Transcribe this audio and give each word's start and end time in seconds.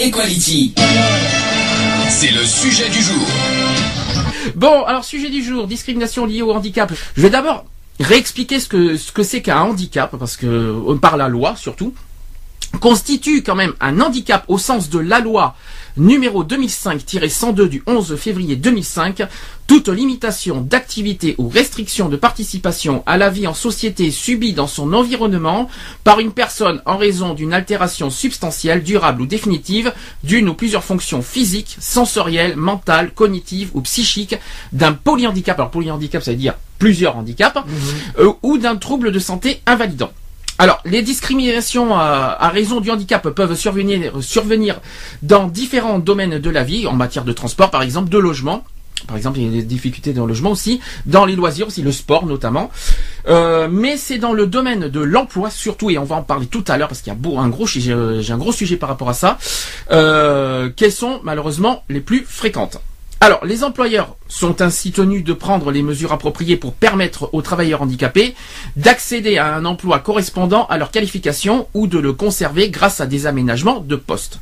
Equality. 0.00 0.72
C'est 2.08 2.30
le 2.30 2.42
sujet 2.46 2.88
du 2.88 3.02
jour. 3.02 3.26
Bon, 4.54 4.82
alors 4.84 5.04
sujet 5.04 5.28
du 5.28 5.44
jour, 5.44 5.66
discrimination 5.66 6.24
liée 6.24 6.40
au 6.40 6.52
handicap. 6.52 6.90
Je 7.16 7.20
vais 7.20 7.28
d'abord 7.28 7.66
réexpliquer 8.00 8.60
ce 8.60 8.68
que 8.68 8.96
ce 8.96 9.12
que 9.12 9.22
c'est 9.22 9.42
qu'un 9.42 9.60
handicap, 9.60 10.16
parce 10.18 10.38
que 10.38 10.46
euh, 10.46 10.94
par 10.96 11.18
la 11.18 11.28
loi 11.28 11.54
surtout 11.54 11.92
constitue 12.80 13.42
quand 13.42 13.56
même 13.56 13.74
un 13.80 14.00
handicap 14.00 14.44
au 14.48 14.56
sens 14.56 14.88
de 14.88 14.98
la 14.98 15.20
loi 15.20 15.54
numéro 15.96 16.44
2005-102 16.44 17.68
du 17.68 17.82
11 17.86 18.16
février 18.16 18.56
2005, 18.56 19.22
toute 19.66 19.88
limitation 19.88 20.60
d'activité 20.60 21.34
ou 21.38 21.48
restriction 21.48 22.08
de 22.08 22.16
participation 22.16 23.02
à 23.06 23.16
la 23.16 23.30
vie 23.30 23.46
en 23.46 23.54
société 23.54 24.10
subie 24.10 24.52
dans 24.52 24.66
son 24.66 24.92
environnement 24.92 25.68
par 26.02 26.20
une 26.20 26.32
personne 26.32 26.82
en 26.86 26.96
raison 26.96 27.34
d'une 27.34 27.52
altération 27.52 28.10
substantielle, 28.10 28.82
durable 28.82 29.22
ou 29.22 29.26
définitive 29.26 29.92
d'une 30.24 30.48
ou 30.48 30.54
plusieurs 30.54 30.84
fonctions 30.84 31.22
physiques, 31.22 31.76
sensorielles, 31.78 32.56
mentales, 32.56 33.12
cognitives 33.12 33.70
ou 33.74 33.80
psychiques 33.82 34.36
d'un 34.72 34.92
polyhandicap. 34.92 35.58
Alors 35.58 35.70
polyhandicap, 35.70 36.22
ça 36.22 36.32
veut 36.32 36.36
dire 36.36 36.54
plusieurs 36.78 37.16
handicaps, 37.16 37.58
euh, 38.18 38.32
ou 38.42 38.58
d'un 38.58 38.76
trouble 38.76 39.12
de 39.12 39.18
santé 39.18 39.60
invalidant. 39.66 40.10
Alors, 40.60 40.82
les 40.84 41.00
discriminations 41.00 41.94
à, 41.96 42.36
à 42.38 42.50
raison 42.50 42.82
du 42.82 42.90
handicap 42.90 43.26
peuvent 43.30 43.54
survenir, 43.54 44.80
dans 45.22 45.46
différents 45.46 45.98
domaines 45.98 46.38
de 46.38 46.50
la 46.50 46.64
vie, 46.64 46.86
en 46.86 46.92
matière 46.92 47.24
de 47.24 47.32
transport 47.32 47.70
par 47.70 47.80
exemple, 47.82 48.10
de 48.10 48.18
logement. 48.18 48.62
Par 49.06 49.16
exemple, 49.16 49.38
il 49.38 49.46
y 49.46 49.48
a 49.48 49.52
des 49.52 49.62
difficultés 49.66 50.12
dans 50.12 50.24
le 50.26 50.28
logement 50.34 50.50
aussi, 50.50 50.78
dans 51.06 51.24
les 51.24 51.34
loisirs 51.34 51.68
aussi, 51.68 51.80
le 51.80 51.92
sport 51.92 52.26
notamment. 52.26 52.70
Euh, 53.26 53.68
mais 53.70 53.96
c'est 53.96 54.18
dans 54.18 54.34
le 54.34 54.46
domaine 54.46 54.88
de 54.88 55.00
l'emploi 55.00 55.48
surtout, 55.48 55.88
et 55.88 55.96
on 55.96 56.04
va 56.04 56.16
en 56.16 56.22
parler 56.22 56.44
tout 56.44 56.64
à 56.68 56.76
l'heure 56.76 56.88
parce 56.88 57.00
qu'il 57.00 57.10
y 57.10 57.16
a 57.16 57.18
beau- 57.18 57.38
un 57.38 57.48
gros, 57.48 57.64
euh, 57.88 58.20
j'ai 58.20 58.32
un 58.34 58.36
gros 58.36 58.52
sujet 58.52 58.76
par 58.76 58.90
rapport 58.90 59.08
à 59.08 59.14
ça, 59.14 59.38
euh, 59.92 60.68
quelles 60.76 60.92
sont 60.92 61.20
malheureusement 61.24 61.84
les 61.88 62.00
plus 62.00 62.26
fréquentes. 62.28 62.82
Alors, 63.22 63.44
les 63.44 63.64
employeurs 63.64 64.16
sont 64.28 64.62
ainsi 64.62 64.92
tenus 64.92 65.22
de 65.22 65.34
prendre 65.34 65.70
les 65.70 65.82
mesures 65.82 66.12
appropriées 66.12 66.56
pour 66.56 66.72
permettre 66.72 67.28
aux 67.34 67.42
travailleurs 67.42 67.82
handicapés 67.82 68.34
d'accéder 68.76 69.36
à 69.36 69.54
un 69.54 69.66
emploi 69.66 69.98
correspondant 69.98 70.64
à 70.68 70.78
leur 70.78 70.90
qualification 70.90 71.68
ou 71.74 71.86
de 71.86 71.98
le 71.98 72.14
conserver 72.14 72.70
grâce 72.70 73.02
à 73.02 73.06
des 73.06 73.26
aménagements 73.26 73.80
de 73.80 73.94
poste. 73.94 74.38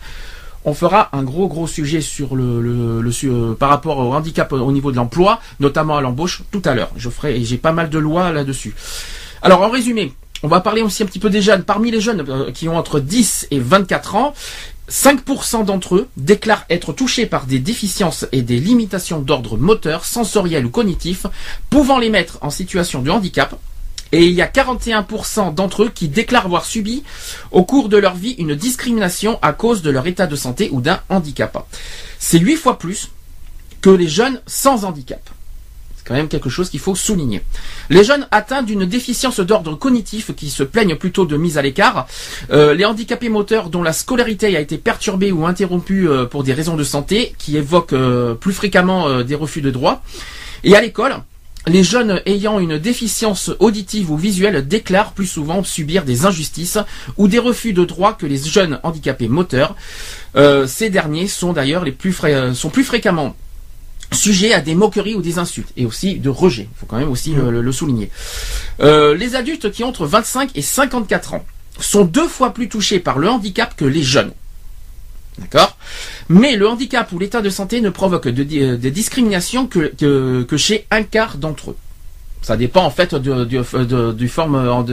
On 0.64 0.74
fera 0.74 1.08
un 1.12 1.24
gros 1.24 1.48
gros 1.48 1.66
sujet 1.66 2.00
sur 2.00 2.36
le, 2.36 3.02
euh, 3.24 3.54
par 3.54 3.68
rapport 3.68 3.98
au 3.98 4.14
handicap 4.14 4.52
au 4.52 4.70
niveau 4.70 4.92
de 4.92 4.96
l'emploi, 4.96 5.40
notamment 5.58 5.96
à 5.96 6.00
l'embauche 6.00 6.42
tout 6.52 6.62
à 6.64 6.74
l'heure. 6.74 6.90
Je 6.96 7.10
ferai 7.10 7.42
j'ai 7.42 7.58
pas 7.58 7.72
mal 7.72 7.90
de 7.90 7.98
lois 7.98 8.30
là-dessus. 8.30 8.76
Alors 9.42 9.62
en 9.62 9.70
résumé, 9.70 10.12
on 10.44 10.48
va 10.48 10.60
parler 10.60 10.82
aussi 10.82 11.02
un 11.02 11.06
petit 11.06 11.18
peu 11.18 11.30
des 11.30 11.42
jeunes. 11.42 11.64
Parmi 11.64 11.90
les 11.90 12.00
jeunes 12.00 12.24
euh, 12.28 12.52
qui 12.52 12.68
ont 12.68 12.76
entre 12.76 13.00
10 13.00 13.48
et 13.50 13.58
24 13.58 14.14
ans, 14.14 14.34
5% 14.90 15.64
d'entre 15.64 15.96
eux 15.96 16.08
déclarent 16.16 16.64
être 16.70 16.92
touchés 16.92 17.26
par 17.26 17.46
des 17.46 17.58
déficiences 17.58 18.26
et 18.32 18.42
des 18.42 18.58
limitations 18.58 19.20
d'ordre 19.20 19.58
moteur, 19.58 20.04
sensoriel 20.04 20.64
ou 20.66 20.70
cognitif, 20.70 21.26
pouvant 21.70 21.98
les 21.98 22.10
mettre 22.10 22.38
en 22.40 22.50
situation 22.50 23.02
de 23.02 23.10
handicap. 23.10 23.54
Et 24.12 24.24
il 24.24 24.32
y 24.32 24.40
a 24.40 24.46
41% 24.46 25.54
d'entre 25.54 25.84
eux 25.84 25.90
qui 25.94 26.08
déclarent 26.08 26.46
avoir 26.46 26.64
subi 26.64 27.02
au 27.50 27.64
cours 27.64 27.90
de 27.90 27.98
leur 27.98 28.14
vie 28.14 28.36
une 28.38 28.54
discrimination 28.54 29.38
à 29.42 29.52
cause 29.52 29.82
de 29.82 29.90
leur 29.90 30.06
état 30.06 30.26
de 30.26 30.36
santé 30.36 30.70
ou 30.72 30.80
d'un 30.80 31.00
handicap. 31.10 31.66
C'est 32.18 32.38
8 32.38 32.56
fois 32.56 32.78
plus 32.78 33.10
que 33.82 33.90
les 33.90 34.08
jeunes 34.08 34.40
sans 34.46 34.84
handicap. 34.84 35.20
Quand 36.08 36.14
même 36.14 36.28
quelque 36.28 36.48
chose 36.48 36.70
qu'il 36.70 36.80
faut 36.80 36.94
souligner. 36.94 37.42
Les 37.90 38.02
jeunes 38.02 38.26
atteints 38.30 38.62
d'une 38.62 38.86
déficience 38.86 39.40
d'ordre 39.40 39.74
cognitif 39.74 40.34
qui 40.34 40.48
se 40.48 40.62
plaignent 40.62 40.96
plutôt 40.96 41.26
de 41.26 41.36
mise 41.36 41.58
à 41.58 41.62
l'écart, 41.62 42.06
euh, 42.50 42.72
les 42.72 42.86
handicapés 42.86 43.28
moteurs 43.28 43.68
dont 43.68 43.82
la 43.82 43.92
scolarité 43.92 44.56
a 44.56 44.60
été 44.60 44.78
perturbée 44.78 45.32
ou 45.32 45.44
interrompue 45.44 46.08
euh, 46.08 46.24
pour 46.24 46.44
des 46.44 46.54
raisons 46.54 46.76
de 46.76 46.84
santé, 46.84 47.34
qui 47.36 47.58
évoquent 47.58 47.92
euh, 47.92 48.32
plus 48.32 48.54
fréquemment 48.54 49.22
des 49.22 49.34
refus 49.34 49.60
de 49.60 49.70
droit, 49.70 50.02
et 50.64 50.74
à 50.74 50.80
l'école, 50.80 51.18
les 51.66 51.84
jeunes 51.84 52.22
ayant 52.24 52.58
une 52.58 52.78
déficience 52.78 53.50
auditive 53.58 54.10
ou 54.10 54.16
visuelle 54.16 54.66
déclarent 54.66 55.12
plus 55.12 55.26
souvent 55.26 55.62
subir 55.62 56.04
des 56.04 56.24
injustices 56.24 56.78
ou 57.18 57.28
des 57.28 57.38
refus 57.38 57.74
de 57.74 57.84
droit 57.84 58.14
que 58.14 58.24
les 58.24 58.38
jeunes 58.38 58.80
handicapés 58.82 59.28
moteurs. 59.28 59.74
Ces 60.66 60.88
derniers 60.88 61.26
sont 61.26 61.52
d'ailleurs 61.52 61.84
les 61.84 61.92
plus 61.92 62.16
sont 62.54 62.70
plus 62.70 62.84
fréquemment 62.84 63.36
sujets 64.12 64.52
à 64.52 64.60
des 64.60 64.74
moqueries 64.74 65.14
ou 65.14 65.22
des 65.22 65.38
insultes 65.38 65.70
et 65.76 65.84
aussi 65.86 66.16
de 66.16 66.28
rejet. 66.30 66.68
Il 66.70 66.78
faut 66.78 66.86
quand 66.86 66.98
même 66.98 67.10
aussi 67.10 67.32
le, 67.34 67.60
le- 67.62 67.72
souligner. 67.72 68.10
Euh, 68.80 69.14
les 69.14 69.34
adultes 69.36 69.70
qui 69.70 69.84
ont 69.84 69.88
entre 69.88 70.06
25 70.06 70.50
et 70.54 70.62
54 70.62 71.34
ans 71.34 71.44
sont 71.80 72.04
deux 72.04 72.26
fois 72.28 72.52
plus 72.54 72.68
touchés 72.68 72.98
par 73.00 73.18
le 73.18 73.28
handicap 73.28 73.76
que 73.76 73.84
les 73.84 74.02
jeunes. 74.02 74.32
D'accord? 75.38 75.76
Mais 76.28 76.56
le 76.56 76.68
handicap 76.68 77.12
ou 77.12 77.18
l'état 77.18 77.40
de 77.42 77.50
santé 77.50 77.80
ne 77.80 77.90
provoque 77.90 78.26
de, 78.28 78.42
de- 78.42 78.76
de 78.76 78.88
discrimination 78.88 79.66
que 79.68 80.56
chez 80.56 80.86
un 80.90 81.02
quart 81.04 81.36
d'entre 81.36 81.70
eux. 81.72 81.76
Ça 82.40 82.56
dépend 82.56 82.84
en 82.84 82.90
fait 82.90 83.14
de, 83.14 83.44
de, 83.44 83.84
de- 83.84 84.12
du 84.12 84.28
forme 84.28 84.54
euh, 84.54 84.82
de, 84.82 84.92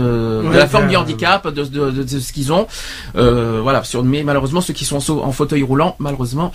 de 0.50 0.58
la 0.58 0.68
forme 0.68 0.88
du 0.90 0.96
handicap, 0.98 1.48
de, 1.48 1.64
de- 1.64 1.92
de- 1.92 2.20
ce 2.20 2.34
qu'ils 2.34 2.52
ont. 2.52 2.68
Euh, 3.16 3.60
voilà. 3.62 3.84
Sur, 3.84 4.04
mais 4.04 4.24
malheureusement, 4.24 4.62
ceux 4.62 4.74
qui 4.74 4.84
sont 4.86 4.98
en, 5.12 5.32
fauteuil 5.32 5.62
roulant, 5.64 5.96
malheureusement, 6.00 6.52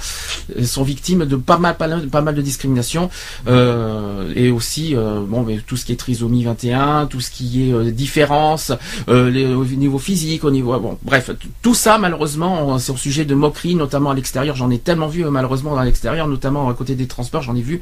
euh, 0.59 0.65
sont 0.65 0.83
victimes 0.83 1.25
de 1.27 1.37
pas 1.37 1.59
mal, 1.59 1.77
pas 1.77 1.87
mal, 1.89 2.07
pas 2.09 2.21
mal 2.23 2.35
de 2.35 2.43
discrimination. 2.43 3.09
Euh, 3.49 4.33
et 4.35 4.51
aussi, 4.51 4.95
euh, 4.97 5.21
bon, 5.27 5.43
mais 5.43 5.59
tout 5.67 5.77
ce 5.77 5.85
qui 5.85 5.93
est 5.93 5.97
trisomie 5.97 6.45
21, 6.45 7.07
tout 7.07 7.21
ce 7.21 7.31
qui 7.31 7.69
est 7.69 7.73
euh, 7.73 7.91
différence, 7.91 8.73
euh, 9.09 9.31
les- 9.31 9.47
au 9.47 9.65
niveau 9.65 9.99
physique, 9.99 10.45
au 10.45 10.51
niveau, 10.51 10.79
bon, 10.81 10.99
bref, 11.03 11.31
tout 11.63 11.75
ça, 11.75 11.99
malheureusement, 11.99 12.79
c'est 12.79 12.93
au 12.93 12.97
sujet 12.97 13.25
de 13.25 13.35
moqueries, 13.35 13.75
notamment 13.75 14.11
à 14.11 14.15
l'extérieur. 14.15 14.57
J'en 14.57 14.71
ai 14.71 14.79
tellement 14.79 15.09
vu, 15.09 15.25
euh, 15.25 15.31
malheureusement, 15.31 15.77
à 15.79 15.85
l'extérieur, 15.85 16.27
notamment 16.29 16.69
à 16.69 16.75
côté 16.75 16.95
des 16.95 17.07
transports, 17.07 17.43
j'en 17.43 17.55
ai 17.57 17.63
vu. 17.63 17.81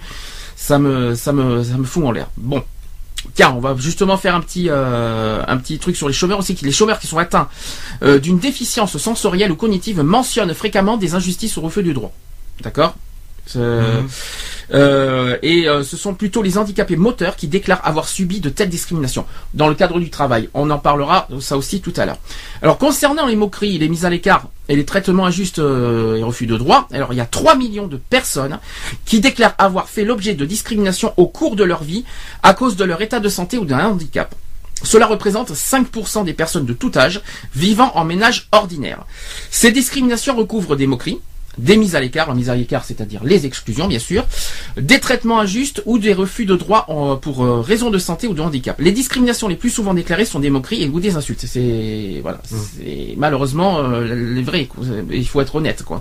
Ça 0.56 0.78
me, 0.78 1.14
ça 1.14 1.32
me, 1.32 1.62
ça 1.62 1.76
me 1.76 1.84
fout 1.84 2.04
en 2.04 2.10
l'air. 2.12 2.28
Bon. 2.36 2.62
Tiens, 3.34 3.52
on 3.56 3.60
va 3.60 3.74
justement 3.76 4.16
faire 4.16 4.34
un 4.34 4.40
petit, 4.40 4.68
euh, 4.68 5.42
un 5.46 5.56
petit 5.56 5.78
truc 5.78 5.96
sur 5.96 6.08
les 6.08 6.14
chômeurs 6.14 6.38
aussi. 6.38 6.56
Les 6.62 6.72
chômeurs 6.72 6.98
qui 6.98 7.06
sont 7.06 7.18
atteints 7.18 7.48
euh, 8.02 8.18
d'une 8.18 8.38
déficience 8.38 8.96
sensorielle 8.96 9.50
ou 9.50 9.56
cognitive 9.56 10.02
mentionnent 10.02 10.54
fréquemment 10.54 10.96
des 10.96 11.14
injustices 11.14 11.56
ou 11.56 11.60
refus 11.60 11.82
du 11.82 11.92
droit. 11.92 12.12
D'accord? 12.62 12.94
Euh, 13.56 14.02
euh, 14.72 15.36
et 15.42 15.68
euh, 15.68 15.82
ce 15.82 15.96
sont 15.96 16.14
plutôt 16.14 16.42
les 16.42 16.58
handicapés 16.58 16.96
moteurs 16.96 17.36
qui 17.36 17.48
déclarent 17.48 17.86
avoir 17.86 18.08
subi 18.08 18.40
de 18.40 18.48
telles 18.48 18.68
discriminations 18.68 19.24
dans 19.54 19.68
le 19.68 19.74
cadre 19.74 19.98
du 19.98 20.10
travail. 20.10 20.48
On 20.54 20.70
en 20.70 20.78
parlera 20.78 21.28
ça 21.40 21.56
aussi 21.56 21.80
tout 21.80 21.92
à 21.96 22.06
l'heure. 22.06 22.18
Alors 22.62 22.78
concernant 22.78 23.26
les 23.26 23.36
moqueries, 23.36 23.78
les 23.78 23.88
mises 23.88 24.04
à 24.04 24.10
l'écart 24.10 24.48
et 24.68 24.76
les 24.76 24.84
traitements 24.84 25.26
injustes 25.26 25.58
euh, 25.58 26.16
et 26.16 26.22
refus 26.22 26.46
de 26.46 26.56
droit, 26.56 26.88
alors 26.92 27.12
il 27.12 27.16
y 27.16 27.20
a 27.20 27.26
3 27.26 27.56
millions 27.56 27.86
de 27.86 27.96
personnes 27.96 28.58
qui 29.04 29.20
déclarent 29.20 29.54
avoir 29.58 29.88
fait 29.88 30.04
l'objet 30.04 30.34
de 30.34 30.44
discrimination 30.44 31.14
au 31.16 31.26
cours 31.26 31.56
de 31.56 31.64
leur 31.64 31.82
vie 31.82 32.04
à 32.42 32.54
cause 32.54 32.76
de 32.76 32.84
leur 32.84 33.00
état 33.00 33.20
de 33.20 33.28
santé 33.28 33.58
ou 33.58 33.64
d'un 33.64 33.86
handicap. 33.86 34.34
Cela 34.84 35.06
représente 35.06 35.52
5% 35.52 36.24
des 36.24 36.34
personnes 36.34 36.66
de 36.66 36.72
tout 36.72 36.92
âge 36.94 37.20
vivant 37.54 37.90
en 37.96 38.04
ménage 38.04 38.48
ordinaire. 38.52 39.06
Ces 39.50 39.72
discriminations 39.72 40.36
recouvrent 40.36 40.76
des 40.76 40.86
moqueries, 40.86 41.18
des 41.58 41.76
mises 41.76 41.94
à 41.96 42.00
l'écart, 42.00 42.28
la 42.28 42.34
mise 42.34 42.50
à 42.50 42.54
l'écart 42.54 42.84
c'est-à-dire 42.84 43.22
les 43.24 43.46
exclusions 43.46 43.88
bien 43.88 43.98
sûr, 43.98 44.24
des 44.76 45.00
traitements 45.00 45.40
injustes 45.40 45.82
ou 45.86 45.98
des 45.98 46.12
refus 46.12 46.46
de 46.46 46.56
droit 46.56 46.84
en- 46.88 47.16
pour 47.16 47.44
euh, 47.44 47.60
raison 47.60 47.90
de 47.90 47.98
santé 47.98 48.26
ou 48.26 48.34
de 48.34 48.40
handicap. 48.40 48.76
Les 48.80 48.92
discriminations 48.92 49.48
les 49.48 49.56
plus 49.56 49.70
souvent 49.70 49.94
déclarées 49.94 50.24
sont 50.24 50.40
des 50.40 50.50
moqueries 50.50 50.82
et 50.84 50.88
ou 50.88 51.00
des 51.00 51.16
insultes. 51.16 51.44
C'est 51.46 52.20
voilà, 52.22 52.40
c'est 52.44 53.14
malheureusement 53.16 53.78
euh, 53.80 54.34
les 54.34 54.42
vrais. 54.42 54.68
Il 55.10 55.26
faut 55.26 55.40
être 55.40 55.54
honnête 55.56 55.82
quoi. 55.84 56.00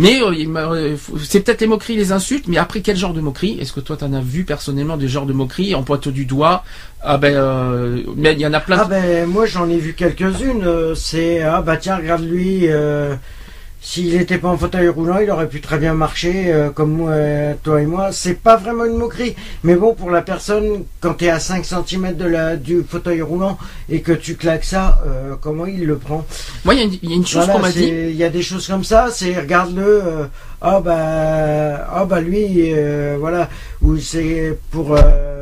Mais 0.00 0.20
euh, 0.22 0.32
euh, 0.56 0.96
c'est 1.24 1.40
peut-être 1.40 1.60
les 1.60 1.66
moqueries, 1.66 1.96
les 1.96 2.12
insultes, 2.12 2.44
mais 2.46 2.56
après 2.56 2.82
quel 2.82 2.96
genre 2.96 3.12
de 3.12 3.20
moqueries? 3.20 3.58
Est-ce 3.60 3.72
que 3.72 3.80
toi 3.80 3.96
t'en 3.96 4.12
as 4.12 4.20
vu 4.20 4.44
personnellement 4.44 4.96
des 4.96 5.08
genres 5.08 5.26
de 5.26 5.32
moqueries 5.32 5.74
On 5.74 5.82
pointe 5.82 6.06
du 6.08 6.24
doigt? 6.24 6.62
Ah 7.02 7.18
ben, 7.18 7.34
euh, 7.34 8.02
mais 8.16 8.34
il 8.34 8.38
y 8.40 8.46
en 8.46 8.52
a 8.52 8.60
plein. 8.60 8.78
Ah 8.80 8.84
ben 8.84 9.26
moi 9.28 9.46
j'en 9.46 9.68
ai 9.68 9.78
vu 9.78 9.94
quelques-unes. 9.94 10.94
C'est 10.94 11.42
ah 11.42 11.62
bah 11.62 11.76
tiens 11.78 11.96
regarde 11.96 12.22
lui, 12.24 12.68
euh, 12.68 13.16
s'il 13.80 14.16
n'était 14.16 14.38
pas 14.38 14.48
en 14.48 14.56
fauteuil 14.58 14.88
roulant, 14.88 15.18
il 15.18 15.30
aurait 15.30 15.48
pu 15.48 15.60
très 15.60 15.78
bien 15.78 15.94
marcher 15.94 16.52
euh, 16.52 16.70
comme 16.70 16.92
moi, 16.92 17.10
euh, 17.12 17.54
toi 17.62 17.80
et 17.80 17.86
moi. 17.86 18.10
C'est 18.12 18.34
pas 18.34 18.56
vraiment 18.56 18.84
une 18.84 18.96
moquerie, 18.96 19.36
mais 19.62 19.76
bon, 19.76 19.94
pour 19.94 20.10
la 20.10 20.20
personne, 20.22 20.84
quand 21.00 21.14
tu 21.14 21.26
es 21.26 21.30
à 21.30 21.38
5 21.40 21.64
cm 21.64 22.16
de 22.16 22.24
la, 22.24 22.56
du 22.56 22.82
fauteuil 22.88 23.22
roulant 23.22 23.56
et 23.88 24.00
que 24.02 24.12
tu 24.12 24.34
claques 24.34 24.64
ça, 24.64 25.00
euh, 25.06 25.34
comment 25.40 25.66
il 25.66 25.86
le 25.86 25.96
prend? 25.96 26.26
Moi, 26.64 26.74
il 26.74 26.78
y, 26.80 26.82
a 26.82 26.86
une- 26.86 26.98
il 27.02 27.10
y 27.10 27.12
a 27.12 27.16
une 27.16 27.26
chose 27.26 27.44
Voilà, 27.44 27.52
qu'on 27.54 27.58
m'a 27.60 27.70
dit. 27.70 27.86
Il 27.88 28.16
y 28.16 28.24
a 28.24 28.30
des 28.30 28.42
choses 28.42 28.66
comme 28.66 28.84
ça, 28.84 29.08
c'est 29.12 29.32
regarde-le, 29.38 29.84
euh, 30.04 30.24
ah 30.60 30.80
bah, 30.80 31.88
ah 31.92 32.04
bah 32.04 32.20
lui, 32.20 32.72
euh, 32.74 33.16
voilà, 33.20 33.48
ou 33.80 33.96
c'est 33.98 34.58
pour, 34.72 34.96
euh, 34.96 35.37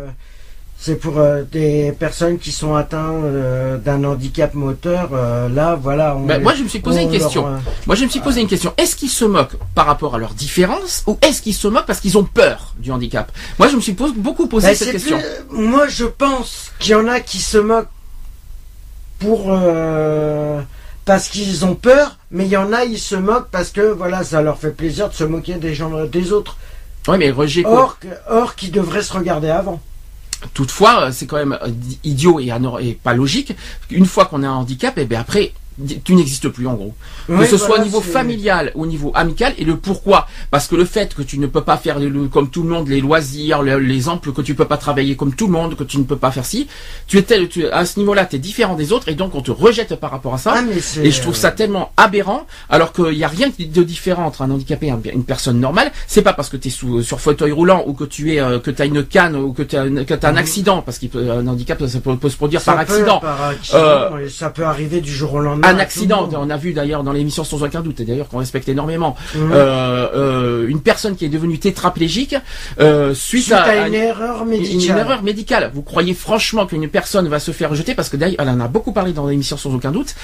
c'est 0.78 0.96
pour 0.96 1.19
euh, 1.19 1.43
des 1.50 1.90
personnes 1.99 2.38
qui 2.38 2.52
sont 2.52 2.75
atteintes 2.76 3.25
euh, 3.25 3.78
d'un 3.78 4.05
handicap 4.05 4.55
moteur. 4.55 5.08
euh, 5.12 5.49
là, 5.49 5.75
voilà. 5.75 6.14
On 6.17 6.26
les- 6.26 6.38
moi, 6.38 6.55
je 6.55 6.62
me 6.62 6.69
suis 6.69 6.81
posé 6.81 7.02
une 7.02 7.11
question. 7.11 7.46
leur, 7.49 7.61
Moi, 7.87 7.96
je 7.96 8.05
me 8.05 8.11
suis 8.11 8.20
posé 8.20 8.40
une 8.43 8.46
question. 8.46 8.73
Est-ce 8.76 8.94
qu'ils 8.94 9.08
se 9.11 9.25
moquent 9.25 9.56
par 9.75 9.87
rapport 9.87 10.14
à 10.14 10.19
leur 10.19 10.34
différence 10.34 11.02
ou 11.06 11.17
est-ce 11.23 11.40
qu'ils 11.43 11.55
se 11.55 11.67
moquent 11.67 11.87
parce 11.87 12.00
qu'ils 12.00 12.19
ont 12.19 12.25
peur 12.25 12.75
du 12.78 12.93
handicap? 12.93 13.32
Moi, 13.58 13.69
je 13.69 13.76
me 13.76 13.81
suis 13.81 13.93
beaucoup 13.94 14.46
posé 14.49 14.69
Ben, 14.69 14.76
cette 14.76 14.93
question. 14.93 15.19
plus- 15.49 15.58
moi, 15.58 15.88
je 15.88 16.05
pense 16.05 16.70
qu'il 16.78 16.93
y 16.93 16.94
en 16.94 17.08
a 17.08 17.20
qui 17.20 17.38
se 17.38 17.58
moquent 17.58 17.88
pour 19.19 19.50
parce 21.06 21.28
qu'ils 21.28 21.64
ont 21.64 21.75
peur, 21.75 22.19
mais 22.31 22.44
il 22.44 22.50
y 22.50 22.56
en 22.56 22.73
a 22.73 22.84
ils 22.84 22.99
se 22.99 23.14
moquent 23.17 23.49
parce 23.50 23.70
que 23.70 23.81
voilà, 23.81 24.25
ça 24.25 24.43
leur 24.43 24.58
fait 24.58 24.73
plaisir 24.73 25.08
de 25.08 25.14
se 25.14 25.25
moquer 25.25 25.55
des 25.55 25.75
gens 25.75 26.05
des 26.05 26.32
autres. 26.32 26.56
Oui, 27.08 27.17
mais 27.19 27.31
Roger, 27.31 27.62
quoi? 27.62 27.73
Or, 27.82 27.99
or 28.28 28.55
qui 28.56 28.70
devraient 28.70 29.02
se 29.02 29.12
regarder 29.12 29.49
avant. 29.49 29.81
Toutefois, 30.54 31.02
euh, 31.02 31.10
c'est 31.12 31.26
quand 31.26 31.36
même 31.36 31.58
euh, 31.62 31.70
idiot 32.04 32.40
et, 32.40 32.98
pas 33.02 33.14
logique. 33.14 33.54
Une 33.90 34.06
fois 34.06 34.26
qu'on 34.26 34.42
a 34.42 34.48
un 34.48 34.54
handicap, 34.54 34.96
et 34.98 35.04
bien 35.04 35.20
après, 35.20 35.52
tu 36.05 36.14
n'existes 36.14 36.49
plus 36.49 36.67
en 36.67 36.75
gros. 36.75 36.94
que 37.28 37.44
ce 37.44 37.56
soit 37.58 37.81
au 37.81 37.82
niveau 37.82 38.00
familial 38.00 38.73
ou 38.75 38.82
au 38.84 38.87
niveau 38.87 39.11
amical 39.14 39.52
et 39.58 39.64
le 39.64 39.76
pourquoi. 39.76 40.26
Parce 40.50 40.69
que 40.69 40.76
le 40.76 40.84
fait 40.84 41.14
que 41.14 41.23
tu 41.23 41.38
ne 41.38 41.46
peux 41.46 41.61
pas 41.62 41.76
faire 41.76 41.99
le- 41.99 42.28
comme 42.28 42.49
tout 42.50 42.62
le 42.62 42.69
monde 42.69 42.88
les 42.88 43.00
loisirs, 43.00 43.62
le- 43.62 43.78
les 43.78 44.06
que 44.34 44.43
tu 44.43 44.55
peux 44.55 44.64
pas 44.64 44.76
travailler 44.76 45.17
comme 45.17 45.34
tout 45.34 45.46
le 45.46 45.52
monde, 45.52 45.75
que 45.76 45.84
tu 45.84 45.99
ne 45.99 46.05
peux 46.05 46.17
pas 46.17 46.31
faire 46.31 46.44
ci, 46.44 46.67
tu 47.06 47.19
es 47.19 47.23
tel, 47.23 47.49
tu, 47.49 47.67
à 47.69 47.84
ce 47.84 47.99
niveau-là, 47.99 48.25
tu 48.26 48.37
es 48.37 48.38
différent 48.38 48.75
des 48.76 48.93
autres 48.93 49.08
et 49.08 49.14
donc 49.14 49.34
on 49.34 49.40
te 49.43 49.50
rejette 49.50 49.96
par 49.96 50.11
rapport 50.11 50.34
à 50.34 50.38
ça. 50.38 50.55
Ah, 50.56 50.62
Et 51.02 51.11
je 51.11 51.20
trouve 51.20 51.34
ça 51.34 51.50
tellement 51.50 51.93
aberrant, 51.96 52.46
alors 52.70 52.93
qu'il 52.93 53.17
n'y 53.17 53.25
a 53.25 53.28
rien 53.28 53.49
de 53.58 53.82
différent 53.82 54.25
entre 54.26 54.43
un 54.43 54.50
handicapé 54.50 54.87
et 54.87 54.90
un- 54.90 55.00
une 55.12 55.25
personne 55.25 55.58
normale. 55.61 55.90
C'est 56.06 56.23
pas 56.23 56.32
parce 56.32 56.49
que 56.49 56.56
tu 56.56 56.69
es 56.69 56.70
sous, 56.70 57.02
sur 57.02 57.20
fauteuil 57.20 57.52
roulant 57.52 57.82
ou 57.87 57.93
que 57.94 58.05
tu 58.05 58.34
es, 58.34 58.40
euh, 58.40 58.58
que 58.61 58.70
tu 58.70 58.81
as 58.82 58.84
une 58.87 59.05
canne 59.05 59.37
ou 59.37 59.52
que 59.52 59.62
tu 59.62 59.76
as, 59.76 59.82
un- 59.82 59.90
Mhm. 60.32 60.37
accident, 60.37 60.82
parce 60.82 60.99
qu'un 60.99 61.46
handicap, 61.46 61.82
ça 61.87 62.00
peut, 62.00 62.17
peut 62.17 62.31
se 62.31 62.37
produire 62.37 62.61
Ça 62.61 62.73
par 62.75 62.84
peut, 62.87 62.93
accident. 62.94 63.20
par 63.20 63.43
accident, 63.43 63.78
Euh, 63.78 64.28
ça 64.31 64.50
peut 64.50 64.64
arriver 64.64 65.00
du 65.00 65.12
jour 65.12 65.34
au 65.34 65.40
lendemain. 65.40 65.65
Un 65.66 65.78
accident, 65.78 66.28
on 66.32 66.50
a 66.50 66.56
vu 66.56 66.72
d'ailleurs 66.72 67.02
dans 67.02 67.12
l'émission 67.12 67.44
sans 67.44 67.62
aucun 67.62 67.80
doute, 67.80 68.00
et 68.00 68.04
d'ailleurs 68.04 68.28
qu'on 68.28 68.38
respecte 68.38 68.68
énormément, 68.68 69.16
euh, 69.36 70.08
euh, 70.14 70.68
une 70.68 70.80
personne 70.80 71.16
qui 71.16 71.24
est 71.24 71.28
devenue 71.28 71.58
tétraplégique 71.58 72.36
euh, 72.80 73.14
suite, 73.14 73.44
Suite 73.44 73.52
à, 73.54 73.62
à 73.64 73.82
à 73.82 73.88
une 73.88 73.94
erreur 73.94 74.42
une- 74.42 74.48
médicale. 74.50 74.90
une 74.96 74.98
erreur 75.02 75.22
médicale. 75.22 75.70
Vous 75.74 75.82
croyez 75.82 76.14
franchement 76.14 76.66
qu'une 76.66 76.88
personne 76.88 77.28
va 77.28 77.38
se 77.38 77.50
faire 77.50 77.70
rejeter 77.70 77.94
parce 77.94 78.08
que 78.08 78.16
d'ailleurs, 78.16 78.36
elle 78.40 78.48
en 78.48 78.60
a 78.60 78.68
beaucoup 78.68 78.92
parlé 78.92 79.12
dans 79.12 79.26
l'émission 79.26 79.56
sans 79.56 79.74
aucun 79.74 79.90
doute, 79.92 80.14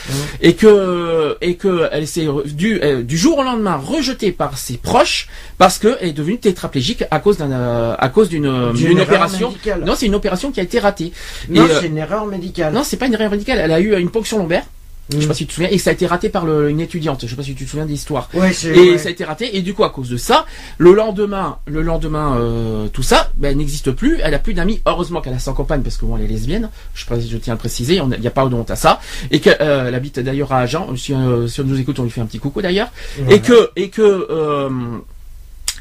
et 0.41 0.55
que 0.55 1.37
et 1.41 1.57
que 1.57 1.89
elle 1.93 2.07
s'est 2.07 2.27
du 2.47 2.81
euh, 2.83 3.03
du 3.03 3.17
jour 3.17 3.39
au 3.39 3.43
lendemain 3.43 3.77
rejetée 3.77 4.33
par 4.33 4.59
ses 4.59 4.77
proches 4.77 5.29
parce 5.59 5.79
que 5.79 5.97
elle 6.01 6.09
est 6.09 6.13
devenue 6.13 6.39
tétraplégique 6.39 7.05
à 7.11 7.19
cause 7.21 7.37
d'un 7.39 7.51
euh, 7.53 7.95
à 7.99 8.09
cause 8.09 8.29
d'une 8.29 8.47
opération. 8.47 9.49
médicale. 9.51 9.83
Non, 9.85 9.95
c'est 9.97 10.07
une 10.07 10.15
opération 10.15 10.51
qui 10.53 10.61
a 10.61 10.63
été 10.63 10.79
ratée. 10.79 11.13
Non, 11.49 11.67
c'est 11.81 11.87
une 11.87 11.99
erreur 11.99 12.27
médicale. 12.27 12.73
non, 12.73 12.83
c'est 12.85 12.97
pas 12.97 13.07
une 13.07 13.15
erreur 13.15 13.31
médicale. 13.31 13.59
Elle 13.63 13.73
a 13.73 13.81
eu 13.81 13.97
une 13.99 14.11
ponction 14.11 14.39
lombaire. 14.39 14.65
Je 15.11 15.19
sais 15.19 15.25
Mm. 15.25 15.29
pas 15.29 15.35
si 15.35 15.45
tu 15.45 15.49
te 15.49 15.53
souviens. 15.55 15.69
Et 15.71 15.79
ça 15.79 15.91
a 15.91 15.93
été 15.93 16.07
raté 16.07 16.29
par 16.29 16.47
le- 16.47 16.71
une 16.71 16.81
étudiante. 16.81 17.21
Je 17.23 17.27
sais 17.27 17.37
pas 17.37 17.43
si 17.43 17.55
tu 17.55 17.65
te 17.65 17.71
souviens 17.71 17.85
de 17.87 17.91
l'histoire. 17.91 18.31
Ouais. 18.35 18.53
Et 18.65 18.93
ouais. 18.93 18.99
ça 18.99 19.09
a 19.09 19.11
été 19.11 19.25
raté. 19.25 19.57
Et 19.57 19.61
du 19.63 19.75
coup, 19.75 19.85
à 19.85 19.91
cause 19.91 20.09
de 20.09 20.17
ça, 20.17 20.47
le 20.79 20.93
lendemain, 20.95 21.59
le 21.67 21.83
lendemain, 21.83 22.37
euh, 22.39 22.87
tout 22.89 23.03
ça, 23.03 23.31
ben, 23.37 23.51
elle 23.51 23.57
n'existe 23.57 23.91
plus. 23.91 24.21
Elle 24.23 24.33
a 24.33 24.39
plus 24.39 24.55
d'amis. 24.55 24.81
Heureusement 24.87 25.21
qu'elle 25.21 25.35
a 25.35 25.39
sa 25.41 25.53
compagne 25.53 25.83
parce 25.83 25.97
que 25.97 26.05
bon, 26.07 26.17
elle 26.17 26.25
est 26.25 26.29
lesbienne. 26.29 26.71
Je, 26.95 27.05
je 27.21 27.37
tiens 27.37 27.53
à 27.53 27.57
le 27.57 27.59
préciser. 27.59 27.97
Il 27.97 28.21
n'y 28.21 28.27
a 28.27 28.31
pas 28.31 28.47
de 28.47 28.55
honte 28.55 28.71
à 28.71 28.77
ça. 28.77 29.01
Et 29.31 29.41
qu'elle 29.41 29.57
euh, 29.61 29.93
habite 29.93 30.21
d'ailleurs 30.21 30.53
à 30.53 30.61
Agen. 30.61 30.87
Si, 30.97 31.13
euh, 31.13 31.47
si 31.49 31.61
on 31.61 31.65
nous 31.65 31.79
écoute, 31.81 31.99
on 31.99 32.05
lui 32.05 32.11
fait 32.11 32.21
un 32.21 32.27
petit 32.27 32.39
coucou 32.39 32.63
d'ailleurs. 32.63 32.91
Ouais. 33.27 33.35
Et 33.37 33.41
que, 33.41 33.71
et 33.77 33.89
que, 33.91 34.03
euh, 34.31 34.71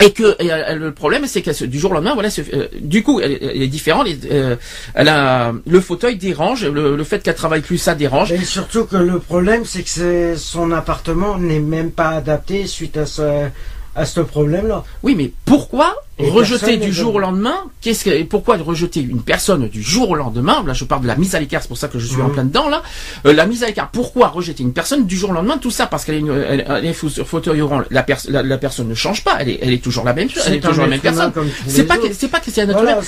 et 0.02 0.12
que 0.12 0.24
euh, 0.24 0.76
le 0.76 0.92
problème 0.94 1.26
c'est 1.28 1.42
se- 1.54 1.66
du 1.66 1.80
jour 1.80 1.92
au 1.92 1.94
lendemain 1.96 2.14
voilà 2.14 2.30
euh, 2.54 2.68
du 2.80 3.04
coup 3.04 3.20
elle, 3.20 3.34
est 3.42 3.68
différente 3.68 4.08
euh, 4.32 4.56
elle 4.96 5.08
a 5.10 5.54
le 5.68 5.80
fauteuil 5.80 6.16
dérange 6.16 6.66
le, 6.66 7.04
fait 7.04 7.22
qu'elle 7.24 7.36
travaille 7.36 7.62
plus 7.62 7.78
ça 7.78 7.96
dérange. 7.96 8.32
Et 8.32 8.44
surtout 8.44 8.86
que 8.86 8.96
le 8.96 9.20
problème, 9.20 9.64
c'est 9.66 9.84
que 9.84 10.36
son 10.38 10.72
appartement 10.72 11.38
n'est 11.38 11.60
même 11.60 11.92
pas 11.92 12.10
adapté 12.10 12.68
suite 12.68 12.98
à 12.98 13.06
ce, 13.06 13.48
à 13.96 14.06
ce 14.06 14.22
problème-là. 14.22 14.84
oui 15.04 15.16
mais 15.16 15.32
pourquoi 15.46 15.96
Et 16.20 16.30
rejeter 16.30 16.78
du 16.78 16.94
jour 16.94 17.16
au 17.16 17.20
lendemain 17.20 17.56
qu'est-ce 17.82 18.06
que 18.06 18.24
pourquoi 18.24 18.58
rejeter 18.58 19.02
une 19.02 19.22
personne 19.22 19.68
du 19.68 19.82
jour 19.82 20.10
au 20.12 20.16
lendemain 20.16 20.64
là 20.66 20.74
je 20.74 20.86
parle 20.86 21.02
de 21.02 21.08
la 21.08 21.16
mise 21.16 21.36
à 21.36 21.40
l'écart 21.40 21.62
c'est 21.62 21.68
pour 21.68 21.78
ça 21.78 21.88
que 21.88 22.00
je 22.00 22.06
suis 22.06 22.22
en 22.22 22.28
Mhm. 22.28 22.34
plein 22.34 22.46
dedans 22.46 22.70
là 22.70 22.84
Euh, 23.26 23.34
la 23.34 23.46
mise 23.46 23.64
à 23.64 23.68
l'écart 23.68 23.90
pourquoi 23.92 24.28
rejeter 24.30 24.64
une 24.64 24.74
personne 24.74 25.06
du 25.06 25.18
jour 25.18 25.32
au 25.32 25.34
lendemain 25.34 25.58
tout 25.58 25.72
ça 25.72 25.88
parce 25.88 26.06
qu'elle 26.06 26.16
est, 26.16 26.20
une- 26.20 26.32
elle, 26.32 26.66
elle 26.70 26.86
est 26.86 26.94
sur 27.10 27.28
fauteuil 27.28 27.62
roulant 27.62 27.84
la, 27.90 28.04
pers- 28.04 28.26
la, 28.30 28.44
la 28.44 28.58
personne 28.58 28.88
ne 28.88 28.96
change 28.96 29.24
pas 29.24 29.38
elle 29.40 29.50
est, 29.50 29.60
elle 29.62 29.74
est 29.74 29.84
toujours 29.84 30.06
la 30.06 30.14
même 30.14 30.30
chose 30.30 30.44
elle 30.48 30.56
est 30.56 30.60
toujours 30.60 30.84
la 30.84 30.90
même 30.90 31.00
personne 31.02 31.32
C'est 31.68 31.86
pas, 31.86 31.98
c'est 32.14 32.28
pas 32.30 32.40
que 32.40 32.50
c'est 32.52 32.64
humain. 32.64 32.74
Voilà, 32.74 33.00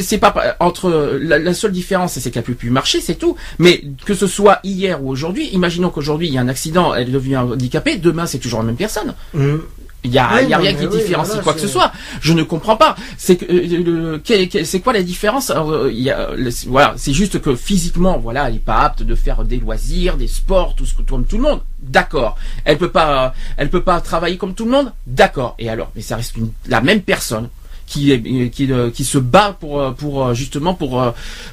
c'est- 0.00 0.18
pas 0.18 0.34
entre 0.60 1.18
la, 1.20 1.38
la 1.38 1.54
seule 1.54 1.72
différence, 1.72 2.14
c'est 2.18 2.30
qu'elle 2.30 2.42
peut 2.42 2.54
plus 2.54 2.70
marcher, 2.70 3.00
c'est 3.00 3.14
tout. 3.14 3.36
Mais 3.58 3.82
que 4.04 4.14
ce 4.14 4.26
soit 4.26 4.58
hier 4.64 5.02
ou 5.02 5.10
aujourd'hui, 5.10 5.48
imaginons 5.52 5.90
qu'aujourd'hui 5.90 6.28
il 6.28 6.34
y 6.34 6.38
a 6.38 6.40
un 6.40 6.48
accident, 6.48 6.94
elle 6.94 7.12
devient 7.12 7.36
handicapée, 7.36 7.96
demain 7.96 8.26
c'est 8.26 8.38
toujours 8.38 8.60
la 8.60 8.66
même 8.66 8.76
personne. 8.76 9.14
Mhm. 9.34 9.60
Il 10.04 10.12
y 10.12 10.18
a, 10.18 10.28
Oui, 10.36 10.46
y 10.48 10.54
a 10.54 10.58
rien 10.58 10.74
qui 10.74 10.86
oui, 10.86 10.96
différencie 10.98 11.28
voilà, 11.34 11.42
quoi 11.42 11.54
que 11.54 11.60
ce 11.60 11.66
soit. 11.68 11.90
Je 12.20 12.32
ne 12.32 12.44
comprends 12.44 12.76
pas. 12.76 12.94
C'est 13.16 13.36
que 13.36 13.44
euh, 13.50 14.64
c'est 14.64 14.80
quoi 14.80 14.92
la 14.92 15.02
différence? 15.02 15.50
Alors, 15.50 15.70
euh, 15.72 15.90
il 15.92 16.00
y 16.00 16.10
a, 16.10 16.30
le- 16.36 16.50
Voilà, 16.68 16.94
c'est 16.96 17.12
juste 17.12 17.40
que 17.40 17.54
physiquement, 17.56 18.16
voilà, 18.18 18.48
elle 18.48 18.56
est 18.56 18.64
pas 18.64 18.78
apte 18.80 19.02
de 19.02 19.14
faire 19.16 19.44
des 19.44 19.58
loisirs, 19.58 20.16
des 20.16 20.28
sports, 20.28 20.74
tout 20.76 20.86
ce 20.86 20.94
que 20.94 21.02
tout 21.02 21.16
le 21.32 21.42
monde. 21.42 21.60
D'accord. 21.80 22.36
Elle 22.64 22.78
peut 22.78 22.90
pas, 22.90 23.34
elle 23.56 23.70
peut 23.70 23.82
pas 23.82 24.00
travailler 24.00 24.36
comme 24.36 24.54
tout 24.54 24.64
le 24.64 24.70
monde? 24.70 24.92
D'accord. 25.06 25.56
Et 25.58 25.68
alors, 25.68 25.90
mais 25.96 26.02
ça 26.02 26.16
reste 26.16 26.36
une, 26.36 26.52
la 26.68 26.80
même 26.80 27.02
personne 27.02 27.48
qui 27.88 28.50
qui, 28.50 28.70
euh, 28.72 28.90
qui 28.90 29.04
se 29.04 29.18
bat 29.18 29.56
pour 29.58 29.80
euh, 29.80 29.90
pour 29.92 30.26
euh, 30.26 30.34
justement 30.34 30.74
pour 30.74 31.02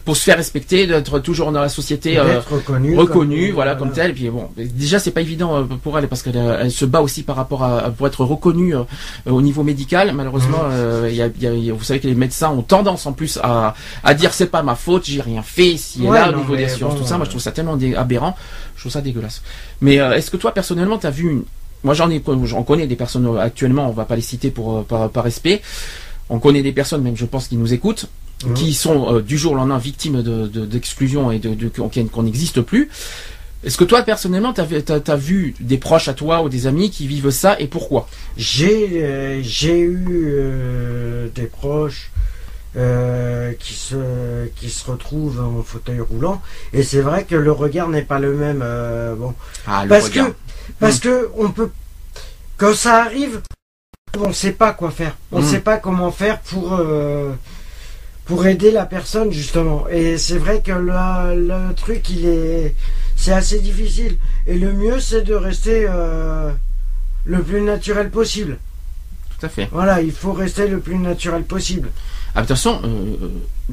pour 0.03 0.17
se 0.17 0.23
faire 0.23 0.37
respecter, 0.37 0.85
d'être 0.87 1.19
toujours 1.19 1.51
dans 1.51 1.61
la 1.61 1.69
société. 1.69 2.15
D'être 2.15 2.53
reconnu. 2.53 2.95
reconnue, 2.97 3.45
comme- 3.47 3.55
voilà, 3.55 3.75
comme 3.75 3.91
telle. 3.91 4.11
Et 4.11 4.13
puis 4.13 4.29
bon, 4.29 4.49
déjà 4.57 4.99
c'est 4.99 5.11
pas 5.11 5.21
évident 5.21 5.63
pour 5.83 5.97
elle 5.97 6.07
parce 6.07 6.21
qu'elle 6.21 6.37
elle 6.37 6.71
se 6.71 6.85
bat 6.85 7.01
aussi 7.01 7.23
par 7.23 7.35
rapport 7.35 7.63
à 7.63 7.89
pour 7.91 8.05
être 8.07 8.23
reconnue 8.25 8.75
au 9.25 9.41
niveau 9.41 9.63
médical. 9.63 10.11
Malheureusement, 10.13 10.63
il 11.07 11.15
y 11.15 11.21
a- 11.21 11.27
y 11.53 11.71
vous 11.71 11.83
savez 11.83 11.99
que 11.99 12.07
les 12.07 12.15
médecins 12.15 12.49
ont 12.49 12.61
tendance 12.61 13.05
en 13.05 13.13
plus 13.13 13.39
à 13.41 13.73
à 14.03 14.13
dire 14.13 14.33
c'est 14.33 14.47
pas 14.47 14.63
ma 14.63 14.75
faute, 14.75 15.05
j'ai 15.05 15.21
rien 15.21 15.41
fait, 15.41 15.77
si 15.77 16.01
Ouais, 16.01 16.19
là 16.19 16.29
au 16.31 16.35
niveau 16.35 16.55
des 16.55 16.67
bon, 16.81 16.93
tout 16.95 17.05
ça. 17.05 17.17
Moi, 17.17 17.25
je 17.25 17.29
trouve 17.31 17.41
ça 17.41 17.51
tellement 17.51 17.77
aberrant. 17.97 18.35
Je 18.75 18.81
trouve 18.81 18.91
ça 18.91 19.01
dégueulasse. 19.01 19.41
Mais 19.81 19.99
euh, 19.99 20.13
est-ce 20.13 20.29
que 20.29 20.37
toi 20.37 20.51
personnellement, 20.53 20.97
t'as 20.97 21.09
vu 21.11 21.29
une 21.31 21.43
moi 21.83 21.93
j'en 21.93 22.09
ai, 22.09 22.21
j'en 22.45 22.63
connais 22.63 22.87
des 22.87 22.95
personnes 22.95 23.37
actuellement. 23.39 23.87
On 23.87 23.91
va 23.93 24.05
pas 24.05 24.15
les 24.15 24.21
citer 24.21 24.49
pour 24.49 24.83
par, 24.85 25.09
par 25.09 25.23
respect. 25.23 25.61
On 26.29 26.39
connaît 26.39 26.63
des 26.63 26.71
personnes, 26.71 27.01
même 27.03 27.15
je 27.17 27.25
pense, 27.25 27.47
qui 27.47 27.55
nous 27.57 27.73
écoutent, 27.73 28.07
Mhm. 28.45 28.53
qui 28.53 28.73
sont 28.73 29.15
euh, 29.15 29.21
du 29.21 29.37
jour 29.37 29.53
au 29.53 29.55
lendemain 29.55 29.77
victimes 29.77 30.21
de- 30.21 30.47
de- 30.47 30.65
d'exclusion 30.65 31.31
et 31.31 31.39
de, 31.39 31.53
de, 31.55 31.69
qu'on 31.69 31.89
qu'on 31.89 32.23
n'existe 32.23 32.61
plus. 32.61 32.89
Est-ce 33.63 33.77
que 33.77 33.83
toi, 33.83 34.03
personnellement, 34.03 34.53
tu 34.53 34.61
as, 34.61 35.15
vu 35.15 35.55
des 35.59 35.77
proches 35.77 36.07
à 36.07 36.13
toi 36.13 36.43
ou 36.43 36.49
des 36.49 36.67
amis 36.67 36.91
qui 36.91 37.07
vivent 37.07 37.31
ça 37.31 37.59
et 37.59 37.67
pourquoi? 37.67 38.07
J'ai 38.37 39.03
euh, 39.03 39.39
j'ai 39.41 39.79
eu 39.79 40.05
euh, 40.29 41.27
des 41.33 41.45
proches 41.47 42.11
euh, 42.75 43.53
qui 43.57 43.73
se 43.73 44.47
qui 44.57 44.69
se 44.69 44.85
retrouvent 44.91 45.39
en 45.41 45.63
fauteuil 45.63 45.99
roulant 46.01 46.41
et 46.73 46.83
c'est 46.83 47.01
vrai 47.01 47.23
que 47.23 47.35
le 47.35 47.51
regard 47.51 47.87
n'est 47.89 48.03
pas 48.03 48.19
le 48.19 48.35
même. 48.35 48.63
bon, 49.17 49.33
Ah, 49.65 49.83
le 49.83 49.89
parce 49.89 50.05
regard. 50.09 50.27
que 50.27 50.33
parce 50.79 50.99
que 50.99 51.29
on 51.37 51.49
peut 51.51 51.69
quand 52.57 52.75
ça 52.75 53.03
arrive, 53.03 53.41
on 54.17 54.27
ne 54.29 54.33
sait 54.33 54.51
pas 54.53 54.73
quoi 54.73 54.91
faire. 54.91 55.15
On 55.31 55.39
ne 55.39 55.43
Mm. 55.43 55.47
sait 55.49 55.59
pas 55.59 55.77
comment 55.77 56.11
faire 56.11 56.39
pour 56.41 56.73
euh, 56.73 57.33
pour 58.25 58.45
aider 58.47 58.71
la 58.71 58.85
personne 58.85 59.31
justement. 59.31 59.87
Et 59.89 60.17
c'est 60.17 60.37
vrai 60.37 60.61
que 60.61 60.71
le, 60.71 61.47
le 61.47 61.73
truc 61.73 62.09
il 62.09 62.25
est 62.25 62.75
c'est 63.15 63.31
assez 63.33 63.59
difficile. 63.59 64.17
Et 64.47 64.57
le 64.57 64.73
mieux 64.73 64.99
c'est 64.99 65.21
de 65.23 65.33
rester 65.35 65.85
euh, 65.89 66.51
le 67.25 67.41
plus 67.41 67.61
naturel 67.61 68.09
possible. 68.09 68.57
tout 69.39 69.45
à 69.45 69.49
fait. 69.49 69.67
Voilà, 69.71 70.01
il 70.01 70.11
faut 70.11 70.33
rester 70.33 70.67
le 70.67 70.79
plus 70.79 70.97
naturel 70.97 71.43
possible. 71.43 71.89
Ah, 72.35 72.41
de 72.41 72.47
toute 72.47 72.57
façon, 72.57 72.81
euh, 72.83 72.87
euh, 73.23 73.27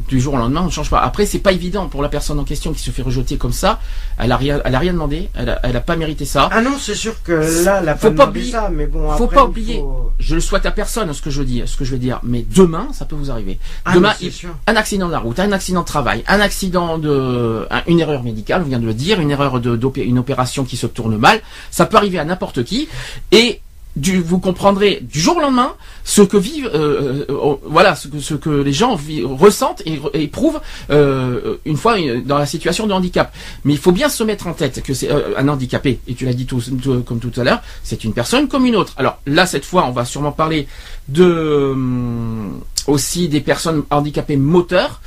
du 0.09 0.21
jour 0.21 0.35
au 0.35 0.37
lendemain, 0.37 0.61
on 0.63 0.67
ne 0.67 0.71
change 0.71 0.89
pas. 0.89 1.01
Après, 1.01 1.27
c'est 1.27 1.41
pas 1.41 1.51
évident 1.53 1.89
pour 1.89 2.01
la 2.01 2.09
personne 2.09 2.39
en 2.39 2.45
question 2.45 2.73
qui 2.73 2.81
se 2.81 2.93
fait 2.93 3.03
rejeter 3.03 3.37
comme 3.37 3.53
ça. 3.53 3.81
Elle 4.19 4.31
a 4.31 4.37
rien, 4.37 4.61
elle 4.65 4.75
a 4.75 4.79
rien 4.79 4.93
demandé. 4.93 5.29
Elle 5.35 5.51
a, 5.51 5.59
elle 5.65 5.77
a 5.77 5.81
pas 5.81 5.97
mérité 5.97 6.25
ça. 6.25 6.49
Ah 6.53 6.63
non, 6.63 6.77
c'est 6.79 6.95
sûr 6.95 7.21
que 7.25 7.33
là, 7.65 7.81
la 7.81 7.97
Faut 7.97 8.13
pas 8.13 8.29
oublier- 8.29 8.53
ça, 8.53 8.71
mais 8.73 8.87
bon, 8.87 9.09
faut 9.17 9.25
après, 9.25 9.35
pas 9.37 9.45
oublier. 9.47 9.79
faut- 9.79 10.13
Je 10.21 10.37
le 10.37 10.41
souhaite 10.41 10.65
à 10.65 10.71
personne, 10.71 11.13
ce 11.13 11.21
que 11.21 11.31
je 11.31 11.43
dis, 11.43 11.61
ce 11.67 11.77
que 11.77 11.85
je 11.85 11.91
vais 11.91 11.99
dire. 11.99 12.21
Mais 12.23 12.47
demain, 12.55 12.87
ça 12.93 13.05
peut 13.05 13.17
vous 13.17 13.31
arriver. 13.33 13.59
Ah, 13.85 13.95
demain, 13.95 14.13
il- 14.21 14.31
sûr. 14.33 14.51
un 14.69 14.77
accident 14.77 15.09
de 15.09 15.13
la 15.13 15.19
route, 15.19 15.41
un 15.41 15.51
accident 15.51 15.81
de 15.81 15.87
travail, 15.87 16.23
un 16.29 16.41
accident 16.41 16.99
de, 16.99 17.67
un- 17.71 17.83
une 17.89 17.99
erreur 17.99 18.23
médicale, 18.23 18.63
on 18.65 18.69
vient 18.69 18.79
de 18.79 18.87
le 18.87 18.95
dire, 18.95 19.19
une 19.21 19.33
erreur 19.33 19.59
de, 19.61 19.79
une 19.97 20.19
opération 20.21 20.65
qui 20.65 20.77
se 20.77 20.87
tourne 20.87 21.17
mal. 21.17 21.41
Ça 21.73 21.85
peut 21.87 21.97
arriver 21.97 22.21
à 22.21 22.25
n'importe 22.25 22.63
qui. 22.63 22.89
Et 23.33 23.61
du, 23.97 24.21
vous 24.21 24.39
comprendrez 24.39 25.01
du 25.03 25.21
jour 25.21 25.37
au 25.37 25.41
lendemain 25.41 25.75
ce 26.05 26.23
que 26.23 26.37
vivent, 26.37 26.71
euh, 26.73 27.25
euh, 27.29 27.33
euh, 27.35 27.55
voilà, 27.65 27.95
ce 27.95 28.09
que, 28.09 28.19
ce 28.21 28.35
que 28.35 28.49
les 28.51 28.73
gens 28.73 28.99
ressentent 29.25 29.83
et, 29.87 30.01
éprouvent 30.15 30.61
euh, 30.91 31.57
une 31.65 31.77
fois 31.77 31.99
euh, 31.99 32.21
dans 32.25 32.39
la 32.39 32.47
situation 32.47 32.87
de 32.87 32.93
handicap. 32.93 33.35
Mais 33.65 33.75
il 33.75 33.79
faut 33.79 33.93
bien 33.93 34.09
se 34.09 34.25
mettre 34.25 34.47
en 34.47 34.55
tête 34.55 34.83
que 34.83 34.95
c'est 34.95 35.11
un 35.11 35.47
handicapé. 35.49 36.01
Et 36.09 36.15
tu 36.15 36.25
l'as 36.25 36.33
dit 36.35 36.47
tout, 36.47 36.61
tout- 36.83 37.03
comme 37.03 37.19
tout 37.21 37.39
à 37.41 37.45
l'heure, 37.45 37.61
c'est 37.83 38.03
une 38.05 38.15
personne 38.15 38.49
comme 38.49 38.65
une 38.67 38.77
autre. 38.77 38.95
Alors 38.97 39.19
là, 39.27 39.47
cette 39.47 39.65
fois, 39.65 39.85
on 39.87 39.93
va 39.93 40.05
sûrement 40.05 40.33
parler 40.33 40.67
de 41.09 41.73
hum, 41.73 42.61
aussi 42.87 43.29
des 43.29 43.41
personnes 43.41 43.83
handicapées 43.91 44.37
moteurs. 44.37 45.01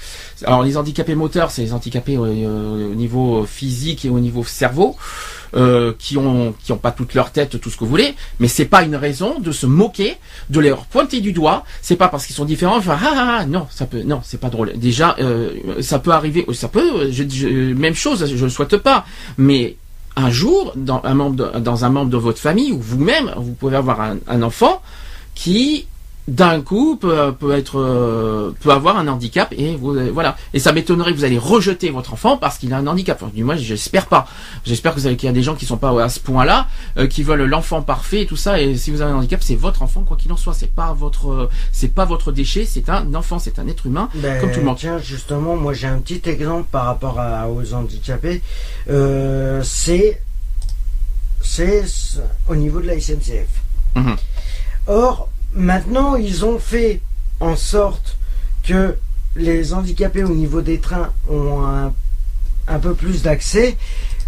Alors 0.46 0.64
les 0.64 0.78
handicapés 0.78 1.16
moteurs, 1.16 1.52
c'est 1.52 1.64
les 1.64 1.74
handicapés 1.74 2.18
euh, 2.18 2.92
au 2.92 2.96
niveau 2.96 3.46
physique 3.46 4.06
et 4.06 4.10
au 4.10 4.20
niveau 4.20 4.44
cerveau. 4.44 4.96
euh, 5.56 5.94
qui 5.98 6.18
ont 6.18 6.54
qui 6.64 6.72
ont 6.72 6.78
pas 6.78 6.92
toute 6.92 7.14
leur 7.14 7.32
tête, 7.32 7.60
tout 7.60 7.70
ce 7.70 7.76
que 7.78 7.84
vous 7.84 7.90
voulez, 7.90 8.16
mais 8.40 8.48
c'est 8.48 8.66
pas 8.66 8.84
une 8.84 8.96
raison 8.96 9.40
de 9.40 9.52
se 9.52 9.66
moquer, 9.66 10.18
de 10.50 10.60
les 10.60 10.74
pointer 10.92 11.22
du 11.22 11.32
doigt. 11.32 11.64
C'est 11.82 11.96
pas 11.96 12.10
parce 12.10 12.26
qu'ils 12.26 12.36
sont 12.36 12.46
différents. 12.46 12.80
Ah, 12.88 13.00
ah, 13.02 13.38
ah, 13.40 13.46
non, 13.46 13.68
ça 13.70 13.86
peut, 13.86 14.04
non, 14.04 14.22
c'est 14.24 14.40
pas 14.40 14.50
drôle. 14.50 14.74
Déjà, 14.76 15.16
euh, 15.20 15.82
ça 15.82 16.00
peut 16.00 16.12
arriver, 16.12 16.46
ça 16.54 16.68
peut, 16.68 17.10
même 17.74 17.96
chose, 17.96 18.26
je 18.36 18.44
le 18.44 18.50
souhaite 18.50 18.78
pas, 18.78 19.06
mais 19.38 19.78
un 20.18 20.30
jour, 20.30 20.74
dans 20.76 21.02
un 21.04 21.14
membre 21.14 21.36
de, 21.36 21.60
dans 21.60 21.86
un 21.86 21.90
membre 21.90 22.12
de 22.12 22.18
votre 22.18 22.40
famille 22.40 22.72
ou 22.72 22.80
vous-même, 22.80 23.34
vous 23.38 23.54
pouvez 23.54 23.76
avoir 23.76 24.02
un 24.02 24.42
enfant 24.44 24.82
qui 25.36 25.88
d'un 26.28 26.62
coup 26.62 26.96
peut, 26.96 27.32
peut 27.40 27.52
être 27.54 27.80
euh, 27.80 28.52
peut 28.62 28.72
avoir 28.72 28.98
un 28.98 29.08
handicap 29.08 29.54
et 29.56 29.76
vous, 29.76 29.96
euh, 29.96 30.10
voilà. 30.12 30.36
Et 30.56 30.60
ça 30.60 30.72
m'étonnerait 30.74 31.12
que 31.12 31.18
vous 31.18 31.24
allez 31.24 31.38
rejeter 31.38 31.92
votre 31.92 32.14
enfant 32.14 32.36
parce 32.38 32.58
qu'il 32.58 32.74
a 32.74 32.78
un 32.78 32.88
handicap. 32.88 33.22
Enfin, 33.22 33.32
du 33.34 33.44
moins 33.44 33.56
j'espère 33.56 34.08
pas. 34.08 34.28
J'espère 34.66 34.96
que 34.96 35.00
qu'il 35.02 35.28
y 35.28 35.30
a 35.30 35.34
des 35.34 35.44
gens 35.44 35.54
qui 35.54 35.66
sont 35.68 35.78
pas 35.78 36.04
à 36.04 36.10
ce 36.10 36.20
point 36.20 36.44
là 36.46 36.68
qui 37.12 37.22
veulent 37.22 37.44
l'enfant 37.46 37.84
parfait 37.84 38.24
et 38.24 38.26
tout 38.26 38.36
ça. 38.38 38.60
Et 38.60 38.76
si 38.76 38.90
vous 38.90 39.02
avez 39.02 39.12
un 39.12 39.18
handicap 39.18 39.44
c'est 39.44 39.56
votre 39.56 39.84
enfant 39.84 40.02
quoi 40.02 40.18
qu'il 40.18 40.32
en 40.34 40.38
soit. 40.38 40.56
C'est 40.56 40.72
pas 40.74 40.94
votre 40.94 41.30
euh, 41.32 41.50
c'est 41.72 41.94
pas 41.94 42.06
votre 42.06 42.32
déchet. 42.32 42.66
C'est 42.66 42.90
un 42.90 43.14
enfant 43.14 43.38
c'est 43.38 43.60
un 43.60 43.68
être 43.68 43.86
humain 43.86 44.10
Ben, 44.16 44.42
comme 44.42 44.52
tout 44.52 44.60
le 44.62 44.66
monde. 44.66 44.78
Tiens, 44.80 44.98
justement, 44.98 45.56
moi 45.56 45.74
j'ai 45.74 45.88
un 45.88 46.00
petit 46.00 46.22
exemple 46.28 46.66
par 46.72 46.86
rapport 46.86 47.20
à- 47.20 47.48
aux 47.50 47.74
handicapés. 47.74 48.42
Euh, 48.90 49.62
c'est 49.64 50.22
au 52.50 52.56
niveau 52.56 52.82
de 52.82 52.88
la 52.88 53.00
SNCF. 53.00 53.48
Mhm. 53.96 54.16
Or, 54.88 55.30
maintenant, 55.56 56.16
ils 56.16 56.46
ont 56.46 56.60
fait 56.60 57.02
en 57.40 57.56
sorte 57.56 58.18
que 58.64 58.96
les 59.36 59.74
handicapés 59.74 60.24
au 60.24 60.34
niveau 60.34 60.62
des 60.62 60.80
trains 60.80 61.12
ont 61.30 61.66
un, 61.66 61.94
un 62.68 62.80
peu 62.80 62.94
plus 62.94 63.22
d'accès 63.22 63.78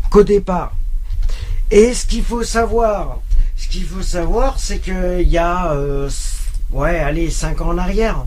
qu'au 0.10 0.24
départ. 0.24 0.76
Et 1.72 1.94
ce 1.94 2.06
qu'il 2.06 2.24
faut 2.24 2.44
savoir, 2.44 3.20
ce 3.56 3.68
qu'il 3.68 3.84
faut 3.84 4.02
savoir, 4.02 4.60
c'est 4.60 4.80
qu'il 4.80 5.28
y 5.28 5.38
a, 5.38 5.72
euh, 5.74 6.10
ouais, 6.72 7.00
allez, 7.00 7.30
5 7.30 7.62
ans 7.62 7.70
en 7.70 7.78
arrière. 7.78 8.26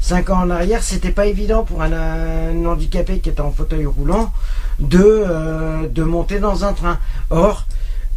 5 0.00 0.30
ans 0.30 0.42
en 0.42 0.50
arrière, 0.50 0.82
c'était 0.82 1.10
pas 1.10 1.26
évident 1.26 1.64
pour 1.64 1.82
un, 1.82 1.92
un 1.92 2.64
handicapé 2.66 3.18
qui 3.18 3.30
était 3.30 3.40
en 3.40 3.50
fauteuil 3.50 3.86
roulant 3.86 4.32
de, 4.78 5.00
euh, 5.02 5.88
de 5.88 6.02
monter 6.02 6.38
dans 6.38 6.64
un 6.64 6.72
train. 6.72 6.98
Or, 7.30 7.66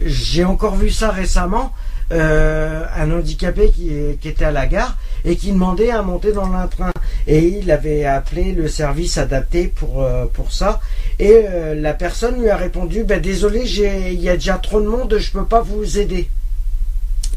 j'ai 0.03 0.43
encore 0.43 0.75
vu 0.75 0.89
ça 0.89 1.11
récemment, 1.11 1.73
euh, 2.11 2.83
un 2.97 3.11
handicapé 3.11 3.69
qui, 3.71 3.91
qui 4.19 4.27
était 4.29 4.45
à 4.45 4.51
la 4.51 4.65
gare 4.67 4.97
et 5.25 5.35
qui 5.35 5.51
demandait 5.51 5.91
à 5.91 6.01
monter 6.01 6.31
dans 6.31 6.51
un 6.53 6.67
train. 6.67 6.91
Et 7.27 7.59
il 7.59 7.69
avait 7.71 8.05
appelé 8.05 8.53
le 8.53 8.67
service 8.67 9.17
adapté 9.17 9.67
pour, 9.67 10.01
euh, 10.03 10.25
pour 10.33 10.51
ça. 10.51 10.79
Et 11.19 11.31
euh, 11.47 11.75
la 11.75 11.93
personne 11.93 12.41
lui 12.41 12.49
a 12.49 12.55
répondu, 12.57 13.03
ben, 13.03 13.21
désolé, 13.21 13.65
j'ai- 13.65 14.13
il 14.13 14.21
y 14.21 14.29
a 14.29 14.35
déjà 14.35 14.55
trop 14.57 14.81
de 14.81 14.87
monde, 14.87 15.15
je 15.19 15.31
peux 15.31 15.45
pas 15.45 15.61
vous 15.61 15.97
aider. 15.99 16.29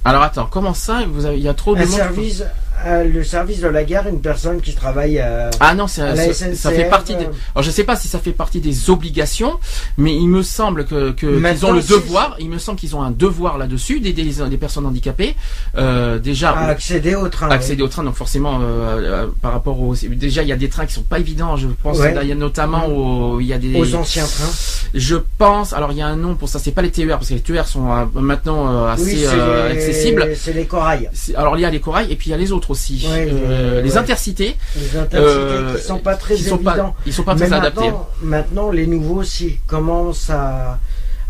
alors 0.04 0.22
attends 0.22 0.46
comment 0.50 0.74
ça 0.74 1.04
vous 1.08 1.26
avez 1.26 1.36
il 1.36 1.44
y 1.44 1.48
a 1.48 1.54
trop 1.54 1.74
de 1.76 1.80
Un 1.80 1.84
monde 1.84 1.94
service, 1.94 2.44
euh, 2.86 3.04
le 3.04 3.24
service 3.24 3.60
de 3.60 3.68
la 3.68 3.84
gare, 3.84 4.06
une 4.08 4.20
personne 4.20 4.60
qui 4.60 4.74
travaille 4.74 5.18
euh, 5.20 5.50
Ah 5.60 5.74
non, 5.74 5.86
à 5.98 6.14
la 6.14 6.32
SNCF, 6.32 6.54
ça 6.54 6.70
fait 6.70 6.88
partie 6.88 7.14
des. 7.16 7.24
euh, 7.24 7.28
Alors 7.54 7.62
je 7.64 7.70
sais 7.70 7.84
pas 7.84 7.96
si 7.96 8.08
ça 8.08 8.18
fait 8.18 8.32
partie 8.32 8.60
des 8.60 8.90
obligations, 8.90 9.58
mais 9.98 10.14
il 10.14 10.28
me 10.28 10.42
semble 10.42 10.84
que 10.84 11.10
qu'ils 11.12 11.66
ont 11.66 11.72
le 11.72 11.82
devoir. 11.82 12.36
Il 12.38 12.48
me 12.50 12.58
semble 12.58 12.78
qu'ils 12.78 12.94
ont 12.96 13.02
un 13.02 13.10
devoir 13.10 13.58
là-dessus 13.58 14.00
d'aider 14.00 14.22
les, 14.22 14.48
les 14.48 14.56
personnes 14.56 14.86
handicapées. 14.86 15.36
Euh, 15.76 16.18
déjà 16.18 16.50
à 16.50 16.66
accéder 16.68 17.14
au 17.14 17.28
train. 17.28 17.48
accéder 17.50 17.82
au 17.82 17.88
train, 17.88 18.04
donc 18.04 18.14
forcément 18.14 18.60
euh, 18.62 19.26
par 19.40 19.52
rapport 19.52 19.80
aux. 19.80 19.94
Déjà 19.94 20.42
il 20.42 20.48
y 20.48 20.52
a 20.52 20.56
des 20.56 20.68
trains 20.68 20.86
qui 20.86 20.94
sont 20.94 21.02
pas 21.02 21.18
évidents. 21.18 21.56
Je 21.56 21.68
pense 21.82 21.98
Ouais. 21.98 22.12
là, 22.14 22.22
il 22.22 22.28
y 22.28 22.32
a 22.32 22.34
notamment 22.34 22.86
au- 22.86 23.40
il 23.40 23.46
y 23.46 23.52
a 23.52 23.58
des. 23.58 23.74
Aux 23.78 23.94
anciens 23.94 24.24
trains. 24.26 24.50
Je 24.94 25.16
pense. 25.38 25.72
Alors 25.72 25.92
il 25.92 25.98
y 25.98 26.02
a 26.02 26.06
un 26.06 26.16
nom 26.16 26.34
pour 26.34 26.48
ça. 26.48 26.58
C'est 26.58 26.72
pas 26.72 26.82
les 26.82 26.90
TER 26.90 27.08
parce 27.18 27.28
que 27.28 27.34
les 27.34 27.40
TER 27.40 27.66
sont 27.66 27.82
maintenant 28.14 28.86
assez 28.86 29.26
oui, 29.26 29.26
accessibles. 29.70 30.28
C'est 30.36 30.52
les 30.52 30.64
corails. 30.66 31.08
Alors 31.36 31.56
il 31.56 31.60
y 31.60 31.64
a 31.64 31.70
les 31.70 31.80
corails 31.80 32.10
et 32.10 32.16
puis 32.16 32.28
il 32.28 32.30
y 32.30 32.34
a 32.34 32.38
les 32.38 32.52
autres 32.52 32.71
aussi. 32.72 33.06
Ouais, 33.10 33.28
Euh, 33.30 33.76
les- 33.76 33.82
les 33.82 33.92
ouais. 33.92 33.96
intercités. 33.98 34.56
Les 34.76 34.98
intercités 34.98 35.16
euh, 35.16 35.76
qui 35.78 35.82
sont 35.84 35.98
pas 35.98 36.16
très 36.16 36.34
qui 36.34 36.42
sont 36.44 36.58
pas- 36.58 36.72
évidents. 36.72 36.94
ils 37.06 37.12
sont 37.12 37.22
pas 37.22 37.34
Mais 37.36 37.46
très 37.46 37.56
adaptés. 37.56 37.80
maintenant, 37.84 38.08
maintenant, 38.22 38.70
les 38.70 38.86
nouveaux 38.86 39.20
aussi 39.20 39.58
commencent 39.66 40.28
à, 40.30 40.78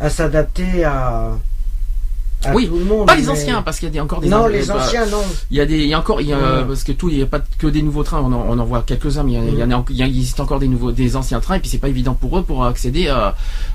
à 0.00 0.08
s'adapter 0.10 0.84
à, 0.84 1.32
à 2.44 2.54
Oui, 2.54 2.68
tout 2.68 2.78
le 2.78 2.84
monde. 2.84 3.06
Pas 3.06 3.16
les 3.16 3.22
mais- 3.22 3.28
anciens, 3.28 3.62
parce 3.62 3.78
qu'il 3.78 3.86
y 3.88 3.90
a 3.90 3.92
des- 3.92 4.00
encore 4.00 4.20
des. 4.20 4.28
Non, 4.28 4.46
les 4.46 4.64
bah, 4.64 4.76
anciens, 4.76 5.06
non. 5.06 5.22
Il 5.50 5.56
y 5.56 5.60
a 5.60 5.66
des, 5.66 5.78
il 5.78 5.86
y 5.88 5.94
a 5.94 5.98
encore, 5.98 6.20
il 6.20 6.28
y 6.28 6.32
a, 6.32 6.36
Ouais. 6.38 6.64
parce 6.66 6.84
que 6.84 6.92
tout, 6.92 7.08
il 7.08 7.16
n'y 7.16 7.22
a 7.22 7.26
pas 7.26 7.40
que 7.58 7.66
des 7.66 7.82
nouveaux 7.82 8.02
trains. 8.02 8.20
On 8.20 8.32
en, 8.32 8.44
on 8.48 8.58
en 8.58 8.64
voit 8.64 8.82
quelques-uns, 8.82 9.22
mais 9.22 9.32
il 9.32 9.34
y, 9.34 9.38
a- 9.38 9.50
il 9.50 9.58
y 9.58 9.62
en 9.64 9.70
a, 9.80 9.84
il 9.90 9.96
y 9.96 10.02
a- 10.02 10.06
il 10.06 10.16
existe 10.18 10.40
encore 10.40 10.58
des 10.60 10.68
nouveaux, 10.68 10.92
des 10.92 11.16
anciens 11.16 11.40
trains, 11.40 11.56
et 11.56 11.60
puis 11.60 11.68
c'est 11.68 11.78
pas 11.78 11.88
évident 11.88 12.14
pour 12.14 12.38
eux 12.38 12.42
pour 12.42 12.64
accéder 12.64 13.06
euh, 13.08 13.30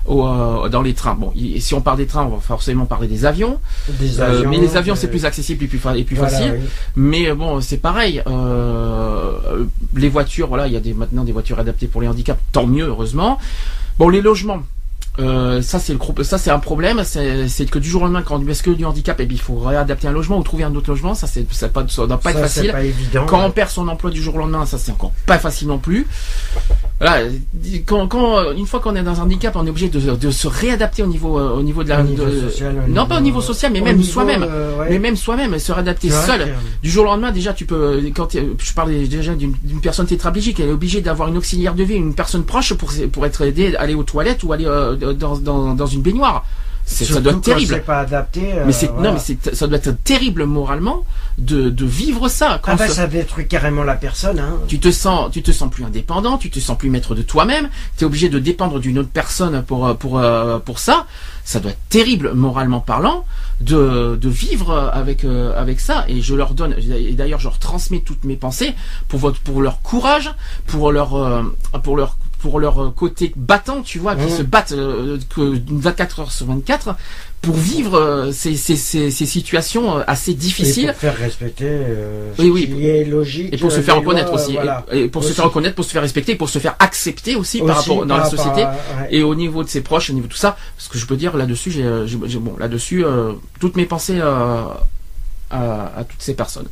au, 0.05 0.25
euh, 0.27 0.69
dans 0.69 0.81
les 0.81 0.93
trains. 0.93 1.15
Bon, 1.15 1.31
il- 1.36 1.62
si 1.62 1.74
on 1.74 1.81
parle 1.81 1.97
des 1.97 2.07
trains, 2.07 2.24
on 2.25 2.36
va 2.36 2.39
forcément 2.41 2.86
parler 2.86 3.07
des 3.07 3.25
avions. 3.25 3.59
Des 4.00 4.19
Euh, 4.19 4.45
mais 4.50 4.57
les 4.57 4.75
avions, 4.77 4.95
c'est 4.95 5.07
plus 5.09 5.25
accessible 5.25 5.63
et 5.63 5.67
plus, 5.67 5.77
fa- 5.79 5.95
et 5.97 6.03
plus 6.03 6.15
voilà, 6.15 6.31
facile. 6.31 6.53
oui. 6.59 6.65
Mais 6.95 7.29
euh, 7.29 7.36
bon, 7.36 7.62
c'est 7.62 7.77
pareil. 7.77 8.21
euh, 8.27 9.65
les 9.95 10.09
voitures, 10.09 10.47
voilà, 10.47 10.67
il 10.67 10.74
y 10.74 10.77
a 10.77 10.79
des, 10.79 10.93
maintenant 10.93 11.24
des 11.24 11.31
voitures 11.31 11.59
adaptées 11.59 11.88
pour 11.88 12.01
les 12.01 12.07
handicaps. 12.07 12.39
Tant 12.51 12.65
mieux, 12.67 12.86
heureusement. 12.88 13.38
Bon, 13.97 14.09
les 14.09 14.21
logements. 14.21 14.59
Euh, 15.19 15.63
ça 15.63 15.79
c'est 15.79 15.93
le 15.93 16.24
ça 16.24 16.38
c'est 16.38 16.51
un 16.51 16.59
problème 16.59 17.03
c'est 17.03 17.65
que 17.71 17.79
du 17.79 17.89
jour 17.89 18.03
au 18.03 18.05
lendemain 18.05 18.21
quand 18.21 18.39
on 18.39 18.47
est 18.47 18.62
que 18.62 18.69
du 18.69 18.86
handicap 18.86 19.19
et 19.19 19.25
bien 19.25 19.36
il 19.36 19.41
faut 19.41 19.55
réadapter 19.55 20.07
un 20.07 20.12
logement 20.12 20.38
ou 20.38 20.43
trouver 20.43 20.63
un 20.63 20.75
autre 20.75 20.91
logement 20.91 21.15
ça 21.15 21.25
c'est 21.25 21.51
ça, 21.51 21.69
pas, 21.69 21.83
ça 21.88 22.05
doit 22.05 22.19
pas 22.19 22.31
être 22.31 22.38
Ça, 22.38 22.43
facile 22.43 22.71
pas 22.71 22.83
évident. 22.83 23.25
quand 23.25 23.43
on 23.43 23.50
perd 23.50 23.71
son 23.71 23.88
emploi 23.88 24.12
du 24.12 24.21
jour 24.21 24.36
au 24.36 24.38
lendemain, 24.38 24.67
ça 24.67 24.77
c'est 24.77 24.91
encore 24.91 25.12
pas 25.25 25.39
facile 25.39 25.69
non 25.69 25.79
plus. 25.79 26.05
Voilà, 27.00 27.27
quand, 27.86 28.08
quand 28.08 28.51
une 28.54 28.66
fois 28.66 28.80
qu'on 28.80 28.96
est 28.96 29.04
dans 29.04 29.20
un 29.20 29.24
handicap, 29.25 29.56
on 29.56 29.68
est 29.68 29.70
obligé 29.70 29.88
de, 29.88 30.00
de 30.16 30.32
se 30.32 30.48
réadapter 30.48 31.04
au 31.04 31.08
niveau 31.08 31.38
euh, 31.39 31.51
au 31.51 31.62
niveau 31.62 31.84
de 31.84 31.89
la 31.89 32.00
Au 32.00 32.04
niveau 32.04 32.25
de- 32.25 32.50
social, 32.50 32.75
au 32.88 32.92
non 32.92 33.06
pas 33.06 33.18
au 33.18 33.22
niveau 33.22 33.39
social, 33.39 33.72
mais 33.72 33.82
au 33.82 33.84
même 33.84 34.01
soi-même, 34.01 34.44
euh, 34.50 34.80
ouais. 34.80 34.88
mais 34.89 34.98
même 34.98 35.16
soi-même, 35.16 35.60
se 35.60 35.72
réadapter 35.72 36.10
vrai 36.10 36.25
seul. 36.25 36.56
Du 36.82 36.89
jour 36.89 37.04
au 37.04 37.08
lendemain, 37.08 37.32
déjà 37.32 37.54
tu 37.54 37.68
peux 37.68 38.01
quand 38.16 38.30
je 38.34 38.74
parle 38.74 38.94
déjà 39.08 39.36
d'une 39.36 39.54
personne 39.82 40.08
tétraplégique, 40.08 40.60
elle 40.60 40.70
est 40.70 40.74
obligée 40.74 41.01
d'avoir 41.01 41.30
une 41.30 41.38
auxiliaire 41.38 41.75
de 41.75 41.84
vie, 41.84 41.94
une 41.96 42.16
personne 42.16 42.44
proche 42.46 42.74
pour 42.74 42.92
pour 43.12 43.25
être 43.27 43.42
aidée 43.44 43.75
à 43.75 43.82
aller 43.82 43.94
aux 43.94 44.04
toilettes 44.04 44.42
ou 44.44 44.51
aller 44.54 44.66
euh, 44.66 44.96
dans, 45.13 45.38
dans 45.38 45.75
dans 45.75 45.86
une 45.86 46.01
baignoire. 46.01 46.46
Ça 46.89 47.20
doit 47.20 47.34
être 47.34 47.41
terrible. 47.41 47.74
C'est 47.75 47.86
pas 47.86 48.00
adapté. 48.00 48.53
euh, 48.53 48.63
Mais 48.65 48.72
c'est 48.72 48.88
voilà. 48.88 49.10
non 49.10 49.13
mais 49.15 49.20
c'est 49.20 49.53
ça 49.56 49.67
doit 49.67 49.77
être 49.77 49.91
terrible 50.03 50.46
moralement 50.46 51.03
de 51.38 51.70
de 51.70 51.86
vivre 51.86 52.29
ça 52.29 52.60
quand 52.63 52.72
Ah 52.72 52.75
bah 52.77 52.88
ce- 52.88 52.94
ça 52.96 53.08
détruit 53.08 53.48
carrément 53.48 53.84
la 53.84 53.96
personne. 53.96 54.39
Hein. 54.39 54.56
tu 54.67 54.79
te 54.79 54.89
sens 54.91 55.29
tu 55.32 55.44
te 55.44 55.51
sens 55.51 55.70
plus 55.70 55.84
indépendant, 55.84 56.38
tu 56.38 56.50
te 56.50 56.60
sens 56.60 56.77
plus 56.77 56.89
maître 56.89 57.13
de 57.13 57.22
toi-même, 57.22 57.70
tu 57.98 58.03
es 58.03 58.08
obligé 58.08 58.29
de 58.29 58.39
dépendre 58.39 58.79
d'une 58.79 58.98
autre 59.00 59.10
personne 59.12 59.62
pour 59.63 59.86
euh, 59.86 59.94
pour 59.94 60.17
euh, 60.17 60.60
pour 60.60 60.79
ça. 60.79 61.06
Ça 61.44 61.60
doit 61.60 61.72
être 61.72 61.79
terrible 61.89 62.34
moralement 62.34 62.79
parlant 62.82 63.25
de 63.62 64.17
de 64.20 64.29
vivre 64.29 64.91
avec 64.94 65.24
euh, 65.25 65.60
avec 65.60 65.79
ça 65.79 66.06
et 66.08 66.22
je 66.22 66.36
leur 66.36 66.53
donne 66.53 66.75
et 66.77 67.13
d'ailleurs 67.13 67.39
je 67.39 67.46
leur 67.46 67.60
transmets 67.60 68.00
toutes 68.06 68.24
mes 68.24 68.36
pensées 68.36 68.74
pour 69.08 69.20
votre 69.20 69.39
pour 69.41 69.62
leur 69.62 69.82
courage, 69.82 70.34
pour 70.67 70.91
leur 70.91 71.15
euh, 71.15 71.44
pour 71.84 71.96
leur 71.98 72.17
pour 72.39 72.60
leur 72.60 72.82
euh, 72.84 72.89
côté 72.96 73.34
battant, 73.36 73.82
tu 73.82 74.00
vois, 74.00 74.15
qui 74.15 74.29
se 74.32 74.44
battent 74.44 74.72
euh, 74.74 75.17
que 75.36 75.60
24 75.70 76.20
heures 76.20 76.32
sur 76.32 76.46
24 76.46 76.96
pour 77.41 77.56
vivre 77.56 77.96
euh, 77.98 78.32
ces, 78.32 78.56
ces, 78.56 78.75
ces, 78.75 79.10
ces 79.12 79.25
situations 79.25 79.98
assez 80.08 80.32
Et 80.32 80.34
difficiles. 80.36 80.88
pour 80.88 80.96
faire 80.98 81.17
respecter 81.17 81.65
euh, 81.67 82.32
ce 82.36 82.41
Oui, 82.41 82.50
oui, 82.50 82.65
qui 82.67 82.86
est 82.88 83.06
logique. 83.06 83.53
Et 83.53 83.58
pour 83.58 83.72
se 83.72 83.82
faire 83.82 83.96
reconnaître 83.98 84.32
lois, 84.32 84.41
aussi. 84.41 84.53
voilà. 84.53 84.86
Et, 84.91 85.01
et 85.03 85.08
pour 85.08 85.24
se 85.24 85.34
faire 85.34 85.46
reconnaître, 85.46 85.75
pour 85.75 85.86
se 85.86 85.91
faire 85.91 86.01
respecter, 86.01 86.36
pour 86.36 86.50
se 86.50 86.60
faire 86.60 86.75
accepter 86.79 87.36
aussi, 87.36 87.60
par 87.62 87.77
rapport 87.77 88.06
dans 88.06 88.15
par 88.15 88.24
la 88.25 88.29
société. 88.29 88.63
à- 88.63 88.72
ouais. 89.01 89.08
Et 89.12 89.24
au 89.24 89.34
niveau 89.36 89.63
de 89.63 89.70
ses 89.70 89.82
proches, 89.82 90.10
au 90.10 90.13
niveau 90.13 90.27
de 90.27 90.32
tout 90.32 90.38
ça, 90.38 90.58
parce 90.75 90.88
que 90.89 90.98
je 90.98 91.06
peux 91.06 91.17
dire 91.17 91.36
là-dessus, 91.38 91.72
j'ai, 91.72 92.38
bon, 92.39 92.56
là-dessus, 92.60 93.03
toutes 93.60 93.75
mes 93.75 93.86
pensées 93.86 94.20
à 95.50 96.03
toutes 96.10 96.22
ces 96.22 96.34
personnes. 96.34 96.67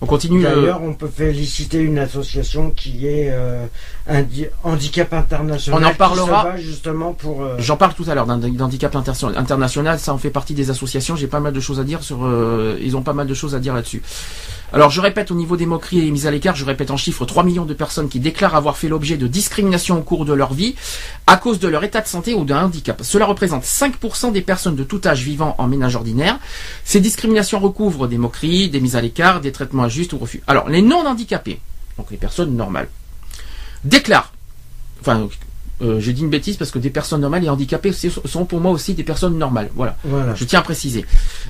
On 0.00 0.06
continue. 0.06 0.42
D'ailleurs, 0.42 0.82
on 0.82 0.94
peut 0.94 1.08
féliciter 1.08 1.80
une 1.80 1.98
association 1.98 2.70
qui 2.70 3.06
est 3.06 3.30
euh, 3.30 3.66
Handicap 4.62 5.12
International. 5.12 5.82
On 5.82 5.86
en 5.86 5.94
parlera 5.94 6.56
justement 6.56 7.12
pour. 7.12 7.42
Euh, 7.42 7.56
J'en 7.58 7.76
parle 7.76 7.94
tout 7.94 8.04
à 8.08 8.14
l'heure 8.14 8.26
d'handicap 8.26 8.94
international. 8.94 9.98
Ça 9.98 10.14
en 10.14 10.18
fait 10.18 10.30
partie 10.30 10.54
des 10.54 10.70
associations. 10.70 11.16
J'ai 11.16 11.26
pas 11.26 11.40
mal 11.40 11.52
de 11.52 11.60
choses 11.60 11.80
à 11.80 11.84
dire 11.84 12.02
sur. 12.02 12.24
Euh, 12.24 12.78
ils 12.80 12.96
ont 12.96 13.02
pas 13.02 13.12
mal 13.12 13.26
de 13.26 13.34
choses 13.34 13.54
à 13.54 13.58
dire 13.58 13.74
là-dessus. 13.74 14.02
Alors 14.70 14.90
je 14.90 15.00
répète 15.00 15.30
au 15.30 15.34
niveau 15.34 15.56
des 15.56 15.64
moqueries 15.64 16.06
et 16.06 16.10
mises 16.10 16.26
à 16.26 16.30
l'écart, 16.30 16.54
je 16.54 16.64
répète 16.64 16.90
en 16.90 16.98
chiffres 16.98 17.24
3 17.24 17.42
millions 17.42 17.64
de 17.64 17.72
personnes 17.72 18.10
qui 18.10 18.20
déclarent 18.20 18.54
avoir 18.54 18.76
fait 18.76 18.88
l'objet 18.88 19.16
de 19.16 19.26
discrimination 19.26 19.98
au 19.98 20.02
cours 20.02 20.26
de 20.26 20.34
leur 20.34 20.52
vie 20.52 20.74
à 21.26 21.38
cause 21.38 21.58
de 21.58 21.68
leur 21.68 21.84
état 21.84 22.02
de 22.02 22.06
santé 22.06 22.34
ou 22.34 22.44
d'un 22.44 22.64
handicap. 22.64 23.00
Cela 23.02 23.24
représente 23.24 23.64
5% 23.64 24.30
des 24.30 24.42
personnes 24.42 24.76
de 24.76 24.84
tout 24.84 25.00
âge 25.06 25.22
vivant 25.22 25.54
en 25.56 25.68
ménage 25.68 25.96
ordinaire. 25.96 26.38
Ces 26.84 27.00
discriminations 27.00 27.60
recouvrent 27.60 28.08
des 28.08 28.18
moqueries, 28.18 28.68
des 28.68 28.80
mises 28.80 28.96
à 28.96 29.00
l'écart, 29.00 29.40
des 29.40 29.52
traitements 29.52 29.84
injustes 29.84 30.12
ou 30.12 30.18
refus. 30.18 30.42
Alors 30.46 30.68
les 30.68 30.82
non 30.82 31.06
handicapés, 31.06 31.60
donc 31.96 32.10
les 32.10 32.18
personnes 32.18 32.54
normales, 32.54 32.88
déclarent, 33.84 34.34
euh, 35.80 36.00
je 36.00 36.10
dis 36.10 36.22
une 36.22 36.30
bêtise 36.30 36.56
parce 36.56 36.70
que 36.70 36.78
des 36.78 36.90
personnes 36.90 37.20
normales 37.20 37.44
et 37.44 37.48
handicapées 37.48 37.92
sont 37.92 38.44
pour 38.44 38.60
moi 38.60 38.72
aussi 38.72 38.94
des 38.94 39.04
personnes 39.04 39.38
normales. 39.38 39.70
Voilà. 39.74 39.96
Je 40.34 40.44
tiens 40.44 40.58
à 40.58 40.62
préciser. 40.62 41.04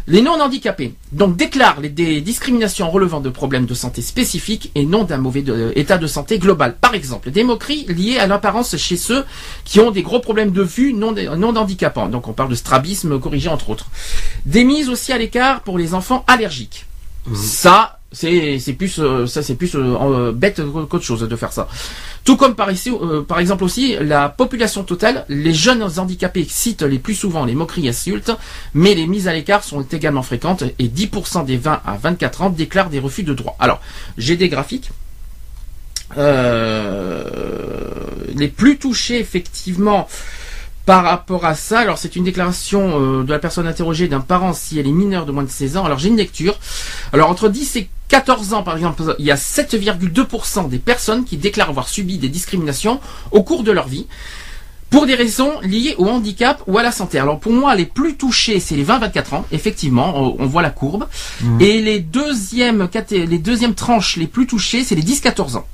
Les 0.07 0.21
non 0.21 0.41
handicapés 0.41 0.95
donc 1.13 1.37
déclarent 1.37 1.81
les, 1.81 1.89
des 1.89 2.21
discriminations 2.21 2.91
relevant 2.91 3.21
de 3.21 3.31
problèmes 3.31 3.67
de 3.67 3.75
santé 3.75 4.03
spécifiques 4.03 4.71
et 4.75 4.85
non 4.85 5.05
d'un 5.05 5.17
mauvais 5.17 5.45
euh, 5.49 5.73
état 5.77 5.99
de 5.99 6.07
santé 6.07 6.39
global. 6.39 6.77
Par 6.81 6.95
exemple, 6.95 7.31
des 7.31 7.45
moqueries 7.45 7.87
liées 7.89 8.19
à 8.19 8.27
l'apparence 8.27 8.77
chez 8.77 8.97
ceux 8.97 9.25
qui 9.65 9.81
ont 9.81 9.91
des 9.91 10.03
gros 10.03 10.21
problèmes 10.21 10.53
de 10.53 10.63
vue 10.63 10.93
non, 10.93 11.13
non 11.13 11.57
handicapants. 11.57 12.09
Donc 12.09 12.29
on 12.29 12.33
parle 12.33 12.51
de 12.51 12.55
strabisme 12.55 13.19
corrigé 13.19 13.49
entre 13.49 13.71
autres. 13.71 13.87
Des 14.45 14.65
mises 14.65 14.89
aussi 14.91 15.13
à 15.13 15.19
l'écart 15.19 15.63
pour 15.63 15.79
les 15.79 15.95
enfants 15.95 16.25
allergiques. 16.27 16.87
Mmh. 17.27 17.35
Ça, 17.35 17.98
c'est 18.11 18.73
plus 18.79 18.99
euh, 19.01 19.27
ça 19.27 19.43
c'est 19.43 19.55
plus 19.55 19.77
bête 20.33 20.63
qu'autre 20.89 21.05
chose 21.05 21.21
de 21.21 21.37
faire 21.37 21.53
ça. 21.53 21.69
Tout 22.25 22.37
comme 22.37 22.55
par, 22.55 22.71
ici, 22.71 22.91
euh, 22.91 23.23
par 23.23 23.39
exemple 23.39 23.65
aussi, 23.65 23.97
la 24.01 24.29
population 24.29 24.85
totale, 24.85 25.25
les 25.31 25.55
jeunes 25.55 25.83
handicapés 25.83 26.47
citent 26.49 26.83
les 26.83 26.99
plus 26.99 27.15
souvent 27.15 27.45
les 27.47 27.55
moqueries 27.55 27.89
insultes, 27.89 28.33
mais 28.75 28.95
les 28.95 29.07
mises 29.07 29.29
à 29.29 29.33
l'écart 29.33 29.65
sont 29.65 29.83
également 29.83 30.23
fréquentes 30.23 30.63
et 30.79 30.89
10% 30.89 31.45
des 31.47 31.57
20 31.57 31.81
à 31.87 31.97
24 31.97 32.43
ans 32.43 32.51
déclarent 32.51 32.91
des 32.91 32.99
refus 32.99 33.23
de 33.23 33.33
droit. 33.33 33.57
Alors, 33.59 33.81
j'ai 34.19 34.37
des 34.37 34.51
graphiques. 34.51 34.91
Euh, 36.17 37.25
les 38.35 38.49
plus 38.49 38.79
touchés 38.79 39.19
effectivement 39.21 40.09
par 40.89 41.05
rapport 41.05 41.45
à 41.45 41.55
ça, 41.55 41.81
alors 41.81 41.99
c'est 41.99 42.17
une 42.17 42.25
déclaration 42.25 42.99
euh, 42.99 43.23
de 43.23 43.31
la 43.31 43.39
personne 43.39 43.67
interrogée 43.67 44.09
d'un 44.09 44.21
parent 44.21 44.55
si 44.55 44.79
elle 44.79 44.87
est 44.87 44.91
mineure 44.91 45.27
de 45.27 45.33
moins 45.33 45.43
de 45.43 45.51
16 45.51 45.77
ans. 45.77 45.85
Alors 45.85 45.99
j'ai 45.99 46.09
une 46.09 46.17
lecture. 46.17 46.59
Alors 47.13 47.29
entre 47.29 47.51
10 47.51 47.77
et 47.77 47.91
14 48.09 48.55
ans 48.55 48.63
par 48.63 48.75
exemple, 48.75 49.03
il 49.19 49.27
y 49.27 49.31
a 49.31 49.35
7,2% 49.35 50.71
des 50.71 50.79
personnes 50.79 51.27
qui 51.27 51.37
déclarent 51.37 51.69
avoir 51.69 51.91
subi 51.91 52.17
des 52.17 52.31
discriminations 52.31 53.01
au 53.33 53.43
cours 53.43 53.65
de 53.65 53.71
leur 53.71 53.87
vie 53.87 54.07
pour 54.89 55.05
des 55.05 55.15
raisons 55.15 55.61
liées 55.61 55.95
au 55.99 56.07
handicap 56.07 56.63
ou 56.67 56.79
à 56.79 56.83
la 56.83 56.91
santé. 56.91 57.19
Alors 57.19 57.39
pour 57.39 57.53
moi, 57.53 57.75
les 57.75 57.85
plus 57.85 58.17
touchés, 58.17 58.59
c'est 58.59 58.75
les 58.75 58.87
20-24 58.87 59.35
ans, 59.35 59.45
effectivement, 59.53 60.35
on 60.39 60.47
voit 60.47 60.63
la 60.63 60.71
courbe. 60.71 61.07
Mmh. 61.43 61.61
Et 61.61 61.83
les 61.83 62.01
deuxièmes, 62.01 62.89
les 63.11 63.39
deuxièmes 63.39 63.75
tranches 63.75 64.17
les 64.17 64.27
plus 64.27 64.47
touchées, 64.47 64.85
c'est 64.85 64.95
les 64.95 65.03
10-14 65.03 65.59
ans. 65.59 65.67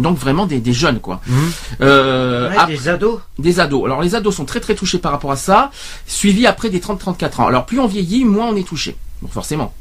Donc 0.00 0.18
vraiment 0.18 0.46
des, 0.46 0.72
jeunes 0.72 1.00
quoi. 1.00 1.20
Mhm. 1.26 1.52
Euh, 1.82 2.66
des 2.66 2.88
ados. 2.88 3.20
Des 3.38 3.60
ados. 3.60 3.84
Alors 3.84 4.02
les 4.02 4.14
ados 4.14 4.34
sont 4.34 4.44
très 4.44 4.60
très 4.60 4.74
touchés 4.74 4.98
par 4.98 5.12
rapport 5.12 5.32
à 5.32 5.36
ça, 5.36 5.70
suivi 6.06 6.46
après 6.46 6.70
des 6.70 6.80
30-34 6.80 7.40
ans. 7.42 7.46
Alors 7.46 7.66
plus 7.66 7.78
on 7.80 7.86
vieillit, 7.86 8.24
moins 8.24 8.46
on 8.48 8.56
est 8.56 8.66
touché. 8.66 8.96
Donc 9.22 9.32
forcément. 9.32 9.74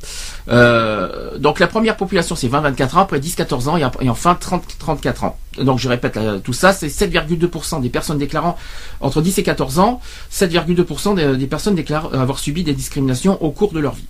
Euh, 0.50 1.38
donc 1.38 1.60
la 1.60 1.68
première 1.68 1.96
population 1.96 2.36
c'est 2.36 2.50
20-24 2.50 2.96
ans, 2.98 3.02
après 3.02 3.20
10-14 3.20 3.70
ans 3.70 3.78
et, 3.78 4.10
enfin 4.10 4.38
30-34 4.40 5.26
ans. 5.26 5.38
Donc 5.58 5.80
je 5.80 5.88
répète 5.88 6.18
euh, 6.18 6.40
tout 6.40 6.54
ça, 6.54 6.74
c'est 6.74 6.88
7,2% 6.88 7.82
des 7.82 7.90
personnes 7.90 8.18
déclarant 8.18 8.58
entre 9.00 9.22
10 9.22 9.40
et 9.40 9.44
14 9.44 9.80
ans, 9.80 10.02
7,2% 10.34 11.16
des, 11.16 11.38
des 11.38 11.48
personnes 11.48 11.76
déclarent 11.76 12.14
avoir 12.14 12.40
subi 12.40 12.64
des 12.64 12.74
discriminations 12.74 13.42
au 13.42 13.52
cours 13.52 13.72
de 13.72 13.80
leur 13.80 13.94
vie. 13.94 14.06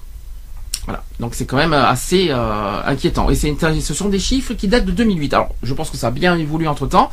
Voilà. 0.86 1.04
Donc 1.20 1.36
c'est 1.36 1.46
quand 1.46 1.58
même 1.58 1.74
euh, 1.74 1.86
assez 1.86 2.28
euh, 2.30 2.82
inquiétant. 2.86 3.30
Et 3.30 3.36
c'est 3.36 3.56
ce 3.82 3.94
sont 3.94 4.10
des 4.10 4.20
chiffres 4.20 4.54
qui 4.54 4.68
datent 4.68 4.86
de 4.86 4.92
2008. 4.92 5.34
Alors 5.34 5.56
je 5.64 5.74
pense 5.74 5.90
que 5.90 5.98
ça 5.98 6.08
a 6.08 6.12
bien 6.12 6.38
évolué 6.38 6.68
entre 6.68 6.88
temps. 6.88 7.10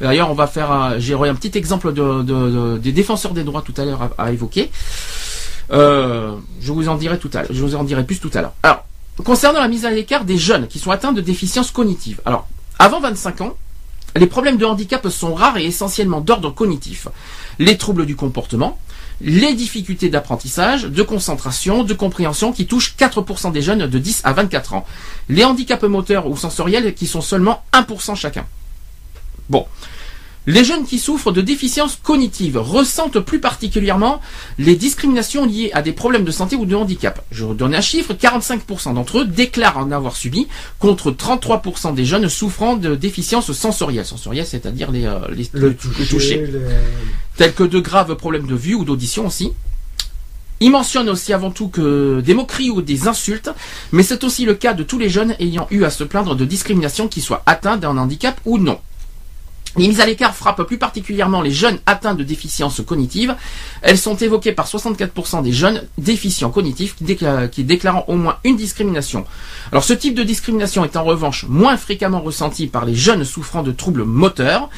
D'ailleurs 0.00 0.30
on 0.30 0.34
va 0.34 0.46
faire 0.46 0.94
j'ai 0.98 1.14
un 1.14 1.34
petit 1.34 1.56
exemple 1.56 1.92
de, 1.92 2.78
des 2.78 2.92
défenseurs 2.92 3.32
des 3.32 3.44
droits 3.44 3.62
tout 3.62 3.74
à 3.76 3.84
l'heure 3.84 4.10
à, 4.18 4.32
évoquer. 4.32 4.70
Euh, 5.70 6.36
je 6.60 6.72
vous 6.72 6.88
en 6.88 6.94
dirai 6.94 7.18
tout 7.18 7.30
à 7.34 7.42
l'heure. 7.42 7.50
Je 7.52 7.62
vous 7.62 7.74
en 7.74 7.84
dirai 7.84 8.04
plus 8.04 8.20
tout 8.20 8.30
à 8.34 8.40
l'heure. 8.40 8.54
Alors 8.62 8.84
concernant 9.24 9.60
la 9.60 9.68
mise 9.68 9.84
à 9.84 9.90
l'écart 9.90 10.24
des 10.24 10.38
jeunes 10.38 10.68
qui 10.68 10.78
sont 10.78 10.90
atteints 10.90 11.12
de 11.12 11.20
déficience 11.20 11.70
cognitive. 11.70 12.20
Alors 12.24 12.46
avant 12.78 13.00
25 13.00 13.40
ans, 13.40 13.54
les 14.16 14.26
problèmes 14.26 14.56
de 14.56 14.64
handicap 14.64 15.06
sont 15.08 15.34
rares 15.34 15.58
et 15.58 15.64
essentiellement 15.64 16.20
d'ordre 16.20 16.50
cognitif. 16.50 17.08
Les 17.58 17.76
troubles 17.76 18.06
du 18.06 18.16
comportement, 18.16 18.78
les 19.20 19.54
difficultés 19.54 20.08
d'apprentissage, 20.08 20.84
de 20.84 21.02
concentration, 21.02 21.84
de 21.84 21.94
compréhension 21.94 22.52
qui 22.52 22.66
touchent 22.66 22.94
4% 22.98 23.52
des 23.52 23.62
jeunes 23.62 23.86
de 23.86 23.98
10 23.98 24.22
à 24.24 24.32
24 24.32 24.74
ans. 24.74 24.86
Les 25.28 25.44
handicaps 25.44 25.82
moteurs 25.84 26.26
ou 26.26 26.36
sensoriels 26.36 26.94
qui 26.94 27.06
sont 27.06 27.20
seulement 27.20 27.62
1% 27.72 28.14
chacun. 28.14 28.46
Bon. 29.48 29.66
Les 30.48 30.64
jeunes 30.64 30.86
qui 30.86 30.98
souffrent 30.98 31.30
de 31.30 31.42
déficiences 31.42 31.98
cognitives 32.02 32.56
ressentent 32.56 33.20
plus 33.20 33.38
particulièrement 33.38 34.22
les 34.56 34.76
discriminations 34.76 35.44
liées 35.44 35.70
à 35.74 35.82
des 35.82 35.92
problèmes 35.92 36.24
de 36.24 36.30
santé 36.30 36.56
ou 36.56 36.64
de 36.64 36.74
handicap. 36.74 37.22
Je 37.30 37.44
vous 37.44 37.52
donne 37.52 37.74
un 37.74 37.82
chiffre, 37.82 38.14
45% 38.14 38.94
d'entre 38.94 39.18
eux 39.18 39.24
déclarent 39.26 39.76
en 39.76 39.90
avoir 39.90 40.16
subi, 40.16 40.48
contre 40.78 41.10
33% 41.10 41.94
des 41.94 42.06
jeunes 42.06 42.30
souffrant 42.30 42.76
de 42.76 42.94
déficiences 42.94 43.52
sensorielles. 43.52 44.06
Sensorielles, 44.06 44.46
c'est-à-dire 44.46 44.90
les, 44.90 45.04
euh, 45.04 45.18
le, 45.52 45.76
toucher, 45.76 46.42
tels 47.36 47.52
que 47.52 47.64
de 47.64 47.78
graves 47.78 48.16
problèmes 48.16 48.46
de 48.46 48.54
vue 48.54 48.74
ou 48.74 48.86
d'audition 48.86 49.26
aussi. 49.26 49.52
Il 50.60 50.70
mentionne 50.70 51.10
aussi 51.10 51.34
avant 51.34 51.50
tout 51.50 51.68
que 51.68 52.22
des 52.22 52.32
moqueries 52.32 52.70
ou 52.70 52.80
des 52.80 53.06
insultes, 53.06 53.50
mais 53.92 54.02
c'est 54.02 54.24
aussi 54.24 54.46
le 54.46 54.54
cas 54.54 54.72
de 54.72 54.82
tous 54.82 54.98
les 54.98 55.10
jeunes 55.10 55.36
ayant 55.40 55.66
eu 55.70 55.84
à 55.84 55.90
se 55.90 56.04
plaindre 56.04 56.34
de 56.34 56.46
discrimination 56.46 57.06
qu'ils 57.06 57.22
soient 57.22 57.42
atteints 57.44 57.76
d'un 57.76 57.98
handicap 57.98 58.40
ou 58.46 58.56
non. 58.56 58.78
Les 59.76 59.86
mises 59.88 60.00
à 60.00 60.06
l'écart 60.06 60.34
frappent 60.34 60.62
plus 60.62 60.78
particulièrement 60.78 61.42
les 61.42 61.50
jeunes 61.50 61.78
atteints 61.86 62.14
de 62.14 62.24
déficience 62.24 62.80
cognitive. 62.84 63.36
Elles 63.82 63.98
sont 63.98 64.16
évoquées 64.16 64.52
par 64.52 64.66
64% 64.66 65.42
des 65.42 65.52
jeunes 65.52 65.82
déficients 65.98 66.50
cognitifs 66.50 66.96
qui, 66.96 67.64
déclarent 67.64 68.08
au 68.08 68.16
moins 68.16 68.38
une 68.44 68.56
discrimination. 68.56 69.24
Alors 69.70 69.84
ce 69.84 69.92
type 69.92 70.14
de 70.14 70.22
discrimination 70.22 70.84
est 70.84 70.96
en 70.96 71.04
revanche 71.04 71.44
moins 71.48 71.76
fréquemment 71.76 72.20
ressenti 72.20 72.66
par 72.66 72.84
les 72.84 72.94
jeunes 72.94 73.24
souffrant 73.24 73.62
de 73.62 73.72
troubles 73.72 74.04
moteurs. 74.04 74.70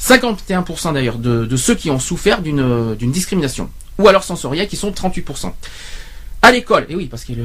51% 0.00 0.92
d'ailleurs 0.92 1.16
de, 1.18 1.56
ceux 1.56 1.74
qui 1.74 1.90
ont 1.90 1.98
souffert 1.98 2.42
d'une 2.42 2.96
discrimination. 3.00 3.70
Ou 3.98 4.08
alors 4.08 4.24
sensorielle 4.24 4.68
qui 4.68 4.76
sont 4.76 4.90
38%. 4.90 5.52
À 6.42 6.52
l'école, 6.52 6.86
et 6.90 6.94
oui, 6.94 7.06
parce 7.06 7.24
qu'il 7.24 7.38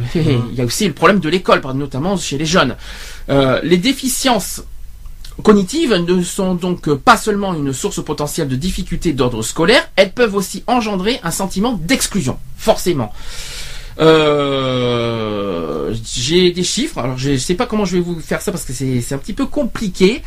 y 0.53 0.61
a 0.61 0.65
aussi 0.65 0.85
le 0.85 0.93
problème 0.93 1.21
de 1.21 1.29
l'école, 1.29 1.61
notamment 1.73 2.17
chez 2.17 2.37
les 2.37 2.45
jeunes. 2.45 2.75
Euh, 3.29 3.61
les 3.63 3.77
déficiences 3.77 4.61
cognitives 5.41 5.93
ne 5.93 6.23
sont 6.23 6.55
donc 6.55 6.93
pas 6.93 7.17
seulement 7.17 7.53
une 7.53 7.73
source 7.73 8.03
potentielle 8.03 8.47
de 8.47 8.55
difficultés 8.55 9.13
d'ordre 9.13 9.41
scolaire, 9.41 9.89
elles 9.95 10.11
peuvent 10.11 10.35
aussi 10.35 10.63
engendrer 10.67 11.19
un 11.23 11.31
sentiment 11.31 11.73
d'exclusion, 11.73 12.37
forcément. 12.57 13.13
Euh, 13.99 15.93
j'ai 16.15 16.51
des 16.51 16.63
chiffres, 16.63 16.97
alors 16.97 17.17
je 17.17 17.31
ne 17.31 17.37
sais 17.37 17.55
pas 17.55 17.65
comment 17.65 17.85
je 17.85 17.97
vais 17.97 18.01
vous 18.01 18.19
faire 18.19 18.41
ça 18.41 18.51
parce 18.51 18.63
que 18.63 18.73
c'est 18.73 19.13
un 19.13 19.17
petit 19.17 19.33
peu 19.33 19.45
compliqué. 19.45 20.21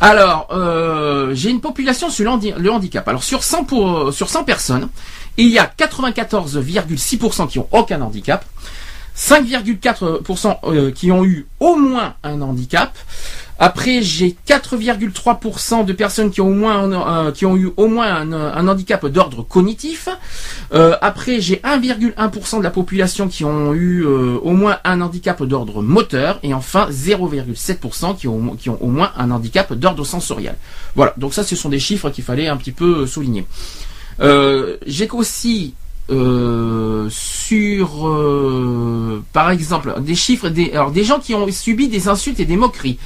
Alors, 0.00 0.48
euh, 0.52 1.34
j'ai 1.34 1.50
une 1.50 1.60
population 1.60 2.10
sur 2.10 2.24
le 2.24 2.70
handicap. 2.70 3.08
Alors 3.08 3.24
sur 3.24 3.42
100, 3.42 3.64
pour, 3.64 4.12
sur 4.12 4.28
100 4.28 4.44
personnes, 4.44 4.88
il 5.36 5.48
y 5.48 5.58
a 5.58 5.64
94,6% 5.66 7.48
qui 7.48 7.58
ont 7.58 7.68
aucun 7.72 8.00
handicap. 8.00 8.44
5,4% 9.16 10.58
euh, 10.64 10.92
qui 10.92 11.10
ont 11.10 11.24
eu 11.24 11.46
au 11.58 11.74
moins 11.74 12.14
un 12.22 12.40
handicap. 12.40 12.96
Après, 13.58 14.02
j'ai 14.02 14.36
4,3% 14.46 15.84
de 15.84 15.92
personnes 15.92 16.30
qui 16.30 16.40
ont, 16.40 16.48
au 16.48 16.54
moins 16.54 17.32
qui 17.32 17.44
ont 17.44 17.56
eu 17.56 17.70
au 17.76 17.88
moins 17.88 18.22
un, 18.32 18.68
handicap 18.68 19.04
d'ordre 19.06 19.42
cognitif. 19.42 20.08
Euh, 20.72 20.96
après, 21.00 21.40
j'ai 21.40 21.56
1,1% 21.56 22.58
de 22.58 22.62
la 22.62 22.70
population 22.70 23.28
qui 23.28 23.44
ont 23.44 23.74
eu 23.74 24.04
euh, 24.04 24.38
au 24.42 24.52
moins 24.52 24.78
un 24.84 25.00
handicap 25.00 25.42
d'ordre 25.42 25.82
moteur. 25.82 26.38
Et 26.42 26.54
enfin, 26.54 26.88
0,7% 26.90 28.16
qui 28.16 28.28
ont, 28.28 28.56
qui 28.56 28.70
ont 28.70 28.78
au 28.80 28.88
moins 28.88 29.12
un 29.16 29.30
handicap 29.30 29.72
d'ordre 29.74 30.04
sensoriel. 30.04 30.56
Voilà, 30.94 31.14
donc 31.16 31.34
ça, 31.34 31.42
ce 31.42 31.56
sont 31.56 31.68
des 31.68 31.80
chiffres 31.80 32.10
qu'il 32.10 32.24
fallait 32.24 32.48
un 32.48 32.56
petit 32.56 32.72
peu 32.72 33.06
souligner. 33.06 33.44
j'ai 34.20 35.08
aussi 35.10 35.74
euh, 36.10 37.06
sur, 37.10 38.08
euh, 38.08 39.22
par 39.34 39.50
exemple, 39.50 39.94
des 40.00 40.14
chiffres, 40.14 40.48
des, 40.48 40.72
alors 40.72 40.90
des 40.90 41.04
gens 41.04 41.18
qui 41.18 41.34
ont 41.34 41.46
subi 41.50 41.88
des 41.88 42.08
insultes 42.08 42.40
et 42.40 42.46
des 42.46 42.56
moqueries. 42.56 42.98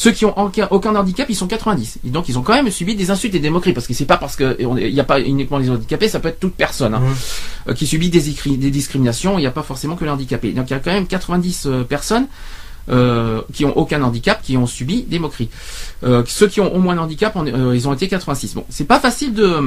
Ceux 0.00 0.12
qui 0.12 0.24
ont 0.24 0.34
aucun, 0.38 0.94
handicap, 0.94 1.26
ils 1.28 1.34
sont 1.34 1.48
90. 1.48 1.98
Et 2.06 2.10
donc, 2.10 2.28
ils 2.28 2.38
ont 2.38 2.42
quand 2.42 2.54
même 2.54 2.70
subi 2.70 2.94
des 2.94 3.10
insultes 3.10 3.34
et 3.34 3.40
des 3.40 3.50
moqueries, 3.50 3.72
parce 3.72 3.88
que 3.88 3.94
c'est 3.94 4.04
pas 4.04 4.16
parce 4.16 4.36
que 4.36 4.56
il 4.60 4.94
n'y 4.94 5.00
a 5.00 5.04
pas 5.04 5.18
uniquement 5.20 5.58
les 5.58 5.70
handicapés, 5.70 6.08
ça 6.08 6.20
peut 6.20 6.28
être 6.28 6.38
toute 6.38 6.54
personne 6.54 6.94
hein, 6.94 7.74
qui 7.74 7.84
subit 7.84 8.08
des, 8.08 8.20
discriminations. 8.70 9.38
Il 9.38 9.40
n'y 9.40 9.48
a 9.48 9.50
pas 9.50 9.64
forcément 9.64 9.96
que 9.96 10.04
les 10.04 10.10
handicapés. 10.12 10.52
Donc, 10.52 10.70
il 10.70 10.74
y 10.74 10.76
a 10.76 10.78
quand 10.78 10.92
même 10.92 11.08
90 11.08 11.66
euh, 11.66 11.82
personnes 11.82 12.28
euh, 12.90 13.42
qui 13.52 13.64
ont 13.64 13.76
aucun 13.76 14.00
handicap, 14.02 14.40
qui 14.40 14.56
ont 14.56 14.66
subi 14.66 15.02
des 15.02 15.18
moqueries. 15.18 15.50
Euh, 16.04 16.22
ceux 16.28 16.46
qui 16.46 16.60
ont 16.60 16.72
au 16.72 16.78
moins 16.78 16.96
un 16.96 17.02
handicap, 17.02 17.32
on 17.34 17.44
euh, 17.44 17.74
ils 17.74 17.88
ont 17.88 17.92
été 17.92 18.06
86. 18.06 18.54
Bon, 18.54 18.64
c'est 18.68 18.86
pas 18.86 19.00
facile 19.00 19.34
de 19.34 19.60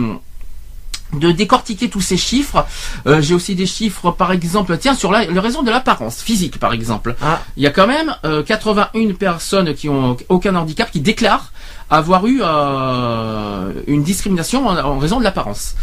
de 1.13 1.32
décortiquer 1.32 1.89
tous 1.89 2.02
ces 2.02 2.17
chiffres. 2.17 2.65
Euh, 3.08 3.21
J'ai 3.21 3.34
aussi 3.34 3.56
des 3.56 3.65
chiffres, 3.65 4.12
par 4.12 4.32
exemple, 4.32 4.78
tiens, 4.78 4.93
sur 4.93 5.12
la, 5.12 5.26
le 5.26 5.39
raison 5.39 5.62
de 5.63 5.69
l'apparence 5.71 6.21
physique, 6.21 6.60
par 6.60 6.74
exemple. 6.74 7.15
Ah. 7.21 7.41
Il 7.58 7.63
y 7.63 7.67
a 7.67 7.71
quand 7.71 7.88
même 7.88 8.15
euh, 8.26 8.43
81 8.43 9.13
personnes 9.13 9.74
qui 9.74 9.89
ont 9.89 10.15
aucun 10.30 10.56
handicap 10.56 10.89
qui 10.91 11.02
déclarent 11.02 11.52
avoir 11.89 12.26
eu 12.28 12.41
euh, 12.43 13.71
une 13.88 14.04
discrimination 14.04 14.67
en, 14.67 14.78
en 14.78 14.97
raison 15.00 15.19
de 15.19 15.24
l'apparence. 15.24 15.76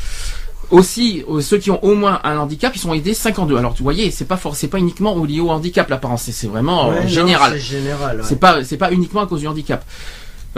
Aussi, 0.71 1.25
euh, 1.31 1.41
ceux 1.41 1.57
qui 1.59 1.71
ont 1.71 1.83
au 1.83 1.95
moins 1.95 2.21
un 2.25 2.37
handicap, 2.39 2.75
ils 2.77 2.79
sont 2.79 2.93
aidés 2.93 3.15
52. 3.15 3.57
Alors, 3.57 3.73
tu 3.75 3.83
voyez, 3.83 4.11
c'est 4.11 4.27
pas 4.27 4.37
for- 4.37 4.55
c'est 4.55 4.69
pas 4.69 4.79
uniquement 4.79 5.15
au 5.15 5.25
lié 5.25 5.41
au 5.41 5.51
handicap 5.51 5.89
l'apparence, 5.89 6.25
c'est- 6.31 6.47
vraiment 6.47 6.91
Ouais, 6.91 7.09
général. 7.09 7.53
C'est 7.55 7.61
général. 7.61 8.19
ouais. 8.19 8.23
C'est 8.27 8.39
pas 8.39 8.63
c'est 8.65 8.77
pas 8.77 8.93
uniquement 8.93 9.23
à 9.23 9.27
cause 9.27 9.41
du 9.41 9.49
handicap. 9.49 9.83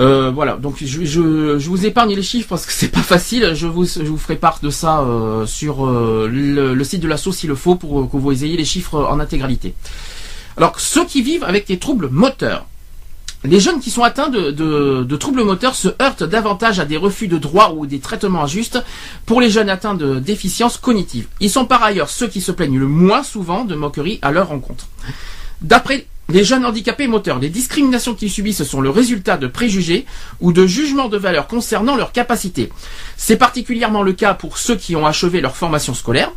Euh, 0.01 0.31
voilà, 0.31 0.57
donc 0.57 0.77
je, 0.83 1.21
vous 1.21 1.87
épargne 1.87 2.15
les 2.15 2.23
chiffres 2.23 2.49
parce 2.49 2.65
que 2.65 2.73
c'est 2.73 2.89
pas 2.89 3.03
facile. 3.03 3.53
Je 3.55 3.67
vous, 3.67 3.85
ferai 4.17 4.37
part 4.37 4.59
de 4.63 4.71
ça 4.71 5.01
euh, 5.01 5.45
sur 5.45 5.87
euh, 5.87 6.27
le, 6.31 6.85
site 6.85 7.03
de 7.03 7.09
l'assaut 7.09 7.33
s'il 7.33 7.51
le 7.51 7.55
faut 7.55 7.75
pour 7.75 8.11
que 8.11 8.17
vous 8.17 8.45
ayez 8.45 8.57
les 8.57 8.65
chiffres 8.65 8.99
en 8.99 9.21
intégralité. 9.21 9.75
Alors 10.57 10.81
ceux 10.81 11.05
qui 11.05 11.21
vivent 11.23 11.45
avec 11.45 11.67
des 11.67 11.79
troubles 11.79 12.09
moteurs. 12.09 12.67
Les 13.43 13.59
jeunes 13.59 13.81
qui 13.81 13.91
sont 13.91 14.03
atteints 14.03 14.29
de 14.29 15.17
troubles 15.17 15.45
moteurs 15.45 15.75
se 15.75 15.89
heurtent 16.01 16.25
davantage 16.25 16.79
à 16.79 16.85
des 16.85 16.99
refus 16.99 17.27
de 17.27 17.39
droits 17.39 17.73
ou 17.73 17.87
des 17.87 17.99
traitements 17.99 18.43
injustes 18.43 18.83
pour 19.25 19.41
les 19.41 19.49
jeunes 19.49 19.71
atteints 19.71 19.95
de 19.95 20.19
déficience 20.19 20.77
cognitive. 20.77 21.27
Ils 21.41 21.49
sont 21.49 21.65
par 21.65 21.83
ailleurs 21.83 22.11
ceux 22.11 22.29
qui 22.29 22.43
se 22.43 22.53
plaignent 22.53 22.79
le 22.79 22.87
moins 22.87 23.23
souvent 23.23 23.65
de 23.65 23.75
moqueries 23.75 24.19
à 24.21 24.31
leur 24.31 24.49
rencontre. 24.49 24.89
D'après 25.63 26.07
les 26.31 26.45
jeunes 26.45 26.65
handicapés 26.65 27.07
moteurs, 27.07 27.39
les 27.39 27.49
discriminations 27.49 28.15
qu'ils 28.15 28.31
subissent 28.31 28.63
sont 28.65 28.81
le 28.81 28.91
résultat 28.91 29.37
de 29.37 29.47
préjugés 29.47 30.07
ou 30.41 30.53
de 30.53 30.67
jugements 30.67 31.09
de 31.09 31.17
valeur 31.19 31.47
concernant 31.47 31.97
leurs 31.97 32.13
capacités. 32.13 32.71
C'est 33.17 33.37
particulièrement 33.37 34.03
le 34.03 34.13
cas 34.13 34.35
pour 34.35 34.59
ceux 34.59 34.77
qui 34.77 34.97
ont 34.97 35.07
achevé 35.07 35.41
leur 35.41 35.57
formation 35.57 35.95
scolaire, 35.95 36.31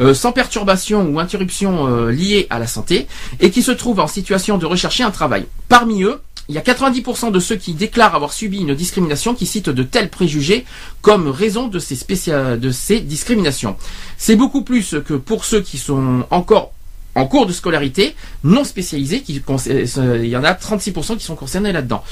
euh, 0.00 0.12
sans 0.12 0.32
perturbation 0.32 1.08
ou 1.08 1.20
interruption 1.20 1.86
euh, 1.86 2.10
liée 2.10 2.46
à 2.50 2.58
la 2.58 2.66
santé, 2.66 3.06
et 3.40 3.50
qui 3.50 3.62
se 3.62 3.70
trouvent 3.70 4.00
en 4.00 4.08
situation 4.08 4.58
de 4.58 4.66
rechercher 4.66 5.04
un 5.04 5.10
travail. 5.10 5.46
Parmi 5.68 6.02
eux, 6.02 6.20
il 6.50 6.54
y 6.54 6.58
a 6.58 6.60
90% 6.60 7.32
de 7.32 7.40
ceux 7.40 7.56
qui 7.56 7.72
déclarent 7.72 8.14
avoir 8.14 8.34
subi 8.34 8.58
une 8.58 8.74
discrimination 8.74 9.34
qui 9.34 9.46
citent 9.46 9.70
de 9.70 9.82
tels 9.82 10.10
préjugés 10.10 10.66
comme 11.00 11.28
raison 11.28 11.68
de 11.68 11.78
ces, 11.78 11.94
spécia- 11.96 12.58
de 12.58 12.70
ces 12.70 13.00
discriminations. 13.00 13.76
C'est 14.18 14.36
beaucoup 14.36 14.60
plus 14.62 14.94
que 15.06 15.14
pour 15.14 15.46
ceux 15.46 15.62
qui 15.62 15.78
sont 15.78 16.26
encore 16.30 16.73
en 17.14 17.26
cours 17.26 17.46
de 17.46 17.52
scolarité 17.52 18.14
non 18.42 18.64
spécialisés, 18.64 19.22
euh, 19.28 20.18
il 20.22 20.28
y 20.28 20.36
en 20.36 20.44
a 20.44 20.52
36% 20.52 21.16
qui 21.16 21.24
sont 21.24 21.36
concernés 21.36 21.72
là-dedans. 21.72 22.02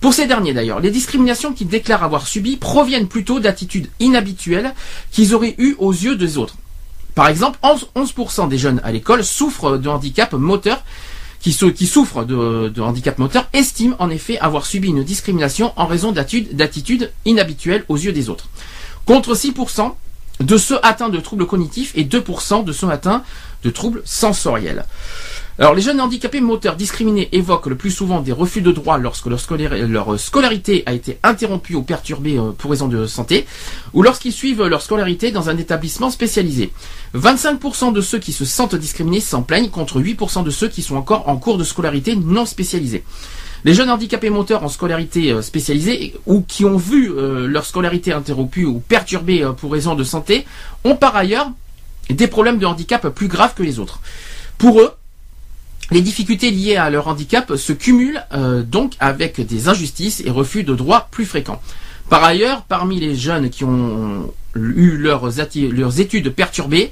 Pour 0.00 0.12
ces 0.12 0.26
derniers 0.26 0.52
d'ailleurs, 0.52 0.80
les 0.80 0.90
discriminations 0.90 1.52
qu'ils 1.52 1.68
déclarent 1.68 2.02
avoir 2.02 2.26
subies 2.26 2.56
proviennent 2.56 3.08
plutôt 3.08 3.40
d'attitudes 3.40 3.88
inhabituelles 4.00 4.74
qu'ils 5.10 5.34
auraient 5.34 5.54
eues 5.58 5.76
aux 5.78 5.92
yeux 5.92 6.16
des 6.16 6.36
autres. 6.36 6.56
Par 7.14 7.28
exemple, 7.28 7.58
11%, 7.62 7.84
11% 7.96 8.48
des 8.48 8.58
jeunes 8.58 8.80
à 8.84 8.92
l'école 8.92 9.24
souffrent 9.24 9.78
de 9.78 9.88
handicap 9.88 10.32
moteur, 10.32 10.82
qui, 11.40 11.52
souffrent 11.52 12.24
de, 12.24 12.68
de 12.68 12.80
handicap 12.80 13.18
moteur 13.18 13.46
estiment 13.52 13.96
en 13.98 14.08
effet 14.08 14.38
avoir 14.38 14.64
subi 14.64 14.88
une 14.88 15.04
discrimination 15.04 15.74
en 15.76 15.86
raison 15.86 16.10
d'attitudes 16.10 17.12
inhabituelles 17.26 17.84
aux 17.88 17.98
yeux 17.98 18.12
des 18.12 18.30
autres. 18.30 18.48
Contre 19.04 19.34
6% 19.34 19.92
de 20.40 20.56
ceux 20.56 20.78
atteints 20.84 21.10
de 21.10 21.20
troubles 21.20 21.46
cognitifs 21.46 21.92
et 21.96 22.04
2% 22.04 22.64
de 22.64 22.72
ceux 22.72 22.88
atteints 22.88 23.22
de 23.64 23.70
troubles 23.70 24.02
sensoriels. 24.04 24.84
Alors, 25.56 25.72
les 25.72 25.82
jeunes 25.82 26.00
handicapés 26.00 26.40
moteurs 26.40 26.74
discriminés 26.74 27.28
évoquent 27.30 27.68
le 27.68 27.76
plus 27.76 27.92
souvent 27.92 28.20
des 28.20 28.32
refus 28.32 28.60
de 28.60 28.72
droit 28.72 28.98
lorsque 28.98 29.26
leur, 29.26 29.38
scolar- 29.38 29.86
leur 29.86 30.18
scolarité 30.18 30.82
a 30.86 30.94
été 30.94 31.18
interrompue 31.22 31.76
ou 31.76 31.82
perturbée 31.82 32.36
euh, 32.36 32.50
pour 32.50 32.72
raison 32.72 32.88
de 32.88 33.06
santé, 33.06 33.46
ou 33.92 34.02
lorsqu'ils 34.02 34.32
suivent 34.32 34.64
leur 34.64 34.82
scolarité 34.82 35.30
dans 35.30 35.50
un 35.50 35.56
établissement 35.56 36.10
spécialisé. 36.10 36.72
25% 37.14 37.92
de 37.92 38.00
ceux 38.00 38.18
qui 38.18 38.32
se 38.32 38.44
sentent 38.44 38.74
discriminés 38.74 39.20
s'en 39.20 39.42
plaignent 39.42 39.70
contre 39.70 40.00
8% 40.00 40.42
de 40.42 40.50
ceux 40.50 40.66
qui 40.66 40.82
sont 40.82 40.96
encore 40.96 41.28
en 41.28 41.36
cours 41.36 41.56
de 41.56 41.62
scolarité 41.64 42.16
non 42.16 42.46
spécialisée. 42.46 43.04
Les 43.62 43.74
jeunes 43.74 43.90
handicapés 43.90 44.30
moteurs 44.30 44.64
en 44.64 44.68
scolarité 44.68 45.30
euh, 45.30 45.40
spécialisée 45.40 46.14
ou 46.26 46.42
qui 46.42 46.64
ont 46.64 46.76
vu 46.76 47.12
euh, 47.12 47.46
leur 47.46 47.64
scolarité 47.64 48.12
interrompue 48.12 48.64
ou 48.64 48.80
perturbée 48.80 49.48
pour 49.56 49.70
raison 49.70 49.94
de 49.94 50.02
santé 50.02 50.46
ont 50.82 50.96
par 50.96 51.14
ailleurs 51.14 51.48
des 52.10 52.26
problèmes 52.26 52.58
de 52.58 52.66
handicap 52.66 53.08
plus 53.08 53.28
graves 53.28 53.54
que 53.54 53.62
les 53.62 53.78
autres. 53.78 54.00
Pour 54.58 54.80
eux, 54.80 54.92
les 55.90 56.00
difficultés 56.00 56.50
liées 56.50 56.76
à 56.76 56.90
leur 56.90 57.08
handicap 57.08 57.56
se 57.56 57.72
cumulent 57.72 58.22
euh, 58.32 58.62
donc 58.62 58.94
avec 59.00 59.40
des 59.40 59.68
injustices 59.68 60.22
et 60.24 60.30
refus 60.30 60.64
de 60.64 60.74
droits 60.74 61.08
plus 61.10 61.26
fréquents. 61.26 61.60
Par 62.08 62.22
ailleurs, 62.24 62.62
parmi 62.62 63.00
les 63.00 63.14
jeunes 63.14 63.50
qui 63.50 63.64
ont 63.64 64.32
eu 64.54 64.96
leurs, 64.96 65.28
leurs 65.72 66.00
études 66.00 66.30
perturbées, 66.30 66.90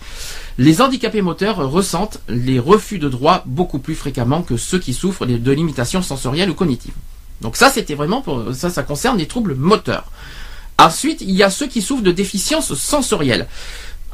les 0.59 0.81
handicapés 0.81 1.23
moteurs 1.23 1.57
ressentent 1.71 2.21
les 2.29 2.59
refus 2.59 2.99
de 2.99 3.09
droits 3.09 3.43
beaucoup 3.47 3.79
plus 3.79 3.95
fréquemment 3.95 4.43
que 4.43 4.57
ceux 4.57 4.79
qui 4.79 4.95
souffrent 4.95 5.27
de 5.27 5.53
limitations 5.53 6.03
sensorielles 6.03 6.51
ou 6.51 6.55
cognitives. 6.55 6.95
Donc 7.41 7.57
ça, 7.57 7.71
c'était 7.71 7.95
vraiment 7.95 8.21
pour 8.21 8.55
ça, 8.55 8.71
ça 8.71 8.83
concerne 8.83 9.19
les 9.19 9.27
troubles 9.27 9.55
moteurs. 9.55 10.11
Ensuite, 10.79 11.21
il 11.21 11.33
y 11.33 11.43
a 11.43 11.51
ceux 11.51 11.67
qui 11.67 11.83
souffrent 11.83 12.03
de 12.03 12.13
déficiences 12.13 12.75
sensorielles. 12.75 13.47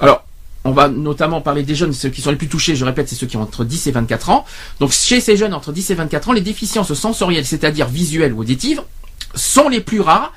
Alors, 0.01 0.25
on 0.69 0.73
va 0.73 0.89
notamment 0.89 1.41
parler 1.41 1.63
des 1.63 1.75
jeunes, 1.75 1.93
ceux 1.93 2.11
qui 2.11 2.21
sont 2.21 2.31
les 2.31 2.37
plus 2.37 2.49
touchés, 2.49 2.77
je 2.77 2.85
répète, 2.85 3.09
c'est 3.09 3.15
ceux 3.15 3.27
qui 3.27 3.37
ont 3.37 3.43
entre 3.43 3.65
10 3.65 3.87
et 3.87 3.91
24 3.91 4.31
ans. 4.31 4.45
Donc 4.81 4.93
chez 4.93 5.21
ces 5.21 5.37
jeunes 5.37 5.55
entre 5.55 5.73
10 5.73 5.91
et 5.91 5.95
24 5.95 6.29
ans, 6.29 6.33
les 6.33 6.41
déficiences 6.41 6.93
sensorielles, 6.95 7.47
c'est-à-dire 7.47 7.89
visuelles 7.89 8.33
ou 8.33 8.41
auditives, 8.41 8.83
sont 9.35 9.69
les 9.69 9.81
plus 9.81 10.01
rares. 10.01 10.33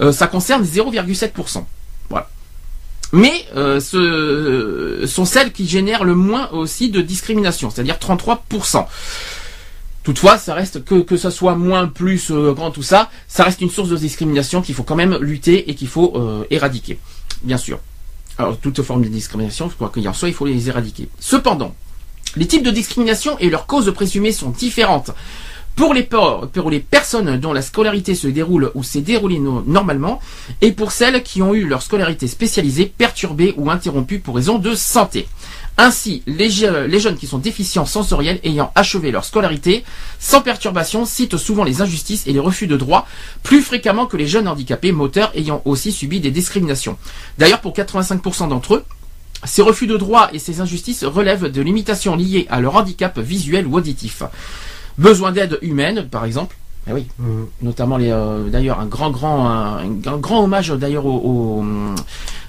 Euh, 0.00 0.12
ça 0.12 0.26
concerne 0.26 0.64
0,7%. 0.64 1.64
Voilà. 2.08 2.28
Mais 3.12 3.46
euh, 3.54 3.78
ce 3.80 5.06
sont 5.06 5.24
celles 5.24 5.52
qui 5.52 5.68
génèrent 5.68 6.04
le 6.04 6.14
moins 6.14 6.50
aussi 6.50 6.90
de 6.90 7.00
discrimination, 7.00 7.70
c'est-à-dire 7.70 7.96
33%. 7.96 8.86
Toutefois, 10.04 10.36
ça 10.36 10.52
reste 10.52 10.84
que 10.84 11.00
que 11.00 11.16
ça 11.16 11.30
soit 11.30 11.56
moins, 11.56 11.86
plus, 11.88 12.30
euh, 12.30 12.52
grand, 12.52 12.70
tout 12.70 12.82
ça, 12.82 13.10
ça 13.26 13.42
reste 13.44 13.62
une 13.62 13.70
source 13.70 13.88
de 13.88 13.96
discrimination 13.96 14.60
qu'il 14.60 14.74
faut 14.74 14.82
quand 14.82 14.96
même 14.96 15.16
lutter 15.20 15.70
et 15.70 15.74
qu'il 15.74 15.88
faut 15.88 16.12
euh, 16.16 16.44
éradiquer, 16.50 16.98
bien 17.42 17.56
sûr. 17.56 17.80
Alors, 18.38 18.58
toute 18.58 18.82
forme 18.82 19.02
de 19.02 19.08
discrimination, 19.08 19.70
quoi 19.78 19.90
qu'il 19.92 20.08
en 20.08 20.12
soit, 20.12 20.28
il 20.28 20.34
faut 20.34 20.46
les 20.46 20.68
éradiquer. 20.68 21.08
Cependant, 21.20 21.74
les 22.36 22.46
types 22.46 22.64
de 22.64 22.70
discrimination 22.70 23.38
et 23.38 23.48
leurs 23.48 23.66
causes 23.66 23.92
présumées 23.94 24.32
sont 24.32 24.50
différentes. 24.50 25.12
Pour 25.76 25.92
les, 25.92 26.04
personnes 26.80 27.36
dont 27.38 27.52
la 27.52 27.60
scolarité 27.62 28.14
se 28.14 28.28
déroule 28.28 28.70
ou 28.76 28.84
s'est 28.84 29.00
déroulée 29.00 29.40
no- 29.40 29.64
normalement, 29.66 30.20
et 30.60 30.70
pour 30.70 30.92
celles 30.92 31.22
qui 31.24 31.42
ont 31.42 31.52
eu 31.52 31.66
leur 31.66 31.82
scolarité 31.82 32.28
spécialisée 32.28 32.86
perturbée 32.86 33.54
ou 33.56 33.70
interrompue 33.70 34.20
pour 34.20 34.36
raison 34.36 34.58
de 34.58 34.74
santé. 34.76 35.26
Ainsi, 35.76 36.22
les, 36.28 36.48
les 36.86 37.00
jeunes 37.00 37.16
qui 37.16 37.26
sont 37.26 37.38
déficients 37.38 37.86
sensoriels 37.86 38.38
ayant 38.44 38.70
achevé 38.76 39.10
leur 39.10 39.24
scolarité 39.24 39.82
sans 40.20 40.40
perturbation 40.40 41.04
citent 41.04 41.36
souvent 41.36 41.64
les 41.64 41.82
injustices 41.82 42.28
et 42.28 42.32
les 42.32 42.38
refus 42.38 42.68
de 42.68 42.76
droits 42.76 43.06
plus 43.42 43.60
fréquemment 43.60 44.06
que 44.06 44.16
les 44.16 44.28
jeunes 44.28 44.46
handicapés 44.46 44.92
moteurs 44.92 45.32
ayant 45.34 45.60
aussi 45.64 45.90
subi 45.90 46.20
des 46.20 46.30
discriminations. 46.30 46.96
D'ailleurs, 47.38 47.60
pour 47.60 47.72
85% 47.74 48.48
d'entre 48.48 48.76
eux, 48.76 48.84
ces 49.42 49.62
refus 49.62 49.88
de 49.88 49.96
droits 49.96 50.30
et 50.32 50.38
ces 50.38 50.60
injustices 50.60 51.02
relèvent 51.02 51.50
de 51.50 51.60
limitations 51.60 52.14
liées 52.14 52.46
à 52.48 52.60
leur 52.60 52.76
handicap 52.76 53.18
visuel 53.18 53.66
ou 53.66 53.76
auditif. 53.76 54.22
Besoin 54.98 55.32
d'aide 55.32 55.58
humaine, 55.62 56.08
par 56.10 56.24
exemple. 56.24 56.56
Eh 56.88 56.92
oui, 56.92 57.06
Mhm. 57.18 57.46
notamment 57.62 57.96
les. 57.96 58.10
euh, 58.10 58.48
d'ailleurs, 58.50 58.78
un 58.78 58.84
grand, 58.86 59.10
grand, 59.10 59.48
un, 59.48 59.78
un 60.06 60.16
grand 60.18 60.44
hommage 60.44 60.68
d'ailleurs 60.68 61.06
au, 61.06 61.14
au- 61.62 61.64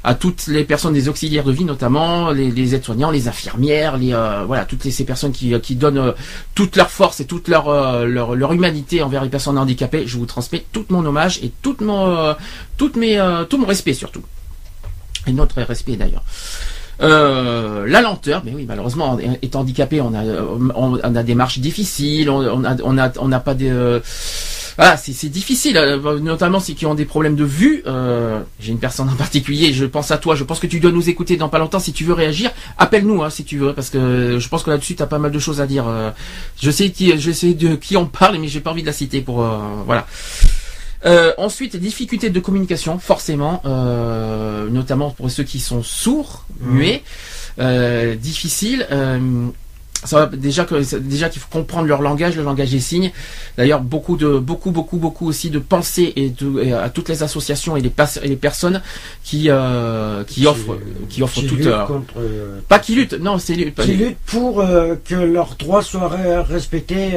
à 0.03 0.13
toutes 0.13 0.45
les 0.47 0.65
personnes 0.65 0.93
des 0.93 1.07
auxiliaires 1.09 1.45
de 1.45 1.51
vie, 1.53 1.63
notamment 1.63 2.29
les, 2.31 2.51
les 2.51 2.75
aides-soignants, 2.75 3.09
les 3.11 3.27
infirmières, 3.29 3.97
les 3.97 4.13
euh, 4.13 4.43
voilà, 4.45 4.65
toutes 4.65 4.83
les- 4.83 4.91
ces 4.91 5.05
personnes 5.05 5.31
qui, 5.31 5.57
qui 5.61 5.75
donnent 5.75 5.97
euh, 5.97 6.11
toute 6.53 6.75
leur 6.75 6.91
force 6.91 7.21
et 7.21 7.25
toute 7.25 7.47
leur, 7.47 7.69
euh, 7.69 8.05
leur 8.05 8.35
leur 8.35 8.51
humanité 8.53 9.01
envers 9.01 9.23
les 9.23 9.29
personnes 9.29 9.57
handicapées. 9.57 10.05
Je 10.05 10.17
vous 10.17 10.25
transmets 10.27 10.65
tout 10.73 10.85
mon 10.89 11.03
hommage 11.05 11.39
et 11.41 11.51
tout 11.61 11.77
mon, 11.79 12.05
euh, 12.15 12.33
toutes 12.77 12.97
mes, 12.97 13.17
euh, 13.17 13.45
tout 13.45 13.57
mon 13.57 13.65
respect 13.65 13.93
surtout. 13.93 14.21
Et 15.27 15.31
notre 15.31 15.59
respect 15.61 15.95
d'ailleurs. 15.95 16.23
Euh, 17.01 17.85
la 17.87 18.01
lenteur, 18.01 18.43
mais 18.45 18.53
oui, 18.55 18.65
malheureusement, 18.67 19.17
étant 19.41 19.61
handicapé, 19.61 20.01
on 20.01 20.13
a, 20.13 20.23
on, 20.75 20.99
on 21.03 21.15
a 21.15 21.23
des 21.23 21.35
marches 21.35 21.59
difficiles, 21.59 22.29
on, 22.29 22.37
on 22.39 22.63
a, 22.63 22.75
on 22.83 22.97
a, 22.97 23.11
on 23.19 23.27
n'a 23.27 23.39
pas 23.39 23.53
de, 23.53 24.01
voilà, 24.77 24.97
c'est 24.97 25.29
difficile, 25.29 25.77
euh, 25.77 26.19
notamment 26.19 26.59
ceux 26.59 26.73
qui 26.73 26.85
ont 26.85 26.95
des 26.95 27.05
problèmes 27.05 27.37
de 27.37 27.45
vue. 27.45 27.81
Euh, 27.87 28.41
J'ai 28.59 28.73
une 28.73 28.79
personne 28.79 29.07
en 29.07 29.15
particulier, 29.15 29.71
je 29.73 29.85
pense 29.85 30.11
à 30.11 30.17
toi. 30.17 30.35
Je 30.35 30.43
pense 30.43 30.59
que 30.59 30.67
tu 30.67 30.81
dois 30.81 30.91
nous 30.91 31.09
écouter 31.09 31.37
dans 31.37 31.47
pas 31.47 31.59
longtemps. 31.59 31.79
Si 31.79 31.93
tu 31.93 32.03
veux 32.03 32.13
réagir, 32.13 32.51
appelle-nous 32.77 33.23
hein, 33.23 33.29
si 33.29 33.45
tu 33.45 33.57
veux, 33.57 33.73
parce 33.73 33.89
que 33.89 34.37
je 34.37 34.49
pense 34.49 34.63
que 34.63 34.71
là-dessus 34.71 34.95
tu 34.95 35.01
as 35.03 35.07
pas 35.07 35.19
mal 35.19 35.31
de 35.31 35.39
choses 35.39 35.61
à 35.61 35.65
dire. 35.67 35.85
Euh, 35.87 36.11
je 36.61 36.69
sais 36.71 36.89
qui, 36.89 37.17
je 37.17 37.31
sais 37.31 37.53
de 37.53 37.75
qui 37.75 37.95
on 37.95 38.05
parle, 38.05 38.37
mais 38.37 38.49
j'ai 38.49 38.59
pas 38.59 38.71
envie 38.71 38.81
de 38.81 38.87
la 38.87 38.93
citer 38.93 39.21
pour 39.21 39.43
euh, 39.43 39.59
voilà. 39.85 40.07
Euh, 41.05 41.33
ensuite, 41.37 41.75
difficultés 41.75 42.29
de 42.31 42.39
communication, 42.39 42.97
forcément, 42.97 43.61
euh, 43.65 44.67
notamment 44.69 45.11
pour 45.11 45.29
ceux 45.29 45.43
qui 45.43 45.59
sont 45.59 45.83
sourds, 45.83 46.45
Mhm. 46.61 46.71
muets, 46.75 47.03
euh, 47.59 48.15
difficile. 48.15 48.87
euh, 48.91 49.47
ça 50.03 50.19
va 50.19 50.25
déjà 50.27 50.65
que 50.65 50.75
déjà 50.99 51.29
qu'il 51.29 51.41
faut 51.41 51.47
comprendre 51.49 51.87
leur 51.87 52.01
langage, 52.03 52.35
le 52.35 52.43
langage 52.43 52.69
des 52.69 52.79
signes. 52.79 53.11
D'ailleurs, 53.57 53.81
beaucoup 53.81 54.17
de 54.17 54.37
beaucoup 54.37 54.69
beaucoup 54.69 54.97
beaucoup 54.97 55.27
aussi 55.27 55.49
de 55.49 55.57
pensées 55.57 56.13
et, 56.15 56.29
de, 56.29 56.61
et 56.61 56.73
à 56.73 56.89
toutes 56.89 57.09
les 57.09 57.23
associations 57.23 57.75
et 57.75 57.81
les, 57.81 57.91
et 58.21 58.27
les 58.27 58.35
personnes 58.35 58.83
qui 59.23 59.49
qui 60.27 60.45
offrent 60.45 60.77
qui 61.09 61.23
offrent 61.23 61.41
qui 61.41 61.47
contre, 61.87 62.13
pas 62.67 62.77
qui 62.77 62.93
luttent, 62.93 63.19
non, 63.19 63.39
c'est 63.39 63.53
qui 63.55 63.93
luttent 63.93 64.17
pour 64.27 64.63
que 65.05 65.15
leurs 65.15 65.55
droits 65.55 65.81
soient 65.81 66.09
respectés 66.47 67.13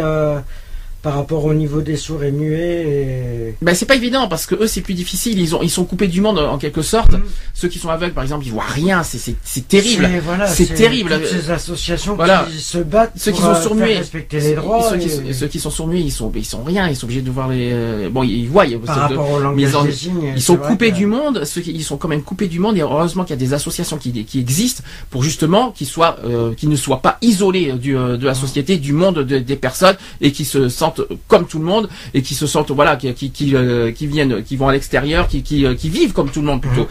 par 1.09 1.17
rapport 1.17 1.47
au 1.47 1.55
niveau 1.55 1.81
des 1.81 1.97
sourds 1.97 2.23
et 2.23 2.31
muets. 2.31 2.83
Et... 2.87 3.55
Ben 3.63 3.75
c'est 3.75 3.87
pas 3.87 3.95
évident 3.97 4.29
parce 4.29 4.45
que 4.45 4.55
eux 4.57 4.67
c'est 4.67 4.83
plus 4.83 4.93
difficile. 4.93 5.39
Ils 5.41 5.55
ont 5.57 5.63
ils 5.63 5.71
sont 5.71 5.87
coupés 5.87 6.07
du 6.07 6.21
monde 6.21 6.39
en 6.39 6.59
quelque 6.59 6.83
sorte. 6.83 7.13
Mm. 7.15 7.23
Ceux 7.55 7.69
qui 7.69 7.79
sont 7.79 7.89
aveugles 7.89 8.13
par 8.13 8.25
exemple 8.25 8.45
ils 8.45 8.53
voient 8.53 8.65
rien. 8.69 9.03
C'est 9.03 9.17
c'est 9.17 9.35
c'est 9.43 9.67
terrible. 9.67 10.05
C'est- 10.13 10.21
voilà, 10.21 10.47
C'est 10.47 10.67
terrible. 10.75 11.11
Toutes 11.15 11.27
ces 11.29 11.51
associations 11.51 12.15
Voilà. 12.15 12.47
qui 12.51 12.59
se 12.61 12.77
battent 12.77 13.13
Ceux 13.17 13.33
qui 13.33 13.41
pour, 13.41 13.57
sont 13.57 13.75
euh, 13.75 13.87
faire 13.87 13.97
respecter 13.99 14.39
les 14.41 14.55
droits. 14.55 14.91
ceux, 14.91 14.99
qui, 14.99 15.09
et- 15.31 15.33
ceux 15.33 15.47
qui 15.47 15.61
sont 15.61 15.71
sourds-muets, 15.71 16.03
ils 16.03 16.13
sont 16.13 16.31
ils 16.35 16.45
sont 16.45 16.63
rien. 16.63 16.87
Ils 16.89 16.95
sont 16.97 17.07
obligés 17.07 17.23
de 17.23 17.31
voir 17.31 17.49
les 17.49 17.71
euh, 17.73 18.11
bon 18.11 18.23
ils 18.23 18.47
voient. 18.47 18.67
par 18.85 19.09
de- 19.09 19.17
au 19.17 19.39
langage 19.41 19.71
ils 19.71 19.77
en- 19.77 19.85
des 19.85 19.93
signes. 19.93 20.33
Ils 20.37 20.41
c'est 20.43 20.47
sont 20.49 20.57
coupés 20.59 20.91
que- 20.91 20.97
du 20.97 21.07
monde, 21.07 21.43
ceux 21.47 21.63
qui 21.63 21.71
ils 21.73 21.85
sont 21.85 21.97
quand 21.97 22.09
même 22.09 22.23
coupés 22.23 22.49
du 22.49 22.59
monde 22.59 22.77
et 22.77 22.83
heureusement 22.83 23.25
qu'il 23.25 23.31
y 23.35 23.39
a 23.39 23.45
des 23.47 23.55
associations 23.55 23.97
qui, 23.97 24.13
qui 24.27 24.41
existent 24.41 24.83
pour 25.09 25.23
justement 25.23 25.71
qu'ils 25.71 25.87
soient 25.87 26.19
euh, 26.27 26.53
qu'ils 26.53 26.69
ne 26.69 26.77
soient 26.77 27.01
pas 27.01 27.17
isolés 27.23 27.73
du, 27.73 27.93
de 27.95 28.27
la 28.27 28.35
société, 28.35 28.77
du 28.77 28.93
monde 28.93 29.21
de- 29.25 29.39
des 29.39 29.57
personnes 29.57 29.97
et 30.21 30.33
qui 30.33 30.45
se 30.45 30.69
sentent 30.69 30.98
comme 31.27 31.47
tout 31.47 31.59
le 31.59 31.65
monde 31.65 31.89
et 32.15 32.23
qui 32.23 32.35
se 32.35 32.47
sentent 32.47 32.71
voilà 32.71 32.97
qui 32.97 33.13
qui 33.15 33.31
qui, 33.31 33.55
euh, 33.55 33.93
qui 33.93 34.07
viennent 34.07 34.43
qui 34.43 34.57
vont 34.57 34.69
à 34.69 34.73
l'extérieur, 34.73 35.29
qui 35.29 35.43
qui, 35.43 35.65
euh, 35.67 35.75
qui 35.75 35.89
vivent 35.89 36.13
comme 36.13 36.31
tout 36.31 36.41
le 36.41 36.47
monde 36.47 36.61
plutôt. 36.61 36.87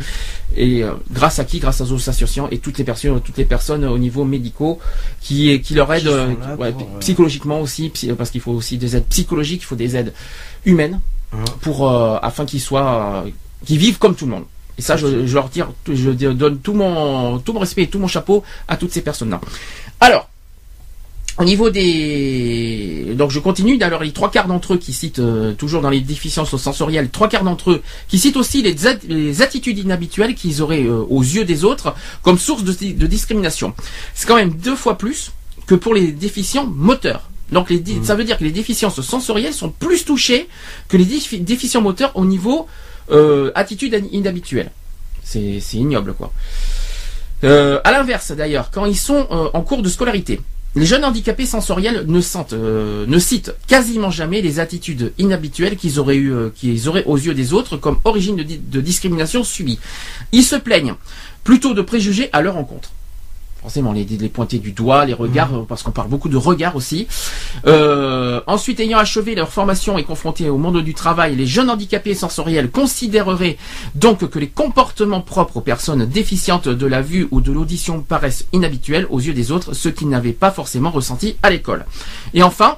Et 0.55 0.83
euh, 0.83 0.91
grâce 1.11 1.39
à 1.39 1.43
qui? 1.45 1.59
Grâce 1.59 1.81
aux 1.81 1.95
associations 1.95 2.49
et 2.49 2.57
toutes 2.59 2.77
les 2.77 2.83
personnes 2.83 3.19
toutes 3.21 3.37
les 3.37 3.45
personnes 3.45 3.85
au 3.85 3.97
niveau 3.97 4.23
médicaux 4.23 4.79
qui 5.21 5.59
qui 5.61 5.73
leur 5.73 5.91
aident 5.93 6.11
ouais, 6.59 6.71
pour, 6.71 6.99
psychologiquement 6.99 7.61
aussi 7.61 7.91
parce 8.17 8.29
qu'il 8.31 8.41
faut 8.41 8.53
aussi 8.53 8.77
des 8.77 8.95
aides 8.95 9.05
psychologiques, 9.09 9.61
il 9.63 9.65
faut 9.65 9.75
des 9.75 9.95
aides 9.95 10.13
humaines 10.65 10.99
Mhm. 11.33 11.43
pour 11.61 11.91
afin 11.91 12.45
qu'ils 12.45 12.61
soient 12.61 13.25
qu'ils 13.65 13.77
vivent 13.77 13.97
comme 13.97 14.15
tout 14.15 14.25
le 14.25 14.31
monde. 14.31 14.45
Et 14.77 14.81
ça, 14.81 14.95
je, 14.95 15.25
je 15.25 15.33
leur 15.33 15.49
tire, 15.49 15.69
je 15.91 16.11
donne 16.11 16.59
tout 16.59 16.73
mon 16.73 17.39
tout 17.39 17.51
mon 17.51 17.59
respect 17.59 17.83
et 17.83 17.87
tout 17.87 17.99
mon 17.99 18.07
chapeau 18.07 18.43
à 18.67 18.77
toutes 18.77 18.91
ces 18.91 19.01
personnes-là. 19.01 19.41
Alors, 19.99 20.29
au 21.39 21.43
niveau 21.43 21.69
des 21.69 23.13
donc 23.15 23.31
je 23.31 23.39
continue. 23.39 23.77
D'ailleurs, 23.77 24.03
les 24.03 24.11
trois 24.11 24.29
quarts 24.31 24.47
d'entre 24.47 24.73
eux 24.73 24.77
qui 24.77 24.93
citent 24.93 25.19
euh, 25.19 25.53
toujours 25.53 25.81
dans 25.81 25.89
les 25.89 26.01
déficiences 26.01 26.55
sensorielles, 26.57 27.09
trois 27.09 27.27
quarts 27.29 27.43
d'entre 27.43 27.71
eux 27.71 27.81
qui 28.07 28.19
citent 28.19 28.37
aussi 28.37 28.61
les, 28.61 28.87
at- 28.87 28.99
les 29.07 29.41
attitudes 29.41 29.77
inhabituelles 29.77 30.35
qu'ils 30.35 30.61
auraient 30.61 30.83
euh, 30.83 31.03
aux 31.09 31.21
yeux 31.21 31.45
des 31.45 31.63
autres 31.63 31.95
comme 32.23 32.37
source 32.37 32.63
de, 32.63 32.71
de 32.73 33.07
discrimination. 33.07 33.73
C'est 34.13 34.27
quand 34.27 34.35
même 34.35 34.53
deux 34.53 34.75
fois 34.75 34.97
plus 34.97 35.31
que 35.67 35.75
pour 35.75 35.93
les 35.93 36.11
déficients 36.11 36.65
moteurs. 36.65 37.29
Donc 37.51 37.69
les, 37.69 37.79
di- 37.79 37.99
ça 38.03 38.15
veut 38.15 38.23
dire 38.23 38.37
que 38.37 38.43
les 38.43 38.51
déficiences 38.51 38.99
sensorielles 39.01 39.53
sont 39.53 39.69
plus 39.69 40.05
touchées 40.05 40.47
que 40.89 40.97
les 40.97 41.05
défi- 41.05 41.39
déficients 41.43 41.81
moteurs 41.81 42.11
au 42.15 42.25
niveau 42.25 42.67
euh, 43.11 43.51
attitude 43.55 43.93
in- 43.93 44.07
inhabituelle. 44.11 44.71
C'est 45.23 45.59
c'est 45.61 45.77
ignoble 45.77 46.13
quoi. 46.13 46.31
Euh, 47.43 47.79
à 47.83 47.91
l'inverse 47.91 48.31
d'ailleurs, 48.31 48.71
quand 48.71 48.85
ils 48.85 48.97
sont 48.97 49.27
euh, 49.31 49.49
en 49.53 49.61
cours 49.61 49.81
de 49.83 49.89
scolarité, 49.89 50.41
les 50.77 50.85
jeunes 50.85 51.03
handicapés 51.03 51.45
sensoriels 51.45 52.05
ne, 52.07 52.21
sentent, 52.21 52.53
euh, 52.53 53.05
ne 53.07 53.19
citent 53.19 53.53
quasiment 53.67 54.11
jamais 54.11 54.41
les 54.41 54.59
attitudes 54.59 55.11
inhabituelles 55.17 55.75
qu'ils 55.75 55.99
auraient 55.99 56.15
eu, 56.15 56.31
euh, 56.31 56.49
qu'ils 56.55 56.87
auraient 56.87 57.03
aux 57.05 57.17
yeux 57.17 57.33
des 57.33 57.53
autres 57.53 57.77
comme 57.77 57.99
origine 58.05 58.35
de, 58.35 58.43
di- 58.43 58.59
de 58.59 58.79
discrimination 58.81 59.43
subie. 59.43 59.79
Ils 60.31 60.43
se 60.43 60.55
plaignent 60.55 60.95
plutôt 61.43 61.73
de 61.73 61.81
préjugés 61.81 62.29
à 62.31 62.41
leur 62.41 62.57
encontre. 62.57 62.91
Forcément, 63.61 63.91
les, 63.91 64.05
les 64.05 64.29
pointer 64.29 64.59
du 64.59 64.71
doigt, 64.71 65.05
les 65.05 65.13
regards, 65.13 65.53
euh, 65.53 65.65
parce 65.67 65.83
qu'on 65.83 65.91
parle 65.91 66.09
beaucoup 66.09 66.29
de 66.29 66.37
regards 66.37 66.75
aussi. 66.75 67.07
Euh, 67.65 68.39
ensuite, 68.47 68.79
ayant 68.79 68.99
achevé 68.99 69.35
leur 69.35 69.49
formation 69.49 69.97
et 69.97 70.03
confrontés 70.03 70.49
au 70.49 70.57
monde 70.57 70.81
du 70.83 70.93
travail, 70.93 71.35
les 71.35 71.47
jeunes 71.47 71.69
handicapés 71.69 72.13
sensoriels 72.13 72.69
considéreraient 72.69 73.57
donc 73.95 74.29
que 74.29 74.39
les 74.39 74.47
comportements 74.47 75.21
propres 75.21 75.57
aux 75.57 75.61
personnes 75.61 76.05
déficientes 76.05 76.69
de 76.69 76.85
la 76.85 77.01
vue 77.01 77.27
ou 77.31 77.41
de 77.41 77.51
l'audition 77.51 78.01
paraissent 78.01 78.45
inhabituels 78.53 79.07
aux 79.09 79.19
yeux 79.19 79.33
des 79.33 79.51
autres, 79.51 79.73
ce 79.73 79.89
qu'ils 79.89 80.09
n'avaient 80.09 80.33
pas 80.33 80.51
forcément 80.51 80.91
ressenti 80.91 81.35
à 81.43 81.49
l'école. 81.49 81.85
Et 82.33 82.43
enfin, 82.43 82.77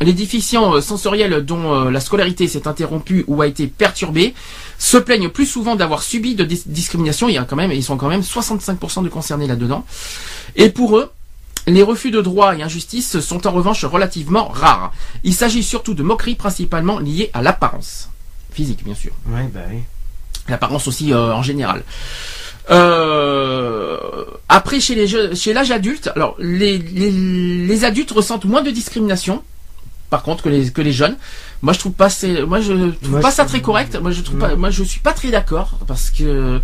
les 0.00 0.12
déficients 0.12 0.74
euh, 0.74 0.80
sensoriels 0.80 1.44
dont 1.44 1.72
euh, 1.86 1.90
la 1.90 2.00
scolarité 2.00 2.46
s'est 2.48 2.68
interrompue 2.68 3.24
ou 3.26 3.42
a 3.42 3.46
été 3.46 3.66
perturbée 3.66 4.34
se 4.78 4.96
plaignent 4.96 5.28
plus 5.28 5.46
souvent 5.46 5.74
d'avoir 5.76 6.02
subi 6.02 6.34
de 6.34 6.44
dis- 6.44 6.62
discrimination. 6.66 7.28
Il 7.28 7.34
y 7.34 7.38
a 7.38 7.44
quand 7.44 7.56
même, 7.56 7.72
ils 7.72 7.82
sont 7.84 7.96
quand 7.96 8.08
même 8.08 8.20
65% 8.20 9.02
de 9.02 9.08
concernés 9.08 9.46
là-dedans. 9.46 9.84
Et 10.56 10.68
pour 10.70 10.98
eux, 10.98 11.10
les 11.66 11.82
refus 11.82 12.10
de 12.10 12.20
droits 12.20 12.54
et 12.56 12.62
injustices 12.62 13.20
sont 13.20 13.46
en 13.46 13.50
revanche 13.50 13.84
relativement 13.84 14.48
rares. 14.48 14.92
Il 15.24 15.34
s'agit 15.34 15.62
surtout 15.62 15.94
de 15.94 16.02
moqueries 16.02 16.36
principalement 16.36 16.98
liées 16.98 17.30
à 17.34 17.42
l'apparence. 17.42 18.08
Physique, 18.52 18.84
bien 18.84 18.94
sûr. 18.94 19.12
Oui, 19.26 19.42
bah 19.52 19.60
oui. 19.70 19.78
L'apparence 20.48 20.88
aussi 20.88 21.12
euh, 21.12 21.34
en 21.34 21.42
général. 21.42 21.82
Euh, 22.70 23.98
après, 24.48 24.80
chez 24.80 24.94
l'âge 25.52 25.70
adulte, 25.70 26.10
alors 26.14 26.36
les, 26.38 26.78
les, 26.78 27.10
les 27.10 27.84
adultes 27.84 28.10
ressentent 28.12 28.44
moins 28.44 28.62
de 28.62 28.70
discrimination, 28.70 29.42
par 30.10 30.22
contre 30.22 30.44
que 30.44 30.48
les 30.48 30.70
que 30.70 30.80
les 30.82 30.92
jeunes. 30.92 31.16
Moi, 31.62 31.72
je 31.72 31.78
trouve 31.78 31.92
pas 31.92 32.08
c'est, 32.08 32.42
moi 32.42 32.60
je 32.60 32.90
trouve 32.90 33.10
Moi, 33.10 33.20
pas 33.20 33.30
je 33.30 33.36
ça 33.36 33.44
très 33.44 33.60
correct. 33.60 33.98
Moi, 34.00 34.12
je 34.12 34.20
trouve 34.22 34.38
pas, 34.38 34.54
moi 34.56 34.70
je 34.70 34.82
suis 34.82 35.00
pas 35.00 35.12
très 35.12 35.30
d'accord 35.30 35.78
parce 35.86 36.10
que 36.10 36.60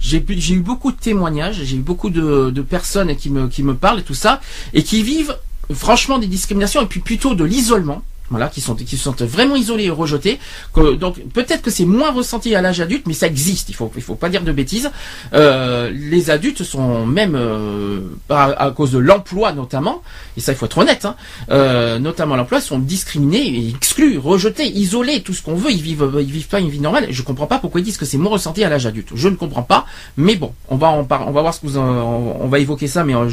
j'ai 0.00 0.24
eu 0.50 0.60
beaucoup 0.60 0.92
de 0.92 0.96
témoignages, 0.96 1.62
j'ai 1.62 1.76
eu 1.76 1.80
beaucoup 1.80 2.10
de, 2.10 2.50
de 2.50 2.62
personnes 2.62 3.14
qui 3.16 3.30
me 3.30 3.48
qui 3.48 3.62
me 3.62 3.74
parlent 3.74 4.00
et 4.00 4.04
tout 4.04 4.14
ça 4.14 4.40
et 4.72 4.82
qui 4.82 5.02
vivent 5.02 5.36
franchement 5.72 6.18
des 6.18 6.26
discriminations 6.26 6.82
et 6.82 6.86
puis 6.86 7.00
plutôt 7.00 7.34
de 7.34 7.44
l'isolement. 7.44 8.02
Voilà, 8.30 8.48
qui 8.48 8.60
sont 8.60 8.76
qui 8.76 8.96
se 8.96 9.02
sentent 9.02 9.22
vraiment 9.22 9.56
isolés 9.56 9.84
et 9.86 9.90
rejetés. 9.90 10.38
Que- 10.72 10.94
donc 10.94 11.20
peut-être 11.34 11.62
que 11.62 11.70
c'est 11.70 11.84
moins 11.84 12.12
ressenti 12.12 12.54
à 12.54 12.62
l'âge 12.62 12.80
adulte, 12.80 13.06
mais 13.08 13.12
ça 13.14 13.26
existe. 13.26 13.68
Il 13.70 13.74
faut 13.74 13.90
il 13.96 14.02
faut 14.02 14.14
pas 14.14 14.28
dire 14.28 14.42
de 14.42 14.52
bêtises. 14.52 14.90
Euh, 15.32 15.90
les 15.92 16.30
adultes 16.30 16.62
sont 16.62 17.06
même 17.06 17.34
euh, 17.34 18.00
à, 18.28 18.70
cause 18.70 18.92
de 18.92 18.98
l'emploi 18.98 19.52
notamment, 19.52 20.02
et 20.36 20.40
ça 20.40 20.52
il 20.52 20.54
faut 20.56 20.66
être 20.66 20.78
honnête. 20.78 21.04
Hein, 21.04 21.16
euh, 21.50 21.98
notamment 21.98 22.36
l'emploi 22.36 22.60
sont 22.60 22.78
discriminés, 22.78 23.68
exclus, 23.74 24.16
rejetés, 24.18 24.66
isolés, 24.68 25.22
tout 25.22 25.34
ce 25.34 25.42
qu'on 25.42 25.54
veut. 25.56 25.72
Ils 25.72 25.82
vivent 25.82 26.08
ils 26.20 26.30
vivent 26.30 26.46
pas 26.48 26.60
une 26.60 26.70
vie 26.70 26.80
normale. 26.80 27.06
Je 27.10 27.22
comprends 27.22 27.46
pas 27.48 27.58
pourquoi 27.58 27.80
ils 27.80 27.84
disent 27.84 27.98
que 27.98 28.04
c'est 28.06 28.18
moins 28.18 28.30
ressenti 28.30 28.62
à 28.62 28.68
l'âge 28.68 28.86
adulte. 28.86 29.08
Je 29.14 29.28
ne 29.28 29.34
comprends 29.34 29.62
pas. 29.64 29.86
Mais 30.16 30.36
bon, 30.36 30.52
on 30.68 30.76
va 30.76 30.90
on 30.92 31.02
va 31.02 31.40
voir 31.40 31.52
ce 31.52 31.60
que 31.60 31.66
vous 31.66 31.78
en- 31.78 31.82
on, 31.82 32.44
on 32.44 32.48
va 32.48 32.60
évoquer 32.60 32.86
ça, 32.86 33.02
mais 33.02 33.14
on 33.16 33.26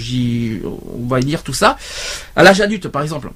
va 1.08 1.20
dire 1.20 1.44
tout 1.44 1.54
ça. 1.54 1.78
À 2.36 2.42
l'âge 2.44 2.62
adulte, 2.62 2.88
par 2.88 3.04
exemple. 3.04 3.30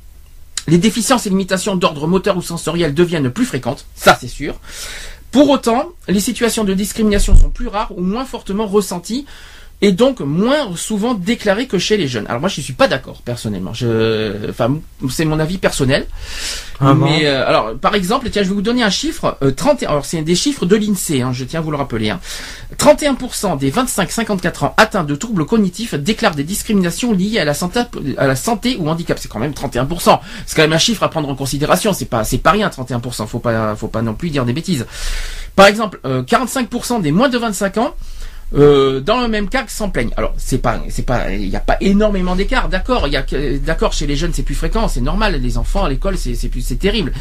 Les 0.67 0.78
déficiences 0.78 1.26
et 1.26 1.30
limitations 1.30 1.76
d'ordre 1.76 2.08
moteur 2.08 2.38
ou 2.38 2.41
sensoriel 2.41 2.93
deviennent 2.93 3.30
plus 3.30 3.45
fréquentes, 3.45 3.86
ça 3.95 4.17
c'est 4.19 4.28
sûr. 4.28 4.56
Pour 5.32 5.50
autant, 5.50 5.89
les 6.08 6.19
situations 6.19 6.63
de 6.63 6.74
discrimination 6.74 7.38
sont 7.38 7.50
plus 7.50 7.67
rares 7.67 7.97
ou 7.97 8.02
moins 8.02 8.26
fortement 8.26 8.67
ressenties 8.67 9.26
et 9.82 9.91
donc 9.91 10.20
moins 10.20 10.76
souvent 10.76 11.13
déclarées 11.13 11.67
que 11.67 11.80
chez 11.80 11.98
les 11.98 12.08
jeunes. 12.08 12.26
Alors 12.28 12.39
moi 12.39 12.50
je 12.50 12.62
suis 12.62 12.74
pas 12.74 12.88
d'accord 12.88 13.22
personnellement. 13.24 13.74
Je, 13.74 14.50
enfin 14.50 14.78
c'est 15.10 15.26
mon 15.26 15.39
avis 15.39 15.58
personnel. 15.58 16.06
Ah 16.80 16.94
bon 16.94 17.06
mais 17.06 17.26
euh, 17.26 17.48
alors 17.48 17.76
par 17.76 17.96
exemple, 17.96 18.30
tiens 18.30 18.44
je 18.44 18.50
vais 18.50 18.54
vous 18.54 18.62
donner 18.62 18.84
un 18.84 18.89
chiffre. 18.89 19.38
Euh, 19.41 19.52
30, 19.52 19.84
alors 19.84 20.06
c'est 20.06 20.22
des 20.22 20.36
chiffres 20.36 20.65
de 20.65 20.76
l'Insee. 20.76 21.22
Hein, 21.22 21.32
je 21.34 21.44
tiens 21.46 21.60
à 21.60 21.63
vous 21.63 21.72
le 21.72 21.78
rappeler. 21.78 22.12
Hein. 22.12 22.20
31% 22.78 23.58
des 23.58 23.72
25-54 23.72 24.65
ans 24.65 24.74
atteints 24.78 25.04
de 25.04 25.15
troubles 25.15 25.46
cognitifs 25.46 25.96
déclarent 25.96 26.36
des 26.36 26.44
discriminations 26.44 27.12
liées 27.13 27.39
à 27.39 27.46
la 27.46 27.56
santé, 27.56 27.82
à 28.17 28.28
la 28.28 28.36
santé 28.36 28.78
ou 28.80 28.88
handicap. 28.88 29.17
C'est 29.20 29.30
quand 29.30 29.39
même 29.39 29.54
31%. 29.54 30.20
C'est 30.46 30.56
quand 30.56 30.62
même 30.62 30.74
un 30.74 30.78
chiffre 30.78 31.02
à 31.04 31.10
prendre 31.10 31.30
en 31.30 31.36
considération. 31.36 31.94
C'est 31.94 32.06
pas, 32.06 32.24
c'est 32.24 32.38
pas 32.38 32.52
rien 32.52 32.70
31%. 32.70 33.26
Faut 33.26 33.39
pas, 33.39 33.76
faut 33.76 33.88
pas 33.88 34.04
non 34.04 34.13
plus 34.13 34.30
dire 34.30 34.46
des 34.46 34.54
bêtises. 34.54 34.86
Par 35.56 35.67
exemple, 35.67 36.00
euh, 36.06 36.24
45% 36.24 37.02
des 37.02 37.12
moins 37.12 37.30
de 37.30 37.38
25 37.38 37.78
ans 37.78 37.96
euh, 38.54 39.00
dans 39.00 39.22
le 39.22 39.28
même 39.28 39.48
cas 39.50 39.64
que 39.64 39.72
s'en 39.72 39.90
plaignent. 39.90 40.12
Alors 40.18 40.34
c'est 40.38 40.58
pas, 40.58 40.82
c'est 40.90 41.06
pas, 41.06 41.32
il 41.32 41.50
n'y 41.50 41.56
a 41.56 41.62
pas 41.62 41.78
énormément 41.82 42.36
d'écart, 42.36 42.70
d'accord. 42.70 43.08
Il 43.08 43.14
y 43.14 43.18
a, 43.18 43.26
d'accord 43.66 43.94
chez 43.94 44.08
les 44.08 44.16
jeunes 44.16 44.34
c'est 44.34 44.44
plus 44.44 44.56
fréquent, 44.56 44.88
c'est 44.88 45.02
normal. 45.02 45.40
Les 45.42 45.58
enfants 45.58 45.86
à 45.86 45.90
l'école 45.90 46.18
c'est, 46.18 46.36
c'est 46.36 46.50
plus, 46.50 46.62
c'est 46.62 46.76
terrible. 46.76 47.14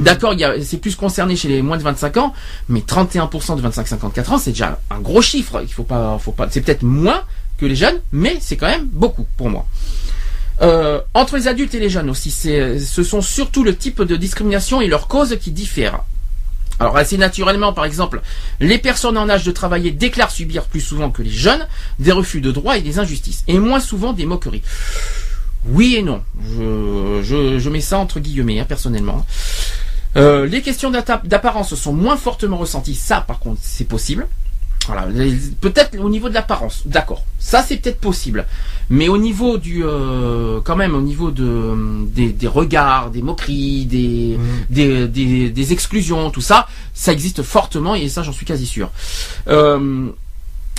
D'accord, 0.00 0.32
il 0.32 0.40
y 0.40 0.44
a, 0.44 0.54
c'est 0.62 0.78
plus 0.78 0.96
concerné 0.96 1.36
chez 1.36 1.48
les 1.48 1.62
moins 1.62 1.76
de 1.76 1.82
25 1.82 2.16
ans, 2.16 2.34
mais 2.68 2.80
31% 2.80 3.60
de 3.60 3.68
25-54 3.68 4.30
ans 4.30 4.38
c'est 4.38 4.50
déjà 4.50 4.80
un 4.90 5.00
gros 5.00 5.22
chiffre. 5.22 5.60
Il 5.62 5.72
faut 5.72 5.84
pas, 5.84 6.18
faut 6.18 6.32
pas, 6.32 6.48
c'est 6.50 6.60
peut-être 6.60 6.82
moins 6.82 7.22
que 7.58 7.66
les 7.66 7.76
jeunes, 7.76 8.00
mais 8.12 8.38
c'est 8.40 8.56
quand 8.56 8.68
même 8.68 8.86
beaucoup 8.86 9.26
pour 9.36 9.50
moi. 9.50 9.66
Euh, 10.60 11.00
entre 11.14 11.36
les 11.36 11.46
adultes 11.46 11.74
et 11.74 11.80
les 11.80 11.90
jeunes 11.90 12.10
aussi, 12.10 12.30
c'est, 12.30 12.78
ce 12.78 13.02
sont 13.02 13.20
surtout 13.20 13.62
le 13.62 13.76
type 13.76 14.02
de 14.02 14.16
discrimination 14.16 14.80
et 14.80 14.88
leurs 14.88 15.06
causes 15.06 15.36
qui 15.40 15.50
diffèrent. 15.50 16.00
Alors 16.80 16.96
assez 16.96 17.18
naturellement, 17.18 17.72
par 17.72 17.84
exemple, 17.84 18.22
les 18.60 18.78
personnes 18.78 19.18
en 19.18 19.28
âge 19.28 19.44
de 19.44 19.50
travailler 19.50 19.90
déclarent 19.90 20.30
subir 20.30 20.64
plus 20.64 20.80
souvent 20.80 21.10
que 21.10 21.22
les 21.22 21.30
jeunes 21.30 21.66
des 21.98 22.12
refus 22.12 22.40
de 22.40 22.52
droits 22.52 22.76
et 22.76 22.82
des 22.82 22.98
injustices, 22.98 23.44
et 23.48 23.58
moins 23.58 23.80
souvent 23.80 24.12
des 24.12 24.26
moqueries. 24.26 24.62
Oui 25.66 25.96
et 25.96 26.02
non. 26.02 26.22
Je, 26.40 27.58
je, 27.58 27.68
mets 27.68 27.80
ça 27.80 27.98
entre 27.98 28.20
guillemets, 28.20 28.60
hein, 28.60 28.66
personnellement. 28.66 29.26
Euh, 30.16 30.46
les 30.46 30.62
questions 30.62 30.90
d'apparence 30.90 31.74
sont 31.74 31.92
moins 31.92 32.16
fortement 32.16 32.56
ressenties. 32.56 32.94
Ça, 32.94 33.20
par 33.20 33.38
contre, 33.40 33.60
c'est 33.62 33.84
possible. 33.84 34.28
Voilà, 34.88 35.06
peut-être 35.60 35.98
au 36.00 36.08
niveau 36.08 36.30
de 36.30 36.34
l'apparence, 36.34 36.82
d'accord. 36.86 37.22
Ça, 37.38 37.62
c'est 37.62 37.76
peut-être 37.76 38.00
possible. 38.00 38.46
Mais 38.88 39.08
au 39.08 39.18
niveau 39.18 39.58
du, 39.58 39.84
euh, 39.84 40.60
quand 40.64 40.76
même, 40.76 40.94
au 40.94 41.02
niveau 41.02 41.30
de 41.30 42.06
des, 42.06 42.32
des 42.32 42.46
regards, 42.46 43.10
des 43.10 43.20
moqueries, 43.20 43.84
des, 43.84 44.38
des, 44.70 45.06
des, 45.06 45.50
des 45.50 45.72
exclusions, 45.74 46.30
tout 46.30 46.40
ça, 46.40 46.66
ça 46.94 47.12
existe 47.12 47.42
fortement 47.42 47.94
et 47.94 48.08
ça, 48.08 48.22
j'en 48.22 48.32
suis 48.32 48.46
quasi 48.46 48.64
sûr. 48.64 48.90
Euh, 49.48 50.08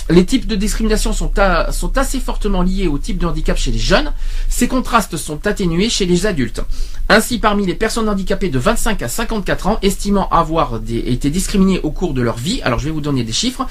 les 0.08 0.24
types 0.24 0.46
de 0.46 0.56
discrimination 0.56 1.12
sont, 1.12 1.30
sont 1.70 1.98
assez 1.98 2.18
fortement 2.20 2.62
liés 2.62 2.88
au 2.88 2.98
type 2.98 3.18
de 3.18 3.26
handicap 3.26 3.56
chez 3.56 3.70
les 3.70 3.78
jeunes. 3.78 4.12
Ces 4.48 4.66
contrastes 4.68 5.16
sont 5.16 5.46
atténués 5.46 5.88
chez 5.88 6.06
les 6.06 6.26
adultes. 6.26 6.62
Ainsi, 7.08 7.38
parmi 7.38 7.66
les 7.66 7.74
personnes 7.74 8.08
handicapées 8.08 8.50
de 8.50 8.58
25 8.58 9.02
à 9.02 9.08
54 9.08 9.66
ans, 9.66 9.78
estimant 9.82 10.28
avoir 10.30 10.78
des- 10.80 10.98
été 10.98 11.28
discriminées 11.30 11.80
au 11.82 11.90
cours 11.90 12.14
de 12.14 12.22
leur 12.22 12.36
vie, 12.36 12.60
alors 12.62 12.78
je 12.78 12.84
vais 12.84 12.90
vous 12.92 13.00
donner 13.00 13.24
des 13.24 13.32
chiffres, 13.32 13.66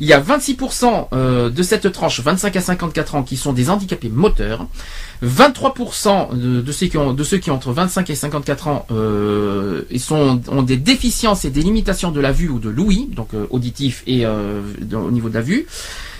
il 0.00 0.08
y 0.08 0.12
a 0.12 0.20
26% 0.20 1.08
euh, 1.12 1.50
de 1.50 1.62
cette 1.62 1.90
tranche 1.92 2.20
25 2.20 2.56
à 2.56 2.60
54 2.60 3.14
ans 3.14 3.22
qui 3.22 3.36
sont 3.36 3.52
des 3.52 3.70
handicapés 3.70 4.08
moteurs, 4.08 4.66
23% 5.24 6.34
de, 6.36 6.60
de 6.60 6.72
ceux 6.72 6.86
qui 6.86 6.96
ont 6.98 7.12
de 7.12 7.24
ceux 7.24 7.38
qui 7.38 7.50
entre 7.50 7.72
25 7.72 8.08
et 8.10 8.14
54 8.14 8.68
ans 8.68 8.86
euh, 8.90 9.82
ils 9.90 10.00
sont, 10.00 10.40
ont 10.48 10.62
des 10.62 10.76
déficiences 10.76 11.44
et 11.44 11.50
des 11.50 11.62
limitations 11.62 12.10
de 12.10 12.20
la 12.20 12.32
vue 12.32 12.48
ou 12.48 12.58
de 12.58 12.68
l'ouïe, 12.70 13.08
donc 13.14 13.28
euh, 13.34 13.46
auditif 13.50 14.02
et 14.06 14.24
euh, 14.26 14.60
au 14.92 15.10
niveau 15.10 15.28
de 15.28 15.34
la 15.34 15.40
vue. 15.42 15.66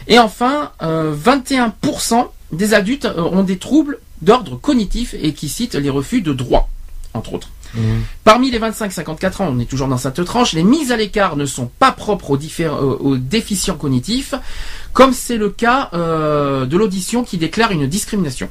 Et 0.09 0.19
enfin, 0.19 0.73
euh, 0.83 1.15
21% 1.15 2.29
des 2.53 2.75
adultes 2.75 3.05
euh, 3.05 3.23
ont 3.23 3.43
des 3.43 3.59
troubles 3.59 3.99
d'ordre 4.23 4.57
cognitif 4.57 5.15
et 5.21 5.33
qui 5.33 5.49
citent 5.49 5.75
les 5.75 5.91
refus 5.91 6.21
de 6.23 6.33
droit, 6.33 6.69
entre 7.15 7.35
autres. 7.35 7.49
Parmi 8.25 8.51
les 8.51 8.59
25-54 8.59 9.43
ans, 9.43 9.49
on 9.53 9.59
est 9.61 9.65
toujours 9.65 9.89
dans 9.89 9.97
cette 9.97 10.25
tranche, 10.25 10.55
les 10.55 10.65
mises 10.65 10.93
à 10.93 10.97
l'écart 10.97 11.37
ne 11.37 11.47
sont 11.47 11.71
pas 11.79 11.93
propres 11.93 12.37
aux, 12.37 12.97
aux 13.01 13.17
déficients 13.17 13.77
cognitifs, 13.77 14.35
comme 14.93 15.13
c'est 15.13 15.37
le 15.37 15.51
cas 15.51 15.91
euh, 15.95 16.67
de 16.67 16.77
l'audition 16.77 17.23
qui 17.23 17.39
déclare 17.39 17.71
une 17.73 17.87
discrimination. 17.87 18.49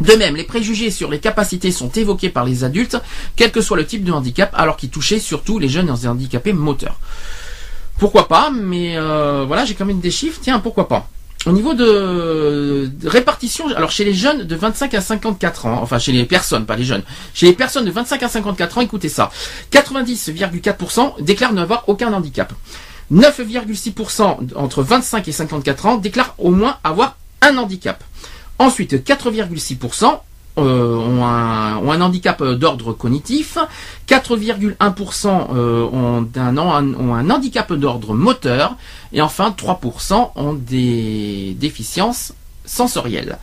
De 0.00 0.12
même, 0.12 0.36
les 0.36 0.44
préjugés 0.44 0.90
sur 0.90 1.10
les 1.10 1.18
capacités 1.18 1.72
sont 1.72 1.90
évoqués 1.90 2.28
par 2.28 2.44
les 2.44 2.62
adultes, 2.62 2.98
quel 3.34 3.50
que 3.50 3.60
soit 3.60 3.76
le 3.76 3.86
type 3.86 4.04
de 4.04 4.12
handicap, 4.12 4.52
alors 4.54 4.76
qu'ils 4.76 4.90
touchaient 4.90 5.18
surtout 5.18 5.58
les 5.58 5.68
jeunes 5.68 5.90
handicapés 5.90 6.52
moteurs. 6.52 7.00
Pourquoi 7.98 8.28
pas, 8.28 8.50
mais 8.50 8.96
euh, 8.96 9.44
voilà, 9.46 9.64
j'ai 9.64 9.74
quand 9.74 9.84
même 9.84 10.00
des 10.00 10.10
chiffres, 10.10 10.38
tiens, 10.40 10.60
pourquoi 10.60 10.88
pas. 10.88 11.08
Au 11.46 11.52
niveau 11.52 11.74
de, 11.74 12.90
de 12.92 13.08
répartition, 13.08 13.68
alors 13.74 13.90
chez 13.90 14.04
les 14.04 14.14
jeunes 14.14 14.44
de 14.44 14.56
25 14.56 14.94
à 14.94 15.00
54 15.00 15.66
ans, 15.66 15.78
enfin 15.82 15.98
chez 15.98 16.12
les 16.12 16.24
personnes, 16.24 16.66
pas 16.66 16.76
les 16.76 16.84
jeunes, 16.84 17.02
chez 17.32 17.46
les 17.46 17.52
personnes 17.52 17.84
de 17.84 17.90
25 17.90 18.22
à 18.22 18.28
54 18.28 18.78
ans, 18.78 18.80
écoutez 18.82 19.08
ça, 19.08 19.30
90,4% 19.72 21.22
déclarent 21.22 21.52
n'avoir 21.52 21.84
aucun 21.88 22.12
handicap. 22.12 22.52
9,6% 23.12 24.54
entre 24.54 24.82
25 24.82 25.26
et 25.28 25.32
54 25.32 25.86
ans 25.86 25.96
déclarent 25.96 26.34
au 26.38 26.50
moins 26.50 26.76
avoir 26.84 27.16
un 27.40 27.56
handicap. 27.56 28.02
Ensuite, 28.58 28.94
4,6% 29.06 30.18
euh, 30.58 30.96
ont, 30.96 31.24
un, 31.24 32.00
handicap 32.00 32.40
euh, 32.40 32.56
d'ordre 32.56 32.92
cognitif, 32.92 33.58
4,1% 34.08 35.46
euh, 35.54 35.88
ont, 35.92 36.28
un, 36.36 37.30
handicap 37.30 37.72
d'ordre 37.72 38.14
moteur, 38.14 38.76
et 39.12 39.22
enfin 39.22 39.54
3% 39.56 40.30
ont 40.34 40.54
des 40.54 41.56
déficiences 41.58 42.32
sensorielles. 42.64 43.38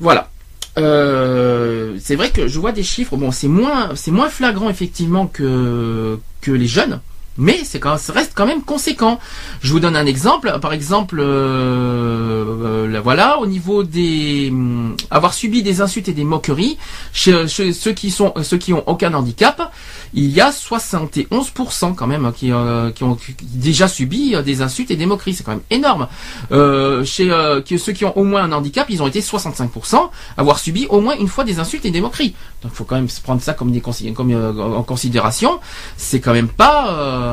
Voilà. 0.00 0.30
C'est 0.76 2.14
vrai 2.14 2.30
que 2.30 2.46
je 2.46 2.60
vois 2.60 2.70
des 2.70 2.84
chiffres. 2.84 3.16
Bon, 3.16 3.32
c'est 3.32 3.48
moins, 3.48 3.90
moins 4.06 4.28
flagrant 4.28 4.70
effectivement 4.70 5.26
que 5.26 6.20
les 6.46 6.66
jeunes, 6.68 7.00
mais 7.38 7.60
c'est 7.64 7.78
quand, 7.80 7.96
ça 7.98 8.12
reste 8.12 8.32
quand 8.34 8.46
même 8.46 8.62
conséquent. 8.62 9.18
Je 9.60 9.72
vous 9.72 9.80
donne 9.80 9.96
un 9.96 10.06
exemple. 10.06 10.58
Par 10.60 10.72
exemple, 10.72 11.20
euh, 11.20 11.24
euh, 11.24 12.88
là, 12.88 13.00
voilà, 13.00 13.38
au 13.38 13.46
niveau 13.46 13.84
des 13.84 14.48
hum, 14.50 14.96
avoir 15.10 15.32
subi 15.32 15.62
des 15.62 15.80
insultes 15.80 16.08
et 16.08 16.12
des 16.12 16.24
moqueries 16.24 16.76
chez, 17.12 17.46
ceux 17.48 17.92
qui 17.92 18.10
sont 18.10 18.34
ceux 18.42 18.58
qui 18.58 18.72
ont 18.72 18.82
aucun 18.86 19.14
handicap, 19.14 19.72
il 20.14 20.28
y 20.30 20.40
a 20.40 20.50
71% 20.50 21.94
quand 21.94 22.06
même 22.06 22.24
hein, 22.24 22.32
qui, 22.34 22.52
euh, 22.52 22.90
ont 23.02 23.16
déjà 23.40 23.88
subi 23.88 24.34
euh, 24.34 24.42
des 24.42 24.60
insultes 24.60 24.90
et 24.90 24.96
des 24.96 25.06
moqueries. 25.06 25.34
C'est 25.34 25.44
quand 25.44 25.52
même 25.52 25.60
énorme. 25.70 26.08
Euh, 26.52 27.04
chez 27.04 27.30
euh, 27.30 27.60
ceux 27.78 27.92
qui 27.92 28.04
ont 28.04 28.16
au 28.18 28.24
moins 28.24 28.42
un 28.42 28.52
handicap, 28.52 28.88
ils 28.90 29.02
ont 29.02 29.06
été 29.06 29.20
65% 29.20 30.10
avoir 30.36 30.58
subi 30.58 30.86
au 30.88 31.00
moins 31.00 31.16
une 31.16 31.28
fois 31.28 31.44
des 31.44 31.58
insultes 31.58 31.84
et 31.84 31.90
des 31.90 32.00
moqueries. 32.00 32.34
Donc, 32.62 32.72
il 32.72 32.76
faut 32.76 32.84
quand 32.84 32.96
même 32.96 33.08
prendre 33.22 33.40
ça 33.40 33.54
comme 33.54 33.70
des 33.70 33.80
comme 33.80 34.32
euh, 34.32 34.52
en 34.76 34.82
considération. 34.82 35.60
C'est 35.96 36.20
quand 36.20 36.32
même 36.32 36.48
pas 36.48 36.92
euh, 36.92 37.27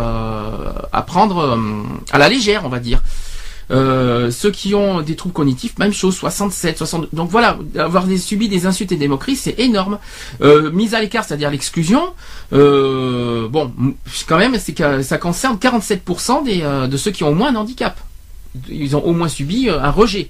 à 0.92 1.02
prendre 1.02 1.38
euh, 1.40 1.84
à 2.12 2.18
la 2.18 2.30
légère, 2.30 2.64
on 2.66 2.70
va 2.70 2.80
dire. 2.80 3.02
Euh, 3.72 4.30
ceux 4.30 4.52
qui 4.52 4.76
ont 4.76 5.02
des 5.02 5.16
troubles 5.16 5.34
cognitifs, 5.34 5.78
même 5.80 5.94
chose, 5.94 6.16
67, 6.16 6.78
62. 6.78 7.10
Donc 7.14 7.30
voilà, 7.30 7.58
avoir 7.78 8.06
subi 8.18 8.48
des 8.48 8.66
insultes 8.66 8.92
et 8.92 8.96
des 8.96 9.08
moqueries, 9.08 9.36
c'est 9.36 9.60
énorme. 9.60 9.98
Euh, 10.42 10.72
mise 10.72 10.94
à 10.94 11.02
l'écart, 11.02 11.24
c'est-à-dire 11.24 11.50
l'exclusion. 11.50 12.14
Euh, 12.54 13.48
bon, 13.48 13.74
quand 14.28 14.38
même, 14.38 14.56
ça 15.02 15.18
concerne 15.18 15.58
47% 15.58 16.44
des, 16.44 16.62
euh, 16.62 16.88
de 16.88 16.98
ceux 16.98 17.12
qui 17.12 17.24
ont 17.24 17.30
au 17.30 17.34
moins 17.36 17.52
un 17.52 17.56
handicap. 17.56 18.00
Ils 18.70 18.96
ont 18.96 19.04
au 19.04 19.14
moins 19.14 19.28
subi 19.28 19.70
euh, 19.70 19.82
un 19.82 19.92
rejet. 19.92 20.30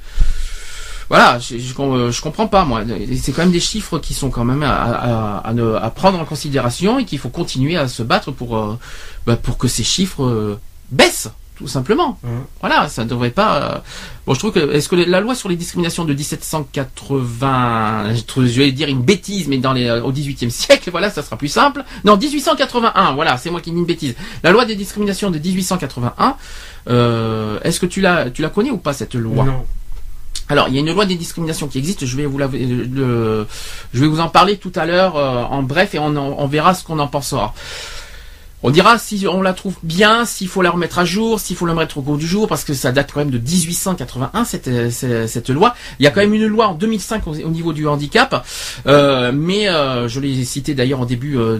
Voilà, 1.09 1.37
je, 1.39 1.57
je, 1.57 1.73
com- 1.73 2.11
je 2.11 2.21
comprends 2.21 2.47
pas 2.47 2.65
moi. 2.65 2.81
C'est 3.21 3.31
quand 3.31 3.43
même 3.43 3.51
des 3.51 3.59
chiffres 3.59 3.99
qui 3.99 4.13
sont 4.13 4.29
quand 4.31 4.45
même 4.45 4.63
à, 4.63 4.73
à- 4.75 5.37
à 5.49 5.53
ne- 5.53 5.75
à 5.75 5.89
prendre 5.91 6.19
en 6.19 6.25
considération 6.25 6.97
et 6.99 7.05
qu'il 7.05 7.19
faut 7.19 7.29
continuer 7.29 7.77
à 7.77 7.87
se 7.87 8.01
battre 8.03 8.31
pour 8.31 8.57
euh, 8.57 8.77
bah, 9.27 9.35
pour 9.35 9.57
que 9.57 9.67
ces 9.67 9.83
chiffres 9.83 10.23
euh, 10.23 10.59
baissent 10.91 11.29
tout 11.57 11.67
simplement. 11.69 12.19
Mhm. 12.23 12.41
Voilà, 12.59 12.89
ça 12.89 13.05
ne 13.05 13.09
devrait 13.09 13.29
pas. 13.29 13.61
euh, 13.61 13.77
Bon, 14.27 14.33
je 14.33 14.39
trouve 14.39 14.51
que 14.51 14.73
est-ce 14.73 14.89
que 14.89 14.95
la 14.97 15.21
loi 15.21 15.35
sur 15.35 15.47
les 15.47 15.55
discriminations 15.55 16.03
de 16.03 16.13
1780, 16.13 18.13
je, 18.13 18.41
vais 18.59 18.71
dire 18.71 18.89
une 18.89 19.01
bêtise, 19.01 19.47
mais 19.47 19.57
dans 19.57 19.73
les 19.73 19.87
euh, 19.87 20.03
au 20.03 20.11
18e 20.11 20.49
siècle, 20.49 20.91
voilà, 20.91 21.09
ça 21.09 21.23
sera 21.23 21.37
plus 21.37 21.47
simple. 21.47 21.83
Non, 22.03 22.17
1881, 22.17 23.13
voilà, 23.13 23.37
c'est 23.37 23.49
moi 23.51 23.61
qui 23.61 23.71
dis 23.71 23.77
une 23.77 23.85
bêtise. 23.85 24.15
La 24.43 24.51
loi 24.51 24.65
des 24.65 24.75
discriminations 24.75 25.31
de 25.31 25.39
1881. 25.39 26.35
euh, 26.89 27.59
est-ce 27.63 27.79
que 27.79 27.85
tu 27.85 28.01
la 28.01 28.29
tu 28.29 28.41
la 28.41 28.49
connais 28.49 28.71
ou 28.71 28.77
pas 28.77 28.93
cette 28.93 29.15
loi? 29.15 29.45
Non. 29.45 29.65
Alors, 30.47 30.67
il 30.67 30.75
y 30.75 30.77
a 30.77 30.81
une 30.81 30.93
loi 30.93 31.05
des 31.05 31.15
discriminations 31.15 31.67
qui 31.67 31.79
existe. 31.79 32.05
Je 32.05 32.17
vais 32.17 32.25
vous 32.25 32.37
la, 32.37 32.47
vous 32.47 34.19
en 34.19 34.29
parler 34.29 34.57
tout 34.57 34.71
à 34.75 34.85
l'heure 34.85 35.15
euh, 35.17 35.43
en 35.43 35.63
bref 35.63 35.95
et 35.95 35.99
on, 35.99 36.47
verra 36.47 36.73
ce 36.73 36.83
qu'on 36.83 36.99
en 36.99 37.07
pensera. 37.07 37.53
On 38.63 38.71
dira 38.71 38.97
si 38.97 39.27
on 39.27 39.41
la 39.41 39.53
trouve 39.53 39.75
bien, 39.83 40.25
s'il 40.25 40.47
faut 40.47 40.61
la 40.63 40.71
remettre 40.71 40.97
à 40.97 41.05
jour, 41.05 41.39
s'il 41.39 41.55
faut 41.55 41.67
la 41.67 41.75
mettre 41.75 41.99
au 41.99 42.01
goût 42.01 42.17
du 42.17 42.25
jour, 42.25 42.47
parce 42.47 42.63
que 42.63 42.73
ça 42.73 42.91
date 42.91 43.11
quand 43.13 43.19
même 43.19 43.29
de 43.29 43.37
1881 43.37 44.43
cette, 44.43 44.67
euh, 44.67 44.89
cette, 45.27 45.49
loi. 45.49 45.75
Il 45.99 46.03
y 46.03 46.07
a 46.07 46.11
quand 46.11 46.21
même 46.21 46.33
une 46.33 46.47
loi 46.47 46.69
en 46.69 46.73
2005 46.73 47.27
au, 47.27 47.31
au 47.31 47.49
niveau 47.49 47.73
du 47.73 47.87
handicap, 47.87 48.43
euh, 48.87 49.31
mais 49.31 49.67
euh, 49.69 50.07
je 50.07 50.19
l'ai 50.19 50.43
cité 50.45 50.73
d'ailleurs 50.73 51.05
début, 51.05 51.37
euh, 51.37 51.59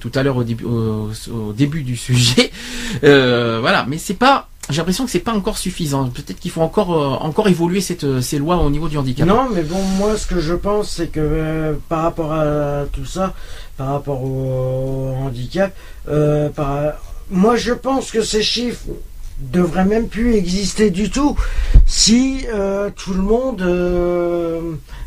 tout 0.00 0.10
à 0.16 0.24
l'heure 0.24 0.38
au 0.38 0.44
début, 0.44 0.64
au, 0.64 1.52
début 1.56 1.82
du 1.82 1.96
sujet. 1.96 2.50
Euh, 3.04 3.58
voilà, 3.60 3.84
mais 3.86 3.98
c'est 3.98 4.14
pas. 4.14 4.48
J'ai 4.68 4.78
l'impression 4.78 5.04
que 5.04 5.10
c'est 5.10 5.20
pas 5.20 5.32
encore 5.32 5.58
suffisant. 5.58 6.08
Peut-être 6.08 6.40
qu'il 6.40 6.50
faut 6.50 6.60
encore 6.60 6.92
euh, 6.92 7.24
encore 7.24 7.48
évoluer 7.48 7.80
cette, 7.80 8.02
euh, 8.02 8.20
ces 8.20 8.38
lois 8.38 8.56
au 8.56 8.68
niveau 8.68 8.88
du 8.88 8.98
handicap. 8.98 9.26
Non, 9.26 9.48
mais 9.52 9.62
bon, 9.62 9.80
moi, 9.98 10.16
ce 10.16 10.26
que 10.26 10.40
je 10.40 10.54
pense, 10.54 10.90
c'est 10.90 11.06
que 11.06 11.20
euh, 11.20 11.74
par 11.88 12.02
rapport 12.02 12.32
à 12.32 12.84
tout 12.92 13.04
ça, 13.04 13.34
par 13.76 13.88
rapport 13.88 14.22
au 14.24 15.14
handicap, 15.24 15.72
moi, 17.30 17.56
je 17.56 17.72
pense 17.72 18.10
que 18.10 18.22
ces 18.22 18.42
chiffres 18.42 18.86
devraient 19.38 19.84
même 19.84 20.08
plus 20.08 20.34
exister 20.34 20.90
du 20.90 21.10
tout 21.10 21.36
si 21.84 22.46
tout 22.94 23.12
le 23.12 23.22
monde 23.22 23.62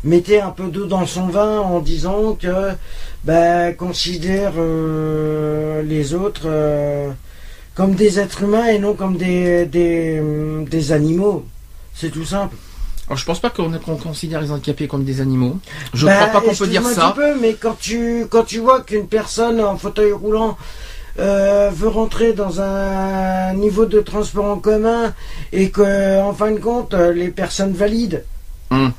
mettait 0.04 0.40
un 0.40 0.50
peu 0.50 0.68
d'eau 0.68 0.86
dans 0.86 1.04
son 1.06 1.26
vin 1.26 1.58
en 1.58 1.80
disant 1.80 2.34
que 2.40 2.70
ben, 3.24 3.74
considère 3.74 4.52
les 5.82 6.14
autres 6.14 6.46
comme 7.74 7.94
des 7.94 8.18
êtres 8.18 8.42
humains 8.42 8.66
et 8.66 8.78
non 8.78 8.94
comme 8.94 9.16
des, 9.16 9.64
des, 9.66 10.20
des 10.68 10.92
animaux. 10.92 11.44
C'est 11.94 12.10
tout 12.10 12.24
simple. 12.24 12.56
Alors, 13.06 13.18
je 13.18 13.24
pense 13.24 13.40
pas 13.40 13.50
qu'on 13.50 13.96
considère 13.96 14.40
les 14.40 14.50
handicapés 14.52 14.86
comme 14.86 15.04
des 15.04 15.20
animaux. 15.20 15.58
Je 15.94 16.06
Bah, 16.06 16.14
crois 16.14 16.26
pas 16.28 16.40
qu'on 16.40 16.54
peut 16.54 16.66
dire 16.68 16.80
excuse-moi 16.82 16.90
un 16.90 16.94
ça. 16.94 17.12
petit 17.12 17.20
peu, 17.20 17.40
mais 17.40 17.54
quand 17.54 17.76
tu, 17.78 18.26
quand 18.30 18.44
tu 18.44 18.58
vois 18.60 18.82
qu'une 18.82 19.08
personne 19.08 19.60
en 19.60 19.76
fauteuil 19.76 20.12
roulant 20.12 20.56
euh, 21.18 21.70
veut 21.74 21.88
rentrer 21.88 22.32
dans 22.34 22.60
un 22.60 23.52
niveau 23.54 23.84
de 23.84 24.00
transport 24.00 24.44
en 24.44 24.58
commun 24.58 25.12
et 25.52 25.70
que, 25.70 26.20
en 26.20 26.32
fin 26.34 26.52
de 26.52 26.58
compte, 26.60 26.94
les 26.94 27.28
personnes 27.30 27.72
valides 27.72 28.24
Hum. 28.70 28.92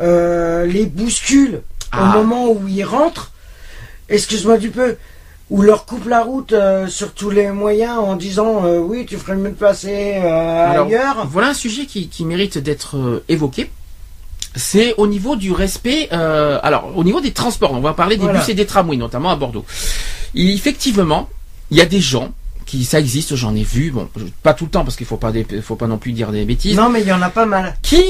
euh, 0.00 0.64
les 0.66 0.86
bousculent 0.86 1.62
Ah. 1.90 2.02
au 2.16 2.22
moment 2.22 2.48
où 2.52 2.68
ils 2.68 2.84
rentrent, 2.84 3.32
excuse-moi 4.08 4.58
du 4.58 4.70
peu, 4.70 4.96
ou 5.50 5.62
leur 5.62 5.84
coupe 5.84 6.06
la 6.08 6.22
route 6.22 6.52
euh, 6.52 6.86
sur 6.86 7.12
tous 7.12 7.30
les 7.30 7.50
moyens 7.50 7.98
en 7.98 8.14
disant 8.16 8.64
euh, 8.64 8.78
oui, 8.78 9.04
tu 9.06 9.16
ferais 9.16 9.36
mieux 9.36 9.50
de 9.50 9.54
passer 9.56 10.14
euh, 10.16 10.70
Alors, 10.70 10.86
ailleurs. 10.86 11.26
Voilà 11.28 11.48
un 11.48 11.54
sujet 11.54 11.86
qui, 11.86 12.08
qui 12.08 12.24
mérite 12.24 12.56
d'être 12.58 12.96
euh, 12.96 13.24
évoqué. 13.28 13.70
C'est 14.56 14.94
au 14.96 15.06
niveau 15.06 15.36
du 15.36 15.52
respect. 15.52 16.08
euh, 16.12 16.58
alors, 16.62 16.92
au 16.96 17.04
niveau 17.04 17.20
des 17.20 17.32
transports, 17.32 17.72
on 17.72 17.80
va 17.80 17.92
parler 17.94 18.16
des 18.16 18.22
Voilà. 18.24 18.38
bus 18.40 18.48
et 18.48 18.54
des 18.54 18.66
tramways, 18.66 18.96
notamment 18.96 19.30
à 19.30 19.36
Bordeaux. 19.36 19.64
Et 20.34 20.52
effectivement, 20.52 21.28
il 21.70 21.76
y 21.76 21.80
a 21.80 21.86
des 21.86 22.00
gens 22.00 22.30
qui, 22.66 22.84
ça 22.84 22.98
existe, 23.00 23.34
j'en 23.36 23.54
ai 23.54 23.62
vu. 23.62 23.90
Bon, 23.92 24.08
pas 24.42 24.54
tout 24.54 24.64
le 24.64 24.70
temps 24.70 24.84
parce 24.84 24.96
qu'il 24.96 25.06
faut 25.06 25.16
pas, 25.16 25.30
des- 25.32 25.44
faut 25.62 25.76
pas 25.76 25.86
non 25.88 25.98
plus 25.98 26.12
dire 26.12 26.30
des 26.32 26.44
bêtises. 26.44 26.76
Non, 26.76 26.88
mais 26.88 27.00
il 27.00 27.06
y 27.08 27.12
en 27.12 27.22
a 27.22 27.30
pas 27.30 27.46
mal. 27.46 27.76
Qui 27.82 28.02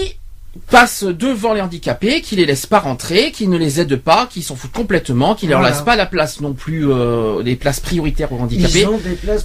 passent 0.68 1.04
devant 1.04 1.52
les 1.54 1.60
handicapés, 1.60 2.20
qui 2.22 2.34
les 2.34 2.44
laissent 2.44 2.66
pas 2.66 2.80
rentrer, 2.80 3.30
qui 3.30 3.46
ne 3.46 3.56
les 3.56 3.80
aident 3.80 3.94
pas, 3.96 4.26
qui 4.28 4.42
s'en 4.42 4.56
foutent 4.56 4.72
complètement, 4.72 5.36
qui 5.36 5.46
leur 5.46 5.60
Voilà. 5.60 5.72
laissent 5.74 5.84
pas 5.84 5.94
la 5.94 6.06
place 6.06 6.40
non 6.40 6.54
plus, 6.54 6.90
euh, 6.90 7.42
des 7.42 7.54
places 7.54 7.78
prioritaires 7.78 8.32
aux 8.32 8.38
handicapés 8.38 8.86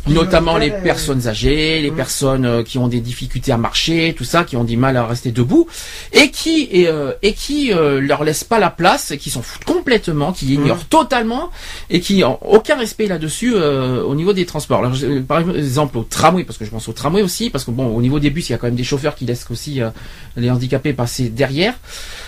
notamment 0.07 0.57
les 0.57 0.71
personnes 0.71 1.27
âgées, 1.27 1.81
les 1.81 1.91
Mm. 1.91 1.95
personnes 1.95 2.45
euh, 2.45 2.63
qui 2.63 2.77
ont 2.79 2.87
des 2.87 3.01
difficultés 3.01 3.51
à 3.51 3.57
marcher, 3.57 4.15
tout 4.17 4.23
ça, 4.23 4.43
qui 4.43 4.55
ont 4.57 4.63
du 4.63 4.77
mal 4.77 4.97
à 4.97 5.05
rester 5.05 5.31
debout, 5.31 5.67
et 6.11 6.31
qui 6.31 6.67
et, 6.71 6.87
euh, 6.87 7.11
et 7.21 7.33
qui 7.33 7.71
euh, 7.71 8.01
leur 8.01 8.23
laissent 8.23 8.43
pas 8.43 8.59
la 8.59 8.69
place, 8.71 9.11
et 9.11 9.17
qui 9.17 9.29
s'en 9.29 9.41
foutent 9.43 9.63
complètement, 9.63 10.31
qui 10.33 10.53
ignorent 10.55 10.85
totalement, 10.85 11.51
et 11.89 11.99
qui 11.99 12.23
ont 12.23 12.39
aucun 12.51 12.77
respect 12.77 13.05
là-dessus 13.07 13.53
euh, 13.55 14.01
au 14.03 14.15
niveau 14.15 14.33
des 14.33 14.45
transports. 14.47 14.79
Alors, 14.79 14.93
par 15.27 15.39
exemple 15.39 15.97
au 15.99 16.03
tramway, 16.03 16.43
parce 16.43 16.57
que 16.57 16.65
je 16.65 16.71
pense 16.71 16.87
au 16.89 16.93
tramway 16.93 17.21
aussi, 17.21 17.49
parce 17.51 17.63
que 17.63 17.71
bon, 17.71 17.95
au 17.95 18.01
niveau 18.01 18.19
des 18.19 18.31
bus, 18.31 18.49
il 18.49 18.53
y 18.53 18.55
a 18.55 18.57
quand 18.57 18.67
même 18.67 18.75
des 18.75 18.83
chauffeurs 18.83 19.13
qui 19.15 19.25
laissent 19.25 19.45
aussi 19.51 19.81
euh, 19.81 19.89
les 20.35 20.49
handicapés 20.49 20.93
passer 20.95 21.29
derrière. 21.29 21.73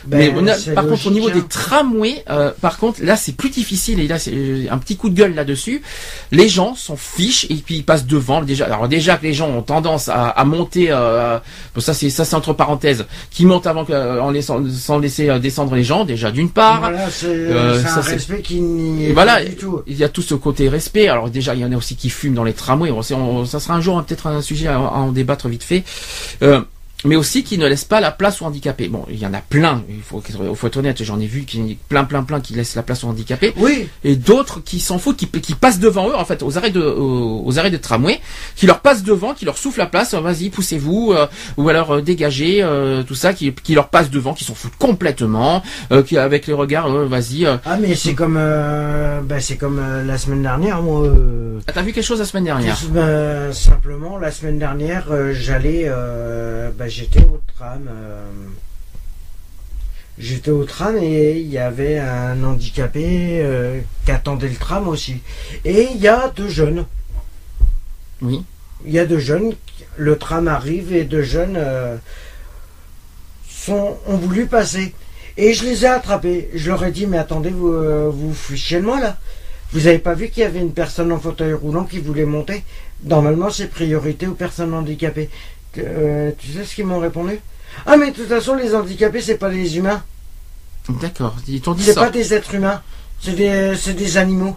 Ben, 0.05 0.34
Mais 0.36 0.51
a- 0.51 0.74
par 0.74 0.88
contre, 0.88 1.07
au 1.07 1.11
niveau 1.11 1.28
hein. 1.30 1.34
des 1.34 1.43
tramways, 1.47 2.24
euh, 2.30 2.51
par 2.61 2.78
contre, 2.78 3.01
là, 3.03 3.18
c'est 3.18 3.34
plus 3.36 3.49
difficile. 3.49 3.99
Et 3.99 4.07
là, 4.07 4.20
c'est 4.20 4.32
euh, 4.34 4.65
un 4.72 4.78
petit 4.78 4.95
coup 4.95 5.09
de 5.09 5.15
gueule 5.15 5.34
là-dessus. 5.36 5.82
Les 6.32 6.47
gens 6.47 6.76
s'en 6.76 6.95
fichent 6.95 7.45
et 7.49 7.55
puis 7.55 7.78
ils 7.78 7.84
passent 7.84 8.05
devant. 8.05 8.41
Déjà, 8.41 8.65
alors 8.65 8.88
déjà 8.88 9.18
que 9.18 9.24
les 9.24 9.34
gens 9.34 9.49
ont 9.49 9.63
tendance 9.63 10.07
à, 10.07 10.28
à 10.30 10.45
monter. 10.45 10.88
Euh, 10.91 11.39
bon, 11.76 11.82
ça, 11.82 11.93
c'est 11.93 12.09
ça, 12.09 12.24
c'est 12.24 12.36
entre 12.36 12.53
parenthèses, 12.53 13.05
qui 13.32 13.45
montent 13.45 13.68
avant 13.68 13.84
que, 13.84 14.20
en 14.20 14.32
laissant, 14.32 14.61
sans 14.72 14.99
laisser 14.99 15.39
descendre 15.39 15.76
les 15.76 15.84
gens. 15.84 16.05
Déjà, 16.05 16.32
d'une 16.32 16.51
part. 16.51 16.80
Voilà, 16.80 17.09
c'est 17.09 17.26
Euh, 17.28 17.84
un 17.86 18.01
respect 18.01 18.41
qui 18.41 18.61
n'y 18.61 19.07
est 19.09 19.13
Voilà, 19.13 19.38
pas 19.38 19.43
du 19.45 19.55
tout. 19.55 19.82
il 19.88 19.97
y 19.97 20.03
a 20.03 20.09
tout 20.09 20.22
ce 20.22 20.36
côté 20.36 20.70
respect. 20.70 21.07
Alors 21.09 21.30
déjà, 21.30 21.53
il 21.55 21.59
y 21.61 21.65
en 21.65 21.72
a 21.74 21.76
aussi 21.76 21.95
qui 21.95 22.09
fument 22.09 22.36
dans 22.36 22.43
les 22.45 22.53
tramways. 22.53 22.91
On, 22.91 23.01
sait- 23.01 23.13
on- 23.15 23.45
ça 23.45 23.59
sera 23.59 23.74
un 23.74 23.82
jour 23.82 23.97
hein, 23.97 24.05
peut-être 24.07 24.28
un 24.28 24.41
sujet 24.41 24.68
à, 24.68 24.76
à 24.76 24.80
en 24.80 25.11
débattre 25.11 25.47
vite 25.49 25.63
fait. 25.63 25.84
Euh, 26.43 26.61
mais 27.06 27.16
aussi 27.16 27.43
qui 27.43 27.58
ne 27.58 27.68
laissent 27.68 27.86
pas 27.86 28.00
la 28.02 28.12
place 28.12 28.41
aux 28.41 28.45
handicapés. 28.45 28.88
Bon, 28.88 29.06
il 29.10 29.18
y 29.20 29.26
en 29.26 29.34
a 29.34 29.39
plein. 29.41 29.84
Il 29.89 30.02
faut, 30.02 30.22
faut 30.56 30.68
être 30.68 30.78
honnête. 30.78 31.04
J'en 31.04 31.20
ai 31.20 31.28
vu 31.28 31.43
qui 31.43 31.78
plein, 31.89 32.04
plein, 32.06 32.24
plein 32.24 32.41
qui 32.41 32.54
laissent 32.54 32.76
la 32.76 32.84
place 32.84 33.04
aux 33.04 33.08
handicapés 33.08 33.54
Oui, 33.58 33.88
et 34.04 34.16
d'autres 34.16 34.62
qui 34.64 34.80
s'en 34.80 34.98
foutent, 34.98 35.18
qui, 35.18 35.28
qui 35.28 35.54
passent 35.54 35.80
devant 35.80 36.10
eux, 36.10 36.16
en 36.16 36.26
fait, 36.26 36.41
aux 36.43 36.58
arrêts 36.58 36.72
de, 36.72 36.82
aux, 36.82 37.43
aux 37.45 37.60
arrêts 37.60 37.70
de 37.72 37.78
tramway, 37.78 38.20
qui 38.56 38.66
leur 38.66 38.80
passent 38.80 39.04
devant, 39.04 39.34
qui 39.34 39.45
leur 39.45 39.58
soufflent 39.58 39.80
la 39.80 39.86
place, 39.86 40.14
euh, 40.14 40.20
vas-y, 40.22 40.50
poussez-vous, 40.50 41.14
euh, 41.14 41.28
ou 41.58 41.70
alors 41.70 41.91
euh, 41.91 42.02
dégagez, 42.02 42.64
euh, 42.64 43.04
tout 43.04 43.16
ça, 43.16 43.34
qui, 43.34 43.54
qui 43.54 43.76
leur 43.76 43.89
passent 43.89 44.10
devant, 44.10 44.34
qui 44.34 44.43
s'en 44.43 44.56
foutent 44.56 44.76
complètement, 44.80 45.62
qui 46.06 46.18
avec 46.18 46.48
les 46.48 46.54
regards, 46.54 46.89
vas-y. 46.89 47.45
ah 47.45 47.78
mais 47.80 47.95
c'est 47.95 48.14
comme 48.16 48.36
ben, 48.36 49.39
c'est 49.39 49.58
comme 49.58 49.80
la 50.06 50.18
semaine 50.18 50.41
dernière 50.41 50.82
moi. 50.82 51.08
Ah, 51.68 51.72
T'as 51.74 51.82
vu 51.82 51.93
quelque 51.93 52.04
chose 52.06 52.20
la 52.20 52.26
semaine 52.26 52.45
dernière? 52.45 52.78
Ben, 52.91 53.52
simplement 53.54 54.18
la 54.18 54.32
semaine 54.32 54.60
dernière 54.60 55.06
j'allais 55.34 55.89
ben, 56.78 56.88
j'étais 56.98 57.24
au 57.24 57.39
tram. 57.56 57.88
euh, 57.89 58.26
J'étais 60.18 60.50
au 60.50 60.64
tram 60.64 60.98
et 60.98 61.39
il 61.39 61.48
y 61.48 61.60
avait 61.60 62.00
un 62.00 62.43
handicapé 62.43 63.39
euh, 63.39 63.80
qui 64.04 64.12
attendait 64.12 64.50
le 64.50 64.56
tram 64.56 64.88
aussi. 64.88 65.22
Et 65.64 65.89
il 65.93 65.98
y 66.02 66.08
a 66.08 66.30
deux 66.30 66.50
jeunes. 66.50 66.86
Oui. 68.24 68.43
Il 68.84 68.91
y 68.91 68.98
a 68.98 69.06
deux 69.06 69.20
jeunes, 69.20 69.54
le 69.95 70.18
tram 70.18 70.48
arrive 70.48 70.91
et 70.91 71.04
deux 71.04 71.22
jeunes 71.22 71.56
euh, 71.56 71.98
sont, 73.48 73.95
ont 74.08 74.18
voulu 74.18 74.48
passer. 74.48 74.95
Et 75.38 75.54
je 75.54 75.66
les 75.66 75.86
ai 75.86 75.88
attrapés. 75.89 76.50
Je 76.56 76.70
leur 76.72 76.84
ai 76.84 76.91
dit, 76.91 77.06
mais 77.06 77.20
attendez, 77.20 77.52
vous 77.52 78.12
vous 78.12 78.34
fichez 78.34 78.78
de 78.82 78.86
moi 78.86 79.00
là 79.00 79.18
Vous 79.72 79.86
avez 79.86 80.00
pas 80.00 80.16
vu 80.16 80.30
qu'il 80.30 80.41
y 80.41 80.45
avait 80.48 80.62
une 80.62 80.74
personne 80.74 81.12
en 81.12 81.20
fauteuil 81.20 81.54
roulant 81.54 81.84
qui 81.84 82.00
voulait 82.00 82.26
monter? 82.26 82.64
Normalement, 83.04 83.52
c'est 83.52 83.68
priorité 83.68 84.26
aux 84.26 84.34
personnes 84.34 84.74
handicapées. 84.74 85.30
Euh, 85.80 86.32
tu 86.38 86.51
sais 86.51 86.63
ce 86.63 86.75
qu'ils 86.75 86.86
m'ont 86.86 86.99
répondu? 86.99 87.39
Ah, 87.86 87.97
mais 87.97 88.11
de 88.11 88.15
toute 88.15 88.28
façon, 88.28 88.55
les 88.55 88.73
handicapés, 88.75 89.21
c'est 89.21 89.38
pas 89.38 89.49
des 89.49 89.78
humains. 89.78 90.03
D'accord. 90.89 91.36
Ils 91.47 91.61
t'ont 91.61 91.73
dit 91.73 91.84
C'est 91.84 91.93
ça. 91.93 92.01
pas 92.05 92.09
des 92.09 92.34
êtres 92.34 92.55
humains. 92.55 92.82
C'est 93.21 93.34
des, 93.36 93.75
c'est 93.75 93.93
des 93.93 94.17
animaux. 94.17 94.55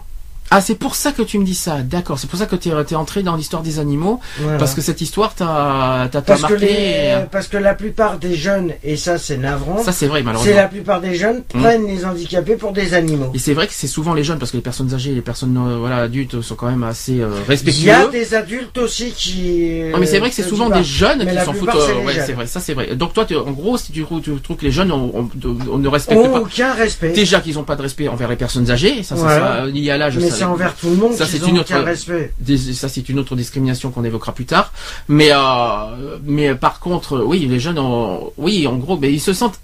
Ah, 0.53 0.59
c'est 0.59 0.75
pour 0.75 0.95
ça 0.95 1.13
que 1.13 1.21
tu 1.21 1.39
me 1.39 1.45
dis 1.45 1.55
ça. 1.55 1.77
D'accord. 1.81 2.19
C'est 2.19 2.29
pour 2.29 2.37
ça 2.37 2.45
que 2.45 2.57
t'es 2.57 2.69
es 2.69 2.95
entré 2.95 3.23
dans 3.23 3.37
l'histoire 3.37 3.63
des 3.63 3.79
animaux, 3.79 4.19
Voilà. 4.39 4.57
parce 4.57 4.73
que 4.75 4.81
cette 4.81 4.99
histoire 4.99 5.33
t'a 5.33 6.09
que 6.11 6.41
marqué. 6.41 6.57
les- 6.57 7.15
parce 7.31 7.47
que 7.47 7.55
la 7.57 7.73
plupart 7.73 8.17
des 8.19 8.35
jeunes, 8.35 8.73
et 8.83 8.97
ça 8.97 9.17
c'est 9.17 9.37
navrant, 9.37 9.81
Ça 9.81 9.93
c'est 9.93 10.07
vrai 10.07 10.19
C'est 10.19 10.25
malheureusement. 10.25 10.55
la 10.55 10.67
plupart 10.67 10.99
des 11.01 11.15
jeunes 11.15 11.41
prennent 11.43 11.87
les 11.87 12.03
handicapés 12.03 12.57
pour 12.57 12.73
des 12.73 12.93
animaux. 12.93 13.31
Et 13.33 13.39
c'est 13.39 13.53
vrai 13.53 13.65
que 13.67 13.73
c'est 13.73 13.87
souvent 13.87 14.13
les 14.13 14.25
jeunes, 14.25 14.39
parce 14.39 14.51
que 14.51 14.57
les 14.57 14.61
personnes 14.63 14.93
âgées, 14.93 15.13
les 15.13 15.21
personnes 15.21 15.55
euh, 15.57 15.77
voilà 15.79 15.97
adultes 15.97 16.41
sont 16.41 16.55
quand 16.55 16.69
même 16.69 16.83
assez 16.83 17.21
euh, 17.21 17.29
Il 17.65 17.83
y 17.85 17.89
a 17.89 18.07
des 18.07 18.33
adultes 18.35 18.77
aussi 18.77 19.11
qui. 19.11 19.83
Ouais, 19.93 19.99
mais 19.99 20.05
c'est 20.05 20.19
vrai 20.19 20.29
que 20.29 20.35
c'est 20.35 20.43
euh, 20.43 20.49
souvent 20.49 20.69
des 20.69 20.83
jeunes 20.83 21.23
Mais 21.23 21.33
qui 21.37 21.45
s'en 21.45 21.53
foutent. 21.53 21.69
c'est 21.71 21.93
euh, 21.93 22.05
ouais, 22.05 22.13
c'est 22.25 22.33
vrai, 22.33 22.45
ça 22.45 22.59
c'est 22.59 22.73
vrai. 22.73 22.95
Donc 22.97 23.13
toi, 23.13 23.23
tu- 23.23 23.37
en 23.37 23.51
gros, 23.51 23.77
si 23.77 23.93
tu, 23.93 24.03
trouves- 24.03 24.21
tu 24.21 24.31
trouves 24.41 24.57
que 24.57 24.65
les 24.65 24.71
jeunes, 24.71 24.91
on, 24.91 25.11
on- 25.15 25.29
on 25.71 25.77
ne 25.77 25.85
pas. 25.85 25.91
respecte 25.95 26.19
Ont 26.19 26.29
pas. 26.29 26.39
aucun 26.41 26.73
respect. 26.73 27.09
Déjà 27.13 27.39
qu'ils 27.39 27.55
n'ont 27.55 27.63
pas 27.63 27.77
de 27.77 27.83
respect 27.83 28.09
envers 28.09 28.27
les 28.27 28.35
personnes 28.35 28.69
âgées, 28.69 29.01
ça, 29.03 29.15
ça, 29.15 29.21
Voilà. 29.21 29.39
ça, 29.61 29.65
lié 29.67 29.91
à 29.91 29.97
l'âge. 29.97 30.19
ça- 30.19 30.40
c'est 30.45 30.51
envers 30.51 30.75
tout 30.75 30.89
le 30.89 30.95
monde 30.95 31.13
ça, 31.13 31.25
c'est 31.25 31.45
une 31.47 31.59
autre- 31.59 31.73
respect. 31.75 32.33
ça 32.73 32.89
c'est 32.89 33.07
une 33.09 33.19
autre 33.19 33.35
discrimination 33.35 33.91
qu'on 33.91 34.03
évoquera 34.03 34.31
plus 34.33 34.45
tard. 34.45 34.71
Mais 35.07 35.29
euh, 35.31 36.17
mais 36.23 36.55
par 36.55 36.79
contre, 36.79 37.19
oui, 37.19 37.45
les 37.49 37.59
jeunes, 37.59 37.79
ont- 37.79 38.31
oui, 38.37 38.67
en 38.67 38.75
gros, 38.77 38.97
ben, 38.97 39.11
ils 39.11 39.21
se 39.21 39.33
sentent. 39.33 39.59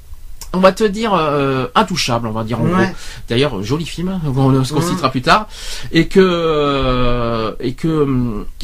On 0.54 0.60
va 0.60 0.72
te 0.72 0.86
dire 0.86 1.14
euh, 1.14 1.68
intouchables, 1.76 2.26
on 2.26 2.32
va 2.32 2.46
dire 2.46 2.60
en 2.62 2.64
Ouais. 2.64 2.72
gros. 2.72 2.96
D'ailleurs, 3.28 3.62
joli 3.64 3.86
film, 3.86 4.08
hein, 4.08 4.22
on, 4.26 4.64
ce 4.64 4.72
qu'on 4.72 4.82
citera 4.82 5.12
plus 5.12 5.22
tard, 5.22 5.50
et 5.92 6.08
que 6.08 6.22
euh, 6.22 7.52
et 7.60 7.74
que 7.74 8.08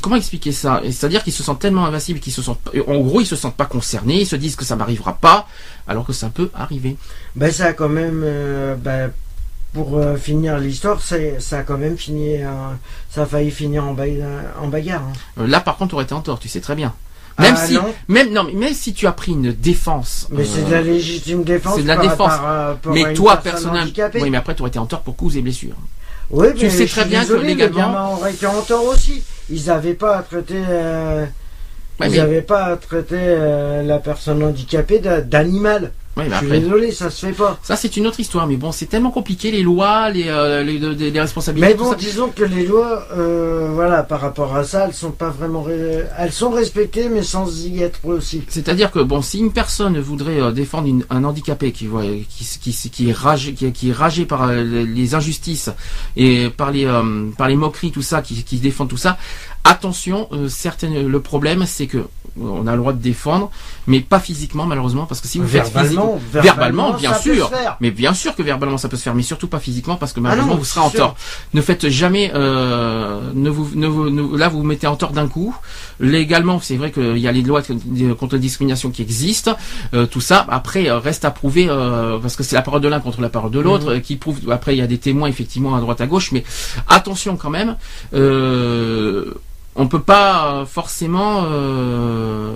comment 0.02 0.16
expliquer 0.16 0.54
ça? 0.54 0.82
C'est-à-dire 0.86 1.24
qu'ils 1.24 1.34
se 1.34 1.44
sentent 1.44 1.60
tellement 1.60 1.86
invincibles 1.86 2.20
qu'ils 2.20 2.32
se 2.34 2.42
sentent, 2.42 2.62
en 2.88 3.00
gros, 3.00 3.20
ils 3.22 3.26
se 3.26 3.36
sentent 3.36 3.58
pas 3.58 3.66
concernés, 3.66 4.22
ils 4.22 4.26
se 4.26 4.38
disent 4.38 4.56
que 4.56 4.66
ça 4.66 4.76
m'arrivera 4.78 5.14
pas, 5.14 5.46
alors 5.88 6.06
que 6.06 6.14
ça 6.14 6.30
peut 6.30 6.50
arriver. 6.54 6.96
Ben 7.36 7.52
ça 7.52 7.66
a 7.68 7.74
quand 7.74 7.90
même. 7.90 8.22
euh, 8.24 8.76
ben, 8.76 9.12
pour 9.74 9.98
euh, 9.98 10.16
finir 10.16 10.58
l'histoire, 10.60 11.02
ça 11.02 11.16
a 11.58 11.64
quand 11.64 11.78
même 11.78 11.98
fini. 11.98 12.42
euh, 12.44 12.48
ça 13.10 13.24
a 13.24 13.26
failli 13.26 13.52
finir 13.52 13.84
en, 13.86 13.94
ba- 13.94 14.04
en 14.62 14.68
bagarre. 14.68 15.02
hein. 15.04 15.42
Euh, 15.42 15.48
Là, 15.48 15.60
par 15.60 15.78
contre, 15.78 15.90
tu 15.90 15.96
aurais 15.96 16.04
été 16.06 16.14
en 16.14 16.22
tort, 16.22 16.40
tu 16.40 16.48
sais 16.48 16.62
très 16.62 16.76
bien. 16.76 16.94
Même 17.40 17.56
Ah, 17.58 17.66
si, 17.66 17.74
non. 17.74 17.86
même 18.08 18.32
non, 18.32 18.44
mais 18.44 18.54
même 18.54 18.74
si 18.76 18.94
tu 18.94 19.08
as 19.08 19.12
pris 19.12 19.32
une 19.32 19.52
défense. 19.54 20.28
Mais 20.30 20.44
euh, 20.44 20.46
c'est 20.48 20.66
de 20.68 20.72
la 20.72 20.82
légitime 20.84 21.44
défense. 21.44 21.76
c'est 21.78 21.82
de 21.84 21.88
la 21.88 21.96
par- 21.96 22.04
défense. 22.04 22.18
par, 22.30 22.48
euh, 22.52 22.74
mais 22.94 23.14
toi, 23.14 23.38
personne 23.38 23.72
personnellement, 23.74 24.10
oui, 24.22 24.30
mais 24.30 24.38
après, 24.38 24.54
tu 24.54 24.62
aurais 24.62 24.70
été 24.70 24.78
en 24.80 24.86
tort 24.86 25.02
pour 25.02 25.16
cause 25.16 25.36
et 25.36 25.42
blessures. 25.42 25.76
Oui, 26.30 26.48
Tu 26.56 26.66
mais 26.66 26.70
sais 26.72 26.86
très 26.86 27.06
bien 27.06 27.22
que 27.24 27.28
désolé, 27.30 27.48
légalement- 27.50 27.76
Les 27.76 27.82
gamins 27.82 28.08
auraient 28.10 28.34
été 28.34 28.46
en 28.46 28.62
tort 28.62 28.86
aussi. 28.86 29.24
Ils 29.50 29.66
n'avaient 29.66 29.94
pas 29.96 30.18
à 30.18 30.22
traiter. 30.22 30.62
euh, 30.70 31.26
Ouais, 32.00 32.08
ils 32.08 32.12
mais- 32.12 32.18
n'avaient 32.18 32.42
pas 32.42 32.66
à 32.66 32.78
traiter 32.78 33.16
euh, 33.20 33.82
la 33.84 33.98
personne 34.00 34.44
handicapée 34.44 35.00
d'a- 35.00 35.22
d'animal. 35.22 35.92
Ouais, 36.16 36.26
Je 36.30 36.36
suis 36.36 36.46
après, 36.46 36.60
désolé, 36.60 36.92
ça 36.92 37.10
se 37.10 37.26
fait 37.26 37.32
pas. 37.32 37.58
ça 37.64 37.76
c'est 37.76 37.98
une 37.98 38.06
autre 38.06 38.20
histoire. 38.20 38.46
Mais 38.46 38.56
bon, 38.56 38.72
c'est 38.72 38.86
tellement 38.86 39.10
compliqué 39.10 39.50
les 39.50 39.64
lois, 39.64 40.12
les 40.12 40.26
euh, 40.28 40.62
les, 40.64 40.78
les- 40.78 41.10
les 41.10 41.20
responsabilités. 41.20 41.70
Mais 41.70 41.76
tout 41.76 41.86
bon, 41.86 41.90
ça. 41.90 41.96
disons 41.96 42.28
que 42.30 42.44
les 42.44 42.68
lois, 42.68 43.08
euh, 43.18 43.70
voilà, 43.74 44.04
par 44.04 44.22
rapport 44.22 44.56
à 44.56 44.64
ça, 44.64 44.86
elles 44.88 44.94
sont 44.94 45.10
pas 45.10 45.30
vraiment, 45.30 45.66
elles 46.20 46.32
sont 46.32 46.52
respectées, 46.52 47.10
mais 47.10 47.24
sans 47.24 47.66
y 47.66 47.82
être 47.82 48.00
aussi. 48.06 48.44
C'est-à-dire 48.48 48.92
que 48.92 49.00
bon, 49.00 49.24
si 49.24 49.40
une 49.40 49.52
personne 49.52 50.00
voudrait 50.00 50.40
euh, 50.40 50.52
défendre 50.52 50.88
une- 50.88 51.04
un 51.10 51.24
handicapé 51.24 51.72
qui, 51.72 51.88
voit- 51.88 52.04
qui, 52.04 52.46
qui, 52.62 52.90
qui 52.92 53.10
est 53.10 53.14
ragé, 53.14 53.54
qui, 53.54 53.66
est- 53.66 53.72
qui 53.72 53.90
est 53.90 53.94
ragé 53.94 54.26
par 54.26 54.44
euh, 54.44 54.62
les- 54.64 54.86
les 54.86 55.16
injustices 55.16 55.72
et 56.16 56.50
par 56.50 56.70
les 56.72 56.86
euh, 56.86 57.30
par 57.38 57.48
les 57.48 57.56
moqueries, 57.56 57.92
tout 57.92 58.04
ça, 58.04 58.22
qui, 58.22 58.44
qui 58.44 58.58
défend 58.58 58.86
tout 58.86 58.98
ça, 58.98 59.18
attention, 59.64 60.28
euh, 60.34 60.50
certaines, 60.50 61.08
le 61.08 61.20
problème 61.20 61.66
c'est 61.66 61.88
que 61.88 61.98
euh, 61.98 62.06
on 62.36 62.66
a 62.68 62.72
le 62.72 62.78
droit 62.80 62.94
de 62.94 63.02
défendre, 63.02 63.52
mais 63.86 64.00
pas 64.00 64.20
physiquement 64.20 64.66
malheureusement, 64.66 65.06
parce 65.06 65.22
que 65.22 65.28
si 65.28 65.38
vous 65.38 65.48
faites 65.48 65.64
Verbalement, 65.72 66.18
physiquement, 66.18 66.42
verbalement, 66.42 66.94
bien 66.94 67.14
sûr, 67.14 67.52
mais 67.80 67.92
bien 67.92 68.14
sûr 68.16 68.36
que 68.36 68.42
verbalement 68.42 68.78
ça 68.80 68.90
peut 68.90 68.98
se 68.98 69.04
faire, 69.04 69.14
mais 69.14 69.22
surtout 69.22 69.48
pas 69.48 69.60
physiquement, 69.60 69.96
parce 69.98 70.14
que 70.14 70.20
Ah 70.20 70.24
malheureusement 70.24 70.54
non, 70.54 70.60
vous 70.60 70.66
serez 70.66 70.82
en 70.82 70.90
tort. 70.90 71.16
Ne 71.54 71.62
faites 71.62 71.90
jamais, 71.90 72.32
euh, 72.34 73.22
ne 73.36 73.50
vous, 73.52 73.70
ne 73.76 73.86
vous- 73.88 74.10
ne- 74.10 74.36
là 74.38 74.50
vous 74.50 74.58
vous 74.60 74.64
mettez 74.66 74.88
en 74.88 74.96
tort 74.96 75.12
d'un 75.12 75.28
coup. 75.28 75.56
Légalement, 76.00 76.60
c'est 76.60 76.76
vrai 76.76 76.92
qu'il 76.92 77.18
y 77.20 77.28
a 77.28 77.32
les 77.32 77.44
lois 77.44 77.62
contre 78.20 78.34
la 78.36 78.40
discrimination 78.42 78.90
qui 78.90 79.02
existent, 79.04 79.56
euh, 79.94 80.08
tout 80.08 80.22
ça. 80.22 80.46
Après, 80.50 80.90
reste 80.92 81.24
à 81.26 81.32
prouver, 81.32 81.68
euh, 81.70 82.18
parce 82.20 82.36
que 82.36 82.42
c'est 82.44 82.56
la 82.56 82.64
parole 82.64 82.82
de 82.82 82.88
l'un 82.88 83.00
contre 83.00 83.22
la 83.22 83.30
parole 83.30 83.52
de 83.52 83.60
l'autre, 83.60 83.86
Mhm. 83.92 83.98
euh, 83.98 84.00
qui 84.00 84.16
prouve. 84.16 84.40
Après, 84.52 84.76
il 84.76 84.80
y 84.80 84.82
a 84.82 84.88
des 84.88 84.98
témoins 84.98 85.28
effectivement 85.28 85.76
à 85.76 85.80
droite 85.82 86.02
à 86.02 86.08
gauche, 86.08 86.32
mais 86.32 86.44
attention 86.88 87.38
quand 87.38 87.52
même. 87.52 87.76
Euh, 88.16 89.34
on 89.76 89.88
peut 89.88 90.02
pas 90.02 90.46
euh, 90.62 90.66
forcément 90.66 91.44
euh, 91.46 92.56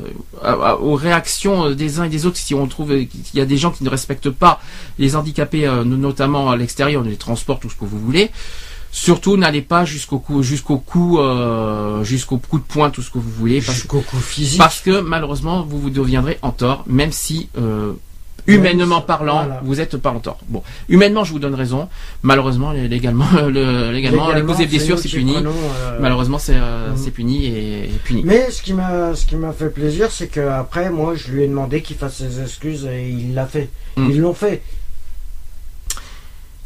aux 0.82 0.95
réactions 0.95 1.72
des 1.72 1.99
uns 1.99 2.03
et 2.05 2.09
des 2.09 2.26
autres 2.26 2.38
si 2.38 2.53
on 2.53 2.68
trouve 2.68 2.89
qu'il 2.89 3.09
y 3.36 3.41
a 3.41 3.45
des 3.45 3.57
gens 3.57 3.72
qui 3.72 3.84
ne 3.84 3.89
respectent 3.89 4.30
pas 4.30 4.61
les 4.99 5.15
handicapés 5.15 5.65
euh, 5.65 5.84
notamment 5.84 6.49
à 6.51 6.57
l'extérieur 6.57 7.03
les 7.03 7.15
transports 7.15 7.59
tout 7.59 7.70
ce 7.70 7.76
que 7.76 7.86
vous 7.86 7.99
voulez 7.99 8.30
surtout 8.91 9.38
n'allez 9.38 9.61
pas 9.61 9.86
jusqu'au 9.86 10.20
coup 10.20 10.43
jusqu'au 10.43 10.78
coup 10.78 11.20
euh, 11.20 12.03
jusqu'au 12.03 12.38
coup 12.38 12.59
de 12.59 12.63
poing 12.63 12.89
tout 12.89 13.01
ce 13.01 13.11
que 13.11 13.18
vous 13.18 13.30
voulez 13.32 13.61
parce, 13.61 13.78
Jusqu'au 13.78 14.01
coup 14.01 14.18
physique. 14.18 14.59
parce 14.59 14.80
que 14.82 15.01
malheureusement 15.01 15.63
vous 15.63 15.80
vous 15.80 15.89
deviendrez 15.89 16.38
en 16.41 16.51
tort 16.51 16.84
même 16.88 17.11
si 17.11 17.49
euh, 17.57 17.93
humainement 18.47 19.01
parlant 19.01 19.45
voilà. 19.45 19.61
vous 19.63 19.79
êtes 19.81 19.97
pas 19.97 20.11
en 20.11 20.19
tort 20.19 20.39
bon 20.47 20.63
humainement 20.89 21.23
je 21.23 21.31
vous 21.33 21.39
donne 21.39 21.55
raison 21.55 21.89
malheureusement 22.23 22.71
légalement 22.71 23.25
le, 23.47 23.91
légalement, 23.91 24.31
les 24.31 24.41
blessures 24.65 24.95
nous 24.95 25.01
c'est 25.01 25.09
puni 25.09 25.35
euh, 25.37 25.97
Malheureusement, 25.99 26.37
c'est 26.37 26.55
euh, 26.55 26.95
c'est 26.95 27.11
puni 27.11 27.45
et, 27.45 27.83
et 27.85 27.99
puni. 28.03 28.23
Mais 28.25 28.49
ce 28.51 28.61
qui 28.61 28.73
m'a 28.73 29.15
ce 29.15 29.25
qui 29.25 29.35
m'a 29.35 29.51
fait 29.51 29.69
plaisir, 29.69 30.11
c'est 30.11 30.27
que 30.27 30.39
après 30.39 30.89
moi 30.89 31.15
je 31.15 31.31
lui 31.31 31.43
ai 31.43 31.47
demandé 31.47 31.81
qu'il 31.81 31.97
fasse 31.97 32.17
ses 32.17 32.41
excuses 32.41 32.85
et 32.85 33.09
il 33.09 33.33
l'a 33.33 33.45
fait. 33.45 33.69
Mm. 33.95 34.09
Ils 34.11 34.21
l'ont 34.21 34.33
fait. 34.33 34.61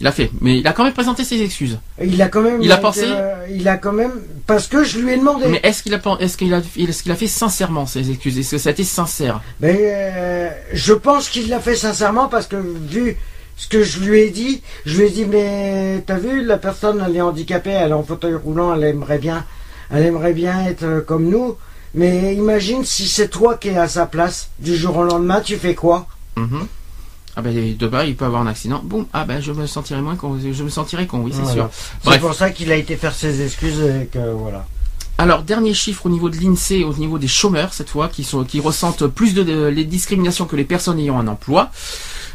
Il 0.01 0.07
a 0.07 0.11
fait, 0.11 0.31
mais 0.41 0.57
il 0.57 0.65
a 0.65 0.73
quand 0.73 0.83
même 0.83 0.93
présenté 0.93 1.23
ses 1.23 1.43
excuses. 1.43 1.77
Il 2.03 2.19
a 2.23 2.27
quand 2.27 2.41
même. 2.41 2.59
Il 2.59 2.71
a 2.71 2.77
pensé 2.77 3.03
euh, 3.05 3.45
Il 3.51 3.67
a 3.67 3.77
quand 3.77 3.93
même 3.93 4.13
parce 4.47 4.65
que 4.65 4.83
je 4.83 4.97
lui 4.97 5.13
ai 5.13 5.17
demandé. 5.17 5.45
Mais 5.47 5.59
est-ce 5.61 5.83
qu'il 5.83 5.93
a 5.93 5.99
est-ce 6.19 6.37
qu'il 6.37 6.51
a 6.55 6.57
est-ce 6.57 7.03
qu'il 7.03 7.11
a 7.11 7.15
fait 7.15 7.27
sincèrement 7.27 7.85
ses 7.85 8.09
excuses? 8.09 8.39
Est-ce 8.39 8.49
que 8.49 8.57
ça 8.57 8.69
a 8.69 8.71
été 8.71 8.83
sincère? 8.83 9.41
Mais 9.59 9.77
euh, 9.79 10.49
je 10.73 10.93
pense 10.93 11.29
qu'il 11.29 11.49
l'a 11.49 11.59
fait 11.59 11.75
sincèrement 11.75 12.29
parce 12.29 12.47
que 12.47 12.55
vu 12.55 13.15
ce 13.57 13.67
que 13.67 13.83
je 13.83 13.99
lui 13.99 14.21
ai 14.21 14.31
dit, 14.31 14.63
je 14.87 14.97
lui 14.97 15.05
ai 15.05 15.09
dit 15.11 15.25
mais 15.25 16.03
t'as 16.07 16.17
vu 16.17 16.43
la 16.43 16.57
personne 16.57 17.03
elle 17.07 17.15
est 17.15 17.21
handicapée, 17.21 17.69
elle 17.69 17.91
est 17.91 17.93
en 17.93 18.01
fauteuil 18.01 18.33
roulant, 18.33 18.73
elle 18.73 18.83
aimerait 18.85 19.19
bien, 19.19 19.45
elle 19.91 20.03
aimerait 20.03 20.33
bien 20.33 20.65
être 20.65 20.83
euh, 20.83 21.01
comme 21.01 21.29
nous. 21.29 21.57
Mais 21.93 22.33
imagine 22.33 22.83
si 22.85 23.07
c'est 23.07 23.27
toi 23.27 23.55
qui 23.55 23.69
es 23.69 23.77
à 23.77 23.87
sa 23.87 24.07
place 24.07 24.49
du 24.57 24.75
jour 24.75 24.97
au 24.97 25.03
lendemain, 25.03 25.41
tu 25.41 25.57
fais 25.57 25.75
quoi? 25.75 26.07
Mhm. 26.37 26.65
Ah 27.35 27.41
ben 27.41 27.75
demain 27.77 28.03
il 28.03 28.15
peut 28.15 28.25
avoir 28.25 28.41
un 28.41 28.47
accident. 28.47 28.81
Boum. 28.83 29.05
Ah 29.13 29.25
ben 29.25 29.41
je 29.41 29.51
me 29.51 29.65
sentirai 29.67 30.01
moins 30.01 30.15
con. 30.15 30.37
Je 30.39 30.63
me 30.63 30.69
sentirai 30.69 31.07
con. 31.07 31.19
Oui 31.19 31.31
c'est 31.33 31.41
Voilà. 31.41 31.53
sûr. 31.53 31.69
C'est 32.11 32.19
pour 32.19 32.33
ça 32.33 32.49
qu'il 32.49 32.71
a 32.71 32.75
été 32.75 32.95
faire 32.97 33.13
ses 33.13 33.41
excuses 33.41 33.79
et 33.81 34.07
que 34.07 34.31
voilà. 34.33 34.65
Alors 35.17 35.43
dernier 35.43 35.73
chiffre 35.75 36.07
au 36.07 36.09
niveau 36.09 36.29
de 36.29 36.37
l'Insee, 36.37 36.83
au 36.83 36.93
niveau 36.95 37.19
des 37.19 37.27
chômeurs 37.27 37.73
cette 37.73 37.89
fois, 37.89 38.09
qui 38.09 38.23
sont 38.23 38.43
qui 38.43 38.59
ressentent 38.59 39.05
plus 39.07 39.33
de, 39.33 39.43
de- 39.43 39.67
les 39.67 39.85
discriminations 39.85 40.45
que 40.45 40.55
les 40.55 40.63
personnes 40.63 40.99
ayant 40.99 41.19
un 41.19 41.27
emploi. 41.27 41.69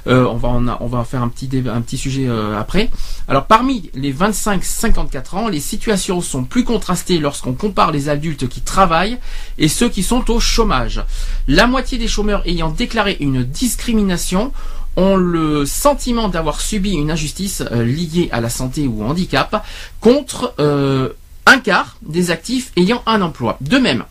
Euh, 0.06 0.24
on 0.24 0.36
va 0.36 0.48
en 0.50 0.68
on 0.80 0.86
va 0.86 1.02
faire 1.02 1.20
un 1.20 1.28
petit 1.28 1.50
un 1.68 1.80
petit 1.80 1.98
sujet 1.98 2.26
euh, 2.28 2.56
après. 2.58 2.90
Alors 3.26 3.46
parmi 3.46 3.90
les 3.94 4.14
25-54 4.14 5.34
ans, 5.36 5.48
les 5.48 5.58
situations 5.58 6.20
sont 6.20 6.44
plus 6.44 6.62
contrastées 6.62 7.18
lorsqu'on 7.18 7.54
compare 7.54 7.90
les 7.90 8.08
adultes 8.08 8.48
qui 8.48 8.60
travaillent 8.60 9.18
et 9.58 9.66
ceux 9.68 9.88
qui 9.88 10.04
sont 10.04 10.30
au 10.30 10.38
chômage. 10.38 11.02
La 11.48 11.66
moitié 11.66 11.98
des 11.98 12.06
chômeurs 12.08 12.42
ayant 12.46 12.70
déclaré 12.70 13.16
une 13.18 13.42
discrimination 13.42 14.52
ont 14.96 15.16
le 15.16 15.66
sentiment 15.66 16.28
d'avoir 16.28 16.60
subi 16.60 16.92
une 16.94 17.10
injustice 17.10 17.62
euh, 17.70 17.84
liée 17.84 18.28
à 18.32 18.40
la 18.40 18.48
santé 18.48 18.86
ou 18.86 19.02
au 19.02 19.06
handicap 19.06 19.64
contre 20.00 20.54
euh, 20.58 21.10
un 21.44 21.58
quart 21.58 21.96
des 22.02 22.30
actifs 22.30 22.72
ayant 22.76 23.02
un 23.06 23.20
emploi. 23.22 23.58
De 23.60 23.78
même, 23.78 24.04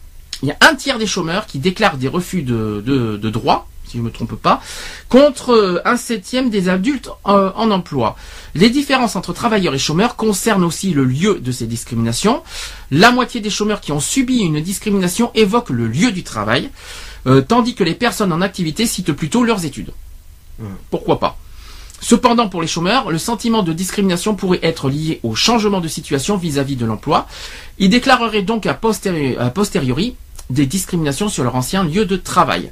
il 0.43 0.49
y 0.49 0.51
a 0.51 0.57
un 0.61 0.75
tiers 0.75 0.99
des 0.99 1.07
chômeurs 1.07 1.47
qui 1.47 1.59
déclarent 1.59 1.97
des 1.97 2.07
refus 2.07 2.43
de, 2.43 3.17
droits, 3.29 3.67
si 3.85 3.93
je 3.93 3.97
ne 3.97 4.03
me 4.03 4.11
trompe 4.11 4.35
pas, 4.35 4.61
contre 5.09 5.51
euh, 5.51 5.81
un 5.85 5.97
septième 5.97 6.49
des 6.49 6.69
adultes 6.69 7.09
en 7.23 7.71
emploi. 7.71 8.15
Les 8.53 8.69
différences 8.69 9.15
entre 9.15 9.33
travailleurs 9.33 9.73
et 9.73 9.79
chômeurs 9.79 10.15
concernent 10.15 10.63
aussi 10.63 10.91
le 10.91 11.05
lieu 11.05 11.39
de 11.39 11.51
ces 11.51 11.65
discriminations. 11.65 12.43
La 12.91 13.11
moitié 13.11 13.41
des 13.41 13.49
chômeurs 13.49 13.81
qui 13.81 13.91
ont 13.91 13.99
subi 13.99 14.39
une 14.39 14.61
discrimination 14.61 15.31
évoquent 15.33 15.71
le 15.71 15.87
lieu 15.87 16.11
du 16.11 16.23
travail, 16.23 16.69
tandis 17.47 17.73
que 17.73 17.83
les 17.83 17.95
personnes 17.95 18.31
en 18.31 18.41
activité 18.41 18.85
citent 18.85 19.13
plutôt 19.13 19.43
leurs 19.43 19.65
études. 19.65 19.91
Pourquoi 20.89 21.19
pas 21.19 21.37
Cependant, 22.01 22.49
pour 22.49 22.61
les 22.61 22.67
chômeurs, 22.67 23.09
le 23.09 23.17
sentiment 23.17 23.63
de 23.63 23.73
discrimination 23.73 24.35
pourrait 24.35 24.59
être 24.61 24.89
lié 24.89 25.19
au 25.23 25.33
changement 25.33 25.81
de 25.81 25.87
situation 25.87 26.37
vis-à-vis 26.37 26.75
de 26.75 26.85
l'emploi. 26.85 27.27
Ils 27.79 27.89
déclareraient 27.89 28.43
donc 28.43 28.67
a 28.67 28.73
posteriori, 28.73 30.15
des 30.49 30.65
discriminations 30.67 31.29
sur 31.29 31.43
leur 31.43 31.55
ancien 31.55 31.83
lieu 31.83 32.05
de 32.05 32.15
travail. 32.15 32.71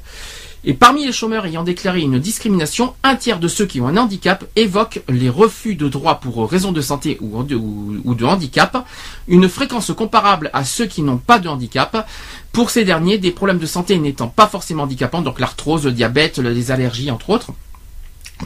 Et 0.66 0.72
parmi 0.72 1.04
les 1.04 1.12
chômeurs 1.12 1.44
ayant 1.44 1.62
déclaré 1.62 2.00
une 2.00 2.18
discrimination, 2.18 2.94
un 3.02 3.16
tiers 3.16 3.38
de 3.38 3.48
ceux 3.48 3.66
qui 3.66 3.82
ont 3.82 3.88
un 3.88 3.98
handicap 3.98 4.44
évoquent 4.56 5.02
les 5.08 5.28
refus 5.28 5.74
de 5.74 5.88
droits 5.88 6.20
pour 6.20 6.48
raison 6.50 6.72
de 6.72 6.80
santé 6.80 7.18
ou 7.20 7.42
de 7.42 8.24
handicap, 8.24 8.86
une 9.28 9.48
fréquence 9.48 9.92
comparable 9.92 10.48
à 10.54 10.64
ceux 10.64 10.86
qui 10.86 11.02
n'ont 11.02 11.18
pas 11.18 11.38
de 11.38 11.48
handicap. 11.48 12.08
Pour 12.52 12.70
ces 12.70 12.84
derniers, 12.84 13.18
des 13.18 13.30
problèmes 13.30 13.58
de 13.58 13.66
santé 13.66 13.98
n'étant 13.98 14.28
pas 14.28 14.46
forcément 14.46 14.84
handicapants, 14.84 15.20
donc 15.20 15.38
l'arthrose, 15.38 15.84
le 15.84 15.92
diabète, 15.92 16.38
les 16.38 16.70
allergies 16.70 17.10
entre 17.10 17.30
autres, 17.30 17.50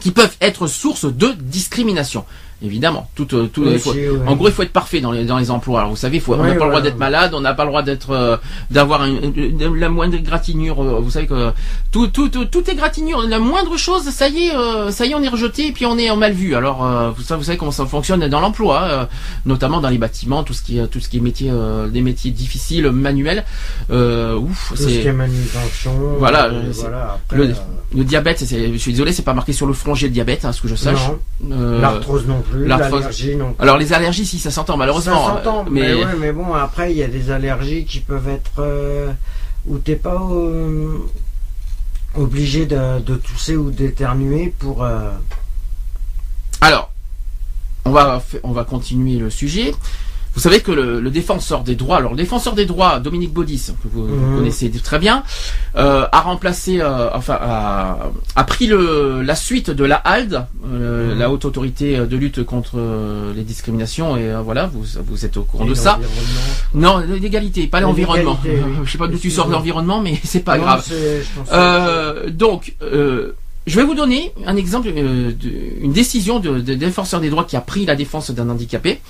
qui 0.01 0.11
peuvent 0.11 0.35
être 0.41 0.67
source 0.67 1.05
de 1.05 1.33
discrimination. 1.33 2.25
Évidemment, 2.61 3.09
tout, 3.15 3.27
euh, 3.35 3.47
tout, 3.47 3.63
Oui, 3.63 3.79
faut- 3.79 3.93
si, 3.93 3.99
ouais. 4.09 4.19
en 4.27 4.35
gros, 4.35 4.47
il 4.49 4.53
faut 4.53 4.63
être 4.63 4.73
parfait 4.73 4.99
dans 4.99 5.11
les, 5.13 5.23
dans 5.23 5.37
les 5.37 5.49
emplois. 5.49 5.79
Alors, 5.79 5.91
vous 5.91 5.95
savez, 5.97 6.19
faut, 6.19 6.33
on 6.33 6.37
n'a 6.43 6.51
Oui, 6.51 6.57
pas 6.57 6.65
le 6.65 6.71
droit 6.71 6.81
d'être 6.81 6.97
malade, 6.97 7.33
on 7.33 7.39
n'a 7.39 7.53
pas 7.53 7.63
le 7.63 7.69
droit 7.69 7.83
d'être, 7.83 8.09
euh, 8.11 8.35
d'avoir 8.69 9.07
la 9.07 9.89
moindre 9.89 10.15
égratignure. 10.15 10.81
euh, 10.83 10.99
vous 10.99 11.09
savez 11.11 11.25
que 11.27 11.51
tout, 11.91 12.07
tout, 12.07 12.27
tout, 12.29 12.45
tout 12.45 12.69
est 12.69 12.75
gratignure. 12.75 13.21
La 13.27 13.39
moindre 13.39 13.77
chose, 13.77 14.03
ça 14.09 14.27
y 14.27 14.47
est, 14.47 14.55
euh, 14.55 14.91
ça 14.91 15.05
y 15.05 15.11
est, 15.11 15.15
on 15.15 15.23
est 15.23 15.29
rejeté 15.29 15.67
et 15.67 15.71
puis 15.71 15.85
on 15.85 15.97
est 15.97 16.09
en 16.09 16.17
mal 16.17 16.33
vu. 16.33 16.53
Alors, 16.53 16.85
euh, 16.85 17.11
vous, 17.11 17.21
savez, 17.23 17.39
vous 17.39 17.45
savez 17.45 17.57
comment 17.57 17.71
ça 17.71 17.85
fonctionne 17.85 18.27
dans 18.27 18.41
l'emploi, 18.41 18.81
euh, 18.83 19.05
notamment 19.45 19.79
dans 19.79 19.89
les 19.89 19.97
bâtiments, 19.97 20.43
tout 20.43 20.53
ce 20.53 20.61
qui 20.61 20.79
est, 20.79 20.87
tout 20.87 20.99
ce 20.99 21.07
qui 21.07 21.17
est 21.17 21.21
métier, 21.21 21.49
euh, 21.51 21.87
des 21.87 22.01
métiers 22.01 22.31
difficiles, 22.31 22.89
manuels. 22.91 23.45
Euh, 23.89 24.35
ouf, 24.37 24.69
Tout 24.75 24.75
ce 24.83 24.87
qui 24.87 25.07
est 25.07 25.13
manutention. 25.13 25.93
Voilà, 26.19 26.45
euh, 26.47 26.63
voilà. 26.73 27.13
Après, 27.25 27.37
le, 27.37 27.43
euh, 27.45 27.53
le 27.95 28.03
diabète. 28.03 28.39
Je 28.49 28.77
suis 28.77 28.91
désolé, 28.91 29.13
c'est 29.13 29.23
pas 29.23 29.33
marqué 29.33 29.53
sur 29.53 29.65
le 29.65 29.73
front 29.73 29.93
j'ai 29.95 30.07
le 30.07 30.13
diabète, 30.13 30.43
à 30.45 30.51
ce 30.53 30.61
que 30.61 30.67
je 30.67 30.75
sache. 30.75 31.09
Euh, 31.51 31.79
l'arthrose 31.81 32.27
non 32.27 32.41
plus, 32.49 32.65
l'arthrose- 32.67 33.01
l'allergie 33.01 33.35
non 33.35 33.53
plus. 33.53 33.61
alors 33.63 33.77
les 33.77 33.93
allergies, 33.93 34.25
si 34.25 34.39
ça 34.39 34.51
s'entend 34.51 34.77
malheureusement. 34.77 35.25
Ça 35.27 35.35
s'entend, 35.35 35.65
mais... 35.69 35.93
ouais, 35.93 36.15
mais 36.19 36.31
bon, 36.31 36.53
après, 36.53 36.91
il 36.91 36.97
y 36.97 37.03
a 37.03 37.07
des 37.07 37.31
allergies 37.31 37.85
qui 37.85 37.99
peuvent 37.99 38.27
être 38.29 38.51
euh, 38.59 39.11
où 39.67 39.77
t'es 39.77 39.95
pas 39.95 40.21
euh, 40.31 40.97
obligé 42.15 42.65
de, 42.65 42.99
de 42.99 43.15
tousser 43.15 43.55
ou 43.55 43.71
d'éternuer 43.71 44.53
pour. 44.59 44.83
euh, 44.83 45.11
Alors, 46.61 46.91
on 47.85 47.91
va, 47.91 48.19
fa- 48.19 48.37
on 48.43 48.51
va 48.51 48.63
continuer 48.63 49.17
le 49.17 49.29
sujet. 49.29 49.73
Vous 50.35 50.39
savez 50.41 50.61
que 50.61 50.71
le, 50.71 50.99
le 51.01 51.09
défenseur 51.09 51.63
des 51.63 51.75
droits, 51.75 51.97
alors 51.97 52.11
le 52.11 52.17
défenseur 52.17 52.53
des 52.53 52.65
droits, 52.65 52.99
Dominique 52.99 53.33
Baudis, 53.33 53.71
que 53.83 53.87
vous, 53.91 54.03
Mhm. 54.03 54.37
connaissez 54.37 54.69
très 54.69 54.99
bien, 54.99 55.23
euh, 55.75 56.05
a 56.11 56.21
remplacé, 56.21 56.79
euh, 56.81 57.09
enfin, 57.13 57.37
a, 57.41 57.97
a 58.35 58.43
pris 58.43 58.67
le, 58.67 59.21
la 59.21 59.35
suite 59.35 59.69
de 59.71 59.83
la 59.83 59.95
HALD, 59.97 60.45
euh, 60.71 61.13
Mhm. 61.13 61.19
la 61.19 61.29
haute 61.31 61.45
autorité 61.45 61.97
de 61.97 62.15
lutte 62.17 62.43
contre 62.45 62.73
euh, 62.77 63.33
les 63.35 63.43
discriminations, 63.43 64.15
et 64.17 64.31
euh, 64.31 64.41
voilà, 64.41 64.67
vous, 64.67 64.83
vous 65.05 65.25
êtes 65.25 65.35
au 65.37 65.43
courant 65.43 65.65
de 65.65 65.73
ça. 65.73 65.99
Non, 66.73 66.99
l'égalité, 66.99 67.67
pas 67.67 67.81
l'environnement. 67.81 68.39
Oui. 68.45 68.51
Je 68.85 68.91
sais 68.91 68.97
pas 68.97 69.07
d'où 69.07 69.17
tu 69.17 69.31
sors 69.31 69.47
l'environnement, 69.49 69.99
mais 70.01 70.19
c'est 70.23 70.41
pas 70.45 70.57
Non, 70.57 70.63
grave. 70.63 70.87
que 70.87 71.23
Euh, 71.53 72.29
donc, 72.29 72.75
euh, 72.83 73.33
je 73.67 73.75
vais 73.75 73.83
vous 73.83 73.93
donner 73.95 74.31
un 74.45 74.55
exemple, 74.55 74.87
une 74.87 75.91
décision 75.91 76.39
de, 76.39 76.59
de 76.59 76.73
défenseur 76.75 77.19
des 77.19 77.29
droits 77.29 77.43
qui 77.43 77.55
a 77.57 77.61
pris 77.61 77.85
la 77.85 77.95
défense 77.95 78.31
d'un 78.31 78.49
handicapé. 78.49 79.01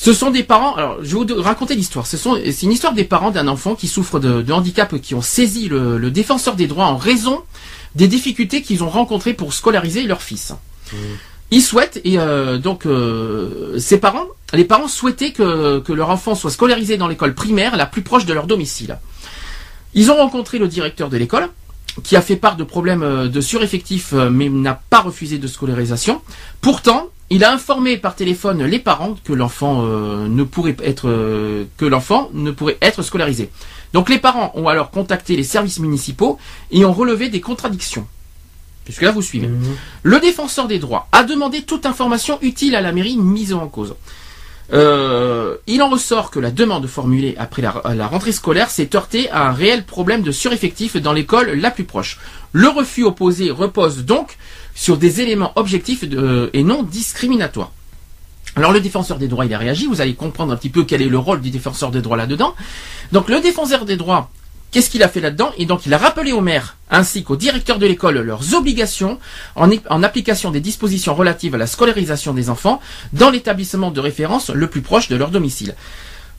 Ce 0.00 0.12
sont 0.12 0.30
des 0.30 0.44
parents. 0.44 0.76
Alors, 0.76 0.98
je 1.02 1.16
vais 1.16 1.34
vous 1.34 1.42
raconter 1.42 1.74
l'histoire. 1.74 2.06
Ce 2.06 2.16
sont, 2.16 2.38
c'est 2.44 2.62
une 2.62 2.70
histoire 2.70 2.92
des 2.92 3.02
parents 3.02 3.32
d'un 3.32 3.48
enfant 3.48 3.74
qui 3.74 3.88
souffre 3.88 4.20
de, 4.20 4.42
de 4.42 4.52
handicap 4.52 4.96
qui 5.00 5.16
ont 5.16 5.22
saisi 5.22 5.68
le, 5.68 5.98
le 5.98 6.10
défenseur 6.12 6.54
des 6.54 6.68
droits 6.68 6.86
en 6.86 6.96
raison 6.96 7.42
des 7.96 8.06
difficultés 8.06 8.62
qu'ils 8.62 8.84
ont 8.84 8.88
rencontrées 8.88 9.34
pour 9.34 9.52
scolariser 9.52 10.04
leur 10.04 10.22
fils. 10.22 10.54
Ils 11.50 11.62
souhaitent 11.62 12.00
et 12.04 12.18
euh, 12.18 12.58
donc 12.58 12.86
euh, 12.86 13.76
ces 13.80 13.98
parents, 13.98 14.26
les 14.52 14.64
parents 14.64 14.86
souhaitaient 14.86 15.32
que, 15.32 15.80
que 15.80 15.92
leur 15.92 16.10
enfant 16.10 16.36
soit 16.36 16.52
scolarisé 16.52 16.96
dans 16.96 17.08
l'école 17.08 17.34
primaire 17.34 17.76
la 17.76 17.86
plus 17.86 18.02
proche 18.02 18.24
de 18.24 18.32
leur 18.32 18.46
domicile. 18.46 18.98
Ils 19.94 20.12
ont 20.12 20.16
rencontré 20.16 20.58
le 20.58 20.68
directeur 20.68 21.08
de 21.08 21.16
l'école 21.16 21.48
qui 22.02 22.16
a 22.16 22.22
fait 22.22 22.36
part 22.36 22.56
de 22.56 22.64
problèmes 22.64 23.02
euh, 23.02 23.28
de 23.28 23.40
sureffectif 23.40 24.12
euh, 24.12 24.30
mais 24.30 24.48
n'a 24.48 24.74
pas 24.74 25.00
refusé 25.00 25.38
de 25.38 25.46
scolarisation. 25.46 26.20
Pourtant, 26.60 27.08
il 27.30 27.44
a 27.44 27.52
informé 27.52 27.98
par 27.98 28.14
téléphone 28.14 28.64
les 28.64 28.78
parents 28.78 29.16
que 29.22 29.32
l'enfant 29.32 29.84
euh, 29.84 30.28
ne 30.28 30.42
pourrait 30.44 30.76
être 30.82 31.08
euh, 31.08 31.64
que 31.76 31.84
l'enfant 31.84 32.30
ne 32.32 32.50
pourrait 32.50 32.78
être 32.80 33.02
scolarisé. 33.02 33.50
Donc 33.92 34.08
les 34.08 34.18
parents 34.18 34.52
ont 34.54 34.68
alors 34.68 34.90
contacté 34.90 35.36
les 35.36 35.44
services 35.44 35.78
municipaux 35.78 36.38
et 36.70 36.84
ont 36.84 36.92
relevé 36.92 37.28
des 37.28 37.40
contradictions. 37.40 38.06
Puisque 38.84 39.02
là 39.02 39.10
vous 39.10 39.20
suivez. 39.20 39.48
Mhm. 39.48 39.76
Le 40.02 40.20
défenseur 40.20 40.66
des 40.68 40.78
droits 40.78 41.08
a 41.12 41.22
demandé 41.22 41.62
toute 41.62 41.84
information 41.84 42.38
utile 42.40 42.74
à 42.74 42.80
la 42.80 42.92
mairie 42.92 43.18
mise 43.18 43.52
en 43.52 43.68
cause. 43.68 43.94
Euh, 44.72 45.56
il 45.66 45.80
en 45.82 45.88
ressort 45.88 46.30
que 46.30 46.38
la 46.38 46.50
demande 46.50 46.86
formulée 46.86 47.34
après 47.38 47.62
la, 47.62 48.06
rentrée 48.06 48.32
scolaire 48.32 48.70
s'est 48.70 48.94
heurtée 48.94 49.30
à 49.30 49.48
un 49.48 49.52
réel 49.52 49.84
problème 49.84 50.22
de 50.22 50.30
sureffectif 50.30 50.96
dans 50.96 51.12
l'école 51.12 51.52
la 51.52 51.70
plus 51.70 51.84
proche. 51.84 52.18
Le 52.52 52.68
refus 52.68 53.04
opposé 53.04 53.50
repose 53.50 54.04
donc 54.04 54.36
sur 54.74 54.98
des 54.98 55.20
éléments 55.20 55.52
objectifs 55.56 56.04
de- 56.06 56.50
et 56.52 56.62
non 56.64 56.82
discriminatoires. 56.82 57.72
Alors 58.56 58.72
le 58.72 58.80
défenseur 58.80 59.18
des 59.18 59.28
droits, 59.28 59.46
il 59.46 59.54
a 59.54 59.58
réagi, 59.58 59.86
vous 59.86 60.00
allez 60.00 60.14
comprendre 60.14 60.52
un 60.52 60.56
petit 60.56 60.70
peu 60.70 60.84
quel 60.84 61.00
est 61.00 61.08
le 61.08 61.18
rôle 61.18 61.40
du 61.40 61.50
défenseur 61.50 61.90
des 61.90 62.02
droits 62.02 62.16
là-dedans. 62.16 62.54
Donc 63.12 63.28
le 63.28 63.40
défenseur 63.40 63.84
des 63.84 63.96
droits, 63.96 64.30
qu'est-ce 64.70 64.90
qu'il 64.90 65.02
a 65.02 65.08
fait 65.08 65.20
là-dedans 65.20 65.50
Et 65.58 65.66
donc 65.66 65.86
il 65.86 65.94
a 65.94 65.98
rappelé 65.98 66.32
aux 66.32 66.40
maires 66.40 66.76
ainsi 66.90 67.22
qu'aux 67.22 67.36
directeurs 67.36 67.78
de 67.78 67.86
l'école 67.86 68.18
leurs 68.20 68.54
obligations 68.54 69.18
en, 69.56 69.68
en 69.90 70.02
application 70.02 70.50
des 70.50 70.60
dispositions 70.60 71.14
relatives 71.14 71.54
à 71.54 71.58
la 71.58 71.66
scolarisation 71.66 72.34
des 72.34 72.50
enfants 72.50 72.80
dans 73.12 73.30
l'établissement 73.30 73.90
de 73.90 74.00
référence 74.00 74.50
le 74.50 74.66
plus 74.66 74.82
proche 74.82 75.08
de 75.08 75.16
leur 75.16 75.30
domicile. 75.30 75.74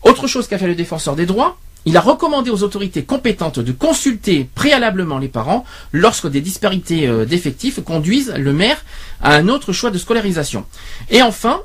Autre 0.04 0.28
chose 0.28 0.48
qu'a 0.48 0.58
fait 0.58 0.68
le 0.68 0.76
défenseur 0.76 1.16
des 1.16 1.26
droits, 1.26 1.58
il 1.86 1.96
a 1.98 2.02
recommandé 2.02 2.50
aux 2.52 2.64
autorités 2.64 3.04
compétentes 3.04 3.60
de 3.60 3.72
consulter 3.72 4.50
préalablement 4.54 5.18
les 5.18 5.28
parents 5.28 5.66
lorsque 5.92 6.28
des 6.28 6.42
disparités 6.42 7.08
euh, 7.08 7.26
d'effectifs 7.26 7.82
conduisent 7.84 8.34
le 8.38 8.54
maire 8.54 8.84
à 9.22 9.36
un 9.36 9.48
autre 9.48 9.72
choix 9.72 9.90
de 9.90 9.98
scolarisation. 9.98 10.66
Et 11.10 11.22
enfin, 11.22 11.62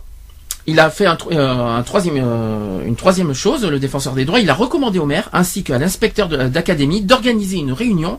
il 0.66 0.80
a 0.80 0.88
fait 0.90 1.06
un, 1.06 1.18
euh, 1.30 1.76
un 1.76 1.82
troisième, 1.82 2.16
euh, 2.18 2.84
une 2.86 2.96
troisième 2.96 3.32
chose, 3.34 3.64
le 3.64 3.78
défenseur 3.78 4.14
des 4.14 4.24
droits, 4.24 4.40
il 4.40 4.48
a 4.50 4.54
recommandé 4.54 4.98
au 4.98 5.06
maire 5.06 5.28
ainsi 5.32 5.62
qu'à 5.62 5.78
l'inspecteur 5.78 6.28
d'académie 6.28 7.02
d'organiser 7.02 7.58
une 7.58 7.72
réunion 7.72 8.18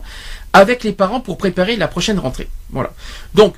avec 0.52 0.84
les 0.84 0.92
parents 0.92 1.20
pour 1.20 1.38
préparer 1.38 1.76
la 1.76 1.88
prochaine 1.88 2.18
rentrée. 2.18 2.48
Voilà. 2.70 2.92
Donc, 3.34 3.54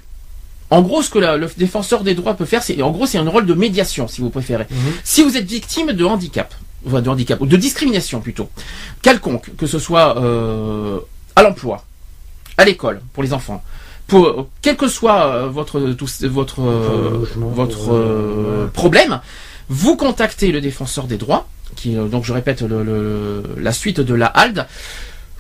en 0.71 0.83
gros, 0.83 1.03
ce 1.03 1.11
que 1.11 1.19
la- 1.19 1.37
le 1.37 1.49
défenseur 1.57 2.03
des 2.03 2.15
droits 2.15 2.35
peut 2.35 2.45
faire, 2.45 2.63
c'est 2.63 2.81
en 2.83 2.91
gros, 2.91 3.07
c'est 3.07 3.19
un 3.19 3.29
rôle 3.29 3.47
de 3.47 3.55
médiation, 3.55 4.09
si 4.09 4.21
vous 4.21 4.31
préférez. 4.31 4.67
Si 5.05 5.23
vous 5.23 5.37
êtes 5.37 5.47
victime 5.47 5.93
de 5.93 6.05
handicap, 6.05 6.55
enfin, 6.87 7.01
de 7.01 7.09
handicap 7.09 7.41
ou 7.41 7.47
de 7.47 7.57
discrimination 7.57 8.21
plutôt, 8.21 8.51
quelconque, 9.03 9.55
que 9.57 9.67
ce 9.67 9.79
soit 9.79 10.19
euh, 10.19 10.99
à 11.37 11.43
l'emploi, 11.43 11.85
à 12.57 12.65
l'école 12.65 13.01
pour 13.13 13.23
les 13.23 13.33
enfants, 13.33 13.63
pour 14.09 14.49
quel 14.63 14.77
que 14.77 14.89
soit 14.89 15.47
votre 15.49 15.79
tout- 15.93 16.09
votre 16.23 16.61
euh, 16.63 17.25
votre 17.55 18.71
problème, 18.73 19.21
vous 19.69 19.97
contactez 19.97 20.51
le 20.51 20.61
défenseur 20.61 21.05
des 21.05 21.19
droits, 21.19 21.47
qui 21.77 21.97
euh, 21.97 22.07
donc 22.09 22.25
je 22.25 22.33
répète 22.33 22.63
le- 22.63 22.83
le- 22.83 23.43
la 23.59 23.73
suite 23.73 24.01
de 24.01 24.15
la 24.15 24.27
HALD. 24.27 24.67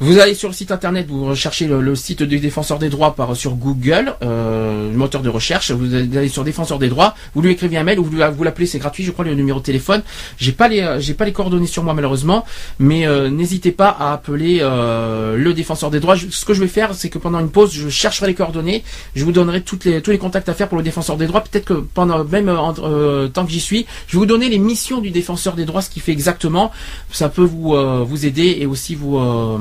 Vous 0.01 0.21
allez 0.21 0.35
sur 0.35 0.49
le 0.49 0.55
site 0.55 0.71
internet, 0.71 1.09
vous 1.09 1.25
recherchez 1.25 1.67
le, 1.67 1.95
site 1.97 2.23
du 2.23 2.39
défenseur 2.39 2.79
des 2.79 2.89
droits 2.89 3.17
par 3.17 3.35
sur 3.35 3.57
Google, 3.57 4.15
euh, 4.23 4.93
le 4.93 4.97
moteur 4.97 5.23
de 5.23 5.29
recherche. 5.29 5.73
Vous 5.73 5.93
allez 5.93 6.29
sur 6.29 6.45
défenseur 6.45 6.79
des 6.79 6.89
droits, 6.89 7.17
vous 7.35 7.43
lui 7.43 7.51
écrivez 7.51 7.77
un 7.77 7.83
mail 7.83 7.99
ou 7.99 8.05
vous, 8.05 8.17
vous 8.33 8.45
l'appelez, 8.45 8.67
c'est 8.67 8.79
gratuit, 8.79 9.03
je 9.03 9.11
crois 9.11 9.25
le 9.25 9.35
numéro 9.35 9.59
de 9.59 9.65
téléphone. 9.65 10.03
J'ai 10.37 10.53
pas 10.53 10.69
les 10.69 10.99
j'ai 11.01 11.15
pas 11.15 11.25
les 11.25 11.33
coordonnées 11.33 11.67
sur 11.67 11.83
moi 11.83 11.95
malheureusement, 11.95 12.45
mais 12.79 13.09
euh, 13.09 13.29
n'hésitez 13.29 13.73
pas 13.73 13.89
à 13.89 14.13
appeler 14.13 14.61
euh, 14.63 15.37
le 15.37 15.53
défenseur 15.53 15.91
des 15.91 15.99
droits. 15.99 16.15
Ce 16.17 16.45
que 16.45 16.55
je 16.55 16.61
vais 16.61 16.69
faire, 16.69 16.95
c'est 16.95 17.09
que 17.09 17.19
pendant 17.19 17.41
une 17.41 17.51
pause, 17.51 17.73
je 17.73 17.89
chercherai 17.89 18.29
les 18.29 18.35
coordonnées, 18.35 18.85
je 19.17 19.25
vous 19.25 19.33
donnerai 19.33 19.63
toutes 19.63 19.85
les 19.85 20.01
tous 20.01 20.13
les 20.13 20.19
contacts 20.19 20.49
à 20.49 20.55
faire 20.55 20.69
pour 20.69 20.79
le 20.79 20.85
défenseur 20.85 21.17
des 21.17 21.27
droits. 21.27 21.41
Peut-être 21.41 21.65
que 21.65 21.75
pendant 21.75 22.23
même 22.23 22.49
euh, 22.49 23.27
tant 23.27 23.45
que 23.45 23.51
j'y 23.51 23.59
suis, 23.61 23.85
je 24.07 24.13
vais 24.13 24.19
vous 24.21 24.27
donner 24.27 24.49
les 24.49 24.59
missions 24.59 25.01
du 25.01 25.11
défenseur 25.11 25.57
des 25.57 25.65
droits, 25.65 25.83
ce 25.83 25.91
qu'il 25.91 26.03
fait 26.03 26.13
exactement. 26.13 26.71
Ça 27.11 27.29
peut 27.29 27.43
vous 27.43 27.75
euh, 27.75 28.05
vous 28.07 28.27
aider 28.27 28.59
et 28.61 28.67
aussi 28.67 28.95
vous 28.95 29.19
euh, 29.19 29.59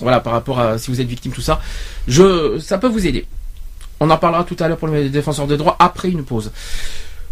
voilà 0.00 0.20
par 0.20 0.32
rapport 0.32 0.60
à 0.60 0.78
si 0.78 0.90
vous 0.90 1.00
êtes 1.00 1.08
victime 1.08 1.32
tout 1.32 1.40
ça. 1.40 1.60
Je 2.08 2.58
ça 2.58 2.78
peut 2.78 2.88
vous 2.88 3.06
aider. 3.06 3.26
On 4.00 4.08
en 4.10 4.16
parlera 4.16 4.44
tout 4.44 4.56
à 4.60 4.68
l'heure 4.68 4.78
pour 4.78 4.88
le 4.88 5.08
défenseur 5.08 5.46
des 5.46 5.56
droits 5.56 5.76
après 5.78 6.10
une 6.10 6.24
pause. 6.24 6.50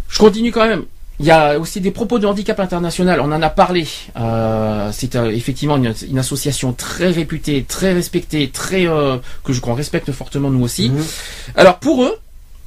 Je 0.07 0.19
continue 0.19 0.51
quand 0.51 0.67
même. 0.67 0.85
Il 1.19 1.25
y 1.25 1.31
a 1.31 1.59
aussi 1.59 1.81
des 1.81 1.91
propos 1.91 2.17
de 2.17 2.25
handicap 2.25 2.59
international. 2.61 3.19
On 3.19 3.31
en 3.31 3.41
a 3.41 3.49
parlé. 3.49 3.85
Euh, 4.17 4.89
c'est 4.93 5.15
euh, 5.15 5.31
effectivement 5.31 5.75
une, 5.75 5.93
une 6.09 6.17
association 6.17 6.71
très 6.71 7.11
réputée, 7.11 7.65
très 7.67 7.91
respectée, 7.91 8.49
très 8.49 8.87
euh, 8.87 9.17
que 9.43 9.51
je 9.51 9.59
qu'on 9.59 9.73
respecte 9.73 10.11
fortement 10.13 10.49
nous 10.49 10.63
aussi. 10.63 10.89
Mhm. 10.89 11.03
Alors 11.55 11.79
pour 11.79 12.03
eux, 12.03 12.15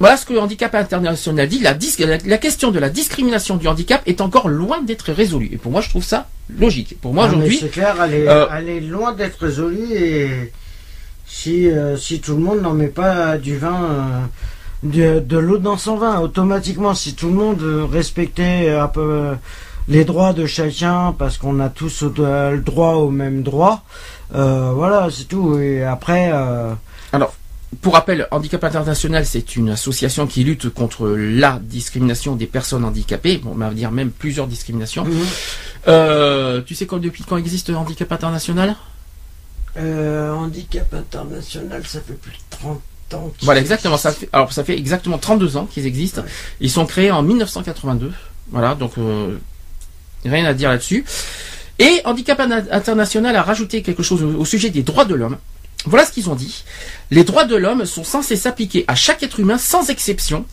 voilà 0.03 0.17
ce 0.17 0.25
que 0.25 0.33
le 0.33 0.41
handicap 0.41 0.75
international 0.75 1.47
dit. 1.47 1.59
La, 1.59 1.73
dis- 1.73 1.95
la, 1.99 2.17
la 2.17 2.37
question 2.37 2.71
de 2.71 2.79
la 2.85 2.89
discrimination 2.89 3.55
du 3.55 3.69
handicap 3.69 4.01
est 4.05 4.19
encore 4.19 4.49
loin 4.49 4.81
d'être 4.81 5.13
résolue. 5.13 5.49
Et 5.53 5.57
pour 5.57 5.71
moi, 5.71 5.79
je 5.79 5.87
trouve 5.87 6.03
ça 6.03 6.27
logique. 6.49 6.99
Pour 6.99 7.13
moi 7.13 7.23
Ah, 7.23 7.29
aujourd'hui, 7.29 7.57
c'est 7.57 7.69
clair, 7.69 7.95
elle 8.03 8.13
est, 8.13 8.27
euh, 8.27 8.45
elle 8.57 8.67
est 8.67 8.81
loin 8.81 9.13
d'être 9.13 9.37
résolue 9.39 9.93
et 9.93 10.51
si, 11.25 11.69
euh, 11.69 11.95
si 11.95 12.19
tout 12.19 12.35
le 12.35 12.41
monde 12.41 12.61
n'en 12.61 12.73
met 12.73 12.87
pas 13.03 13.37
du 13.37 13.55
vin, 13.57 13.81
euh, 13.83 14.19
de, 14.83 15.19
de 15.21 15.37
l'eau 15.37 15.57
dans 15.57 15.77
son 15.77 15.95
vin, 15.95 16.19
automatiquement, 16.19 16.93
si 16.93 17.15
tout 17.15 17.27
le 17.27 17.35
monde 17.35 17.61
respectait 17.89 18.69
un 18.71 18.89
peu 18.89 19.29
les 19.87 20.03
droits 20.03 20.33
de 20.33 20.45
chacun, 20.45 21.15
parce 21.17 21.37
qu'on 21.37 21.61
a 21.61 21.69
tous 21.69 22.03
le 22.03 22.57
droit 22.59 22.95
au 22.95 23.09
même 23.09 23.41
droit, 23.41 23.85
voilà, 24.31 25.07
c'est 25.15 25.29
tout. 25.29 25.57
Et 25.59 25.81
après, 25.83 26.29
euh, 26.33 26.73
pour 27.81 27.93
rappel, 27.93 28.27
Handicap 28.31 28.63
International, 28.63 29.25
c'est 29.25 29.55
une 29.55 29.69
association 29.69 30.27
qui 30.27 30.43
lutte 30.43 30.69
contre 30.69 31.07
la 31.07 31.59
discrimination 31.61 32.35
des 32.35 32.47
personnes 32.47 32.83
handicapées. 32.83 33.37
Bon, 33.37 33.51
on 33.53 33.57
va 33.57 33.71
dire 33.71 33.91
même 33.91 34.11
plusieurs 34.11 34.47
discriminations. 34.47 35.05
mhm. 35.05 35.25
Euh, 35.87 36.61
tu 36.61 36.75
sais 36.75 36.85
quand, 36.85 36.99
depuis 36.99 37.23
quand 37.23 37.37
existe 37.37 37.69
Handicap 37.69 38.11
International? 38.11 38.75
Euh, 39.75 40.31
handicap 40.33 40.93
international, 40.93 41.83
ça 41.85 41.99
fait 41.99 42.13
plus 42.13 42.31
de 42.31 42.37
30 42.51 42.81
ans. 43.13 43.33
qu'ils 43.37 43.45
Voilà, 43.45 43.59
exactement. 43.59 43.97
Ça 43.97 44.11
fait, 44.11 44.29
alors, 44.31 44.53
ça 44.53 44.63
fait 44.63 44.77
exactement 44.77 45.17
32 45.17 45.57
ans 45.57 45.65
qu'ils 45.65 45.87
existent. 45.87 46.21
Ouais. 46.21 46.27
Ils 46.61 46.69
sont 46.69 46.85
créés 46.85 47.11
en 47.11 47.23
1982. 47.23 48.11
Voilà, 48.51 48.75
donc 48.75 48.91
euh, 48.97 49.37
rien 50.25 50.45
à 50.45 50.53
dire 50.53 50.69
là-dessus. 50.69 51.03
Et 51.79 52.01
Handicap 52.05 52.39
International 52.39 53.35
a 53.35 53.41
rajouté 53.41 53.81
quelque 53.81 54.03
chose 54.03 54.21
au, 54.21 54.41
au 54.41 54.45
sujet 54.45 54.69
des 54.69 54.83
droits 54.83 55.05
de 55.05 55.15
l'homme. 55.15 55.37
Voilà 55.85 56.05
ce 56.05 56.11
qu'ils 56.11 56.29
ont 56.29 56.35
dit. 56.35 56.63
Les 57.11 57.23
droits 57.23 57.45
de 57.45 57.55
l'homme 57.55 57.85
sont 57.85 58.03
censés 58.03 58.35
s'appliquer 58.35 58.85
à 58.87 58.95
chaque 58.95 59.23
être 59.23 59.39
humain 59.39 59.57
sans 59.57 59.89
exception. 59.89 60.45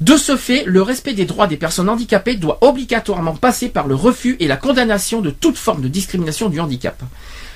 De 0.00 0.16
ce 0.16 0.36
fait, 0.36 0.62
le 0.64 0.80
respect 0.82 1.14
des 1.14 1.24
droits 1.24 1.48
des 1.48 1.56
personnes 1.56 1.88
handicapées 1.88 2.36
doit 2.36 2.58
obligatoirement 2.60 3.34
passer 3.34 3.68
par 3.68 3.88
le 3.88 3.96
refus 3.96 4.36
et 4.38 4.46
la 4.46 4.56
condamnation 4.56 5.20
de 5.20 5.30
toute 5.30 5.56
forme 5.56 5.82
de 5.82 5.88
discrimination 5.88 6.48
du 6.48 6.60
handicap. 6.60 7.02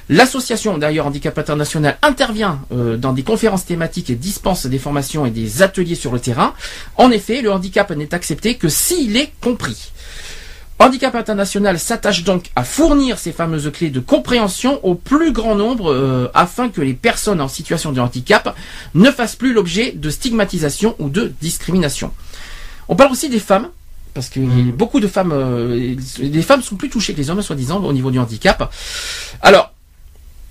L'association 0.08 0.76
d'ailleurs 0.78 1.06
Handicap 1.06 1.38
International 1.38 1.96
intervient 2.02 2.60
euh, 2.72 2.96
dans 2.96 3.12
des 3.12 3.22
conférences 3.22 3.64
thématiques 3.64 4.10
et 4.10 4.16
dispense 4.16 4.66
des 4.66 4.78
formations 4.80 5.24
et 5.24 5.30
des 5.30 5.62
ateliers 5.62 5.94
sur 5.94 6.10
le 6.10 6.18
terrain. 6.18 6.54
En 6.96 7.12
effet, 7.12 7.40
le 7.40 7.52
handicap 7.52 7.90
n'est 7.92 8.12
accepté 8.12 8.56
que 8.56 8.68
s'il 8.68 9.16
est 9.16 9.32
compris. 9.40 9.92
Handicap 10.78 11.14
International 11.14 11.78
s'attache 11.78 12.24
donc 12.24 12.50
à 12.56 12.64
fournir 12.64 13.18
ces 13.18 13.32
fameuses 13.32 13.70
clés 13.72 13.90
de 13.90 14.00
compréhension 14.00 14.84
au 14.84 14.94
plus 14.94 15.32
grand 15.32 15.54
nombre 15.54 15.92
euh, 15.92 16.28
afin 16.34 16.68
que 16.68 16.80
les 16.80 16.94
personnes 16.94 17.40
en 17.40 17.48
situation 17.48 17.92
de 17.92 18.00
handicap 18.00 18.56
ne 18.94 19.10
fassent 19.10 19.36
plus 19.36 19.52
l'objet 19.52 19.92
de 19.92 20.10
stigmatisation 20.10 20.96
ou 20.98 21.08
de 21.08 21.32
discrimination. 21.40 22.12
On 22.88 22.96
parle 22.96 23.12
aussi 23.12 23.28
des 23.28 23.38
femmes, 23.38 23.68
parce 24.12 24.28
que 24.28 24.40
beaucoup 24.40 25.00
de 25.00 25.06
femmes, 25.06 25.32
euh, 25.32 25.96
les 26.18 26.42
femmes 26.42 26.62
sont 26.62 26.76
plus 26.76 26.90
touchées 26.90 27.12
que 27.12 27.18
les 27.18 27.30
hommes, 27.30 27.42
soi-disant, 27.42 27.82
au 27.82 27.92
niveau 27.92 28.10
du 28.10 28.18
handicap. 28.18 28.72
Alors, 29.40 29.72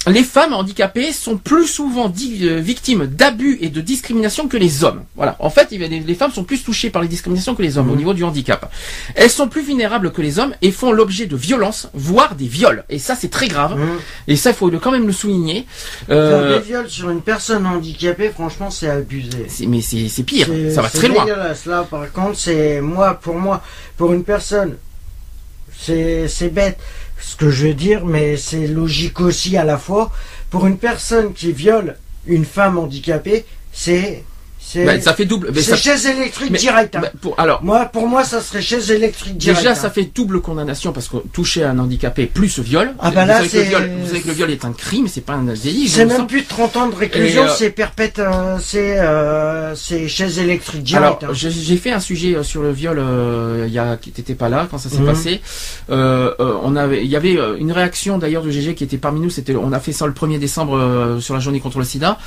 les 0.07 0.23
femmes 0.23 0.53
handicapées 0.53 1.11
sont 1.11 1.37
plus 1.37 1.67
souvent 1.67 2.07
euh, 2.07 2.59
victimes 2.59 3.05
d'abus 3.05 3.59
et 3.61 3.69
de 3.69 3.81
discrimination 3.81 4.47
que 4.47 4.57
les 4.57 4.83
hommes. 4.83 5.03
Voilà. 5.15 5.35
En 5.39 5.49
fait, 5.51 5.69
les 5.71 6.15
femmes 6.15 6.31
sont 6.31 6.43
plus 6.43 6.63
touchées 6.63 6.89
par 6.89 7.01
les 7.03 7.07
discriminations 7.07 7.53
que 7.53 7.61
les 7.61 7.77
hommes 7.77 7.91
au 7.91 7.95
niveau 7.95 8.13
du 8.13 8.23
handicap. 8.23 8.71
Elles 9.15 9.29
sont 9.29 9.47
plus 9.47 9.61
vulnérables 9.61 10.11
que 10.11 10.21
les 10.21 10.39
hommes 10.39 10.53
et 10.61 10.71
font 10.71 10.91
l'objet 10.91 11.27
de 11.27 11.35
violences, 11.35 11.89
voire 11.93 12.33
des 12.35 12.47
viols. 12.47 12.83
Et 12.89 12.97
ça, 12.97 13.15
c'est 13.15 13.29
très 13.29 13.47
grave. 13.47 13.77
Mhm. 13.77 13.99
Et 14.27 14.35
ça, 14.35 14.49
il 14.49 14.55
faut 14.55 14.71
quand 14.71 14.91
même 14.91 15.05
le 15.05 15.13
souligner. 15.13 15.67
Faire 16.07 16.17
Euh, 16.17 16.59
des 16.59 16.65
viols 16.65 16.89
sur 16.89 17.09
une 17.11 17.21
personne 17.21 17.65
handicapée, 17.67 18.29
franchement, 18.29 18.71
c'est 18.71 18.89
abusé. 18.89 19.47
mais 19.67 19.81
c'est 19.81 20.23
pire. 20.23 20.47
Ça 20.73 20.81
va 20.81 20.89
très 20.89 21.09
loin. 21.09 21.25
Là, 21.65 21.83
par 21.83 22.11
contre, 22.11 22.37
c'est 22.39 22.81
moi, 22.81 23.19
pour 23.21 23.35
moi, 23.35 23.61
pour 23.97 24.13
une 24.13 24.23
personne, 24.23 24.77
c'est 25.77 26.51
bête 26.51 26.79
ce 27.22 27.36
que 27.36 27.49
je 27.49 27.67
veux 27.67 27.74
dire, 27.74 28.05
mais 28.05 28.36
c'est 28.38 28.67
logique 28.67 29.22
aussi 29.22 29.57
à 29.57 29.63
la 29.63 29.78
fois. 29.78 30.11
Pour 30.49 30.67
une 30.67 30.78
personne 30.78 31.34
qui 31.34 31.51
viole 31.51 31.97
une 32.26 32.45
femme 32.45 32.78
handicapée, 32.78 33.45
c'est 33.72 34.24
Ben, 34.76 35.01
ça 35.01 35.14
fait 35.14 35.26
double. 35.26 35.47
ben, 35.51 35.55
c'est 35.62 35.72
ça- 35.72 35.76
chaise 35.76 36.05
électrique 36.05 36.49
mais- 36.51 36.57
direct. 36.59 36.95
hein. 36.95 36.99
ben, 37.01 37.12
pour, 37.22 37.38
alors, 37.39 37.64
Moi, 37.64 37.86
pour 37.86 38.07
moi, 38.07 38.24
ça 38.24 38.39
serait 38.41 38.62
chaise 38.62 38.89
électrique 38.91 39.38
direct. 39.38 39.59
Déjà, 39.59 39.72
hein. 39.72 39.76
ça 39.76 39.89
fait 39.89 40.09
double 40.16 40.39
condamnation 40.41 40.93
parce 40.93 41.07
que 41.09 41.18
toucher 41.34 41.64
un 41.64 41.78
handicapé 41.80 42.26
plus 42.28 42.59
viol. 42.59 42.93
Ah 42.99 43.12
bah 43.12 43.22
vous, 43.24 43.28
là, 43.28 43.38
savez 43.38 43.49
que 43.49 43.57
le 43.57 43.64
c'est- 43.64 43.70
viol 43.70 43.91
vous 43.99 44.07
savez 44.07 44.22
que 44.22 44.28
le 44.28 44.34
viol 44.34 44.51
est 44.51 44.64
un 44.66 44.72
crime, 44.72 45.07
c'est 45.07 45.26
pas 45.26 45.34
un 45.34 45.43
délit. 45.43 45.89
C'est 45.89 46.05
même 46.05 46.28
plus 46.28 46.41
de 46.43 46.47
30 46.47 46.78
ans 46.78 46.88
de 46.88 46.95
réclusion, 46.95 47.43
euh, 47.43 47.53
c'est 47.57 47.70
perpète, 47.72 48.20
euh, 48.20 48.57
c'est 48.62 48.97
euh, 48.99 49.76
c'est 49.76 50.07
chaise 50.07 50.39
électrique 50.39 50.93
Alors, 50.93 51.18
direct. 51.20 51.24
hein. 51.34 51.49
j'ai 51.49 51.78
fait 51.78 51.91
un 51.91 51.99
sujet 51.99 52.36
euh, 52.36 52.43
sur 52.43 52.62
le 52.62 52.72
viol 52.72 52.97
euh, 52.99 53.66
il 53.68 53.74
y 53.74 53.80
a 53.80 53.97
qui 53.97 54.12
t'étais 54.12 54.36
pas 54.36 54.47
là 54.49 54.68
quand 54.70 54.78
ça 54.78 54.89
s'est 54.89 54.99
Mhm. 54.99 55.05
passé. 55.05 55.41
On 55.89 56.76
avait, 56.76 57.03
il 57.03 57.09
y 57.09 57.16
avait 57.16 57.38
une 57.59 57.72
réaction 57.72 58.18
d'ailleurs 58.18 58.43
de 58.43 58.51
GG 58.51 58.76
qui 58.76 58.84
était 58.84 58.97
parmi 58.97 59.20
nous. 59.20 59.30
C'était, 59.30 59.55
on 59.55 59.72
a 59.74 59.80
fait 59.80 59.91
ça 59.91 60.05
le 60.07 60.14
1er 60.14 60.39
décembre 60.39 60.78
euh, 60.78 61.20
sur 61.20 61.34
la 61.34 61.39
journée 61.39 61.59
contre 61.59 61.80
le 61.80 61.84
SIDA. 61.86 62.18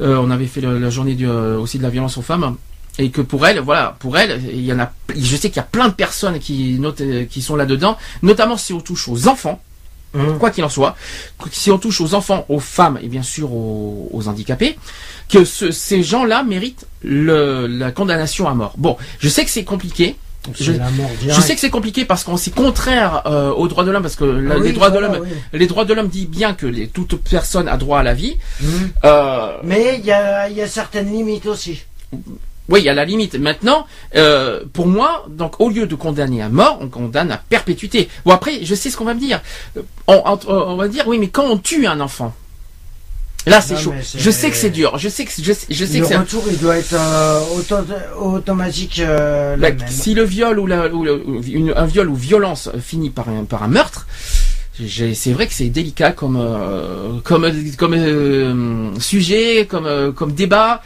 Euh, 0.00 0.16
on 0.22 0.30
avait 0.30 0.46
fait 0.46 0.60
le- 0.60 0.78
la 0.78 0.90
journée 0.90 1.14
du, 1.14 1.28
euh, 1.28 1.58
aussi 1.58 1.78
de 1.78 1.82
la 1.82 1.89
violence 1.90 2.16
aux 2.16 2.22
femmes. 2.22 2.56
Et 2.98 3.10
que 3.10 3.20
pour 3.22 3.46
elle, 3.46 3.60
voilà, 3.60 3.96
pour 4.00 4.18
elle, 4.18 4.42
il 4.52 4.60
y 4.64 4.72
en 4.72 4.78
a, 4.80 4.92
je 5.16 5.36
sais 5.36 5.48
qu'il 5.48 5.56
y 5.56 5.60
a 5.60 5.62
plein 5.62 5.88
de 5.88 5.94
personnes 5.94 6.38
qui 6.38 6.78
notent, 6.78 7.02
qui 7.30 7.40
sont 7.40 7.56
là 7.56 7.64
dedans, 7.64 7.96
notamment 8.22 8.56
si 8.56 8.72
on 8.72 8.80
touche 8.80 9.08
aux 9.08 9.28
enfants. 9.28 9.60
Mhm. 10.12 10.38
quoi 10.38 10.50
qu'il 10.50 10.64
en 10.64 10.68
soit, 10.68 10.96
si 11.52 11.70
on 11.70 11.78
touche 11.78 12.00
aux 12.00 12.14
enfants, 12.14 12.44
aux 12.48 12.58
femmes 12.58 12.98
et 13.00 13.06
bien 13.06 13.22
sûr 13.22 13.52
aux, 13.52 14.08
aux 14.12 14.26
handicapés, 14.26 14.76
que 15.28 15.44
ce- 15.44 15.70
ces 15.70 16.02
gens-là 16.02 16.42
méritent 16.42 16.84
le- 17.04 17.68
la 17.68 17.92
condamnation 17.92 18.48
à 18.48 18.54
mort. 18.54 18.72
Bon, 18.76 18.96
je 19.20 19.28
sais 19.28 19.44
que 19.44 19.50
c'est 19.52 19.62
compliqué, 19.62 20.16
Je, 20.58 20.72
sais 21.40 21.54
que 21.54 21.60
c'est 21.60 21.70
compliqué 21.70 22.04
parce 22.04 22.24
qu'on 22.24 22.36
c'est 22.36 22.54
contraire 22.54 23.22
euh, 23.26 23.50
aux 23.50 23.68
droits 23.68 23.84
de 23.84 23.90
l'homme 23.90 24.02
parce 24.02 24.16
que 24.16 24.24
la- 24.24 24.54
Ah 24.54 24.58
oui, 24.58 24.68
les 24.68 24.72
droits 24.72 24.88
voilà, 24.88 25.08
de 25.08 25.12
l'homme, 25.14 25.26
oui. 25.52 25.58
les 25.58 25.66
droits 25.66 25.84
de 25.84 25.92
l'homme 25.94 26.08
dit 26.08 26.26
bien 26.26 26.54
que 26.54 26.66
les, 26.66 26.88
toute 26.88 27.16
personne 27.22 27.68
a 27.68 27.76
droit 27.76 28.00
à 28.00 28.02
la 28.02 28.14
vie. 28.14 28.36
Mhm. 28.60 28.90
Euh, 29.04 29.56
Mais 29.64 29.96
il 29.98 30.06
y 30.06 30.12
a, 30.12 30.48
y 30.48 30.62
a 30.62 30.66
certaines 30.66 31.12
limites 31.12 31.44
aussi. 31.46 31.82
oui, 32.70 32.80
il 32.80 32.84
y 32.84 32.88
a 32.88 32.94
la 32.94 33.04
limite. 33.04 33.34
Maintenant, 33.34 33.86
euh, 34.16 34.62
pour 34.72 34.86
moi, 34.86 35.26
donc 35.28 35.60
au 35.60 35.68
lieu 35.68 35.86
de 35.86 35.94
condamner 35.94 36.40
à 36.40 36.48
mort, 36.48 36.78
on 36.80 36.88
condamne 36.88 37.30
à 37.32 37.36
perpétuité. 37.36 38.08
Bon 38.24 38.32
après, 38.32 38.60
je 38.64 38.74
sais 38.74 38.88
ce 38.90 38.96
qu'on 38.96 39.04
va 39.04 39.14
me 39.14 39.20
dire. 39.20 39.40
On, 40.06 40.22
on- 40.24 40.38
on 40.48 40.76
va 40.76 40.88
dire 40.88 41.06
oui, 41.06 41.18
mais 41.18 41.28
quand 41.28 41.44
on 41.44 41.58
tue 41.58 41.86
un 41.86 42.00
enfant, 42.00 42.32
là 43.46 43.60
c'est 43.60 43.76
chaud. 43.76 43.94
Je 44.16 44.30
sais 44.30 44.50
que 44.50 44.56
c'est 44.56 44.70
dur. 44.70 44.98
Je 44.98 45.08
sais 45.08 45.24
que 45.24 45.32
je 45.40 45.52
sais, 45.52 45.66
je 45.70 45.84
sais 45.84 45.94
le 45.98 46.00
que 46.02 46.06
c'est. 46.08 46.16
retour, 46.16 46.44
il 46.50 46.58
doit 46.58 46.76
être 46.78 46.94
euh, 46.94 47.40
auto- 47.56 47.76
automatique 48.20 49.00
euh, 49.00 49.56
Bah, 49.56 49.70
le 49.70 49.76
même. 49.76 49.88
si 49.88 50.14
le 50.14 50.24
viol 50.24 50.58
ou, 50.58 50.66
la, 50.66 50.88
ou 50.88 51.04
le- 51.04 51.22
ou 51.26 51.42
une- 51.44 51.72
un 51.76 51.86
viol 51.86 52.08
ou 52.08 52.14
violence 52.14 52.68
finit 52.82 53.10
par 53.10 53.28
un, 53.28 53.44
par 53.44 53.62
un 53.62 53.68
meurtre, 53.68 54.06
c'est 54.88 55.32
vrai 55.32 55.46
que 55.46 55.52
c'est 55.54 55.68
délicat 55.68 56.12
comme 56.12 56.38
euh, 56.40 57.18
comme 57.24 57.50
comme 57.76 58.98
sujet, 59.00 59.66
comme 59.66 60.12
comme 60.14 60.32
débat. 60.32 60.82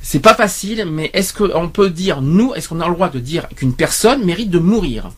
C'est 0.00 0.20
pas 0.20 0.34
facile, 0.34 0.86
mais 0.90 1.10
est-ce 1.12 1.34
qu'on 1.34 1.68
peut 1.68 1.90
dire 1.90 2.22
nous, 2.22 2.54
est-ce 2.54 2.68
qu'on 2.68 2.80
a 2.80 2.88
le 2.88 2.94
droit 2.94 3.10
de 3.10 3.18
dire 3.18 3.46
qu'une 3.56 3.74
personne 3.74 4.24
mérite 4.24 4.48
de 4.50 4.58
mourir? 4.58 5.10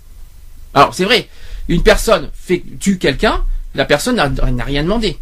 Alors 0.75 0.95
c'est 0.95 1.05
vrai, 1.05 1.29
une 1.69 1.83
personne 1.83 2.31
fait 2.35 2.63
tue 2.81 2.99
quelqu'un, 2.99 3.45
la 3.75 3.85
personne 3.85 4.17
n'a 4.17 4.65
rien 4.65 4.83
demandé 4.83 5.19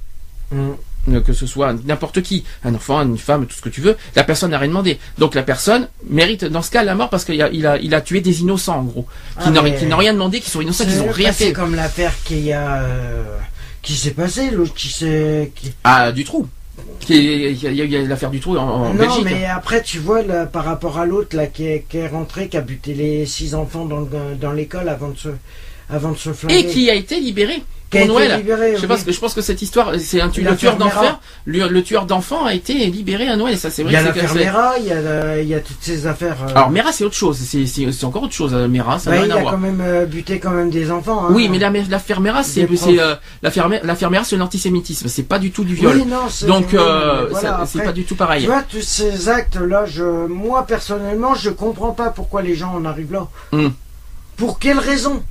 Mhm. 0.52 0.76
Euh, 1.10 1.20
que 1.20 1.32
ce 1.32 1.46
soit 1.46 1.74
n'importe 1.84 2.22
qui, 2.22 2.44
un 2.64 2.74
enfant, 2.74 3.00
une 3.02 3.18
femme, 3.18 3.46
tout 3.46 3.56
ce 3.56 3.62
que 3.62 3.68
tu 3.68 3.80
veux, 3.80 3.96
la 4.16 4.24
personne 4.24 4.50
n'a 4.50 4.58
rien 4.58 4.68
demandé. 4.68 4.98
Donc 5.18 5.34
la 5.34 5.42
personne 5.42 5.88
mérite 6.08 6.44
dans 6.44 6.62
ce 6.62 6.70
cas 6.70 6.82
la 6.84 6.94
mort 6.94 7.08
parce 7.10 7.24
qu'il 7.24 7.40
a, 7.42 7.48
il 7.50 7.66
a, 7.66 7.78
il 7.78 7.94
a 7.94 8.00
tué 8.00 8.20
des 8.20 8.40
innocents 8.40 8.78
en 8.78 8.84
gros, 8.84 9.06
qui 9.40 9.44
Ah, 9.46 9.50
n'ont 9.50 9.62
qui 9.72 9.86
n'ont 9.86 9.96
rien 9.96 10.12
demandé, 10.12 10.40
qui 10.40 10.50
sont 10.50 10.60
innocents, 10.60 10.84
qui 10.84 10.94
n'ont 10.96 11.10
rien 11.10 11.32
fait. 11.32 11.52
comme 11.52 11.74
l'affaire 11.74 12.12
a, 12.30 12.82
euh, 12.82 13.22
qui 13.82 13.94
s'est 13.94 14.10
passée, 14.10 14.50
l'autre 14.50 14.74
qui 14.74 14.88
s'est. 14.88 15.52
qui- 15.54 15.72
Ah, 15.84 16.12
du 16.12 16.24
trou. 16.24 16.46
Qui 17.00 17.14
Il 17.16 17.64
y 17.64 17.96
a, 17.96 18.00
a 18.00 18.02
l'affaire 18.04 18.30
du 18.30 18.38
trou 18.40 18.56
en, 18.56 18.62
en 18.62 18.88
non, 18.90 18.94
Belgique. 18.94 19.24
mais 19.24 19.44
après, 19.46 19.82
tu 19.82 19.98
vois, 19.98 20.22
là, 20.22 20.46
par 20.46 20.64
rapport 20.64 20.98
à 20.98 21.06
l'autre, 21.06 21.36
là, 21.36 21.46
qui 21.46 21.66
est, 21.66 21.84
qui 21.88 21.98
est 21.98 22.06
rentré, 22.08 22.48
qui 22.48 22.56
a 22.56 22.60
buté 22.60 22.94
les 22.94 23.26
six 23.26 23.54
enfants 23.54 23.84
dans, 23.84 24.06
dans 24.40 24.52
l'école 24.52 24.88
avant 24.88 25.08
de 25.08 25.16
se, 25.18 25.28
avant 25.90 26.12
de 26.12 26.16
se 26.18 26.32
flinguer. 26.32 26.58
Et 26.58 26.66
qui 26.66 26.88
a 26.90 26.94
été 26.94 27.18
libéré 27.18 27.62
Noël. 27.94 28.36
libéré, 28.36 28.76
je, 28.76 28.86
oui. 28.86 28.98
ce 28.98 29.04
que- 29.04 29.12
je 29.12 29.18
pense 29.20 29.32
que 29.34 29.40
cette 29.40 29.62
histoire, 29.62 29.92
c'est 29.98 30.20
un 30.20 30.28
tu- 30.28 30.40
le 30.40 30.50
L'affaire 30.50 30.58
tueur 30.58 30.76
d'enfer. 30.76 31.02
Mera. 31.02 31.20
Le, 31.46 31.68
le 31.68 31.82
tueur 31.82 32.04
d'enfants 32.04 32.44
a 32.44 32.52
été 32.52 32.74
libéré 32.86 33.28
à 33.28 33.36
Noël. 33.36 33.56
Ça, 33.56 33.70
c'est 33.70 33.80
Il 33.82 33.86
vrai. 33.86 33.94
y 33.94 33.96
a 33.96 34.02
l'affaire 34.02 34.34
Mera, 34.34 34.72
il 34.78 34.84
y 34.86 34.92
a, 34.92 35.40
il 35.40 35.48
y 35.48 35.54
a 35.54 35.60
toutes 35.60 35.78
ces 35.80 36.06
affaires. 36.06 36.36
euh, 36.46 36.50
Alors 36.54 36.70
Mera, 36.70 36.92
c'est 36.92 37.04
autre 37.04 37.14
chose. 37.14 37.38
C'est 37.38 38.04
encore 38.04 38.24
autre 38.24 38.34
chose. 38.34 38.52
euh, 38.52 38.68
Mera, 38.68 38.98
ça 38.98 39.10
bah, 39.10 39.24
il 39.24 39.32
a 39.32 39.40
quand 39.42 39.56
même 39.56 39.80
euh, 39.80 40.04
buté 40.04 40.38
quand 40.38 40.50
même 40.50 40.68
des 40.70 40.90
enfants. 40.90 41.24
hein. 41.24 41.30
Oui, 41.32 41.48
mais 41.48 41.58
la, 41.58 41.70
la 41.70 41.98
fermera, 41.98 42.42
c'est 42.42 42.68
euh, 42.70 43.14
la 43.42 43.50
ferme- 43.50 43.80
la 43.82 43.94
fermera, 43.94 44.22
c'est 44.24 44.36
l'antisémitisme. 44.36 45.08
C'est 45.08 45.22
pas 45.22 45.38
du 45.38 45.50
tout 45.50 45.64
du 45.64 45.74
viol. 45.74 45.96
Oui, 45.96 46.04
non, 46.04 46.26
Donc, 46.46 46.74
euh, 46.74 47.26
voilà, 47.30 47.64
c'est 47.66 47.82
pas 47.82 47.92
du 47.92 48.02
tout 48.04 48.14
Tu 48.14 48.18
pareil. 48.18 48.44
vois, 48.46 48.62
tous 48.62 48.82
ces 48.82 49.28
actes-là, 49.30 49.86
je, 49.86 50.02
moi 50.26 50.66
personnellement, 50.66 51.34
je 51.34 51.48
comprends 51.50 51.92
pas 51.92 52.10
pourquoi 52.10 52.42
les 52.42 52.54
gens 52.54 52.74
en 52.74 52.84
arrivent 52.84 53.12
là. 53.14 53.28
Hmm. 53.52 53.68
Pour 54.36 54.58
quelle 54.58 54.78
raison? 54.78 55.22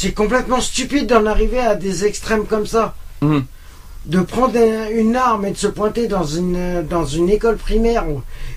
C'est 0.00 0.12
complètement 0.12 0.60
stupide 0.60 1.08
d'en 1.08 1.26
arriver 1.26 1.58
à 1.58 1.74
des 1.74 2.04
extrêmes 2.04 2.46
comme 2.46 2.66
ça. 2.68 2.94
Hmm. 3.20 3.40
De 4.06 4.20
prendre 4.20 4.56
un- 4.56 4.90
une 4.90 5.16
arme 5.16 5.44
et 5.46 5.50
de 5.50 5.56
se 5.56 5.66
pointer 5.66 6.06
dans 6.06 6.22
une, 6.22 6.86
dans 6.88 7.04
une 7.04 7.28
école 7.28 7.56
primaire 7.56 8.04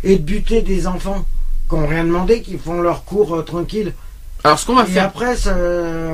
et 0.03 0.17
de 0.17 0.21
buter 0.21 0.61
des 0.61 0.85
enfants 0.85 1.25
qui 1.67 1.75
n'ont 1.75 1.87
rien 1.87 2.03
demandé, 2.03 2.43
qui 2.43 2.59
font 2.59 2.79
leur 2.79 3.05
cours 3.05 3.33
euh, 3.37 3.41
tranquille. 3.41 3.93
Alors, 4.43 4.59
ce 4.59 4.67
qu'on 4.67 4.75
va 4.75 4.83
Et 4.83 4.91
faire, 4.91 5.05
après, 5.05 5.35
ça, 5.35 5.55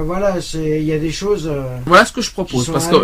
voilà, 0.06 0.36
il 0.54 0.84
y 0.84 0.94
a 0.94 0.98
des 0.98 1.12
choses 1.12 1.46
euh, 1.52 1.78
voilà 1.86 2.06
ce 2.06 2.14
que 2.14 2.22
je 2.22 2.32
propose, 2.32 2.66
parce 2.74 2.88
que 2.88 2.96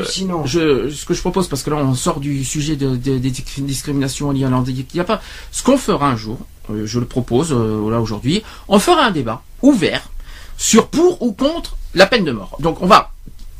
je, 0.45 0.89
ce 0.91 1.05
que 1.05 1.13
je 1.13 1.19
propose, 1.19 1.49
parce 1.49 1.61
que 1.61 1.71
là, 1.71 1.75
on 1.75 1.93
sort 1.93 2.21
du 2.21 2.45
sujet 2.45 2.77
de, 2.77 2.95
de- 2.95 3.17
des 3.17 3.31
discriminations 3.57 4.31
liées 4.31 4.45
à 4.45 4.49
l'handicap. 4.49 4.85
Il 4.93 4.97
y 4.97 5.01
a 5.01 5.03
pas. 5.03 5.21
Ce 5.51 5.61
qu'on 5.61 5.77
fera 5.77 6.07
un 6.09 6.15
jour, 6.15 6.37
euh, 6.69 6.85
je 6.85 6.99
le 6.99 7.05
propose 7.05 7.51
euh, 7.51 7.89
là 7.91 7.99
aujourd'hui, 7.99 8.43
on 8.69 8.79
fera 8.79 9.03
un 9.03 9.11
débat 9.11 9.41
ouvert 9.61 10.09
sur 10.57 10.87
pour 10.87 11.21
ou 11.21 11.33
contre 11.33 11.75
la 11.93 12.05
peine 12.05 12.23
de 12.25 12.31
mort. 12.31 12.57
Donc, 12.59 12.81
on 12.81 12.87
va. 12.87 13.09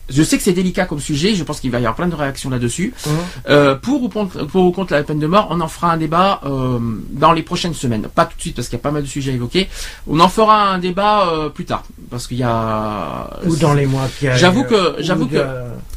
Je 0.10 0.22
sais 0.22 0.36
que 0.38 0.44
c'est 0.44 0.52
délicat 0.52 0.84
comme 0.86 1.00
sujet, 1.00 1.34
je 1.34 1.44
pense 1.46 1.62
qu'il 1.62 1.72
va 1.72 1.78
y 1.80 1.84
avoir 1.86 1.96
plein 1.96 2.08
de 2.08 2.14
réactions 2.16 2.50
là-dessus. 2.50 2.94
Hein 3.08 3.12
Euh, 3.50 3.76
pour, 3.76 4.04
ou 4.04 4.10
contre, 4.10 4.44
pour 4.46 4.66
ou 4.66 4.72
contre 4.74 4.92
la 4.94 5.02
peine 5.02 5.18
de 5.18 5.28
mort, 5.28 5.48
on 5.50 5.62
en 5.62 5.70
fera 5.70 5.94
un 5.94 5.98
débat 5.98 6.42
euh, 6.46 6.78
dans 7.12 7.32
les 7.32 7.42
prochaines 7.42 7.74
semaines. 7.74 8.10
Pas 8.14 8.26
tout 8.26 8.36
de 8.36 8.42
suite 8.42 8.56
parce 8.58 8.68
qu'il 8.68 8.78
y 8.78 8.82
a 8.82 8.84
pas 8.84 8.92
mal 8.92 9.04
de 9.04 9.08
sujets 9.08 9.32
à 9.32 9.36
évoquer. 9.36 9.70
On 10.06 10.20
en 10.20 10.28
fera 10.28 10.68
un 10.72 10.78
débat 10.80 11.30
euh, 11.30 11.48
plus 11.50 11.64
tard 11.64 11.84
parce 12.12 12.28
qu'il 12.28 12.38
y 12.38 12.44
a. 12.44 13.30
Ou 13.46 13.56
dans 13.56 13.74
les 13.74 13.86
mois 13.86 14.08
qui 14.20 14.28
arrivent. 14.28 14.42
J'avoue 14.42 14.66
que- 14.66 15.00
ou 15.00 15.04
j'avoue 15.04 15.26
de- 15.26 15.38
que- 15.38 15.46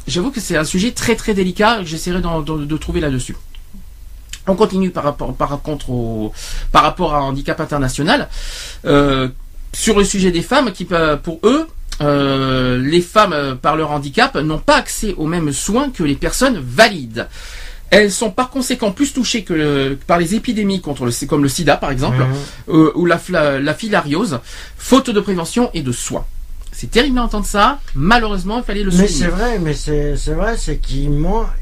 J'avoue 0.07 0.31
que 0.31 0.39
c'est 0.39 0.55
un 0.55 0.63
sujet 0.63 0.91
très 0.91 1.15
très 1.17 1.33
délicat. 1.33 1.83
J'essaierai 1.83 2.21
de, 2.21 2.77
trouver 2.77 3.01
là-dessus. 3.01 3.35
On 4.47 4.55
continue 4.55 4.89
par 4.89 5.03
rapport, 5.03 5.35
par 5.35 5.61
contre 5.61 5.89
au, 5.89 6.31
par 6.71 6.83
rapport 6.83 7.13
à 7.13 7.21
handicap 7.21 7.59
international. 7.59 8.29
Sur 9.73 9.97
le 9.99 10.05
sujet 10.05 10.31
des 10.31 10.41
femmes, 10.41 10.71
qui 10.71 10.85
pour 10.85 11.39
eux, 11.43 11.67
euh, 12.01 12.77
les 12.81 13.01
femmes 13.01 13.33
euh, 13.33 13.55
par 13.55 13.75
leur 13.75 13.91
handicap 13.91 14.35
n'ont 14.35 14.59
pas 14.59 14.75
accès 14.77 15.13
aux 15.17 15.25
mêmes 15.27 15.51
soins 15.51 15.89
que 15.89 16.03
les 16.03 16.15
personnes 16.15 16.59
valides. 16.63 17.27
Elles 17.89 18.11
sont 18.11 18.31
par 18.31 18.49
conséquent 18.49 18.91
plus 18.91 19.13
touchées 19.13 19.43
que 19.43 19.53
le- 19.53 19.97
par 20.07 20.17
les 20.19 20.35
épidémies 20.35 20.81
contre 20.81 21.05
le, 21.05 21.25
comme 21.25 21.41
le 21.43 21.49
sida 21.49 21.77
par 21.77 21.89
exemple, 21.91 22.17
Mhm. 22.17 22.35
euh, 22.75 22.91
ou 22.95 23.05
la 23.05 23.73
filariose, 23.73 24.39
faute 24.77 25.09
de 25.09 25.19
prévention 25.21 25.69
et 25.73 25.81
de 25.81 25.91
soins. 25.93 26.25
C'est 26.79 26.91
terrible 26.91 27.15
d'entendre 27.15 27.43
ça. 27.47 27.79
Malheureusement, 27.95 28.59
il 28.59 28.63
fallait 28.63 28.83
le 28.83 28.91
Mais 28.91 29.07
souligner. 29.07 29.11
c'est 29.11 29.27
vrai, 29.29 29.57
mais 29.57 29.73
c'est 29.73 30.15
c'est 30.15 30.33
vrai, 30.35 30.55
c'est 30.57 30.77
qu'il 30.77 31.09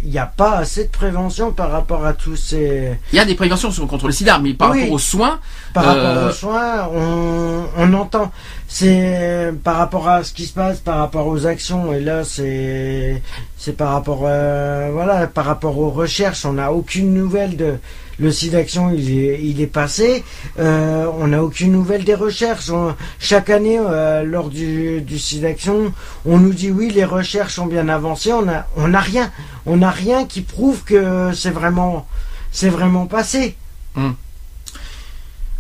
n'y 0.03 0.17
a 0.17 0.25
pas 0.25 0.57
assez 0.57 0.83
de 0.83 0.89
prévention 0.89 1.53
par 1.53 1.71
rapport 1.71 2.05
à 2.05 2.11
tous 2.11 2.35
ces. 2.35 2.97
Il 3.13 3.15
y 3.15 3.19
a 3.19 3.23
des 3.23 3.35
préventions 3.35 3.71
sur- 3.71 3.87
contre 3.87 4.07
le 4.07 4.11
sida, 4.11 4.39
mais 4.39 4.53
par 4.53 4.71
Oui. 4.71 4.81
rapport 4.81 4.95
aux 4.95 4.99
soins, 4.99 5.39
Par 5.73 5.87
Euh, 5.87 6.03
rapport 6.15 6.29
aux 6.29 6.33
soins, 6.33 6.89
on, 6.93 7.63
on 7.77 7.93
entend. 7.93 8.29
C'est 8.67 9.53
par 9.63 9.77
rapport 9.77 10.09
à 10.09 10.23
ce 10.25 10.33
qui 10.33 10.45
se 10.45 10.53
passe, 10.53 10.79
par 10.81 10.97
rapport 10.97 11.27
aux 11.27 11.45
actions, 11.45 11.93
et 11.93 12.01
là 12.01 12.25
c'est 12.25 13.21
c'est 13.57 13.77
par 13.77 13.91
rapport 13.93 14.23
euh, 14.25 14.89
voilà, 14.91 15.27
par 15.27 15.45
rapport 15.45 15.77
aux 15.79 15.91
recherches, 15.91 16.43
on 16.45 16.53
n'a 16.53 16.73
aucune 16.73 17.13
nouvelle 17.13 17.55
de 17.55 17.75
le 18.17 18.31
site 18.31 18.51
d'action, 18.53 18.91
il 18.93 19.61
est 19.61 19.67
passé. 19.67 20.23
Euh, 20.59 21.05
on 21.17 21.27
n'a 21.27 21.43
aucune 21.43 21.71
nouvelle 21.71 22.03
des 22.03 22.15
recherches. 22.15 22.71
Chaque 23.19 23.49
année, 23.49 23.77
euh, 23.79 24.23
lors 24.23 24.49
du 24.49 25.19
site 25.19 25.41
d'action, 25.41 25.93
on 26.25 26.37
nous 26.37 26.53
dit 26.53 26.71
oui, 26.71 26.91
les 26.91 27.05
recherches 27.05 27.59
ont 27.59 27.65
bien 27.65 27.89
avancé. 27.89 28.31
On 28.33 28.47
a 28.47 28.65
n'a 28.87 28.99
rien, 28.99 29.31
on 29.65 29.77
n'a 29.77 29.91
rien 29.91 30.25
qui 30.25 30.41
prouve 30.41 30.83
que 30.83 31.31
c'est 31.33 31.49
vraiment 32.69 33.05
passé. 33.05 33.55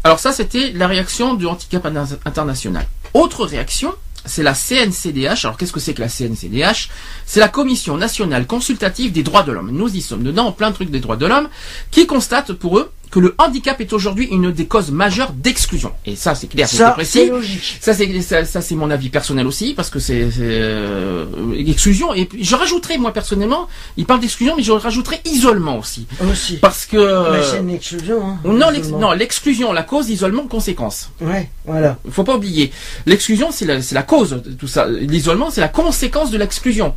Alors 0.03 0.19
ça, 0.19 0.31
c'était 0.31 0.71
la 0.71 0.87
réaction 0.87 1.33
du 1.33 1.47
handicap 1.47 1.83
Interna- 1.85 2.19
international. 2.25 2.85
Autre 3.13 3.45
réaction, 3.45 3.93
c'est 4.25 4.43
la 4.43 4.53
CNCDH. 4.53 5.45
Alors 5.45 5.57
qu'est-ce 5.57 5.73
que 5.73 5.79
c'est 5.79 5.93
que 5.93 6.01
la 6.01 6.09
CNCDH 6.09 6.89
C'est 7.25 7.39
la 7.39 7.47
Commission 7.47 7.97
nationale 7.97 8.47
consultative 8.47 9.11
des 9.11 9.23
droits 9.23 9.43
de 9.43 9.51
l'homme. 9.51 9.71
Nous 9.71 9.95
y 9.95 10.01
sommes 10.01 10.23
dedans, 10.23 10.47
en 10.47 10.51
plein 10.51 10.71
truc 10.71 10.89
des 10.89 10.99
droits 10.99 11.17
de 11.17 11.25
l'homme, 11.25 11.49
qui 11.91 12.07
constate 12.07 12.53
pour 12.53 12.79
eux 12.79 12.91
que 13.11 13.19
le 13.19 13.35
handicap 13.37 13.79
est 13.81 13.93
aujourd'hui 13.93 14.25
une 14.31 14.51
des 14.51 14.65
causes 14.65 14.91
majeures 14.91 15.31
d'exclusion. 15.31 15.91
Et 16.05 16.15
ça, 16.15 16.35
c'est 16.35 16.47
clair, 16.47 16.67
c'est 16.67 16.83
précis. 16.93 17.27
logique. 17.29 17.77
Ça 17.81 17.93
c'est 17.93 18.21
ça, 18.21 18.45
ça, 18.45 18.61
c'est 18.61 18.75
mon 18.75 18.89
avis 18.91 19.09
personnel 19.09 19.47
aussi 19.47 19.73
parce 19.73 19.89
que 19.89 19.99
c'est 19.99 20.27
euh, 20.39 21.25
exclusion 21.57 22.13
et 22.13 22.25
puis 22.25 22.43
je 22.43 22.55
rajouterais 22.55 22.97
moi 22.97 23.11
personnellement, 23.13 23.67
il 23.97 24.05
parle 24.05 24.19
d'exclusion 24.19 24.55
mais 24.55 24.63
je 24.63 24.71
rajouterais 24.71 25.21
isolement 25.25 25.77
aussi 25.79 26.07
Aussi. 26.31 26.57
parce 26.57 26.85
que 26.85 27.31
Mais 27.31 27.43
c'est 27.43 27.59
une 27.59 27.69
exclusion. 27.69 28.25
Hein, 28.25 28.39
non 28.45 29.11
l'exclusion 29.11 29.71
la 29.73 29.83
cause 29.83 30.09
isolement 30.09 30.47
conséquence. 30.47 31.11
Ouais, 31.21 31.49
voilà. 31.65 31.97
Il 32.05 32.11
faut 32.11 32.23
pas 32.23 32.35
oublier. 32.35 32.71
L'exclusion 33.05 33.49
c'est 33.51 33.65
la 33.65 34.03
cause 34.03 34.31
de 34.31 34.51
tout 34.53 34.67
ça. 34.67 34.87
L'isolement 34.87 35.49
c'est 35.51 35.61
la 35.61 35.67
conséquence 35.69 36.31
de 36.31 36.37
l'exclusion. 36.37 36.95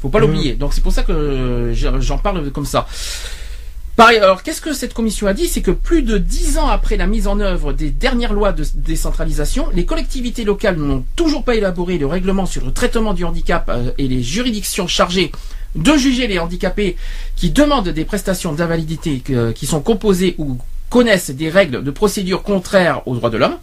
Faut 0.00 0.08
pas 0.08 0.18
Mhm. 0.20 0.26
l'oublier. 0.26 0.52
Donc 0.54 0.72
c'est 0.74 0.82
pour 0.82 0.92
ça 0.92 1.02
que 1.02 1.12
euh, 1.12 1.74
j'en 1.74 2.00
j'en 2.00 2.18
parle 2.18 2.50
comme 2.50 2.64
ça. 2.66 2.86
Pareil, 4.00 4.16
alors 4.16 4.42
qu'est-ce 4.42 4.62
que 4.62 4.72
cette 4.72 4.94
commission 4.94 5.26
a 5.26 5.34
dit? 5.34 5.46
C'est 5.46 5.60
que 5.60 5.70
plus 5.70 6.00
de 6.00 6.16
dix 6.16 6.56
ans 6.56 6.68
après 6.68 6.96
la 6.96 7.06
mise 7.06 7.26
en 7.26 7.38
œuvre 7.38 7.74
des 7.74 7.90
dernières 7.90 8.32
lois 8.32 8.50
de 8.52 8.64
décentralisation, 8.74 9.66
les 9.74 9.84
collectivités 9.84 10.42
locales 10.44 10.76
n'ont 10.76 11.04
toujours 11.16 11.44
pas 11.44 11.54
élaboré 11.54 11.98
le 11.98 12.06
règlement 12.06 12.46
sur 12.46 12.64
le 12.64 12.72
traitement 12.72 13.12
du 13.12 13.24
handicap 13.26 13.68
euh, 13.68 13.90
et 13.98 14.08
les 14.08 14.22
juridictions 14.22 14.86
chargées 14.86 15.30
de 15.74 15.96
juger 15.98 16.28
les 16.28 16.38
handicapés 16.38 16.96
qui 17.36 17.50
demandent 17.50 17.90
des 17.90 18.06
prestations 18.06 18.54
d'invalidité 18.54 19.18
que- 19.20 19.52
qui 19.52 19.66
sont 19.66 19.80
composées 19.82 20.34
ou 20.38 20.56
connaissent 20.88 21.30
des 21.30 21.50
règles 21.50 21.84
de 21.84 21.90
procédure 21.90 22.42
contraires 22.42 23.02
aux 23.06 23.14
droits 23.16 23.28
de 23.28 23.36
l'homme. 23.36 23.56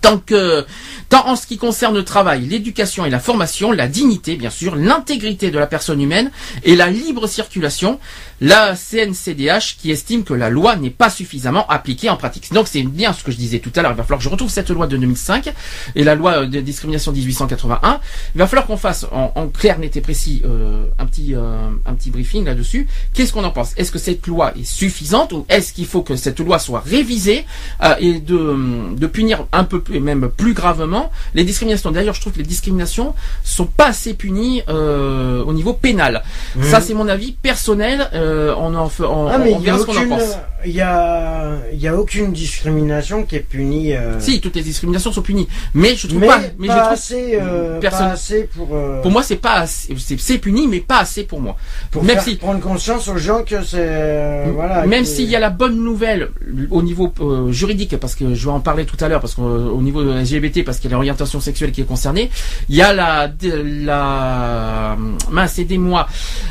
Tant 0.00 0.18
que, 0.18 0.64
tant 1.08 1.28
en 1.28 1.36
ce 1.36 1.46
qui 1.46 1.58
concerne 1.58 1.94
le 1.94 2.04
travail, 2.04 2.46
l'éducation 2.46 3.04
et 3.04 3.10
la 3.10 3.20
formation, 3.20 3.72
la 3.72 3.88
dignité, 3.88 4.36
bien 4.36 4.50
sûr, 4.50 4.76
l'intégrité 4.76 5.50
de 5.50 5.58
la 5.58 5.66
personne 5.66 6.00
humaine 6.00 6.30
et 6.64 6.76
la 6.76 6.88
libre 6.90 7.26
circulation, 7.26 7.98
la 8.40 8.74
CNCDH 8.74 9.76
qui 9.78 9.90
estime 9.90 10.24
que 10.24 10.34
la 10.34 10.50
loi 10.50 10.76
n'est 10.76 10.90
pas 10.90 11.10
suffisamment 11.10 11.66
appliquée 11.68 12.10
en 12.10 12.16
pratique. 12.16 12.52
Donc 12.52 12.66
c'est 12.66 12.82
bien 12.82 13.12
ce 13.12 13.22
que 13.22 13.30
je 13.30 13.36
disais 13.36 13.60
tout 13.60 13.72
à 13.76 13.82
l'heure. 13.82 13.92
Il 13.92 13.96
va 13.96 14.02
falloir 14.02 14.18
que 14.18 14.24
je 14.24 14.28
retrouve 14.28 14.50
cette 14.50 14.70
loi 14.70 14.86
de 14.86 14.96
2005 14.96 15.52
et 15.94 16.04
la 16.04 16.14
loi 16.14 16.46
de 16.46 16.60
discrimination 16.60 17.12
1881. 17.12 18.00
Il 18.34 18.38
va 18.38 18.46
falloir 18.46 18.66
qu'on 18.66 18.76
fasse 18.76 19.06
en, 19.12 19.48
clair, 19.48 19.78
net 19.78 19.96
et 19.96 20.00
précis 20.00 20.42
euh, 20.44 20.86
un 20.98 21.06
petit 21.06 21.34
euh, 21.34 21.68
un 21.86 21.94
petit 21.94 22.10
briefing 22.10 22.44
là-dessus. 22.44 22.88
Qu'est-ce 23.14 23.32
qu'on 23.32 23.44
en 23.44 23.50
pense? 23.50 23.74
Est-ce 23.76 23.92
que 23.92 23.98
cette 23.98 24.26
loi 24.26 24.52
est 24.58 24.64
suffisante 24.64 25.32
ou 25.32 25.46
est-ce 25.48 25.72
qu'il 25.72 25.86
faut 25.86 26.02
que 26.02 26.16
cette 26.16 26.40
loi 26.40 26.58
soit 26.58 26.80
révisée 26.80 27.44
euh, 27.82 27.94
et 28.00 28.18
de, 28.18 28.94
de 28.96 29.06
punir 29.06 29.46
un 29.52 29.64
peu 29.64 29.80
plus, 29.82 30.00
même 30.00 30.28
plus 30.28 30.54
gravement 30.54 31.10
les 31.34 31.44
discriminations 31.44 31.90
D'ailleurs, 31.90 32.14
je 32.14 32.20
trouve 32.20 32.32
que 32.32 32.38
les 32.38 32.44
discriminations 32.44 33.14
sont 33.44 33.66
pas 33.66 33.88
assez 33.88 34.14
punies 34.14 34.62
au 34.68 35.52
niveau 35.52 35.72
pénal. 35.72 36.22
Mmh. 36.56 36.62
Ça, 36.64 36.80
c'est 36.80 36.94
mon 36.94 37.08
avis 37.08 37.32
personnel. 37.32 38.08
Euh, 38.14 38.54
on 38.56 38.74
en 38.74 38.90
on, 39.00 39.26
ah, 39.26 39.38
mais 39.38 39.52
il 39.52 39.64
y 39.64 39.70
a 39.70 39.76
aucune, 39.76 40.18
Il 40.64 40.72
y 40.72 40.80
a, 40.80 41.58
y 41.72 41.88
a 41.88 41.96
aucune 41.96 42.32
discrimination 42.32 43.24
qui 43.24 43.36
est 43.36 43.40
punie. 43.40 43.94
Euh. 43.94 44.18
Si, 44.20 44.40
toutes 44.40 44.56
les 44.56 44.62
discriminations 44.62 45.12
sont 45.12 45.22
punies, 45.22 45.48
mais 45.74 45.94
je 45.96 46.06
trouve 46.06 46.20
pas, 46.20 46.40
mais 46.58 46.68
pas, 46.68 46.90
assez, 46.90 47.38
euh, 47.40 47.80
pas 47.80 48.04
assez 48.04 48.44
pour. 48.44 48.68
Pour 49.02 49.10
moi, 49.10 49.22
c'est 49.22 49.36
pas 49.36 49.60
assez, 49.60 49.94
c'est 50.18 50.38
puni, 50.38 50.66
mais 50.66 50.80
pas 50.80 51.00
assez 51.00 51.24
pour 51.24 51.40
moi. 51.40 51.56
Pour 51.90 52.04
même 52.04 52.20
si 52.20 52.36
prendre 52.36 52.60
conscience 52.60 53.08
aux 53.08 53.16
gens 53.16 53.42
que 53.44 53.62
c'est 53.62 54.44
voilà. 54.54 54.86
Même 54.86 55.04
s'il 55.04 55.28
y 55.28 55.36
a 55.36 55.40
la 55.40 55.50
bonne 55.50 55.76
nouvelle 55.82 56.30
au 56.70 56.82
niveau 56.82 57.12
juridique, 57.50 57.96
parce 57.98 58.14
que 58.14 58.34
je 58.34 58.46
vais 58.46 58.52
en 58.52 58.60
parler 58.60 58.84
tout 58.84 58.96
à 59.00 59.08
l'heure, 59.08 59.20
parce 59.20 59.34
qu'au 59.62 59.80
niveau 59.80 60.02
LGBT, 60.02 60.64
parce 60.64 60.78
qu'il 60.78 60.90
y 60.90 60.92
a 60.92 60.96
l'orientation 60.96 61.40
sexuelle 61.40 61.72
qui 61.72 61.80
est 61.80 61.84
concernée, 61.84 62.30
il 62.68 62.76
y 62.76 62.82
a 62.82 62.92
la 62.92 63.30
la 63.42 64.96
mince 65.30 65.58
aidez-moi 65.58 66.06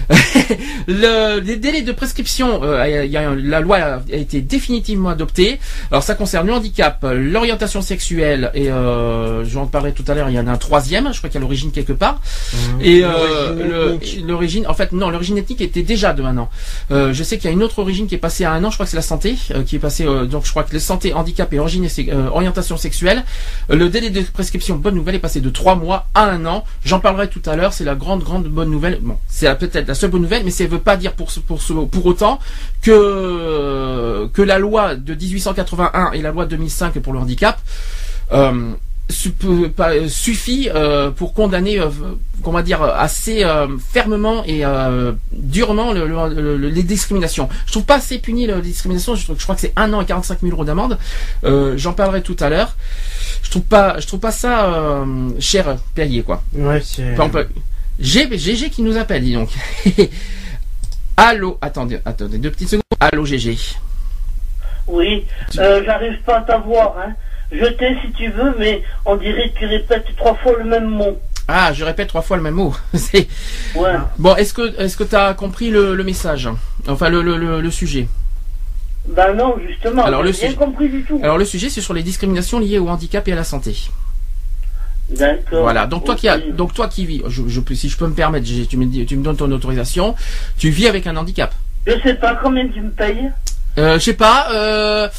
le 0.87 1.39
délais 1.39 1.81
de 1.81 1.91
prescription, 1.91 2.63
euh, 2.63 3.05
y 3.05 3.17
a, 3.17 3.35
la 3.35 3.59
loi 3.59 3.77
a 3.77 4.01
été 4.11 4.41
définitivement 4.41 5.09
adoptée. 5.09 5.59
Alors 5.91 6.03
ça 6.03 6.15
concerne 6.15 6.47
le 6.47 6.53
handicap, 6.53 7.05
l'orientation 7.13 7.81
sexuelle 7.81 8.51
et 8.53 8.69
euh, 8.69 9.45
j'en 9.45 9.67
parlerai 9.67 9.93
tout 9.93 10.03
à 10.07 10.13
l'heure. 10.13 10.29
Il 10.29 10.35
y 10.35 10.39
en 10.39 10.47
a 10.47 10.51
un 10.51 10.57
troisième, 10.57 11.13
je 11.13 11.17
crois 11.17 11.29
qu'il 11.29 11.39
y 11.39 11.41
a 11.41 11.41
l'origine 11.41 11.71
quelque 11.71 11.93
part. 11.93 12.21
Mmh. 12.53 12.81
Et 12.81 13.01
euh, 13.03 13.97
l'origine, 14.25 14.67
en 14.67 14.73
fait 14.73 14.91
non, 14.91 15.09
l'origine 15.09 15.37
ethnique 15.37 15.61
était 15.61 15.83
déjà 15.83 16.13
de 16.13 16.23
un 16.23 16.37
an. 16.37 16.49
Euh, 16.91 17.13
je 17.13 17.23
sais 17.23 17.37
qu'il 17.37 17.45
y 17.45 17.49
a 17.49 17.51
une 17.51 17.63
autre 17.63 17.79
origine 17.79 18.07
qui 18.07 18.15
est 18.15 18.19
passée 18.19 18.45
à 18.45 18.51
un 18.51 18.63
an. 18.63 18.69
Je 18.69 18.75
crois 18.75 18.85
que 18.85 18.89
c'est 18.91 18.97
la 18.97 19.01
santé 19.01 19.35
euh, 19.51 19.63
qui 19.63 19.75
est 19.75 19.79
passée. 19.79 20.05
donc 20.05 20.45
je 20.45 20.51
crois 20.51 20.63
que 20.63 20.73
la 20.73 20.79
santé, 20.79 21.13
handicap 21.13 21.51
et 21.53 21.59
origine, 21.59 21.87
orientation 22.31 22.77
sexuelle. 22.77 23.00
Le 23.69 23.89
délai 23.89 24.09
de 24.09 24.21
prescription, 24.21 24.75
bonne 24.75 24.95
nouvelle, 24.95 25.15
est 25.15 25.19
passé 25.19 25.41
de 25.41 25.49
trois 25.49 25.75
mois 25.75 26.07
à 26.13 26.25
un 26.25 26.45
an. 26.45 26.63
J'en 26.85 26.99
parlerai 26.99 27.29
tout 27.29 27.41
à 27.45 27.55
l'heure. 27.55 27.73
C'est 27.73 27.83
la 27.83 27.95
grande 27.95 28.23
grande 28.23 28.47
bonne 28.47 28.69
nouvelle. 28.69 28.99
Bon, 29.01 29.17
c'est 29.27 29.53
peut-être 29.57 29.87
la 29.87 29.95
seule 29.95 30.11
bonne 30.11 30.21
nouvelle, 30.21 30.43
mais 30.43 30.51
ça 30.51 30.63
ne 30.63 30.69
veut 30.69 30.79
pas 30.79 30.97
dire 30.97 31.13
pour 31.13 31.31
pour 31.47 31.59
pour 31.89 32.05
autant 32.05 32.39
que 32.81 34.27
que 34.33 34.41
la 34.41 34.59
loi 34.59 34.95
de 34.95 35.13
1881 35.13 36.11
et 36.13 36.21
la 36.21 36.31
loi 36.31 36.45
de 36.45 36.51
2005 36.51 36.99
pour 36.99 37.13
le 37.13 37.19
handicap 37.19 37.59
euh, 38.33 38.73
suffit 39.11 40.69
euh, 40.73 41.11
pour 41.11 41.33
condamner, 41.33 41.79
euh, 41.79 41.89
comment 42.43 42.61
dire, 42.61 42.81
assez 42.83 43.45
fermement 43.91 44.43
et 44.45 44.63
durement 45.31 45.93
les 45.93 46.83
discriminations. 46.83 47.49
Je 47.65 47.71
trouve 47.71 47.85
pas 47.85 47.95
assez 47.95 48.19
puni 48.19 48.47
la 48.47 48.59
discrimination. 48.61 49.15
Je, 49.15 49.25
je 49.25 49.43
crois 49.43 49.55
que 49.55 49.61
c'est 49.61 49.73
un 49.75 49.93
an 49.93 50.01
et 50.01 50.05
45 50.05 50.39
000 50.41 50.53
euros 50.53 50.65
d'amende. 50.65 50.97
J'en 51.43 51.93
parlerai 51.93 52.21
tout 52.21 52.37
à 52.39 52.49
l'heure. 52.49 52.75
Je 53.43 53.49
trouve 53.49 53.63
pas, 53.63 53.99
je 53.99 54.07
trouve 54.07 54.19
pas 54.19 54.31
ça 54.31 55.05
cher 55.39 55.77
payé 55.93 56.23
quoi. 56.23 56.41
Ouais, 56.53 56.81
c'est. 56.83 57.15
GG 57.99 58.69
qui 58.69 58.81
nous 58.81 58.97
appelle, 58.97 59.23
dis 59.23 59.33
donc. 59.33 59.49
Allô, 61.17 61.57
attendez, 61.61 61.99
attendez, 62.05 62.39
deux 62.39 62.49
petites 62.49 62.69
secondes. 62.69 62.83
Allô, 62.99 63.25
GG. 63.25 63.57
Oui, 64.87 65.25
euh, 65.57 65.83
j'arrive 65.85 66.19
pas 66.23 66.39
à 66.39 66.41
t'avoir. 66.41 66.97
Hein. 66.97 67.13
Je 67.51 67.65
t'ai 67.65 67.97
si 68.05 68.11
tu 68.13 68.29
veux, 68.29 68.55
mais 68.57 68.81
on 69.05 69.15
dirait 69.17 69.49
que 69.49 69.59
tu 69.59 69.65
répètes 69.65 70.05
trois 70.15 70.35
fois 70.35 70.53
le 70.57 70.63
même 70.63 70.87
mot. 70.87 71.19
Ah, 71.47 71.73
je 71.73 71.83
répète 71.83 72.07
trois 72.07 72.21
fois 72.21 72.37
le 72.37 72.43
même 72.43 72.53
mot. 72.53 72.73
ouais. 73.13 73.27
Bon, 74.17 74.35
est-ce 74.37 74.53
que 74.53 74.79
est-ce 74.79 74.95
que 74.95 75.03
t'as 75.03 75.33
compris 75.33 75.69
le, 75.69 76.01
message 76.03 76.47
Enfin, 76.87 77.09
le, 77.09 77.21
le, 77.21 77.59
le, 77.59 77.71
sujet. 77.71 78.07
Ben 79.07 79.33
non, 79.33 79.55
justement. 79.67 80.05
Alors 80.05 80.23
le 80.23 80.31
sujet. 80.31 80.53
compris 80.53 80.87
du 80.87 81.03
tout. 81.03 81.19
Alors 81.23 81.37
le 81.37 81.45
sujet, 81.45 81.69
c'est 81.69 81.81
sur 81.81 81.93
les 81.93 82.03
discriminations 82.03 82.59
liées 82.59 82.79
au 82.79 82.87
handicap 82.87 83.27
et 83.27 83.33
à 83.33 83.35
la 83.35 83.43
santé. 83.43 83.75
Voilà. 85.51 85.87
Donc 85.87 86.05
toi 86.05 86.15
qui 86.15 86.29
as, 86.29 86.37
donc 86.37 86.73
toi 86.73 86.87
qui 86.87 87.05
vis, 87.05 87.21
je, 87.27 87.43
si 87.73 87.89
je 87.89 87.97
peux 87.97 88.07
me 88.07 88.13
permettre, 88.13 88.47
tu 88.69 88.77
me, 88.77 89.05
tu 89.05 89.17
me 89.17 89.23
donnes 89.23 89.35
ton 89.35 89.51
autorisation. 89.51 90.15
Tu 90.57 90.69
vis 90.69 90.87
avec 90.87 91.05
un 91.07 91.17
handicap. 91.17 91.53
Je 91.85 91.93
sais 92.01 92.13
pas 92.15 92.35
combien 92.41 92.67
tu 92.69 92.79
me 92.81 92.91
payes. 92.91 93.29
Euh, 93.77 93.95
je 93.95 94.03
sais 94.03 94.13
pas. 94.13 94.47
Euh, 94.51 95.09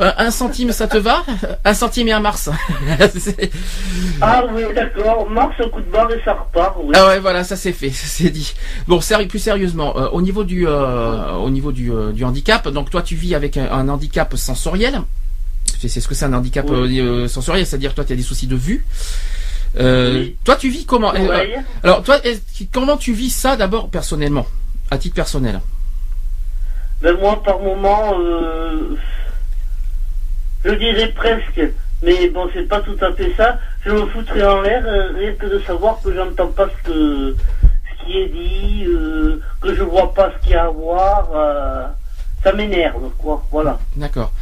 un 0.00 0.30
centime, 0.30 0.72
ça 0.72 0.86
te 0.86 0.96
va? 0.96 1.24
Un 1.64 1.74
centime 1.74 2.08
et 2.08 2.12
un 2.12 2.20
mars. 2.20 2.48
ah 4.20 4.44
oui, 4.52 4.62
d'accord. 4.74 5.28
Mars, 5.30 5.54
un 5.58 5.68
coup 5.68 5.80
de 5.80 5.90
barre 5.90 6.10
et 6.10 6.20
ça 6.24 6.32
repart. 6.32 6.76
Oui. 6.82 6.92
Ah 6.96 7.08
ouais, 7.08 7.18
voilà, 7.18 7.44
ça 7.44 7.56
c'est 7.56 7.72
fait, 7.72 7.90
c'est 7.90 8.30
dit. 8.30 8.54
Bon, 8.88 9.00
plus 9.28 9.38
sérieusement, 9.38 9.96
euh, 9.96 10.08
au 10.08 10.22
niveau 10.22 10.44
du, 10.44 10.66
euh, 10.66 11.32
au 11.34 11.50
niveau 11.50 11.72
du, 11.72 11.92
euh, 11.92 12.12
du, 12.12 12.24
handicap, 12.24 12.68
donc 12.68 12.90
toi 12.90 13.02
tu 13.02 13.14
vis 13.14 13.34
avec 13.34 13.56
un, 13.56 13.88
handicap 13.88 14.34
sensoriel. 14.36 15.00
C'est 15.78 15.88
ce 15.88 16.08
que 16.08 16.14
c'est 16.14 16.24
un 16.26 16.32
handicap 16.32 16.66
sensoriel, 17.28 17.66
c'est-à-dire 17.66 17.94
toi 17.94 18.04
tu 18.04 18.12
as 18.12 18.16
des 18.16 18.22
soucis 18.22 18.46
de 18.46 18.56
vue. 18.56 18.84
Euh, 19.78 20.26
Toi, 20.44 20.56
tu 20.56 20.68
vis 20.68 20.84
comment? 20.84 21.14
Euh, 21.14 21.46
Alors, 21.82 22.02
toi, 22.02 22.18
comment 22.72 22.96
tu 22.96 23.12
vis 23.12 23.30
ça 23.30 23.56
d'abord 23.56 23.88
personnellement, 23.88 24.46
à 24.90 24.98
titre 24.98 25.14
personnel 25.14 25.60
ben, 27.02 27.16
Moi, 27.18 27.40
par 27.42 27.60
moment, 27.60 28.18
euh, 28.18 28.96
je 30.64 30.70
dirais 30.72 31.12
presque, 31.14 31.62
mais 32.02 32.28
bon, 32.28 32.48
c'est 32.52 32.68
pas 32.68 32.80
tout 32.80 32.96
à 33.00 33.12
fait 33.12 33.32
ça. 33.36 33.58
Je 33.84 33.90
me 33.90 34.06
foutrais 34.06 34.44
en 34.46 34.60
l'air, 34.62 34.82
euh, 34.86 35.12
rien 35.16 35.32
que 35.34 35.46
de 35.46 35.58
savoir 35.60 36.00
que 36.02 36.14
j'entends 36.14 36.48
pas 36.48 36.68
ce, 36.68 36.90
que, 36.90 37.36
ce 37.64 38.04
qui 38.04 38.18
est 38.18 38.28
dit, 38.28 38.86
que 39.60 39.74
je 39.74 39.82
vois 39.82 40.12
pas 40.14 40.32
ce 40.32 40.42
qu'il 40.42 40.52
y 40.52 40.54
a 40.54 40.64
à 40.64 40.70
voir. 40.70 41.28
ça 42.42 42.52
m'énerve, 42.52 43.10
quoi. 43.18 43.44
Voilà. 43.50 43.78
D'accord. 43.96 44.32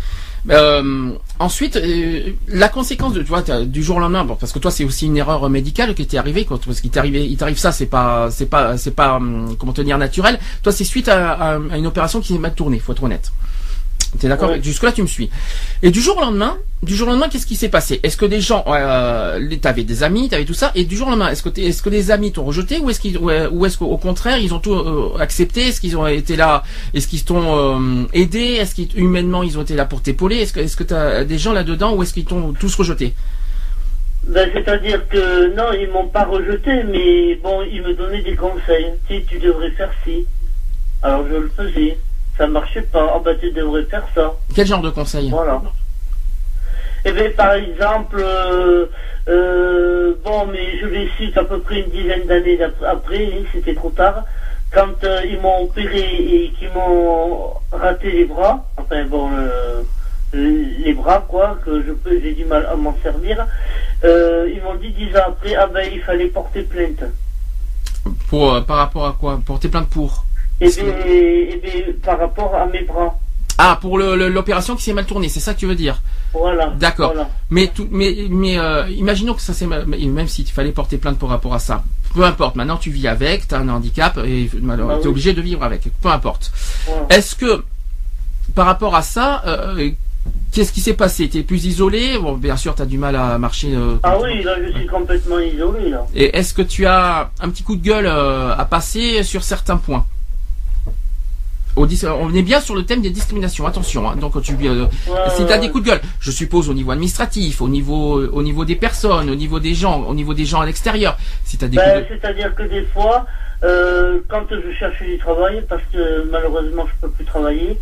Euh, 0.50 1.12
ensuite, 1.38 1.76
euh, 1.76 2.30
la 2.46 2.68
conséquence 2.68 3.12
de, 3.12 3.22
tu 3.22 3.28
vois, 3.28 3.42
du 3.42 3.82
jour 3.82 3.96
au 3.96 4.00
lendemain, 4.00 4.24
bon, 4.24 4.36
parce 4.36 4.52
que 4.52 4.58
toi, 4.58 4.70
c'est 4.70 4.84
aussi 4.84 5.06
une 5.06 5.16
erreur 5.16 5.48
médicale 5.50 5.94
qui 5.94 6.06
t'est 6.06 6.18
arrivée, 6.18 6.46
parce 6.48 6.80
qu'il 6.80 6.90
t'est 6.90 6.98
arrivé, 6.98 7.26
il 7.26 7.36
t'arrive 7.36 7.58
ça, 7.58 7.72
c'est 7.72 7.86
pas, 7.86 8.30
c'est 8.30 8.46
pas, 8.46 8.76
c'est 8.76 8.92
pas, 8.92 9.16
hum, 9.16 9.56
comment 9.58 9.72
tenir 9.72 9.98
naturel. 9.98 10.38
Toi, 10.62 10.72
c'est 10.72 10.84
suite 10.84 11.08
à, 11.08 11.32
à, 11.32 11.76
une 11.76 11.86
opération 11.86 12.20
qui 12.20 12.34
est 12.34 12.38
mal 12.38 12.54
tournée, 12.54 12.78
faut 12.78 12.92
être 12.92 13.02
honnête. 13.02 13.32
T'es 14.18 14.28
d'accord 14.28 14.54
Jusque 14.62 14.82
là, 14.82 14.92
tu 14.92 15.02
me 15.02 15.06
suis. 15.06 15.28
Et 15.82 15.90
du 15.90 16.00
jour 16.00 16.16
au 16.16 16.20
lendemain, 16.20 16.56
du 16.82 16.94
jour 16.94 17.09
au 17.09 17.11
lendemain, 17.11 17.28
qu'est-ce 17.28 17.46
qui 17.46 17.56
s'est 17.56 17.68
passé 17.68 18.00
Est-ce 18.02 18.16
que 18.16 18.24
des 18.24 18.40
gens, 18.40 18.64
euh, 18.66 19.38
t'avais 19.61 19.84
des 19.84 20.02
amis, 20.02 20.28
t'avais 20.28 20.44
tout 20.44 20.54
ça, 20.54 20.72
et 20.74 20.84
du 20.84 20.96
jour 20.96 21.09
au 21.09 21.11
lendemain, 21.11 21.28
est-ce 21.28 21.42
que 21.42 21.61
est-ce 21.61 21.82
que 21.82 21.90
des 21.90 22.11
amis 22.11 22.32
t'ont 22.32 22.44
rejeté 22.44 22.78
ou 22.78 22.88
est-ce 22.88 23.00
qu'ils, 23.00 23.18
ou 23.18 23.66
est-ce 23.66 23.76
qu'au 23.76 23.96
contraire, 23.98 24.38
ils 24.38 24.54
ont 24.54 24.61
tout 24.61 24.74
euh, 24.74 25.18
accepté 25.18 25.68
Est-ce 25.68 25.80
qu'ils 25.80 25.96
ont 25.96 26.06
été 26.06 26.36
là 26.36 26.62
Est-ce 26.94 27.06
qu'ils 27.06 27.24
t'ont 27.24 27.76
euh, 27.76 28.06
aidé 28.14 28.40
Est-ce 28.40 28.74
qu'humainement 28.74 29.42
ils 29.42 29.59
ont 29.59 29.62
été 29.62 29.74
là 29.74 29.84
pour 29.84 30.00
t'épauler 30.00 30.36
Est-ce 30.36 30.52
que, 30.54 30.61
est-ce 30.61 30.76
que 30.76 30.84
t'as 30.84 31.24
des 31.24 31.38
gens 31.38 31.52
là-dedans 31.52 31.94
ou 31.94 32.02
est-ce 32.02 32.14
qu'ils 32.14 32.24
t'ont 32.24 32.52
tous 32.52 32.74
rejeté 32.76 33.14
ben, 34.26 34.50
c'est-à-dire 34.52 35.09
que 35.09 35.54
non, 35.56 35.72
ils 35.72 35.88
m'ont 35.88 36.09
pas 36.09 36.24
rejeté, 36.24 36.82
mais 36.84 37.36
bon, 37.36 37.62
ils 37.62 37.82
me 37.82 37.94
donnaient 37.94 38.20
des 38.20 38.36
conseils. 38.36 38.92
Si 39.09 39.24
tu 39.24 39.38
devrais 39.38 39.70
faire 39.70 39.90
ci, 40.04 40.26
alors 41.02 41.24
je 41.30 41.36
le 41.36 41.50
faisais 41.56 41.96
ça 42.39 42.47
marchait 42.47 42.82
pas. 42.82 43.12
Ah 43.14 43.20
bah 43.22 43.34
tu 43.39 43.51
devrais 43.51 43.82
faire 43.84 44.07
ça. 44.14 44.32
Quel 44.55 44.66
genre 44.66 44.80
de 44.80 44.91
conseil? 44.91 45.28
Voilà. 45.28 45.61
Eh 47.05 47.12
bien, 47.12 47.30
par 47.36 47.53
exemple, 47.53 48.16
euh, 48.18 48.86
euh, 49.28 50.14
bon, 50.24 50.47
mais 50.47 50.78
je 50.80 50.86
l'ai 50.86 51.09
su 51.16 51.30
qu'à 51.30 51.45
peu 51.45 51.61
près 51.61 51.80
une 51.80 51.91
dizaine 51.91 52.26
d'années 52.26 52.59
après, 52.86 53.45
c'était 53.53 53.74
trop 53.74 53.91
tard, 53.91 54.24
quand 54.72 55.05
euh, 55.05 55.22
ils 55.24 55.41
m'ont 55.41 55.62
opéré 55.62 56.01
et 56.01 56.53
qu'ils 56.59 56.70
m'ont 56.72 57.53
raté 57.70 58.11
les 58.11 58.24
bras, 58.24 58.64
enfin 58.76 59.05
bon, 59.05 59.30
les 60.32 60.93
bras 60.93 61.24
quoi, 61.28 61.57
que 61.64 61.82
je 61.86 61.93
peux, 61.93 62.20
j'ai 62.20 62.32
du 62.32 62.45
mal 62.45 62.66
à 62.66 62.74
m'en 62.74 62.97
servir, 63.03 63.47
ils 64.03 64.61
m'ont 64.64 64.74
dit 64.74 64.91
dix 64.91 65.16
ans 65.16 65.28
après, 65.28 65.55
ah 65.55 65.68
ben 65.68 65.89
il 65.93 66.03
fallait 66.03 66.26
porter 66.26 66.62
plainte. 66.62 67.05
Pour, 68.28 68.64
par 68.66 68.78
rapport 68.78 69.07
à 69.07 69.16
quoi? 69.18 69.41
Porter 69.47 69.68
plainte 69.68 69.89
pour? 69.89 70.24
Et 70.61 71.61
bien, 71.62 71.92
par 72.02 72.18
rapport 72.18 72.54
à 72.54 72.66
mes 72.66 72.82
bras. 72.82 73.18
Ah, 73.61 73.76
pour 73.80 73.98
l'opération 73.98 74.76
qui 74.76 74.84
s'est 74.84 74.92
mal 74.92 75.04
tournée, 75.04 75.28
c'est 75.28 75.40
ça 75.40 75.52
que 75.52 75.59
tu 75.59 75.66
veux 75.66 75.74
dire 75.74 76.00
Voilà. 76.32 76.72
D'accord. 76.78 77.12
Mais, 77.50 77.66
tout, 77.74 77.88
mais, 77.90 78.14
mais 78.30 78.56
euh, 78.59 78.88
imaginons 78.90 79.34
que 79.34 79.42
ça 79.42 79.52
s'est 79.52 79.66
même 79.66 80.28
s'il 80.28 80.46
fallait 80.46 80.70
porter 80.70 80.96
plainte 80.96 81.18
par 81.18 81.28
rapport 81.28 81.54
à 81.54 81.59
ça. 81.59 81.82
Peu 82.14 82.22
importe, 82.24 82.54
maintenant 82.56 82.76
tu 82.76 82.90
vis 82.90 83.09
avec, 83.09 83.48
tu 83.48 83.54
as 83.54 83.59
un 83.59 83.68
handicap 83.68 84.18
et 84.24 84.48
bah 84.62 84.76
tu 85.00 85.04
es 85.04 85.06
obligé 85.09 85.32
de 85.32 85.40
vivre 85.42 85.64
avec. 85.64 85.82
Peu 86.00 86.09
importe. 86.09 86.52
Est-ce 87.11 87.34
que, 87.34 87.64
par 88.54 88.66
rapport 88.66 88.94
à 88.94 89.02
ça, 89.02 89.42
euh, 89.46 89.90
Qu'est-ce 90.52 90.72
qui 90.72 90.80
s'est 90.80 90.94
passé? 90.94 91.28
T'es 91.28 91.42
plus 91.42 91.66
isolé? 91.66 92.18
Bon, 92.18 92.32
bien 92.34 92.56
sûr, 92.56 92.74
t'as 92.74 92.86
du 92.86 92.98
mal 92.98 93.16
à 93.16 93.38
marcher. 93.38 93.74
euh, 93.74 93.96
Ah 94.02 94.16
oui, 94.20 94.42
là 94.42 94.54
je 94.62 94.72
suis 94.78 94.86
complètement 94.86 95.38
isolé 95.38 95.90
là. 95.90 96.06
Et 96.14 96.36
est-ce 96.36 96.54
que 96.54 96.62
tu 96.62 96.86
as 96.86 97.30
un 97.40 97.48
petit 97.50 97.62
coup 97.62 97.76
de 97.76 97.82
gueule 97.82 98.06
euh, 98.06 98.54
à 98.56 98.64
passer 98.64 99.22
sur 99.22 99.42
certains 99.42 99.76
points? 99.76 100.04
On 101.79 102.35
est 102.35 102.43
bien 102.43 102.61
sur 102.61 102.74
le 102.74 102.85
thème 102.85 103.01
des 103.01 103.11
discriminations. 103.11 103.66
Attention, 103.66 104.09
hein. 104.09 104.16
donc 104.16 104.41
tu 104.43 104.53
euh, 104.64 104.87
si 105.35 105.43
ouais, 105.43 105.49
t'as 105.49 105.59
des 105.59 105.70
coups 105.70 105.85
de 105.85 105.91
gueule, 105.91 106.01
je 106.20 106.31
suppose 106.31 106.68
au 106.68 106.74
niveau 106.74 106.91
administratif, 106.91 107.61
au 107.61 107.68
niveau 107.68 108.20
au 108.39 108.43
niveau 108.43 108.64
des 108.64 108.76
personnes, 108.76 109.31
au 109.31 109.35
niveau 109.35 109.61
des 109.61 109.74
gens, 109.74 110.03
au 110.03 110.14
niveau 110.14 110.35
des 110.35 110.45
gens 110.45 110.61
à 110.61 110.66
l'extérieur. 110.66 111.16
Si 111.45 111.57
t'as 111.59 111.68
des 111.68 111.76
Ben, 111.76 112.01
coups 112.03 112.11
de... 112.11 112.16
C'est-à-dire 112.20 112.55
que 112.55 112.62
des 112.64 112.83
fois, 112.93 113.26
euh, 113.64 114.20
quand 114.29 114.45
je 114.51 114.72
cherchais 114.79 115.07
du 115.07 115.18
travail, 115.18 115.62
parce 115.68 115.83
que 115.93 116.29
malheureusement 116.31 116.87
je 116.87 116.93
peux 117.01 117.11
plus 117.12 117.24
travailler, 117.24 117.79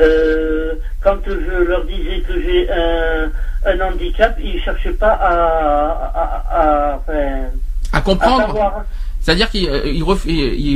euh, 0.00 0.72
quand 1.02 1.18
je 1.26 1.64
leur 1.64 1.84
disais 1.84 2.20
que 2.26 2.40
j'ai 2.40 2.70
un, 2.70 3.30
un 3.66 3.80
handicap, 3.88 4.36
ils 4.42 4.60
cherchaient 4.62 4.92
pas 5.04 5.12
à, 5.12 5.32
à, 6.14 6.24
à, 6.60 6.96
enfin, 6.96 7.50
à 7.92 7.98
à 7.98 8.00
comprendre, 8.00 8.46
savoir. 8.46 8.84
C'est-à-dire 9.22 9.48
qu'ils 9.50 9.68
euh, 9.68 9.82
ils 9.86 10.02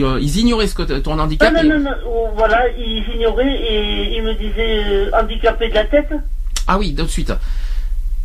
euh, 0.04 0.18
ils 0.20 0.38
ignoraient 0.38 0.66
ce 0.68 0.74
que 0.74 0.82
ton 1.00 1.16
Non, 1.16 1.24
handicap. 1.24 1.52
non, 1.52 1.60
et- 1.60 1.68
non, 1.68 1.78
non, 1.80 1.90
oh, 2.06 2.28
voilà, 2.36 2.62
ils 2.78 3.04
ignoraient 3.14 3.54
et 3.54 4.16
ils 4.16 4.22
me 4.22 4.34
disaient 4.34 4.84
euh, 4.86 5.10
handicapé 5.20 5.68
de 5.68 5.74
la 5.74 5.84
tête. 5.84 6.08
Ah 6.68 6.78
oui, 6.78 6.92
de 6.92 7.04
suite. 7.06 7.32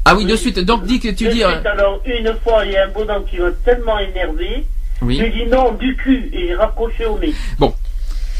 Ah 0.05 0.15
oui, 0.15 0.25
de 0.25 0.35
suite. 0.35 0.59
Donc 0.59 0.83
dis 0.85 0.99
que 0.99 1.09
tu 1.09 1.25
De 1.25 1.29
dis. 1.31 1.39
suite, 1.41 1.65
Alors, 1.65 2.01
une 2.05 2.33
fois, 2.43 2.65
il 2.65 2.71
y 2.71 2.77
a 2.77 2.85
un 2.85 2.89
bonhomme 2.89 3.23
qui 3.25 3.37
m'a 3.37 3.51
tellement 3.65 3.99
énervé, 3.99 4.65
Oui. 5.01 5.17
j'ai 5.17 5.29
dit 5.29 5.45
non, 5.45 5.73
du 5.73 5.95
cul, 5.95 6.29
et 6.33 6.47
j'ai 6.47 6.55
raccroché 6.55 7.05
au 7.05 7.19
nez. 7.19 7.33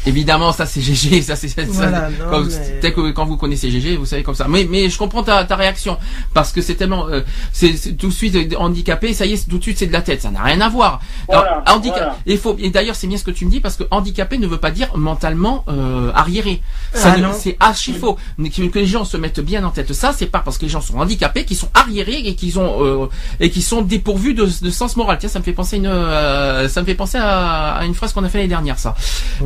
Évidemment, 0.06 0.52
ça 0.52 0.66
c'est 0.66 0.80
GG, 0.80 1.22
ça 1.28 1.36
c'est 1.36 1.48
ça, 1.48 1.62
Voilà, 1.66 2.08
comme- 2.30 2.48
mais- 2.48 2.80
tel 2.80 2.92
que 2.94 3.10
quand 3.12 3.24
vous 3.24 3.36
connaissez 3.36 3.70
GG, 3.70 3.96
vous 3.96 4.06
savez 4.06 4.22
comme 4.22 4.34
ça. 4.34 4.46
Mais 4.48 4.66
mais 4.68 4.88
je 4.90 4.98
comprends 4.98 5.22
ta, 5.22 5.44
ta 5.44 5.56
réaction 5.56 5.96
parce 6.34 6.52
que 6.52 6.60
c'est 6.60 6.74
tellement 6.74 7.06
euh, 7.08 7.20
c'est 7.52 7.76
c'est 7.76 7.92
tout 7.92 8.08
de 8.08 8.12
suite 8.12 8.34
euh, 8.34 8.56
handicapé, 8.58 9.14
ça 9.14 9.26
y 9.26 9.32
est, 9.34 9.48
tout 9.48 9.58
de 9.58 9.62
suite 9.62 9.78
c'est 9.78 9.86
de 9.86 9.92
la 9.92 10.02
tête, 10.02 10.22
ça 10.22 10.30
n'a 10.30 10.42
rien 10.42 10.60
à 10.60 10.68
voir. 10.68 11.00
Voilà, 11.28 11.62
handicap 11.68 11.98
voilà. 11.98 12.16
il 12.26 12.38
faut 12.38 12.56
et 12.58 12.70
d'ailleurs 12.70 12.96
c'est 12.96 13.06
bien 13.06 13.16
ce 13.18 13.24
que 13.24 13.30
tu 13.30 13.44
me 13.46 13.50
dis 13.50 13.60
parce 13.60 13.76
que 13.76 13.84
handicapé 13.90 14.38
ne 14.38 14.46
veut 14.46 14.58
pas 14.58 14.70
dire 14.70 14.88
mentalement 14.96 15.64
euh, 15.68 16.10
arriéré. 16.14 16.60
Ça 16.94 17.14
Ah 17.16 17.32
c'est 17.32 17.56
archi 17.60 17.92
faux. 17.94 18.16
Que, 18.38 18.66
que 18.68 18.78
les 18.78 18.86
gens 18.86 19.04
se 19.04 19.16
mettent 19.16 19.40
bien 19.40 19.62
en 19.64 19.70
tête 19.70 19.92
ça, 19.92 20.12
c'est 20.16 20.26
pas 20.26 20.40
parce 20.40 20.58
que 20.58 20.62
les 20.64 20.68
gens 20.70 20.80
sont 20.80 20.98
handicapés 20.98 21.44
qu'ils 21.44 21.56
sont 21.56 21.68
arriérés 21.74 22.22
et 22.24 22.34
qu'ils 22.34 22.58
ont 22.58 22.84
euh, 22.84 23.06
et 23.40 23.50
qu'ils 23.50 23.62
sont 23.62 23.82
dépourvus 23.82 24.34
de, 24.34 24.44
de 24.62 24.70
sens 24.70 24.96
moral. 24.96 25.18
Tiens, 25.20 25.28
ça 25.28 25.38
me 25.38 25.44
fait 25.44 25.52
penser 25.52 25.76
une 25.76 25.86
euh, 25.86 26.68
ça 26.68 26.80
me 26.80 26.86
fait 26.86 26.94
penser 26.94 27.18
à, 27.18 27.72
à 27.74 27.84
une 27.84 27.94
phrase 27.94 28.12
qu'on 28.12 28.24
a 28.24 28.28
fait 28.28 28.38
l'année 28.38 28.48
dernière 28.48 28.78
ça. 28.78 28.94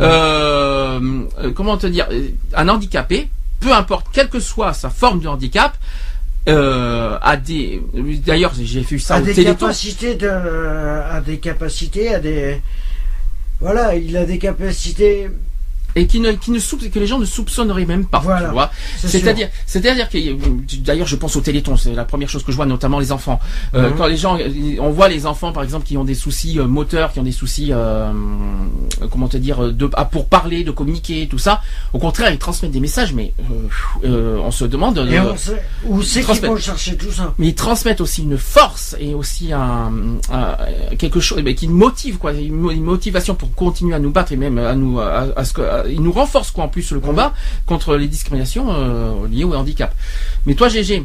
Euh, 0.00 0.45
euh, 0.46 1.52
comment 1.54 1.76
te 1.76 1.86
dire 1.86 2.06
euh, 2.10 2.28
un 2.54 2.68
handicapé, 2.68 3.28
peu 3.60 3.72
importe 3.72 4.06
quelle 4.12 4.28
que 4.28 4.40
soit 4.40 4.72
sa 4.72 4.90
forme 4.90 5.20
de 5.20 5.28
handicap, 5.28 5.76
euh, 6.48 7.18
a 7.20 7.36
des 7.36 7.82
d'ailleurs 8.24 8.52
j'ai 8.54 8.80
vu 8.82 8.98
ça 9.00 9.16
à 9.16 9.20
au 9.20 9.24
des 9.24 9.34
Téléthon. 9.34 9.66
capacités 9.66 10.14
de, 10.14 10.28
à 10.28 11.20
des 11.20 11.38
capacités, 11.38 12.14
à 12.14 12.20
des, 12.20 12.60
voilà, 13.60 13.94
il 13.96 14.16
a 14.16 14.24
des 14.24 14.38
capacités. 14.38 15.28
Et 15.96 16.06
qui 16.06 16.20
ne, 16.20 16.32
qui 16.32 16.50
ne 16.52 16.58
soupe- 16.60 16.88
que 16.90 16.98
les 16.98 17.06
gens 17.06 17.18
ne 17.18 17.24
soupçonneraient 17.24 17.86
même 17.86 18.04
pas. 18.06 18.20
Voilà. 18.20 18.46
Tu 18.48 18.52
vois 18.52 18.70
c'est 18.98 19.08
C'est-à-dire, 19.08 19.48
c'est-à-dire 19.66 20.08
que, 20.08 20.18
d'ailleurs, 20.80 21.06
je 21.08 21.16
pense 21.16 21.34
au 21.36 21.40
Téléthon, 21.40 21.76
c'est 21.76 21.94
la 21.94 22.04
première 22.04 22.28
chose 22.28 22.44
que 22.44 22.52
je 22.52 22.56
vois, 22.56 22.66
notamment 22.66 22.98
les 23.00 23.10
enfants. 23.12 23.40
Euh, 23.74 23.90
Mhm. 23.90 23.96
Quand 23.96 24.06
les 24.06 24.16
gens, 24.16 24.38
on 24.80 24.90
voit 24.90 25.08
les 25.08 25.26
enfants, 25.26 25.52
par 25.52 25.62
exemple, 25.64 25.86
qui 25.86 25.96
ont 25.96 26.04
des 26.04 26.14
soucis 26.14 26.58
euh, 26.60 26.66
moteurs, 26.66 27.12
qui 27.12 27.18
ont 27.20 27.24
des 27.24 27.32
soucis, 27.32 27.68
euh, 27.72 28.12
comment 29.10 29.28
te 29.28 29.36
dire, 29.36 29.72
de, 29.72 29.90
ah, 29.94 30.04
pour 30.04 30.26
parler, 30.28 30.64
de 30.64 30.70
communiquer, 30.70 31.26
tout 31.28 31.38
ça. 31.38 31.60
Au 31.92 31.98
contraire, 31.98 32.30
ils 32.30 32.38
transmettent 32.38 32.72
des 32.72 32.80
messages, 32.80 33.12
mais 33.14 33.32
euh, 34.04 34.38
on 34.44 34.50
se 34.50 34.64
demande. 34.64 34.98
Et 34.98 35.18
on 35.32 35.36
sait, 35.36 35.62
où 35.86 36.02
c'est 36.02 36.20
qu'ils 36.20 36.46
vont 36.48 36.56
chercher 36.56 36.96
tout 36.96 37.10
ça 37.12 37.34
mais 37.38 37.48
ils 37.48 37.54
transmettent 37.54 38.00
aussi 38.00 38.22
une 38.22 38.36
force 38.38 38.96
et 39.00 39.14
aussi 39.14 39.52
un, 39.52 39.92
un- 40.32 40.56
quelque 40.98 41.20
chose 41.20 41.40
mais 41.44 41.54
qui 41.54 41.68
motive 41.68 42.18
quoi 42.18 42.32
une 42.32 42.54
mo- 42.54 42.70
une 42.70 42.82
motivation 42.82 43.34
pour 43.34 43.54
continuer 43.54 43.94
à 43.94 43.98
nous 43.98 44.10
battre 44.10 44.32
et 44.32 44.36
même 44.36 44.58
à 44.58 44.74
nous 44.74 45.00
à, 45.00 45.26
à 45.36 45.44
ce 45.44 45.52
que 45.52 45.62
à- 45.62 45.85
ils 45.90 46.02
nous 46.02 46.12
renforcent 46.12 46.50
quoi 46.50 46.64
en 46.64 46.68
plus 46.68 46.90
le 46.92 47.00
combat 47.00 47.32
contre 47.66 47.96
les 47.96 48.08
discriminations 48.08 48.66
euh, 48.70 49.28
liées 49.28 49.44
au 49.44 49.54
handicap 49.54 49.94
mais 50.46 50.54
toi 50.54 50.68
GG 50.68 51.04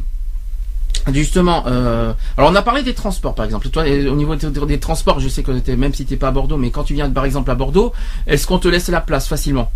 Justement, 1.11 1.63
euh, 1.65 2.13
alors 2.37 2.51
on 2.51 2.55
a 2.55 2.61
parlé 2.61 2.83
des 2.83 2.93
transports 2.93 3.33
par 3.33 3.45
exemple. 3.45 3.69
Toi, 3.69 3.83
au 3.85 4.15
niveau 4.15 4.35
des, 4.35 4.49
des 4.51 4.79
transports, 4.79 5.19
je 5.19 5.29
sais 5.29 5.41
que 5.41 5.51
t'es- 5.57 5.75
même 5.75 5.95
si 5.95 6.05
t'es 6.05 6.17
pas 6.17 6.27
à 6.27 6.31
Bordeaux, 6.31 6.57
mais 6.57 6.69
quand 6.69 6.83
tu 6.83 6.93
viens 6.93 7.09
par 7.09 7.25
exemple 7.25 7.49
à 7.49 7.55
Bordeaux, 7.55 7.91
est-ce 8.27 8.45
qu'on 8.45 8.59
te 8.59 8.67
laisse 8.67 8.87
la 8.89 9.01
place 9.01 9.27
facilement? 9.27 9.71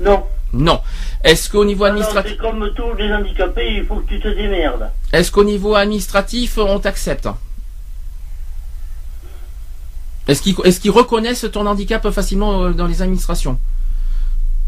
Non. 0.00 0.24
Non. 0.52 0.80
Est-ce 1.22 1.48
qu'au 1.50 1.64
niveau 1.64 1.84
administratif, 1.84 2.32
c'est 2.32 2.38
comme 2.38 2.68
tous 2.74 2.94
les 2.98 3.12
handicapés, 3.12 3.74
il 3.76 3.84
faut 3.84 3.96
que 3.96 4.08
tu 4.08 4.18
te 4.18 4.26
démerdes. 4.26 4.90
est-ce 5.12 5.30
qu'au 5.30 5.44
niveau 5.44 5.76
administratif 5.76 6.58
on 6.58 6.80
t'accepte? 6.80 7.28
Est-ce 10.26 10.42
qu'ils 10.42 10.56
est-ce 10.64 10.80
qu'ils 10.80 10.90
reconnaissent 10.90 11.46
ton 11.52 11.66
handicap 11.66 12.08
facilement 12.10 12.62
euh, 12.64 12.70
dans 12.72 12.86
les 12.86 13.02
administrations? 13.02 13.58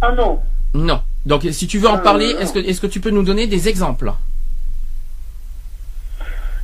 Ah 0.00 0.12
non. 0.12 0.40
Non. 0.74 1.02
Donc 1.24 1.42
si 1.50 1.66
tu 1.66 1.78
veux 1.78 1.88
en 1.88 1.96
Euh, 1.96 2.02
parler, 2.02 2.26
est-ce 2.38 2.52
que 2.52 2.58
est-ce 2.58 2.80
que 2.80 2.86
tu 2.86 3.00
peux 3.00 3.10
nous 3.10 3.22
donner 3.24 3.46
des 3.46 3.68
exemples? 3.68 4.12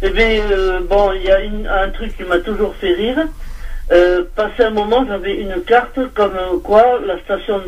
Eh 0.03 0.11
bien, 0.11 0.27
euh, 0.51 0.81
bon, 0.89 1.13
il 1.13 1.23
y 1.23 1.31
a 1.31 1.41
une- 1.41 1.67
un 1.67 1.89
truc 1.91 2.17
qui 2.17 2.25
m'a 2.25 2.39
toujours 2.39 2.75
fait 2.77 2.93
rire. 2.93 3.19
Euh, 3.93 4.25
passé 4.35 4.65
un 4.65 4.71
moment, 4.71 5.05
j'avais 5.07 5.37
une 5.41 5.63
carte 5.67 5.99
comme 6.15 6.35
euh, 6.37 6.59
quoi 6.63 6.99
la 7.07 7.19
station 7.21 7.61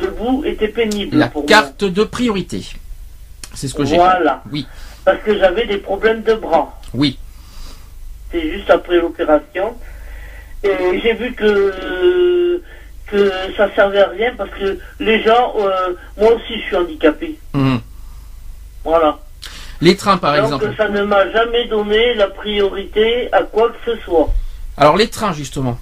debout 0.00 0.42
était 0.44 0.68
pénible 0.68 1.16
La 1.16 1.28
pour 1.28 1.42
moi. 1.42 1.48
carte 1.48 1.84
de 1.84 2.04
priorité. 2.04 2.62
C'est 3.54 3.68
ce 3.68 3.74
que 3.74 3.84
j'ai. 3.84 3.96
Voilà. 3.96 4.42
Oui. 4.52 4.66
Parce 5.04 5.18
que 5.22 5.36
j'avais 5.38 5.66
des 5.66 5.78
problèmes 5.78 6.22
de 6.22 6.34
bras. 6.34 6.80
Oui. 6.92 7.18
C'est 8.30 8.50
juste 8.52 8.70
après 8.70 8.96
l'opération. 8.96 9.74
Et 10.64 11.00
j'ai 11.02 11.14
vu 11.14 11.32
que 11.34 12.62
que 13.14 13.30
ça 13.56 13.72
servait 13.74 14.00
à 14.00 14.08
rien 14.08 14.32
parce 14.36 14.50
que 14.50 14.78
les 14.98 15.22
gens, 15.22 15.54
euh, 15.58 15.94
moi 16.18 16.32
aussi, 16.32 16.60
je 16.60 16.66
suis 16.66 16.76
handicapé. 16.76 17.38
Mhm. 17.52 17.80
Voilà. 18.82 19.18
Les 19.80 19.96
trains 19.96 20.16
par 20.16 20.34
exemple. 20.36 20.72
ça 20.76 20.88
ne 20.88 21.02
m'a 21.04 21.30
jamais 21.30 21.68
donné 21.68 22.14
la 22.14 22.28
priorité 22.28 23.28
à 23.32 23.42
quoi 23.42 23.70
que 23.70 23.92
ce 23.92 24.00
soit. 24.02 24.28
Alors 24.76 24.96
les 24.96 25.08
trains 25.08 25.32
justement. 25.32 25.78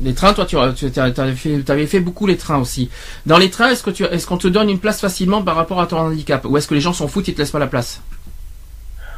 Les 0.00 0.14
trains, 0.14 0.34
toi, 0.34 0.46
tu, 0.46 0.56
tu 0.90 1.00
avais 1.00 1.34
fait, 1.34 1.62
t'avais 1.62 1.86
fait 1.86 2.00
beaucoup 2.00 2.26
les 2.26 2.36
trains 2.36 2.58
aussi. 2.58 2.90
Dans 3.24 3.38
les 3.38 3.50
trains, 3.50 3.70
est-ce 3.70 3.84
que 3.84 3.90
tu, 3.90 4.02
est-ce 4.04 4.26
qu'on 4.26 4.36
te 4.36 4.48
donne 4.48 4.68
une 4.68 4.80
place 4.80 5.00
facilement 5.00 5.42
par 5.42 5.54
rapport 5.54 5.80
à 5.80 5.86
ton 5.86 5.98
handicap, 5.98 6.44
ou 6.44 6.56
est-ce 6.56 6.66
que 6.66 6.74
les 6.74 6.80
gens 6.80 6.92
s'en 6.92 7.06
foutent 7.06 7.28
et 7.28 7.34
te 7.34 7.38
laissent 7.38 7.52
pas 7.52 7.60
la 7.60 7.68
place? 7.68 8.02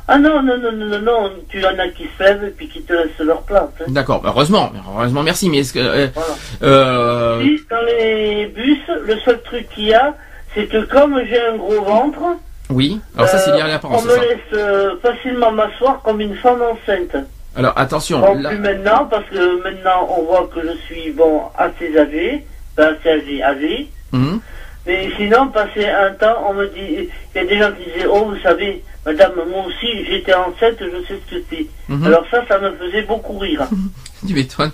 Ah 0.07 0.19
non, 0.19 0.43
non, 0.43 0.59
non, 0.59 0.71
non, 0.73 0.87
non, 0.87 0.99
non, 1.01 1.31
tu 1.49 1.65
en 1.65 1.79
as 1.79 1.89
qui 1.89 2.07
se 2.19 2.23
lèvent 2.23 2.45
et 2.45 2.51
puis 2.51 2.69
qui 2.69 2.83
te 2.83 2.93
laissent 2.93 3.19
leur 3.21 3.41
place. 3.43 3.71
hein. 3.81 3.85
D'accord, 3.89 4.21
heureusement, 4.25 4.71
heureusement, 4.97 5.23
merci. 5.23 5.49
Mais 5.49 5.59
est-ce 5.59 5.73
que, 5.73 5.79
euh, 5.79 6.09
Voilà. 6.15 6.35
euh, 6.63 7.45
dans 7.71 7.81
les 7.87 8.47
bus, 8.47 8.79
le 9.07 9.19
seul 9.21 9.41
truc 9.43 9.69
qu'il 9.75 9.85
y 9.87 9.95
a, 9.95 10.15
c'est 10.55 10.67
que 10.67 10.85
comme 10.85 11.19
j'ai 11.29 11.41
un 11.41 11.57
gros 11.57 11.81
ventre, 11.83 12.21
oui. 12.71 13.01
Alors 13.17 13.29
ça, 13.29 13.39
c'est 13.39 13.53
lié 13.53 13.61
à 13.61 13.67
euh, 13.67 13.69
l'apparence. 13.69 14.03
on 14.03 14.07
me 14.07 14.11
ça. 14.11 14.21
laisse 14.23 15.01
facilement 15.03 15.53
m'asseoir 15.53 16.01
comme 16.03 16.21
une 16.21 16.35
femme 16.37 16.61
enceinte. 16.63 17.17
Alors 17.57 17.73
attention. 17.77 18.21
Bon, 18.21 18.35
là- 18.41 18.49
plus 18.51 18.59
maintenant, 18.59 19.07
parce 19.11 19.25
que 19.31 19.63
maintenant 19.63 20.09
on 20.19 20.23
voit 20.25 20.49
que 20.55 20.61
je 20.61 20.77
suis 20.87 21.11
bon 21.13 21.43
assez 21.57 21.97
âgé, 21.99 22.45
ben 22.77 22.95
assez 22.99 23.11
âgé, 23.11 23.43
âgé. 23.43 23.89
Mhm. 24.13 24.41
Mais 24.87 25.09
sinon, 25.17 25.49
passé 25.49 25.87
un 25.89 26.11
temps, 26.13 26.45
on 26.49 26.53
me 26.55 26.67
dit, 26.69 27.09
il 27.35 27.37
y 27.37 27.39
a 27.39 27.45
des 27.47 27.59
gens 27.59 27.71
qui 27.73 27.91
disaient, 27.91 28.07
oh, 28.07 28.27
vous 28.27 28.39
savez, 28.43 28.83
madame, 29.07 29.33
moi 29.49 29.65
aussi, 29.67 30.05
j'étais 30.09 30.35
enceinte, 30.35 30.77
je 30.81 31.07
sais 31.07 31.21
ce 31.29 31.35
que 31.37 31.43
c'est. 31.51 31.67
Mhm. 31.89 32.05
Alors 32.07 32.25
ça, 32.31 32.45
ça 32.49 32.59
me 32.59 32.77
faisait 32.77 33.03
beaucoup 33.03 33.39
rire. 33.39 33.63
Tu 34.27 34.33
m'étonnes. 34.35 34.73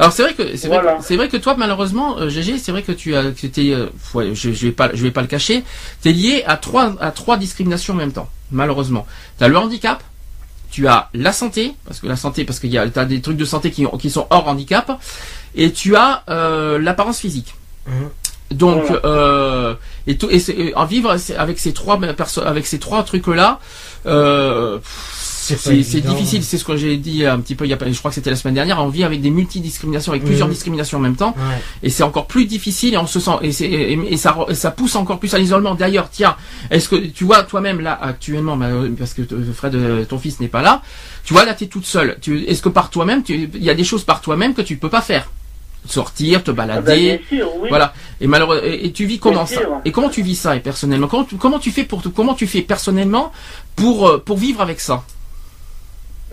Alors 0.00 0.12
c'est 0.12 0.22
vrai 0.22 0.34
que 0.34 0.56
c'est 0.56 0.68
vrai, 0.68 0.78
Voilà. 0.80 0.98
que- 0.98 1.04
c'est 1.04 1.16
vrai 1.16 1.28
que 1.28 1.36
toi 1.36 1.54
malheureusement 1.58 2.18
euh, 2.18 2.28
GG 2.28 2.58
c'est 2.58 2.70
vrai 2.70 2.82
que 2.82 2.92
tu 2.92 3.16
as 3.16 3.32
que 3.32 3.46
t'es 3.48 3.72
euh, 3.72 3.86
ouais, 4.14 4.32
je, 4.32 4.52
je 4.52 4.66
vais 4.66 4.72
pas 4.72 4.90
je 4.94 5.02
vais 5.02 5.10
pas 5.10 5.22
le 5.22 5.26
cacher 5.26 5.64
tu 6.02 6.08
es 6.08 6.12
lié 6.12 6.44
à 6.46 6.56
trois 6.56 6.94
à 7.00 7.10
trois 7.10 7.36
discriminations 7.36 7.94
en 7.94 7.96
même 7.96 8.12
temps 8.12 8.28
malheureusement 8.52 9.08
tu 9.38 9.44
as 9.44 9.48
le 9.48 9.56
handicap 9.58 10.00
tu 10.70 10.86
as 10.86 11.08
la 11.14 11.32
santé 11.32 11.74
parce 11.84 11.98
que 11.98 12.06
la 12.06 12.14
santé 12.14 12.44
parce 12.44 12.60
qu'il 12.60 12.70
y 12.70 12.78
a 12.78 12.88
t'as 12.88 13.06
des 13.06 13.20
trucs 13.20 13.36
de 13.36 13.44
santé 13.44 13.72
qui, 13.72 13.86
ont- 13.86 13.96
qui 13.98 14.08
sont 14.08 14.28
hors 14.30 14.46
handicap 14.46 15.00
et 15.56 15.72
tu 15.72 15.96
as 15.96 16.22
euh, 16.30 16.78
l'apparence 16.78 17.18
physique 17.18 17.54
Mhm. 17.88 18.10
Donc 18.50 18.84
Voilà. 18.86 19.00
euh, 19.04 19.74
et, 20.06 20.16
tout, 20.16 20.28
et, 20.30 20.72
en 20.74 20.84
vivre 20.86 21.14
avec 21.36 21.58
ces 21.58 21.72
trois 21.72 21.98
perso- 22.16 22.40
avec 22.42 22.66
ces 22.66 22.78
trois 22.78 23.02
trucs 23.02 23.26
là 23.26 23.58
euh, 24.06 24.78
C'est 24.82 25.54
pas 25.54 25.60
c'est 25.60 25.82
c'est 25.82 26.00
difficile, 26.00 26.44
ce 26.44 26.62
que 26.64 26.76
j'ai 26.76 26.96
dit 26.98 27.24
un 27.26 27.40
petit 27.40 27.54
peu, 27.54 27.64
il 27.66 27.70
y 27.70 27.72
a, 27.74 27.78
je 27.80 27.98
crois 27.98 28.10
que 28.10 28.14
c'était 28.14 28.30
la 28.30 28.36
semaine 28.36 28.54
dernière, 28.54 28.82
on 28.82 28.88
vit 28.88 29.04
avec 29.04 29.20
des 29.22 29.30
multidiscriminations, 29.30 30.12
avec 30.12 30.24
plusieurs 30.24 30.48
discriminations 30.48 30.98
en 30.98 31.00
même 31.00 31.16
temps, 31.16 31.34
Ouais. 31.36 31.62
et 31.82 31.90
c'est 31.90 32.02
encore 32.02 32.26
plus 32.26 32.44
difficile, 32.46 32.94
et 32.94 32.98
on 32.98 33.06
se 33.06 33.18
sent, 33.20 33.30
et, 33.42 33.52
c'est- 33.52 33.64
et, 33.66 33.98
et 34.12 34.16
ça, 34.18 34.36
pousse 34.70 34.94
encore 34.96 35.18
plus 35.18 35.32
à 35.34 35.38
l'isolement. 35.38 35.74
D'ailleurs, 35.74 36.08
tiens, 36.10 36.36
est-ce 36.70 36.88
que 36.90 36.96
tu 36.96 37.24
vois 37.24 37.42
toi-même 37.44 37.80
là 37.80 37.98
actuellement, 38.00 38.56
bah, 38.58 38.68
parce 38.98 39.14
que 39.14 39.22
euh, 39.22 39.52
Fred, 39.54 39.74
euh, 39.74 40.04
ton 40.04 40.18
fils 40.18 40.38
n'est 40.40 40.48
pas 40.48 40.62
là, 40.62 40.82
tu 41.24 41.32
vois 41.32 41.44
là, 41.46 41.54
tu 41.54 41.64
es 41.64 41.66
toute 41.66 41.86
seule. 41.86 42.18
Est-ce 42.46 42.60
que 42.62 42.68
par 42.68 42.90
toi-même, 42.90 43.22
tu- 43.22 43.50
il 43.54 43.62
y 43.64 43.70
a 43.70 43.74
des 43.74 43.84
choses 43.84 44.04
par 44.04 44.20
toi-même 44.20 44.52
que 44.54 44.62
tu 44.62 44.76
peux 44.76 44.90
pas 44.90 45.02
faire? 45.02 45.30
Sortir, 45.90 46.42
te 46.44 46.50
Ah 46.50 46.54
ben, 46.54 46.66
balader. 46.66 47.18
bien 47.28 47.38
sûr, 47.38 47.52
oui. 47.56 47.68
Voilà. 47.68 47.92
Et 48.20 48.26
malheureusement, 48.26 48.66
et, 48.66 48.86
et 48.86 48.92
tu 48.92 49.06
vis 49.06 49.18
comment 49.18 49.44
Bien 49.44 49.46
ça 49.46 49.60
sûr. 49.60 49.80
Et 49.84 49.92
comment 49.92 50.08
tu 50.10 50.22
vis 50.22 50.36
ça 50.36 50.56
et 50.56 50.60
personnellement? 50.60 51.08
Comment 51.08 51.24
tu, 51.24 51.36
comment 51.36 51.58
tu 51.58 51.70
fais 51.70 51.84
pour 51.84 52.02
comment 52.14 52.34
tu 52.34 52.46
fais 52.46 52.62
personnellement 52.62 53.32
pour 53.76 54.08
euh, 54.08 54.18
pour 54.18 54.36
vivre 54.38 54.60
avec 54.60 54.80
ça? 54.80 55.02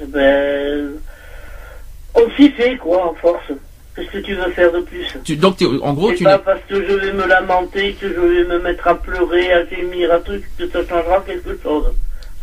Eh 0.02 0.06
Ben, 0.06 0.92
on 2.16 2.30
s'y 2.36 2.50
fait, 2.52 2.78
quoi, 2.78 3.10
en 3.12 3.14
force. 3.16 3.44
Qu'est-ce 3.96 4.12
que 4.12 4.18
tu 4.18 4.36
veux 4.36 4.52
faire 4.52 4.72
de 4.74 4.82
plus? 4.82 5.06
Tu, 5.24 5.38
Donc 5.38 5.56
en 5.82 5.94
gros 5.94 6.10
C'est 6.10 6.16
tu 6.18 6.24
pas 6.26 6.38
n'es 6.38 6.44
parce 6.44 6.60
que 6.68 6.76
je 6.86 6.94
vais 6.96 7.14
me 7.14 7.26
lamenter, 7.26 7.94
que 7.94 8.10
je 8.10 8.20
vais 8.20 8.44
me 8.44 8.60
mettre 8.60 8.86
à 8.90 8.96
pleurer, 8.96 9.54
à 9.54 9.66
gémir, 9.68 10.12
à 10.12 10.20
truc, 10.20 10.44
que 10.58 10.68
ça 10.70 10.80
changera 10.86 11.22
quelque 11.26 11.58
chose. 11.64 11.86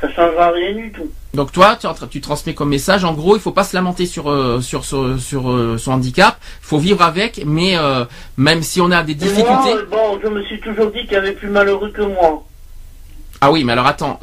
Ça 0.03 0.09
changera 0.13 0.51
rien 0.51 0.73
du 0.75 0.91
tout. 0.93 1.09
donc 1.33 1.53
toi 1.53 1.79
tu, 1.81 1.87
tu 2.11 2.21
transmets 2.21 2.55
comme 2.55 2.69
message 2.71 3.05
en 3.05 3.15
gros 3.15 3.37
il 3.37 3.41
faut 3.41 3.53
pas 3.53 3.63
se 3.65 3.75
lamenter 3.77 4.05
sur 4.05 4.29
euh, 4.31 4.61
sur 4.61 4.85
sur, 4.85 5.19
sur, 5.21 5.49
euh, 5.51 5.79
son 5.79 5.93
handicap, 5.93 6.37
il 6.63 6.67
faut 6.67 6.79
vivre 6.79 7.03
avec 7.03 7.43
mais 7.47 7.79
euh, 7.79 8.05
même 8.37 8.63
si 8.63 8.81
on 8.81 8.91
a 8.91 9.03
des 9.05 9.15
difficultés 9.15 9.75
moi, 9.75 9.83
bon, 9.91 10.21
je 10.23 10.29
me 10.29 10.43
suis 10.43 10.59
toujours 10.61 10.91
dit 10.91 11.03
qu'il 11.05 11.13
y 11.13 11.17
avait 11.17 11.33
plus 11.33 11.49
malheureux 11.49 11.91
que 11.91 12.03
moi. 12.03 12.43
Ah 13.45 13.51
oui, 13.51 13.65
mais 13.65 13.73
alors 13.73 13.87
attends, 13.89 14.19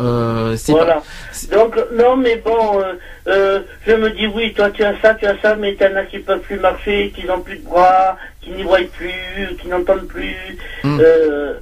c'est 0.55 0.71
Voilà. 0.71 1.01
pas- 1.01 1.55
Donc, 1.57 1.75
non, 1.93 2.15
mais 2.15 2.37
bon, 2.37 2.81
je 3.25 3.93
me 3.93 4.09
dis, 4.11 4.27
oui, 4.27 4.53
toi 4.53 4.69
tu 4.71 4.81
as 4.81 4.95
ça, 5.01 5.13
tu 5.13 5.25
as 5.25 5.37
ça, 5.41 5.55
mais 5.55 5.75
t'en 5.75 5.93
as 5.97 6.05
qui 6.05 6.19
peuvent 6.19 6.39
plus 6.39 6.57
marcher, 6.59 7.11
qui 7.13 7.25
n'ont 7.27 7.41
plus 7.41 7.57
de 7.57 7.65
bras, 7.65 8.15
qui 8.41 8.51
n'y 8.51 8.63
voient 8.63 8.79
plus, 8.97 9.57
qui 9.59 9.67
n'entendent 9.67 10.07
plus. 10.07 10.37
Mm. 10.85 10.99
Euh, 11.01 11.53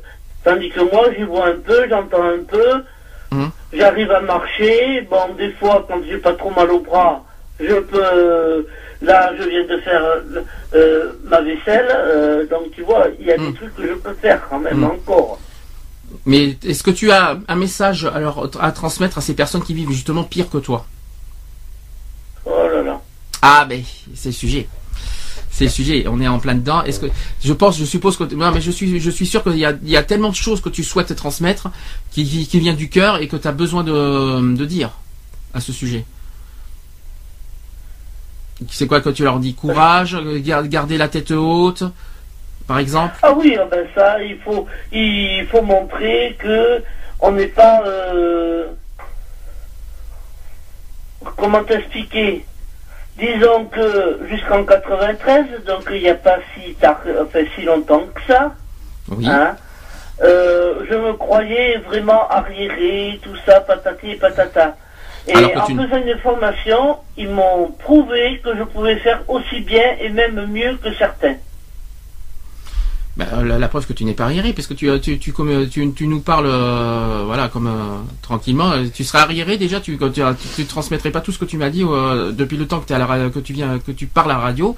tandis 0.44 0.70
que 0.70 0.82
moi, 0.82 1.08
j'y 1.18 1.24
vois 1.24 1.48
un 1.48 1.58
peu, 1.66 1.88
j'entends 1.90 2.24
un 2.24 2.44
peu, 2.48 2.84
J'arrive 3.74 4.12
à 4.12 4.22
marcher. 4.22 5.02
Bon, 5.10 5.34
des 5.38 5.52
fois, 5.54 5.86
quand 5.88 6.00
j'ai 6.08 6.18
pas 6.18 6.34
trop 6.34 6.52
mal 6.52 6.72
au 6.72 6.80
bras, 6.80 7.24
je 7.60 7.76
peux. 7.76 8.66
là, 9.02 9.32
je 9.38 9.44
viens 9.48 9.66
de 9.66 9.78
faire 9.82 10.04
euh, 10.04 10.42
euh, 10.74 11.12
ma 11.26 11.42
vaisselle, 11.42 11.88
euh, 11.92 12.48
donc 12.48 12.72
tu 12.74 12.82
vois, 12.82 13.06
il 13.20 13.28
y 13.28 13.32
a 13.32 13.38
des 13.38 13.54
trucs 13.54 13.76
que 13.76 13.84
je 13.88 13.94
peux 13.94 14.14
faire 14.16 14.42
quand 14.50 14.60
même 14.60 14.80
Mm. 14.80 14.84
encore. 14.86 15.40
mais 16.26 16.58
est-ce 16.66 16.82
que 16.84 16.90
tu 16.92 17.12
as 17.12 17.38
un 17.48 17.56
message 17.56 18.06
alors 18.06 18.50
à 18.60 18.72
transmettre 18.72 19.18
à 19.18 19.22
ces 19.22 19.36
personnes 19.36 19.62
qui 19.64 19.74
vivent 19.76 19.92
justement 19.92 20.24
pire 20.24 20.50
que 20.50 20.58
toi? 20.58 20.86
Oh 22.46 22.68
là 22.74 22.82
là. 22.82 23.02
Ah 23.42 23.66
ben 23.70 23.82
c'est 24.16 24.30
le 24.30 24.34
sujet. 24.34 24.68
C'est 25.58 25.64
le 25.64 25.72
sujet, 25.72 26.06
on 26.08 26.22
est 26.22 26.28
en 26.28 26.38
plein 26.38 26.54
dedans. 26.54 26.84
Est-ce 26.84 27.00
que 27.00 27.08
je 27.44 27.52
pense, 27.52 27.80
je 27.80 27.86
suppose 27.86 28.16
que 28.16 28.26
non, 28.36 28.52
mais 28.52 28.62
je 28.62 28.70
suis, 28.70 29.00
je 29.00 29.10
suis 29.10 29.26
sûr 29.26 29.42
qu'il 29.42 29.58
y 29.58 29.66
a, 29.66 29.74
il 29.82 29.90
y 29.90 29.98
a 29.98 30.04
tellement 30.04 30.30
de 30.30 30.36
choses 30.36 30.62
que 30.62 30.70
tu 30.70 30.84
souhaites 30.84 31.16
transmettre 31.16 31.72
qui, 32.12 32.46
qui, 32.46 32.60
vient 32.60 32.76
du 32.76 32.90
cœur 32.90 33.18
et 33.24 33.28
que 33.28 33.38
tu 33.38 33.48
as 33.48 33.54
besoin 33.54 33.84
de, 33.84 34.66
dire 34.66 34.92
à 35.56 35.60
ce 35.60 35.74
sujet. 35.74 36.06
C'est 38.70 38.86
quoi 38.86 39.02
que 39.02 39.10
tu 39.10 39.24
leur 39.24 39.40
dis? 39.40 39.56
Courage, 39.56 40.16
gar- 40.44 40.68
garder 40.68 40.96
la 41.00 41.08
tête 41.08 41.32
haute, 41.32 41.86
par 42.68 42.78
exemple? 42.78 43.16
Ah 43.24 43.34
oui, 43.34 43.58
ah 43.60 43.66
ben 43.66 43.88
ça, 43.96 44.24
il 44.24 44.38
faut, 44.38 44.68
il 44.92 45.48
faut 45.50 45.64
montrer 45.64 46.38
que 46.38 46.84
on 47.20 47.32
n'est 47.32 47.48
pas. 47.48 47.82
euh, 47.84 48.68
comment 51.36 51.64
t'expliquer? 51.64 52.46
Disons 53.18 53.66
que 53.66 54.20
jusqu'en 54.30 54.64
93, 54.64 55.46
donc 55.66 55.88
il 55.92 56.02
n'y 56.02 56.10
a 56.10 56.16
pas 56.16 56.38
si 56.54 56.74
tard, 56.76 57.02
enfin 57.22 57.40
si 57.56 57.64
longtemps 57.64 58.04
que 58.14 58.22
ça, 58.32 58.54
Oui. 59.10 59.28
hein, 59.28 59.56
euh, 60.24 60.86
je 60.90 60.96
me 60.96 61.14
croyais 61.14 61.78
vraiment 61.80 62.28
arriéré, 62.30 63.20
tout 63.24 63.36
ça, 63.46 63.62
patati 63.62 64.12
et 64.12 64.16
patata. 64.16 64.76
Et 65.28 65.36
en 65.58 65.66
tu 65.66 65.76
faisant 65.76 65.98
une 65.98 66.18
formation, 66.20 66.98
ils 67.18 67.30
m'ont 67.30 67.72
prouvé 67.80 68.40
que 68.44 68.56
je 68.56 68.64
pouvais 68.64 68.96
faire 68.98 69.22
aussi 69.28 69.62
bien 69.62 69.96
et 70.00 70.10
même 70.10 70.46
mieux 70.48 70.78
que 70.78 70.94
certains. 70.94 71.36
Euh, 73.20 73.44
la, 73.44 73.58
la 73.58 73.68
preuve 73.68 73.88
que 73.88 73.94
tu 73.94 74.06
n'es 74.06 74.14
pas 74.14 74.26
arriéré, 74.26 74.54
parce 74.54 74.68
que 74.68 74.76
tu, 74.76 74.88
euh, 74.90 75.00
tu, 75.00 75.18
tu, 75.18 75.34
comme, 75.34 75.50
euh, 75.50 75.66
tu, 75.66 75.92
tu 75.94 76.06
nous 76.06 76.20
parles, 76.20 76.46
euh, 76.46 77.24
voilà, 77.26 77.48
comme 77.48 77.66
euh, 77.66 77.98
tranquillement, 78.22 78.74
tu 78.94 79.04
serais 79.04 79.18
arriéré 79.18 79.58
déjà, 79.58 79.80
tu, 79.80 79.98
quand 79.98 80.12
tu, 80.12 80.22
tu, 80.22 80.48
tu 80.56 80.66
transmettrais 80.66 81.10
pas 81.10 81.22
tout 81.22 81.32
ce 81.32 81.40
que 81.40 81.46
tu 81.46 81.58
m'as 81.58 81.72
dit 81.72 81.84
euh, 81.84 82.32
depuis 82.32 82.58
le 82.58 82.68
temps 82.68 82.80
que, 82.80 82.86
t'es 82.86 82.94
à 82.94 83.00
la, 83.00 83.30
que 83.32 83.40
tu 83.40 83.54
viens, 83.54 83.80
que 83.80 83.92
tu 83.92 84.06
parles 84.06 84.30
à 84.30 84.36
la 84.36 84.40
radio, 84.42 84.76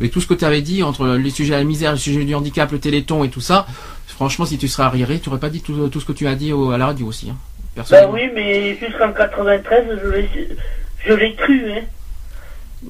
mais 0.00 0.08
tout 0.08 0.20
ce 0.20 0.26
que 0.26 0.34
tu 0.34 0.44
avais 0.44 0.60
dit 0.60 0.82
entre 0.82 1.06
les 1.06 1.30
sujets 1.30 1.54
à 1.54 1.58
la 1.58 1.64
misère, 1.64 1.92
le 1.92 1.98
sujet 1.98 2.24
du 2.24 2.34
handicap, 2.34 2.70
le 2.72 2.80
téléthon 2.80 3.22
et 3.22 3.28
tout 3.30 3.40
ça. 3.40 3.64
Franchement, 4.08 4.44
si 4.44 4.58
tu 4.58 4.66
serais 4.66 4.82
arriéré, 4.82 5.20
tu 5.20 5.28
n'aurais 5.28 5.40
pas 5.40 5.48
dit 5.50 5.60
tout, 5.60 5.88
tout 5.88 6.00
ce 6.00 6.04
que 6.04 6.12
tu 6.12 6.26
as 6.26 6.34
dit 6.34 6.52
au- 6.52 6.72
à 6.72 6.78
la 6.78 6.86
radio 6.86 7.06
aussi. 7.06 7.30
Hein, 7.30 7.36
personnellement. 7.76 8.14
oui, 8.14 8.22
mais 8.34 8.76
jusqu'en 8.76 9.12
93, 9.12 9.84
je 10.02 10.08
l'ai, 10.08 10.28
je 11.06 11.12
l'ai 11.12 11.34
cru. 11.36 11.62
Hein. 11.70 11.82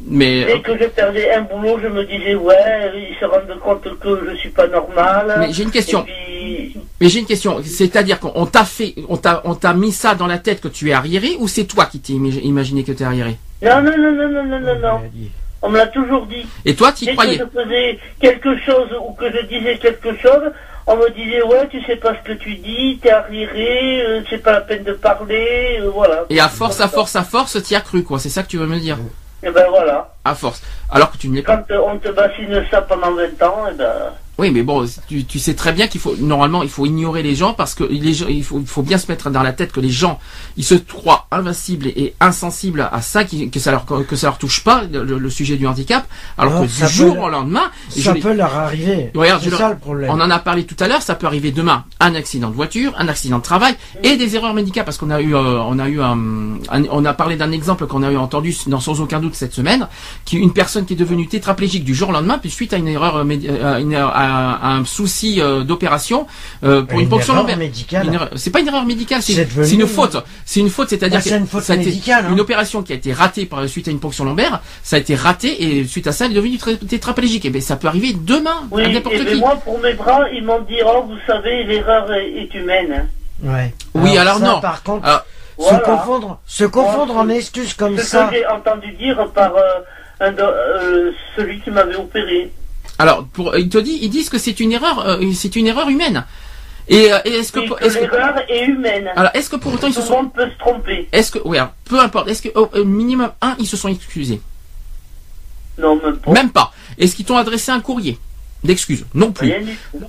Mais 0.07 0.45
Dès 0.45 0.61
que 0.61 0.77
je 0.79 0.85
perdais 0.85 1.33
un 1.33 1.43
boulot, 1.43 1.79
je 1.83 1.89
me 1.89 2.05
disais, 2.05 2.35
ouais, 2.35 2.55
ils 3.11 3.17
se 3.19 3.25
rendent 3.25 3.59
compte 3.61 3.83
que 3.99 4.31
je 4.31 4.37
suis 4.37 4.51
pas 4.51 4.67
normal. 4.67 5.35
Mais 5.39 5.53
j'ai 5.53 5.63
une 5.63 5.71
question. 5.71 6.03
Puis, 6.03 6.77
Mais 7.01 7.09
j'ai 7.09 7.21
une 7.21 7.27
question, 7.27 7.61
c'est-à-dire 7.65 8.21
qu'on 8.21 8.45
t'a 8.47 8.65
fait, 8.65 8.95
on 9.09 9.17
t'a, 9.17 9.41
on 9.45 9.55
t'a 9.55 9.73
mis 9.73 9.93
ça 9.93 10.15
dans 10.15 10.27
la 10.27 10.39
tête 10.39 10.61
que 10.61 10.69
tu 10.69 10.91
es 10.91 10.93
arriéré, 10.93 11.37
ou 11.39 11.49
c'est 11.49 11.65
toi 11.65 11.87
qui 11.87 12.01
t'es 12.01 12.13
imagi- 12.13 12.41
imaginé 12.43 12.85
que 12.85 12.93
tu 12.93 13.03
es 13.03 13.07
arriéré? 13.07 13.37
Non, 13.63 13.83
non, 13.83 13.97
non, 13.97 14.13
non, 14.13 14.29
non, 14.29 14.45
non, 14.45 14.61
non, 14.61 14.79
non. 14.79 15.01
On 15.63 15.71
me 15.71 15.79
l'a 15.79 15.87
toujours 15.89 16.27
dit. 16.27 16.47
Et 16.65 16.75
toi, 16.75 16.93
tu 16.93 17.05
y 17.05 17.07
Dès 17.07 17.13
que 17.13 17.17
croyais 17.17 17.39
je 17.39 17.61
faisais 17.63 17.99
quelque 18.21 18.57
chose 18.61 18.89
ou 19.09 19.13
que 19.15 19.25
je 19.33 19.47
disais 19.47 19.77
quelque 19.79 20.17
chose, 20.19 20.53
on 20.87 20.97
me 20.97 21.11
disait, 21.11 21.43
ouais, 21.43 21.67
tu 21.71 21.83
sais 21.85 21.97
pas 21.97 22.15
ce 22.15 22.31
que 22.33 22.39
tu 22.39 22.55
dis, 22.57 22.99
t'es 23.03 23.11
arriéré, 23.11 24.03
euh, 24.03 24.21
c'est 24.31 24.43
pas 24.43 24.53
la 24.53 24.61
peine 24.61 24.85
de 24.85 24.93
parler, 24.93 25.79
euh, 25.81 25.91
voilà. 25.93 26.27
Et 26.31 26.39
à 26.41 26.49
force, 26.49 26.81
à 26.81 26.89
force, 26.89 27.17
à 27.17 27.25
force, 27.25 27.61
t'y 27.63 27.75
as 27.75 27.81
cru, 27.81 28.03
quoi. 28.05 28.19
C'est 28.19 28.29
ça 28.29 28.43
que 28.43 28.49
tu 28.49 28.59
veux 28.59 28.67
me 28.67 28.79
dire 28.79 28.99
Et 29.43 29.51
ben 29.51 29.67
voilà. 29.71 30.15
À 30.25 30.35
force. 30.35 30.63
Alors 30.91 31.13
que 31.13 31.17
tu 31.17 31.29
ne 31.29 31.37
l'es 31.37 31.43
pas. 31.43 31.59
Quand 31.59 31.75
euh, 31.75 31.81
on 31.87 31.99
te 31.99 32.09
bassine 32.09 32.65
ça 32.71 32.83
pendant 32.83 33.13
20 33.13 33.43
ans, 33.43 33.69
et 33.69 33.75
ben. 33.75 34.13
Oui, 34.39 34.53
mais 34.53 34.63
bon, 34.63 34.87
tu, 35.09 35.25
tu 35.25 35.39
sais 35.41 35.55
très 35.55 35.73
bien 35.73 35.89
qu'il 35.89 36.01
faut 36.01 36.15
normalement 36.17 36.63
il 36.63 36.69
faut 36.69 36.87
ignorer 36.87 37.25
les 37.25 37.35
gens 37.35 37.55
parce 37.55 37.75
que 37.75 37.83
les 37.83 38.15
gens, 38.15 38.27
il 38.29 38.45
faut, 38.45 38.61
il 38.61 38.67
faut 38.69 38.83
bien 38.83 38.97
se 38.97 39.07
mettre 39.11 39.31
dans 39.31 39.43
la 39.43 39.53
tête 39.53 39.73
que 39.73 39.81
les 39.81 39.91
gens 39.91 40.21
ils 40.57 40.63
se 40.65 40.75
croient 40.77 41.27
invincibles 41.33 41.89
et 41.89 42.15
insensibles 42.21 42.89
à 42.93 43.03
ça, 43.03 43.25
qui, 43.25 43.51
que 43.51 43.59
ça 43.59 43.73
leur 43.73 43.85
que 43.85 44.15
ça 44.17 44.29
leur 44.29 44.39
touche 44.39 44.63
pas 44.63 44.83
le, 44.91 45.03
le 45.19 45.31
sujet 45.31 45.57
du 45.57 45.67
handicap, 45.67 46.07
alors 46.37 46.55
Non, 46.55 46.63
que 46.63 46.67
du 46.67 46.87
jour 46.89 47.19
au 47.19 47.29
lendemain, 47.29 47.71
Ça 47.89 48.15
je 48.15 48.21
peut 48.21 48.33
leur 48.33 48.55
arriver. 48.57 49.11
Regarde, 49.15 49.43
c'est 49.43 49.51
ça 49.51 49.69
le- 49.69 49.75
le 49.75 49.79
problème. 49.81 50.11
on 50.11 50.21
en 50.21 50.31
a 50.31 50.39
parlé 50.39 50.65
tout 50.65 50.77
à 50.79 50.87
l'heure, 50.87 51.03
ça 51.03 51.17
peut 51.17 51.27
arriver 51.27 51.51
demain. 51.51 51.85
Un 51.99 52.15
accident 52.15 52.49
de 52.49 52.55
voiture, 52.55 52.93
un 52.97 53.09
accident 53.09 53.39
de 53.39 53.43
travail 53.43 53.75
et 54.05 54.17
des 54.17 54.37
erreurs 54.37 54.55
médicales 54.55 54.85
parce 54.85 54.99
qu'on 54.99 55.11
a 55.11 55.21
eu, 55.21 55.35
euh, 55.35 55.61
on 55.63 55.79
a 55.81 55.89
eu 55.89 56.01
un, 56.01 56.17
un- 56.71 56.85
on 56.93 57.05
a 57.05 57.13
parlé 57.13 57.35
d'un 57.37 57.51
exemple 57.51 57.87
qu'on 57.89 58.05
a 58.05 58.13
eu 58.13 58.17
entendu 58.17 58.55
dans 58.69 58.79
sans 58.81 59.01
aucun 59.01 59.19
doute 59.19 59.35
cette 59.35 59.53
semaine, 59.53 59.89
qui 60.25 60.37
une 60.37 60.53
personne 60.53 60.85
qui 60.87 60.93
est 60.93 60.97
devenue 60.97 61.27
tétraplégique 61.27 61.83
du 61.85 61.95
jour 61.95 62.11
au 62.11 62.13
lendemain 62.13 62.39
puis 62.39 62.51
suite 62.51 62.73
à 62.73 62.77
une 62.77 62.87
erreur, 62.89 63.17
euh, 63.17 63.25
euh, 63.49 63.79
une 63.81 63.93
erreur- 63.93 64.13
à, 64.15 64.28
à 64.31 64.75
un 64.75 64.85
souci 64.85 65.41
euh, 65.41 65.63
d'opération 65.65 66.27
euh, 66.65 66.83
pour 66.83 66.99
une, 67.01 67.09
Une 67.11 67.57
médicale. 67.57 68.13
Erreur- 68.15 68.31
C'est 68.37 68.51
pas 68.51 68.61
une 68.61 68.69
erreur 68.69 68.85
médicale, 68.85 69.23
c'est 69.23 69.33
C'est 69.35 69.65
c'est 69.65 69.75
une 69.75 69.87
faute. 69.87 70.17
C'est 70.45 70.61
une 70.61 70.71
faute, 70.71 70.89
c'est-à-dire 70.91 71.19
Bah, 71.19 71.23
c'est 71.23 71.31
que 71.31 71.37
une 71.37 71.47
faute 71.47 71.63
ça 71.65 71.73
a 71.73 71.77
été- 71.77 71.87
médicale, 71.87 72.27
hein. 72.27 72.33
une 72.33 72.41
opération 72.41 72.83
qui 72.83 72.93
a 72.93 72.97
été 72.97 73.13
ratée 73.13 73.47
par 73.47 73.67
suite 73.69 73.89
à 73.89 73.91
une 73.91 74.01
ponction 74.01 74.25
lombaire, 74.25 74.61
ça 74.83 74.97
a 74.97 74.99
été 74.99 75.15
raté 75.15 75.63
et 75.79 75.85
suite 75.87 76.07
à 76.07 76.13
ça, 76.13 76.27
elle 76.27 76.33
est 76.33 76.35
devenue 76.35 76.57
tra- 76.57 76.79
tétraplégique. 76.87 77.45
Et 77.45 77.51
ben 77.51 77.61
ça 77.63 77.77
peut 77.77 77.89
arriver 77.89 78.15
demain 78.19 78.67
Oui, 78.71 78.85
à 78.85 78.89
n'importe 78.89 79.17
ben 79.19 79.27
qui. 79.27 79.35
moi, 79.41 79.57
pour 79.65 79.79
mes 79.81 79.95
bras, 79.95 80.29
ils 80.33 80.45
m'ont 80.45 80.61
dit, 80.61 80.79
oh, 80.85 81.05
vous 81.09 81.17
savez, 81.27 81.65
l'erreur 81.65 82.13
est, 82.13 82.53
humaine. 82.55 82.93
hein. 82.93 83.07
Ouais. 83.43 83.73
Oui, 83.95 84.17
alors 84.19 84.39
ça, 84.39 84.45
non. 84.45 84.61
Par 84.61 84.83
contre, 84.83 85.07
Alors, 85.07 85.25
Voilà. 85.59 85.79
se 85.79 85.85
confondre, 85.85 86.41
se 86.47 86.65
confondre 86.65 87.15
Moi, 87.15 87.23
en 87.25 87.29
c'est- 87.29 87.37
excuses 87.37 87.75
comme 87.75 87.97
Ce 87.99 88.05
ça. 88.05 88.25
que 88.27 88.35
j'ai 88.37 88.47
entendu 88.47 88.93
dire 88.93 89.29
par 89.35 89.53
euh, 89.57 89.61
un 90.21 90.33
euh, 90.39 91.13
celui 91.37 91.61
qui 91.61 91.71
m'avait 91.71 91.97
opéré. 91.97 92.51
Alors, 92.99 93.25
pour, 93.27 93.57
ils 93.57 93.69
te 93.69 93.79
disent, 93.79 93.99
ils 94.03 94.11
disent 94.11 94.29
que 94.29 94.39
c'est 94.39 94.59
une 94.61 94.73
erreur, 94.73 95.07
euh, 95.07 95.33
c'est 95.33 95.55
une 95.57 95.67
erreur 95.67 95.89
humaine. 95.89 96.25
Et, 96.89 97.13
euh, 97.13 97.19
et 97.25 97.31
est-ce 97.31 97.53
que, 97.53 97.61
est 97.61 98.65
humaine. 98.65 99.11
alors, 99.15 99.31
est-ce 99.35 99.51
que 99.51 99.57
pour 99.57 99.75
autant 99.75 99.89
ils 99.89 99.95
se 99.95 100.01
sont, 100.01 100.23
monde 100.23 100.33
peut 100.33 100.49
se 100.49 100.59
tromper. 100.59 101.09
est-ce 101.13 101.31
que, 101.31 101.39
oui, 101.45 101.59
alors, 101.59 101.73
peu 101.85 102.01
importe, 102.01 102.29
est-ce 102.29 102.43
que 102.43 102.59
au 102.59 102.71
au 102.75 102.85
minimum 102.85 103.31
un, 103.43 103.57
ils 103.59 103.67
se 103.67 103.77
sont 103.77 103.89
excusés, 103.89 104.41
Non, 105.79 105.97
même 106.03 106.17
pas. 106.17 106.33
même 106.33 106.51
pas. 106.51 106.73
Est-ce 106.99 107.15
qu'ils 107.15 107.27
t'ont 107.27 107.37
adressé 107.37 107.71
un 107.71 107.81
courrier? 107.81 108.19
D'excuses 108.65 109.05
Non 109.15 109.31
plus. 109.31 109.53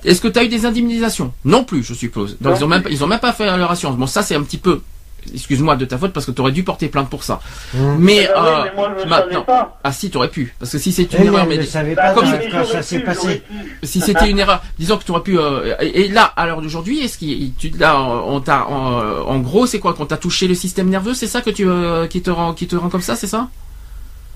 Est-ce 0.04 0.20
que 0.20 0.26
tu 0.26 0.38
as 0.38 0.42
eu 0.44 0.48
des 0.48 0.66
indemnisations? 0.66 1.32
Non 1.44 1.62
plus, 1.62 1.84
je 1.84 1.94
suppose. 1.94 2.36
Donc 2.40 2.52
Non 2.54 2.58
ils 2.58 2.64
ont 2.64 2.68
même, 2.68 2.82
ils 2.90 3.04
ont 3.04 3.06
même 3.06 3.20
pas 3.20 3.32
fait 3.32 3.44
leur 3.44 3.70
assurance. 3.70 3.96
Bon, 3.96 4.08
ça 4.08 4.22
c'est 4.22 4.34
un 4.34 4.42
petit 4.42 4.58
peu, 4.58 4.82
excuse-moi 5.34 5.76
de 5.76 5.84
ta 5.84 5.98
faute 5.98 6.12
parce 6.12 6.26
que 6.26 6.30
tu 6.30 6.40
aurais 6.40 6.52
dû 6.52 6.62
porter 6.62 6.88
plainte 6.88 7.08
pour 7.10 7.22
ça. 7.24 7.40
Mmh. 7.74 7.96
Mais, 7.98 8.28
Ah 8.34 8.42
oui, 8.42 8.48
euh, 8.48 8.62
mais 8.64 8.70
moi, 8.76 8.92
je 8.98 9.04
ne 9.04 9.08
maintenant, 9.10 9.42
pas. 9.42 9.78
ah 9.84 9.92
si, 9.92 10.10
tu 10.10 10.16
aurais 10.16 10.28
pu, 10.28 10.54
parce 10.58 10.72
que 10.72 10.78
si 10.78 10.92
c'est 10.92 11.12
une 11.14 11.26
erreur, 11.26 11.46
mais 11.46 11.58
Bah, 11.58 11.94
pas 11.96 12.12
comme 12.14 12.24
quand, 12.24 12.30
mais 12.38 12.48
quand 12.50 12.58
j'aurais 12.64 12.66
ça 12.72 12.82
s'est 12.82 13.00
passé. 13.00 13.42
si 13.82 14.00
c'était 14.00 14.28
une 14.30 14.38
erreur, 14.38 14.62
disons 14.78 14.96
que 14.98 15.04
tu 15.04 15.10
aurais 15.10 15.22
pu. 15.22 15.38
euh, 15.38 15.74
et, 15.80 16.02
et 16.02 16.08
là, 16.08 16.24
à 16.36 16.46
l'heure 16.46 16.60
d'aujourd'hui, 16.62 17.00
est-ce 17.04 17.18
qu'il, 17.18 17.54
tu, 17.54 17.70
là, 17.78 18.00
on 18.00 18.40
t'a, 18.40 18.66
en, 18.66 19.26
en 19.26 19.38
gros, 19.40 19.66
c'est 19.66 19.78
quoi 19.78 19.94
qu'on 19.94 20.06
t'a 20.06 20.16
touché 20.16 20.48
le 20.48 20.54
système 20.54 20.88
nerveux, 20.88 21.14
c'est 21.14 21.26
ça 21.26 21.40
que 21.40 21.50
tu, 21.50 21.68
euh, 21.68 22.06
qui 22.06 22.22
te 22.22 22.30
rend, 22.30 22.54
qui 22.54 22.66
te 22.66 22.76
rend 22.76 22.88
comme 22.88 23.00
ça, 23.02 23.16
c'est 23.16 23.26
ça? 23.26 23.48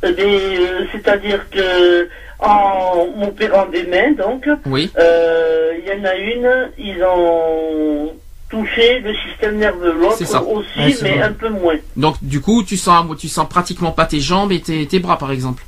Eh 0.03 0.07
euh, 0.09 0.85
C'est-à-dire 0.93 1.49
que 1.51 2.09
en 2.41 3.07
m'opérant 3.16 3.66
des 3.68 3.85
mains, 3.87 4.12
donc, 4.12 4.47
Oui. 4.66 4.91
euh, 4.99 5.70
il 5.78 5.89
y 5.89 5.93
en 6.01 6.05
a 6.05 6.14
une, 6.16 6.70
ils 6.78 7.03
ont 7.05 8.12
touché 8.55 9.01
le 9.01 9.13
système 9.29 9.57
nerveux. 9.57 9.95
C'est 10.17 10.25
ça. 10.27 10.39
L'autre 10.39 10.51
aussi, 10.53 10.79
Ouais, 10.79 10.95
mais 11.03 11.11
vrai. 11.17 11.23
un 11.23 11.33
peu 11.33 11.49
moins. 11.49 11.75
Donc 11.97 12.17
du 12.23 12.41
coup, 12.41 12.63
tu 12.63 12.77
sens, 12.77 13.05
tu 13.19 13.29
sens 13.29 13.49
pratiquement 13.49 13.91
pas 13.93 14.07
tes 14.07 14.21
jambes 14.21 14.53
et 14.53 14.61
tes, 14.61 14.87
tes 14.87 14.99
bras, 15.01 15.19
par 15.19 15.31
exemple. 15.33 15.65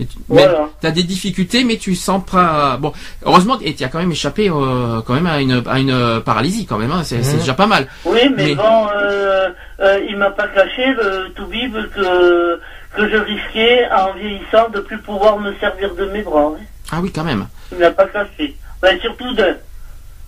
Mais 0.00 0.06
tu 0.06 0.16
Voilà. 0.28 0.68
t'as 0.80 0.92
des 0.92 1.02
difficultés, 1.02 1.64
mais 1.64 1.76
tu 1.76 1.96
sens 1.96 2.22
pas. 2.24 2.76
Bon, 2.76 2.92
heureusement, 3.26 3.58
et 3.60 3.74
tu 3.74 3.82
as 3.82 3.88
quand 3.88 3.98
même 3.98 4.12
échappé 4.12 4.48
euh, 4.48 5.00
quand 5.04 5.14
même 5.14 5.26
à 5.26 5.40
une 5.40 5.60
à 5.66 5.80
une 5.80 6.20
paralysie 6.24 6.66
quand 6.66 6.78
même. 6.78 6.92
Hein, 6.92 7.02
c'est 7.02 7.18
Mhm. 7.18 7.38
déjà 7.40 7.54
pas 7.54 7.66
mal. 7.66 7.88
Oui, 8.04 8.20
mais, 8.36 8.44
Mais- 8.46 8.54
bon, 8.54 8.86
euh, 8.94 9.48
euh, 9.80 9.98
il 10.08 10.16
m'a 10.16 10.30
pas 10.30 10.46
caché 10.48 10.86
le 10.94 11.30
tout 11.34 11.46
bib 11.46 11.74
que 11.96 12.60
que 12.96 13.08
je 13.10 13.16
risquais 13.16 13.86
en 13.92 14.12
vieillissant 14.14 14.68
de 14.72 14.80
plus 14.80 14.98
pouvoir 14.98 15.38
me 15.40 15.52
servir 15.56 15.94
de 15.94 16.04
mes 16.06 16.22
bras. 16.22 16.52
hein. 16.54 16.62
Ah 16.92 17.00
oui, 17.02 17.10
quand 17.12 17.24
même. 17.24 17.46
Il 17.72 17.78
m'a 17.78 17.90
pas 17.90 18.06
caché. 18.06 18.56
Ben, 18.80 18.98
surtout 19.00 19.34
d'un. 19.34 19.56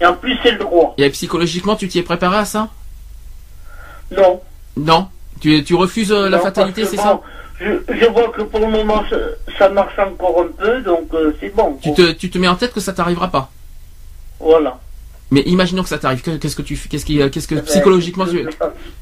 Et 0.01 0.07
en 0.07 0.15
plus, 0.15 0.37
c'est 0.43 0.53
le 0.53 0.59
droit. 0.59 0.95
Et 0.99 1.09
psychologiquement, 1.11 1.77
tu 1.77 1.89
t'y 1.89 1.99
es 1.99 2.03
préparé 2.03 2.39
à 2.39 2.45
ça? 2.45 2.69
Non. 4.17 4.41
Non. 4.77 5.09
Tu 5.41 5.63
tu 5.65 5.75
refuses 5.75 6.13
euh, 6.13 6.29
la 6.29 6.39
Non, 6.39 6.43
fatalité, 6.43 6.85
c'est 6.85 6.97
ça? 6.97 7.21
je, 7.61 7.67
je 7.89 8.07
vois 8.07 8.29
que 8.29 8.43
pour 8.43 8.61
le 8.61 8.67
moment, 8.69 9.03
ça, 9.59 9.69
marche 9.69 9.99
encore 9.99 10.43
un 10.43 10.49
peu, 10.63 10.81
donc 10.83 11.09
euh, 11.15 11.35
c'est 11.41 11.55
bon. 11.55 11.79
Tu 11.83 11.93
te 11.95 12.13
tu 12.13 12.31
te 12.31 12.39
mets 12.39 12.49
en 12.49 12.57
tête 12.57 12.73
que 12.73 12.81
ça 12.81 12.93
t'arrivera 12.93 13.29
pas? 13.29 13.51
Voilà. 14.39 14.79
Mais 15.31 15.43
imaginons 15.47 15.83
que 15.85 15.89
ça 15.89 15.99
t'arrive. 15.99 16.23
Que- 16.23 16.37
Qu'est-ce 16.39 16.57
que 16.57 16.63
tu 16.63 16.75
fais 16.77 16.89
Qu'est-ce 16.89 17.05
qui 17.07 17.19
qu'est-ce 17.31 17.47
que 17.47 17.55
Ben, 17.55 17.63
psychologiquement 17.65 18.27
tu 18.27 18.47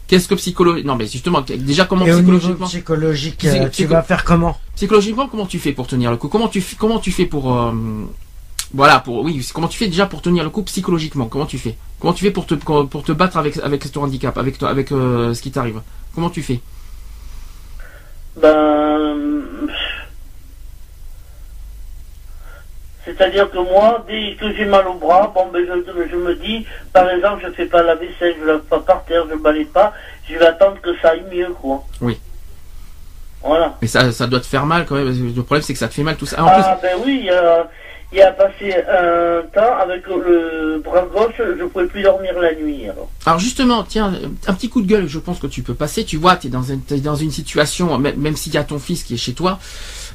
Qu'est-ce 0.09 0.29
que 0.29 0.35
psychologiquement 0.35 0.93
Non, 0.93 0.99
mais 0.99 1.07
justement, 1.07 1.41
déjà 1.41 1.87
comment 1.87 2.05
Et 2.07 2.11
psychologiquement 2.13 2.67
psychologique, 2.67 3.39
Psy- 3.39 3.49
euh, 3.49 3.65
tu 3.65 3.71
psycho- 3.85 3.89
vas 3.89 4.03
faire 4.03 4.25
comment? 4.25 4.59
Psychologiquement, 4.77 5.27
comment 5.29 5.47
tu 5.47 5.59
fais 5.59 5.73
pour 5.73 5.87
tenir 5.87 6.11
le 6.11 6.17
coup? 6.19 6.29
Comment 6.29 6.49
tu 6.49 6.61
fais- 6.61 6.77
comment 6.77 6.99
tu 6.99 7.13
fais 7.13 7.25
pour 7.27 7.57
euh, 7.57 7.73
voilà 8.75 9.01
pour 9.01 9.23
oui 9.23 9.47
comment 9.55 9.69
tu 9.69 9.79
fais 9.79 9.87
déjà 9.87 10.07
pour 10.07 10.21
tenir 10.23 10.45
le 10.45 10.51
coup 10.51 10.63
psychologiquement 10.63 11.27
Comment 11.27 11.47
tu 11.47 11.59
fais? 11.59 11.77
Comment 12.01 12.13
tu 12.13 12.25
fais 12.25 12.31
pour 12.31 12.47
te 12.47 12.55
pour 12.55 13.03
te 13.03 13.13
battre 13.13 13.37
avec 13.39 13.57
avec 13.59 13.91
ton 13.91 14.03
handicap 14.05 14.37
avec 14.39 14.59
toi 14.59 14.69
avec 14.71 14.93
euh, 14.93 15.35
ce 15.35 15.43
qui 15.43 15.51
t'arrive? 15.51 15.81
Comment 16.15 16.31
tu 16.31 16.43
fais? 16.43 16.61
Ben. 18.37 19.17
C'est-à-dire 23.05 23.51
que 23.51 23.59
moi, 23.59 24.05
dès 24.07 24.37
que 24.39 24.55
j'ai 24.55 24.67
mal 24.67 24.87
au 24.87 24.95
bras, 24.95 25.33
bon 25.35 25.49
ben 25.51 25.65
je, 25.67 26.09
je 26.11 26.17
me 26.17 26.35
dis, 26.35 26.67
par 26.93 27.09
exemple, 27.09 27.43
je 27.47 27.53
fais 27.53 27.65
pas 27.65 27.83
la 27.83 27.95
vaisselle, 27.95 28.37
je 28.39 28.45
lave 28.47 28.61
pas 28.61 28.81
par 28.81 29.03
terre, 29.05 29.25
je 29.31 29.35
balaye 29.37 29.65
pas, 29.65 29.95
je 30.29 30.37
vais 30.37 30.47
attendre 30.47 30.79
que 30.83 30.91
ça 31.01 31.11
aille 31.11 31.25
mieux, 31.33 31.49
quoi. 31.55 31.83
Oui. 32.03 32.21
Voilà. 33.43 33.77
Mais 33.81 33.89
ça 33.89 34.13
ça 34.13 34.27
doit 34.27 34.41
te 34.41 34.47
faire 34.47 34.67
mal 34.67 34.85
quand 34.85 34.97
même. 34.97 35.09
Le 35.35 35.43
problème 35.43 35.63
c'est 35.63 35.73
que 35.73 35.79
ça 35.79 35.89
te 35.89 35.95
fait 35.95 36.03
mal 36.03 36.17
tout 36.17 36.27
ça. 36.27 36.37
Ah, 36.39 36.45
En 36.45 36.77
plus, 36.77 36.83
ben 36.83 36.97
oui, 37.05 37.31
a, 37.31 37.69
il 38.13 38.21
a 38.23 38.33
passé 38.33 38.75
un 38.75 39.43
temps 39.55 39.77
avec 39.81 40.07
le 40.07 40.81
bras 40.83 41.03
gauche, 41.13 41.35
je 41.39 41.65
pouvais 41.65 41.87
plus 41.87 42.03
dormir 42.03 42.33
la 42.41 42.55
nuit. 42.55 42.85
Alors. 42.89 43.11
Alors 43.27 43.39
justement, 43.39 43.83
tiens, 43.85 44.13
un 44.47 44.55
petit 44.55 44.69
coup 44.71 44.81
de 44.81 44.87
gueule, 44.87 45.07
je 45.09 45.19
pense 45.19 45.39
que 45.39 45.47
tu 45.47 45.63
peux 45.63 45.75
passer. 45.75 46.05
Tu 46.05 46.17
vois, 46.17 46.37
tu 46.37 46.47
es 46.47 46.51
dans, 46.51 46.63
une- 46.63 46.81
t'es 46.81 46.99
dans 46.99 47.17
une 47.17 47.31
situation, 47.31 47.99
même, 47.99 48.37
s'il 48.37 48.55
y 48.55 48.57
a 48.57 48.65
ton 48.65 48.79
fils 48.79 49.05
qui 49.05 49.15
est 49.15 49.19
chez 49.19 49.35
toi, 49.35 49.59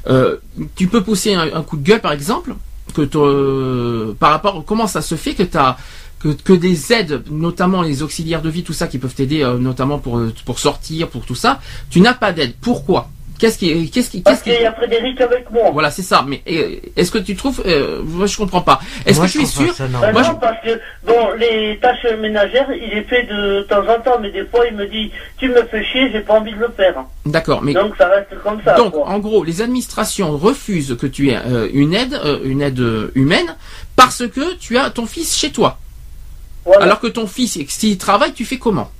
euh, 0.08 0.38
tu 0.74 0.88
peux 0.88 1.02
pousser 1.02 1.34
un, 1.34 1.62
coup 1.62 1.76
de 1.76 1.84
gueule, 1.84 2.00
par 2.00 2.12
exemple, 2.12 2.54
que 2.94 3.02
t'as- 3.02 4.14
par 4.18 4.30
rapport 4.30 4.64
comment 4.64 4.86
ça 4.88 5.00
se 5.00 5.14
fait 5.14 5.34
que 5.34 5.42
tu 5.44 5.56
as 5.56 5.76
que, 6.20 6.28
que 6.30 6.54
des 6.54 6.92
aides, 6.92 7.22
notamment 7.30 7.82
les 7.82 8.02
auxiliaires 8.02 8.40
de 8.40 8.48
vie, 8.48 8.62
tout 8.62 8.72
ça 8.72 8.86
qui 8.86 8.98
peuvent 8.98 9.14
t'aider, 9.14 9.42
euh, 9.42 9.58
notamment 9.58 9.98
pour 9.98 10.20
pour 10.46 10.58
sortir, 10.58 11.08
pour 11.08 11.26
tout 11.26 11.34
ça, 11.34 11.60
tu 11.90 12.00
n'as 12.00 12.14
pas 12.14 12.32
d'aide. 12.32 12.54
Pourquoi? 12.60 13.10
Qu'est-ce 13.38 13.58
qui 13.58 13.90
qu'est-ce 13.90 14.10
qui 14.10 14.20
Parce 14.20 14.40
qu'est-ce 14.42 14.44
qui 14.44 14.56
qu'il 14.56 14.62
y 14.62 14.66
a 14.66 14.72
Frédéric 14.72 15.20
avec 15.20 15.50
moi. 15.50 15.70
voilà, 15.72 15.90
c'est 15.90 16.02
ça. 16.02 16.24
Mais 16.26 16.40
euh, 16.48 16.76
est-ce 16.96 17.10
que 17.10 17.18
tu 17.18 17.34
trouves 17.34 17.62
euh, 17.66 18.00
Moi, 18.04 18.26
je 18.26 18.36
comprends 18.36 18.60
pas. 18.62 18.80
Est-ce 19.04 19.18
Moi, 19.18 19.26
que 19.26 19.32
je 19.32 19.38
tu 19.38 19.44
es 19.44 19.48
trouve 19.48 19.66
pas 19.66 19.72
sûr 19.72 19.74
ça 19.74 19.86
Ben. 19.88 20.12
Moi, 20.12 20.22
non, 20.22 20.28
je- 20.28 20.40
parce 20.40 20.60
que, 20.64 20.80
bon, 21.04 21.32
les 21.38 21.78
tâches 21.82 22.06
ménagères, 22.20 22.68
il 22.72 22.96
est 22.98 23.02
fait 23.02 23.24
de 23.24 23.62
temps 23.68 23.82
en 23.88 24.00
temps, 24.00 24.18
mais 24.20 24.30
des 24.30 24.44
fois, 24.46 24.64
il 24.70 24.76
me 24.76 24.86
dit, 24.86 25.10
tu 25.36 25.48
me 25.48 25.62
fais 25.64 25.84
chier, 25.84 26.10
j'ai 26.12 26.20
pas 26.20 26.34
envie 26.34 26.52
de 26.52 26.58
le 26.58 26.68
faire. 26.76 26.94
D'accord, 27.26 27.60
mais 27.62 27.74
Donc, 27.74 27.96
ça 27.98 28.08
reste 28.08 28.40
comme 28.42 28.60
ça, 28.64 28.74
Donc, 28.76 28.92
quoi. 28.92 29.06
en 29.08 29.18
gros, 29.18 29.42
les 29.42 29.60
administrations 29.62 30.36
refusent 30.38 30.96
que 30.98 31.06
tu 31.08 31.30
aies 31.30 31.38
euh, 31.44 31.68
une 31.72 31.92
aide, 31.92 32.14
euh, 32.24 32.38
une 32.44 32.62
aide 32.62 32.78
euh, 32.80 33.10
humaine, 33.16 33.56
parce 33.96 34.26
que 34.28 34.54
tu 34.54 34.78
as 34.78 34.90
ton 34.90 35.06
fils 35.06 35.36
chez 35.36 35.50
toi. 35.50 35.78
Voilà. 36.64 36.84
Alors 36.84 37.00
que 37.00 37.08
ton 37.08 37.26
fils, 37.26 37.58
s'il 37.68 37.98
travaille, 37.98 38.32
tu 38.32 38.44
fais 38.44 38.58
comment 38.58 38.90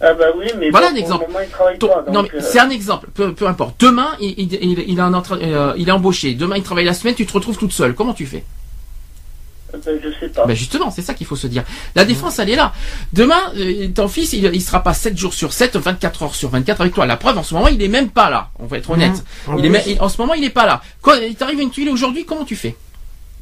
Ah 0.00 0.14
bah 0.14 0.26
oui, 0.36 0.46
mais 0.58 0.70
Voilà 0.70 0.90
bon, 0.90 0.92
un 0.92 0.96
pour 0.96 1.04
exemple. 1.04 1.24
le 1.26 1.32
moment, 1.32 1.44
il 1.44 1.50
travaille 1.50 1.78
Ton- 1.78 1.88
pas, 1.88 2.02
donc, 2.02 2.14
Non, 2.14 2.22
mais 2.22 2.30
euh, 2.38 2.40
c'est 2.40 2.60
un 2.60 2.70
exemple. 2.70 3.08
Peu, 3.12 3.32
peu 3.34 3.46
importe. 3.48 3.80
Demain, 3.80 4.10
il, 4.20 4.34
il, 4.38 4.54
il, 4.54 4.84
il 4.90 4.98
est 4.98 5.02
en 5.02 5.20
train- 5.22 5.38
euh, 5.40 5.72
il 5.76 5.88
est 5.88 5.92
embauché. 5.92 6.34
Demain, 6.34 6.56
il 6.56 6.62
travaille 6.62 6.84
la 6.84 6.94
semaine. 6.94 7.14
Tu 7.16 7.26
te 7.26 7.32
retrouves 7.32 7.56
toute 7.58 7.72
seule. 7.72 7.94
Comment 7.94 8.14
tu 8.14 8.24
fais? 8.26 8.44
Ben, 9.72 9.80
je 10.02 10.08
sais 10.18 10.28
pas. 10.32 10.46
Ben 10.46 10.54
justement, 10.56 10.90
c'est 10.90 11.02
ça 11.02 11.12
qu'il 11.12 11.26
faut 11.26 11.36
se 11.36 11.46
dire. 11.46 11.62
La 11.94 12.06
défense, 12.06 12.38
elle 12.38 12.48
est 12.48 12.56
là. 12.56 12.72
Demain, 13.12 13.52
euh, 13.58 13.88
ton 13.94 14.08
fils, 14.08 14.32
il, 14.32 14.44
il 14.54 14.62
sera 14.62 14.82
pas 14.82 14.94
7 14.94 15.18
jours 15.18 15.34
sur 15.34 15.52
7, 15.52 15.76
24 15.76 16.22
heures 16.22 16.34
sur 16.34 16.48
24 16.48 16.80
avec 16.80 16.94
toi. 16.94 17.04
La 17.04 17.18
preuve, 17.18 17.36
en 17.36 17.42
ce 17.42 17.52
moment, 17.52 17.68
il 17.68 17.82
est 17.82 17.88
même 17.88 18.08
pas 18.08 18.30
là. 18.30 18.48
On 18.58 18.64
va 18.66 18.78
être 18.78 18.88
honnête. 18.90 19.22
Il 19.58 19.66
est 19.66 19.68
même- 19.68 19.82
il- 19.86 20.00
en 20.00 20.08
ce 20.08 20.18
moment, 20.18 20.32
il 20.32 20.42
est 20.44 20.48
pas 20.50 20.64
là. 20.64 20.80
Quand 21.02 21.14
il 21.16 21.34
t'arrive 21.34 21.60
une 21.60 21.70
tuile 21.70 21.90
aujourd'hui, 21.90 22.24
comment 22.24 22.44
tu 22.46 22.56
fais? 22.56 22.76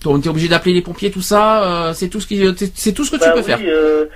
On 0.05 0.20
est 0.20 0.27
obligé 0.28 0.49
d'appeler 0.49 0.74
les 0.74 0.83
pompiers, 0.83 1.11
tout 1.12 1.23
ça. 1.23 1.62
euh, 1.62 1.95
c'est 1.95 2.09
tout 2.09 2.20
ce 2.20 2.27
qui, 2.27 2.39
c'est- 2.57 2.73
c'est 2.74 2.93
tout 2.93 3.05
ce 3.05 3.11
que 3.12 3.16
tu 3.16 3.20
Bah 3.23 3.31
peux 3.33 3.39
oui, 3.41 3.45
faire. 3.45 3.59
euh, 3.62 4.07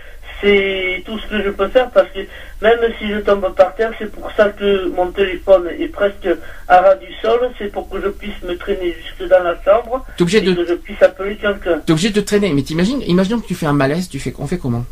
c'est 0.41 1.03
tout 1.05 1.19
ce 1.19 1.27
que 1.27 1.43
je 1.43 1.51
peux 1.51 1.69
faire 1.69 1.91
parce 1.91 2.09
que 2.11 2.21
même 2.63 2.79
si 2.99 3.09
je 3.09 3.19
tombe 3.19 3.55
par 3.55 3.75
terre, 3.75 3.93
c'est 3.99 4.11
pour 4.11 4.31
ça 4.33 4.49
que 4.51 4.89
mon 4.89 5.11
téléphone 5.13 5.69
est 5.79 5.89
presque 5.89 6.29
à 6.69 6.81
ras 6.81 6.95
du 6.97 7.13
sol. 7.23 7.41
C'est 7.59 7.73
pour 7.73 7.89
que 7.89 8.01
je 8.01 8.09
puisse 8.09 8.43
me 8.43 8.57
traîner 8.57 8.95
jusque 9.03 9.29
dans 9.31 9.43
la 9.43 9.55
chambre 9.65 10.05
T'es 10.17 10.23
obligé 10.23 10.39
et 10.39 10.43
de, 10.43 10.55
que 10.55 10.67
je 10.67 10.75
puisse 10.75 11.03
appeler 11.03 11.37
quelqu'un. 11.37 11.79
t'es 11.85 11.93
obligé 11.93 12.11
de 12.11 12.21
te 12.21 12.27
traîner. 12.27 12.53
Mais 12.53 12.63
t'imagines, 12.63 13.03
imaginons 13.07 13.41
que 13.41 13.47
tu 13.47 13.55
fais 13.55 13.67
un 13.67 13.73
malaise, 13.73 14.09
tu 14.09 14.19
fais, 14.19 14.33
on 14.39 14.47
fait 14.47 14.59
comment? 14.59 14.85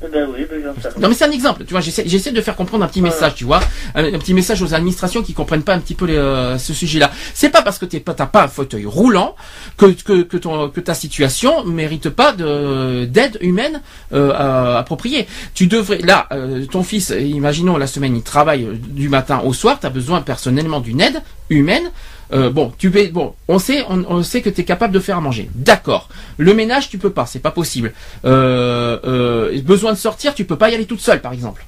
Ben 0.00 0.26
oui, 0.34 0.46
ben 0.50 0.62
rien. 0.62 0.72
Non 0.98 1.08
mais 1.08 1.14
c'est 1.14 1.26
un 1.26 1.30
exemple, 1.30 1.64
tu 1.66 1.72
vois, 1.72 1.80
j'essaie, 1.82 2.04
j'essaie 2.06 2.32
de 2.32 2.40
faire 2.40 2.56
comprendre 2.56 2.84
un 2.84 2.88
petit 2.88 3.02
message, 3.02 3.34
tu 3.34 3.44
vois, 3.44 3.60
un, 3.94 4.04
un 4.14 4.18
petit 4.18 4.32
message 4.32 4.62
aux 4.62 4.72
administrations 4.74 5.22
qui 5.22 5.34
comprennent 5.34 5.62
pas 5.62 5.74
un 5.74 5.78
petit 5.78 5.94
peu 5.94 6.06
les, 6.06 6.16
euh, 6.16 6.56
ce 6.56 6.72
sujet-là. 6.72 7.10
C'est 7.34 7.50
pas 7.50 7.60
parce 7.60 7.78
que 7.78 7.84
t'es 7.84 8.00
pas, 8.00 8.14
t'as 8.14 8.24
pas 8.26 8.44
un 8.44 8.48
fauteuil 8.48 8.86
roulant 8.86 9.36
que 9.76 9.86
que 9.86 10.22
que, 10.22 10.36
ton, 10.38 10.70
que 10.70 10.80
ta 10.80 10.94
situation 10.94 11.64
mérite 11.64 12.08
pas 12.08 12.32
de 12.32 13.04
d'aide 13.04 13.36
humaine 13.42 13.82
euh, 14.14 14.32
à- 14.32 14.78
appropriée. 14.78 15.26
Tu 15.54 15.66
devrais, 15.66 15.98
là, 15.98 16.26
euh, 16.32 16.64
ton 16.64 16.82
fils, 16.82 17.10
imaginons 17.18 17.76
la 17.76 17.86
semaine, 17.86 18.16
il 18.16 18.22
travaille 18.22 18.66
du 18.88 19.10
matin 19.10 19.42
au 19.44 19.52
soir, 19.52 19.78
t'as 19.80 19.90
besoin 19.90 20.22
personnellement 20.22 20.80
d'une 20.80 21.02
aide 21.02 21.20
humaine. 21.50 21.90
Euh, 22.32 22.50
bon, 22.50 22.72
tu 22.78 22.90
peux, 22.90 23.06
bon, 23.08 23.34
on 23.48 23.58
sait, 23.58 23.84
on, 23.88 24.04
on 24.08 24.22
sait 24.22 24.42
que 24.42 24.50
tu 24.50 24.60
es 24.60 24.64
capable 24.64 24.92
de 24.92 25.00
faire 25.00 25.16
à 25.16 25.20
manger. 25.20 25.50
D'accord. 25.54 26.08
Le 26.38 26.54
ménage, 26.54 26.88
tu 26.88 26.98
peux 26.98 27.10
pas, 27.10 27.26
c'est 27.26 27.40
pas 27.40 27.50
possible. 27.50 27.92
Euh, 28.24 28.98
euh, 29.04 29.62
besoin 29.62 29.92
de 29.92 29.98
sortir, 29.98 30.34
tu 30.34 30.44
peux 30.44 30.56
pas 30.56 30.70
y 30.70 30.74
aller 30.74 30.86
toute 30.86 31.00
seule, 31.00 31.20
par 31.20 31.32
exemple. 31.32 31.64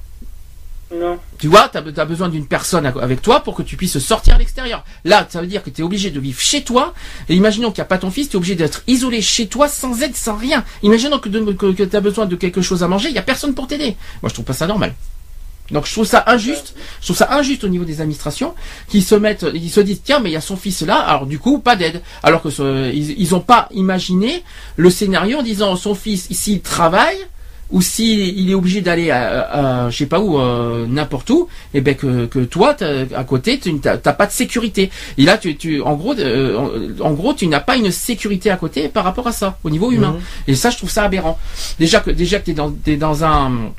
Non. 0.95 1.17
Tu 1.39 1.47
vois, 1.47 1.69
tu 1.69 1.77
as, 1.77 2.05
besoin 2.05 2.29
d'une 2.29 2.45
personne 2.45 2.85
avec 2.85 3.21
toi 3.21 3.39
pour 3.39 3.55
que 3.55 3.63
tu 3.63 3.77
puisses 3.77 3.97
sortir 3.97 4.35
à 4.35 4.37
l'extérieur. 4.37 4.85
Là, 5.05 5.25
ça 5.27 5.41
veut 5.41 5.47
dire 5.47 5.63
que 5.63 5.71
tu 5.71 5.81
es 5.81 5.83
obligé 5.83 6.11
de 6.11 6.19
vivre 6.19 6.39
chez 6.39 6.63
toi. 6.63 6.93
Et 7.29 7.35
imaginons 7.35 7.71
qu'il 7.71 7.81
n'y 7.81 7.85
a 7.85 7.85
pas 7.85 7.97
ton 7.97 8.11
fils, 8.11 8.29
tu 8.29 8.33
es 8.33 8.37
obligé 8.37 8.55
d'être 8.55 8.83
isolé 8.85 9.21
chez 9.21 9.47
toi, 9.47 9.67
sans 9.67 10.03
aide, 10.03 10.15
sans 10.15 10.35
rien. 10.35 10.63
Imaginons 10.83 11.17
que, 11.17 11.29
que, 11.29 11.83
tu 11.83 11.95
as 11.95 12.01
besoin 12.01 12.27
de 12.27 12.35
quelque 12.35 12.61
chose 12.61 12.83
à 12.83 12.87
manger, 12.87 13.09
il 13.09 13.13
n'y 13.13 13.17
a 13.17 13.23
personne 13.23 13.55
pour 13.55 13.67
t'aider. 13.67 13.97
Moi, 14.21 14.29
je 14.29 14.33
trouve 14.33 14.45
pas 14.45 14.53
ça 14.53 14.67
normal. 14.67 14.93
Donc 15.71 15.85
je 15.87 15.93
trouve 15.93 16.05
ça 16.05 16.23
injuste, 16.27 16.75
je 16.99 17.05
trouve 17.05 17.15
ça 17.17 17.33
injuste 17.33 17.63
au 17.63 17.69
niveau 17.69 17.85
des 17.85 18.01
administrations 18.01 18.53
qui 18.89 19.01
se 19.01 19.15
mettent, 19.15 19.45
ils 19.53 19.69
se 19.69 19.79
disent 19.79 20.01
tiens 20.03 20.19
mais 20.19 20.29
il 20.29 20.33
y 20.33 20.35
a 20.37 20.41
son 20.41 20.57
fils 20.57 20.81
là, 20.81 20.95
alors 20.97 21.25
du 21.25 21.39
coup 21.39 21.59
pas 21.59 21.75
d'aide, 21.77 22.01
alors 22.21 22.41
que 22.41 22.49
ce- 22.49 22.91
ils, 22.93 23.19
ils 23.19 23.33
ont 23.33 23.39
pas 23.39 23.69
imaginé 23.73 24.43
le 24.75 24.89
scénario 24.89 25.39
en 25.39 25.43
disant 25.43 25.75
son 25.77 25.95
fils 25.95 26.27
s'il 26.31 26.61
travaille 26.61 27.17
ou 27.71 27.81
s'il 27.81 28.37
il 28.37 28.51
est 28.51 28.53
obligé 28.53 28.81
d'aller 28.81 29.09
à, 29.09 29.85
à- 29.85 29.89
je 29.89 29.97
sais 29.97 30.05
pas 30.05 30.19
où 30.19 30.37
euh, 30.37 30.85
n'importe 30.85 31.29
où, 31.29 31.47
et 31.73 31.79
ben 31.81 31.95
que, 31.95 32.25
que 32.25 32.39
toi 32.39 32.75
à 33.15 33.23
côté 33.23 33.57
tu 33.57 33.73
n'as 33.73 33.97
t'as 33.97 34.13
pas 34.13 34.27
de 34.27 34.31
sécurité. 34.33 34.91
Et 35.17 35.23
là 35.23 35.37
tu, 35.37 35.55
tu 35.55 35.81
en 35.81 35.95
gros 35.95 36.13
euh, 36.19 36.99
en, 36.99 37.05
en 37.05 37.11
gros 37.13 37.33
tu 37.33 37.47
n'as 37.47 37.61
pas 37.61 37.77
une 37.77 37.89
sécurité 37.89 38.51
à 38.51 38.57
côté 38.57 38.89
par 38.89 39.05
rapport 39.05 39.27
à 39.27 39.31
ça 39.31 39.57
au 39.63 39.69
niveau 39.71 39.91
humain. 39.91 40.11
Mhm. 40.11 40.21
Et 40.49 40.55
ça 40.55 40.69
je 40.71 40.77
trouve 40.77 40.91
ça 40.91 41.03
aberrant. 41.03 41.39
Déjà 41.79 42.01
que 42.01 42.11
déjà 42.11 42.39
que 42.39 42.45
t'es 42.47 42.53
dans 42.53 42.69
t'es 42.69 42.97
dans 42.97 43.23
un 43.23 43.71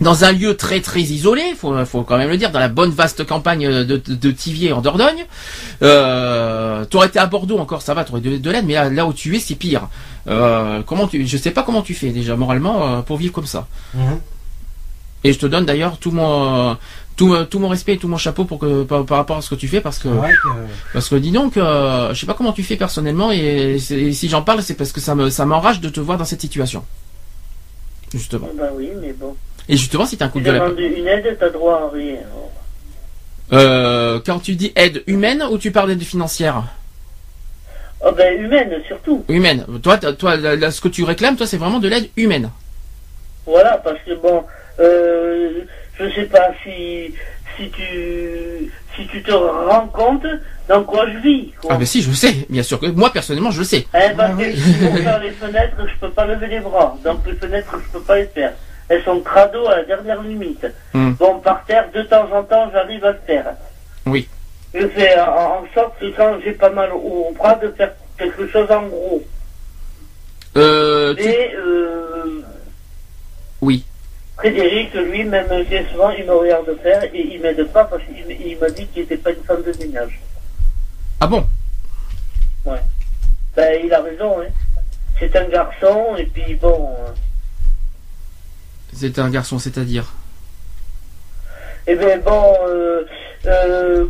dans 0.00 0.24
un 0.24 0.32
lieu 0.32 0.56
très 0.56 0.80
très 0.80 1.00
isolé, 1.00 1.42
faut, 1.56 1.72
faut 1.86 2.02
quand 2.02 2.18
même 2.18 2.28
le 2.28 2.36
dire, 2.36 2.50
dans 2.50 2.58
la 2.58 2.68
bonne 2.68 2.90
vaste 2.90 3.24
campagne 3.24 3.66
de, 3.66 3.84
de, 3.84 4.14
de 4.14 4.30
Tivier 4.30 4.72
en 4.72 4.80
Dordogne. 4.80 5.24
Euh, 5.82 6.84
t'aurais 6.84 7.08
été 7.08 7.18
à 7.18 7.26
Bordeaux 7.26 7.58
encore, 7.58 7.82
ça 7.82 7.94
va, 7.94 8.04
t'aurais 8.04 8.20
de, 8.20 8.36
de 8.36 8.50
l'aide, 8.50 8.66
mais 8.66 8.74
là, 8.74 8.90
là 8.90 9.06
où 9.06 9.12
tu 9.12 9.34
es, 9.34 9.38
c'est 9.38 9.54
pire. 9.54 9.88
Euh, 10.28 10.82
comment 10.84 11.06
tu, 11.06 11.26
je 11.26 11.36
sais 11.36 11.50
pas 11.50 11.62
comment 11.62 11.82
tu 11.82 11.94
fais 11.94 12.10
déjà 12.10 12.36
moralement 12.36 12.98
euh, 12.98 13.00
pour 13.00 13.16
vivre 13.16 13.32
comme 13.32 13.46
ça. 13.46 13.68
Mhm. 13.94 14.20
Et 15.24 15.32
je 15.32 15.38
te 15.38 15.46
donne 15.46 15.64
d'ailleurs 15.64 15.98
tout 15.98 16.10
mon 16.10 16.76
tout, 17.16 17.34
tout 17.46 17.58
mon 17.58 17.68
respect 17.68 17.94
et 17.94 17.98
tout 17.98 18.08
mon 18.08 18.18
chapeau 18.18 18.44
pour 18.44 18.58
que 18.58 18.84
par, 18.84 19.04
par 19.06 19.16
rapport 19.16 19.38
à 19.38 19.42
ce 19.42 19.48
que 19.48 19.54
tu 19.54 19.66
fais 19.66 19.80
parce 19.80 19.98
que 19.98 20.08
parce 20.92 21.08
que 21.08 21.16
dis 21.16 21.32
donc, 21.32 21.56
euh, 21.56 22.12
je 22.12 22.20
sais 22.20 22.26
pas 22.26 22.34
comment 22.34 22.52
tu 22.52 22.62
fais 22.62 22.76
personnellement 22.76 23.32
et, 23.32 23.78
si 23.78 24.28
j'en 24.28 24.42
parle, 24.42 24.62
c'est 24.62 24.74
parce 24.74 24.92
que 24.92 25.00
ça 25.00 25.14
me 25.14 25.30
ça 25.30 25.46
m'enrage 25.46 25.80
de 25.80 25.88
te 25.88 26.00
voir 26.00 26.18
dans 26.18 26.26
cette 26.26 26.42
situation. 26.42 26.84
Justement. 28.12 28.48
Ben 28.56 28.70
oui, 28.76 28.90
mais 29.00 29.12
bon. 29.14 29.34
Et 29.68 29.76
justement, 29.76 30.06
si 30.06 30.16
t'as 30.16 30.26
un 30.26 30.28
coup 30.28 30.38
Si 30.38 30.44
de 30.44 30.50
gueule. 30.50 30.60
demande 30.60 30.78
une 30.78 31.06
aide, 31.08 31.36
t'as 31.40 31.48
droit 31.50 31.88
à 31.90 31.94
rien. 31.94 32.18
Euh, 33.52 34.20
quand 34.24 34.40
tu 34.40 34.54
dis 34.56 34.72
aide 34.76 35.02
humaine 35.06 35.44
ou 35.50 35.58
tu 35.58 35.70
parles 35.70 35.88
d'aide 35.88 36.02
financière 36.02 36.64
Oh 38.04 38.12
ben 38.12 38.38
humaine 38.40 38.72
surtout. 38.86 39.24
Humaine. 39.28 39.64
Toi, 39.82 39.96
toi, 39.98 40.36
là, 40.36 40.54
là, 40.56 40.70
ce 40.70 40.80
que 40.80 40.88
tu 40.88 41.02
réclames, 41.04 41.36
toi, 41.36 41.46
c'est 41.46 41.56
vraiment 41.56 41.78
de 41.78 41.88
l'aide 41.88 42.10
humaine. 42.16 42.50
Voilà, 43.46 43.78
parce 43.78 43.98
que 44.04 44.14
bon, 44.14 44.44
euh, 44.80 45.60
je 45.98 46.10
sais 46.14 46.24
pas 46.26 46.50
si 46.62 47.14
si 47.56 47.70
tu 47.70 48.70
si 48.96 49.06
tu 49.06 49.22
te 49.22 49.30
rends 49.32 49.86
compte 49.88 50.26
dans 50.68 50.82
quoi 50.84 51.06
je 51.10 51.18
vis. 51.18 51.52
Quoi. 51.60 51.70
Ah 51.74 51.76
ben 51.78 51.86
si, 51.86 52.02
je 52.02 52.08
le 52.10 52.14
sais, 52.14 52.34
bien 52.50 52.62
sûr 52.62 52.78
que 52.80 52.86
moi 52.86 53.10
personnellement 53.12 53.50
je 53.52 53.60
le 53.60 53.64
sais. 53.64 53.86
Hein, 53.94 54.10
parce 54.16 54.32
Ah 54.34 54.42
que 54.42 54.42
oui. 54.48 54.86
pour 54.86 54.98
faire 54.98 55.20
les 55.20 55.30
fenêtres, 55.30 55.76
je 55.86 55.98
peux 56.00 56.10
pas 56.12 56.26
lever 56.26 56.48
les 56.48 56.60
bras. 56.60 56.96
Donc 57.04 57.20
les 57.26 57.34
fenêtres, 57.34 57.74
je 57.86 57.92
peux 57.92 58.04
pas 58.04 58.16
les 58.18 58.26
faire. 58.26 58.52
Elles 58.88 59.02
sont 59.04 59.20
crado 59.20 59.66
à 59.66 59.76
la 59.78 59.84
dernière 59.84 60.22
limite. 60.22 60.66
Hmm. 60.94 61.12
Bon, 61.12 61.40
par 61.40 61.64
terre, 61.64 61.90
de 61.92 62.02
temps 62.02 62.28
en 62.32 62.42
temps, 62.44 62.70
j'arrive 62.72 63.04
à 63.04 63.12
le 63.12 63.18
faire. 63.26 63.54
Oui. 64.06 64.28
Je 64.74 64.86
fais 64.88 65.18
en, 65.20 65.62
en 65.62 65.64
sorte 65.74 65.98
que 65.98 66.06
quand 66.16 66.38
j'ai 66.44 66.52
pas 66.52 66.70
mal 66.70 66.90
au, 66.92 67.32
bras, 67.36 67.54
de 67.56 67.68
faire 67.72 67.92
quelque 68.18 68.46
chose 68.48 68.70
en 68.70 68.86
gros. 68.86 69.22
Euh, 70.56 71.14
Mais 71.16 71.52
euh, 71.56 72.42
Oui. 73.60 73.84
Frédéric, 74.36 74.92
lui, 74.94 75.24
même 75.24 75.48
bien 75.64 75.84
souvent, 75.90 76.10
il 76.10 76.24
me 76.26 76.32
regarde 76.34 76.70
faire 76.82 77.02
et 77.04 77.10
il 77.34 77.40
m'aide 77.40 77.64
pas 77.72 77.84
parce 77.84 78.02
qu'il 78.04 78.58
m'a 78.58 78.70
dit 78.70 78.86
qu'il 78.88 79.02
n'était 79.02 79.16
pas 79.16 79.30
une 79.30 79.42
femme 79.44 79.62
de 79.62 79.72
ménage. 79.78 80.20
Ah 81.20 81.26
bon? 81.26 81.44
Ben, 83.56 83.80
il 83.82 83.92
a 83.94 84.02
raison, 84.02 84.40
hein. 84.40 84.48
C'est 85.18 85.34
un 85.34 85.48
garçon 85.48 86.14
et 86.18 86.26
puis 86.26 86.56
bon. 86.56 86.90
euh, 87.00 87.10
C'est 88.96 89.18
un 89.18 89.30
garçon, 89.30 89.58
c'est-à-dire. 89.58 90.12
Eh 91.86 91.94
bien 91.94 92.18
bon, 92.18 92.54
euh, 92.66 93.04
euh, 93.46 94.06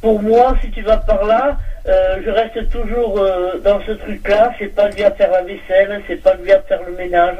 pour 0.00 0.22
moi, 0.22 0.56
si 0.62 0.70
tu 0.70 0.82
vas 0.82 0.96
par 0.96 1.24
là, 1.24 1.58
euh, 1.86 2.20
je 2.24 2.30
reste 2.30 2.70
toujours 2.70 3.20
dans 3.62 3.80
ce 3.84 3.92
truc-là. 3.92 4.52
C'est 4.58 4.74
pas 4.74 4.88
lui 4.90 5.02
à 5.02 5.10
faire 5.10 5.30
la 5.30 5.42
vaisselle, 5.42 6.02
c'est 6.06 6.22
pas 6.22 6.34
lui 6.36 6.52
à 6.52 6.62
faire 6.62 6.80
le 6.86 6.96
ménage. 6.96 7.38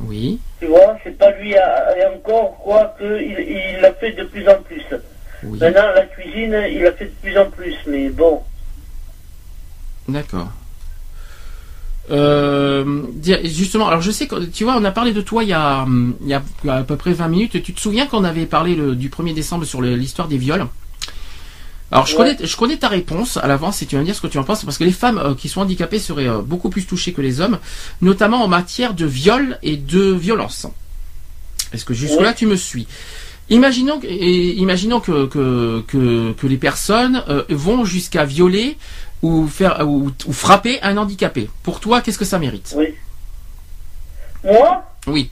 Oui. 0.00 0.40
Tu 0.60 0.66
vois, 0.66 0.96
c'est 1.04 1.18
pas 1.18 1.30
lui 1.32 1.56
à... 1.56 1.96
Et 1.98 2.06
encore, 2.06 2.56
quoi, 2.58 2.94
que 2.98 3.20
il, 3.20 3.38
il 3.38 3.80
l'a 3.80 3.92
fait 3.92 4.12
de 4.12 4.24
plus 4.24 4.48
en 4.48 4.62
plus. 4.62 4.84
Oui. 5.42 5.58
Maintenant, 5.58 5.92
la 5.94 6.06
cuisine, 6.06 6.56
il 6.70 6.82
l'a 6.82 6.92
fait 6.92 7.06
de 7.06 7.14
plus 7.20 7.36
en 7.36 7.50
plus. 7.50 7.76
Mais 7.86 8.08
bon, 8.08 8.42
D'accord. 10.08 10.48
Euh, 12.10 13.02
justement, 13.44 13.86
alors 13.86 14.02
je 14.02 14.10
sais 14.10 14.26
que 14.26 14.44
tu 14.46 14.64
vois, 14.64 14.76
on 14.76 14.84
a 14.84 14.90
parlé 14.90 15.12
de 15.12 15.20
toi 15.20 15.44
il 15.44 15.50
y 15.50 15.52
a, 15.52 15.86
il 16.22 16.28
y 16.28 16.34
a 16.34 16.42
à 16.68 16.82
peu 16.82 16.96
près 16.96 17.12
20 17.12 17.28
minutes. 17.28 17.62
Tu 17.62 17.72
te 17.72 17.80
souviens 17.80 18.06
qu'on 18.06 18.24
avait 18.24 18.46
parlé 18.46 18.74
le- 18.74 18.96
du 18.96 19.08
1er 19.08 19.34
décembre 19.34 19.64
sur 19.64 19.80
l'histoire 19.80 20.28
des 20.28 20.36
viols? 20.38 20.66
Alors 21.92 22.06
je 22.06 22.16
Ouais. 22.16 22.34
connais, 22.34 22.46
je 22.46 22.56
connais 22.56 22.76
ta 22.78 22.88
réponse 22.88 23.36
à 23.36 23.46
l'avance 23.46 23.76
si 23.76 23.86
tu 23.86 23.94
vas 23.96 24.00
me 24.00 24.06
dire 24.06 24.14
ce 24.16 24.20
que 24.22 24.26
tu 24.26 24.38
en 24.38 24.44
penses 24.44 24.64
parce 24.64 24.78
que 24.78 24.84
les 24.84 24.92
femmes 24.92 25.18
euh, 25.18 25.34
qui 25.34 25.48
sont 25.48 25.60
handicapées 25.60 25.98
seraient 25.98 26.28
euh, 26.28 26.40
beaucoup 26.40 26.70
plus 26.70 26.86
touchées 26.86 27.12
que 27.12 27.20
les 27.20 27.40
hommes, 27.40 27.58
notamment 28.00 28.42
en 28.42 28.48
matière 28.48 28.94
de 28.94 29.04
viol 29.06 29.58
et 29.62 29.76
de 29.76 30.00
violence. 30.12 30.66
Est-ce 31.72 31.84
que 31.84 31.94
jusque 31.94 32.18
là 32.20 32.28
Ouais. 32.28 32.34
tu 32.34 32.46
me 32.46 32.56
suis? 32.56 32.86
Imaginons, 33.50 34.00
que- 34.00 34.06
et, 34.06 34.54
imaginons 34.56 35.00
que, 35.00 35.26
que, 35.26 35.82
que, 35.86 36.32
que 36.32 36.46
les 36.46 36.56
personnes 36.56 37.22
euh, 37.28 37.42
vont 37.50 37.84
jusqu'à 37.84 38.24
violer 38.24 38.78
ou 39.22 39.46
faire 39.46 39.80
ou, 39.86 40.10
ou 40.26 40.32
frapper 40.32 40.78
un 40.82 40.96
handicapé. 40.96 41.48
Pour 41.62 41.80
toi, 41.80 42.00
qu'est-ce 42.00 42.18
que 42.18 42.24
ça 42.24 42.38
mérite? 42.38 42.74
Oui. 42.76 42.94
Moi, 44.44 44.84
Oui. 45.06 45.30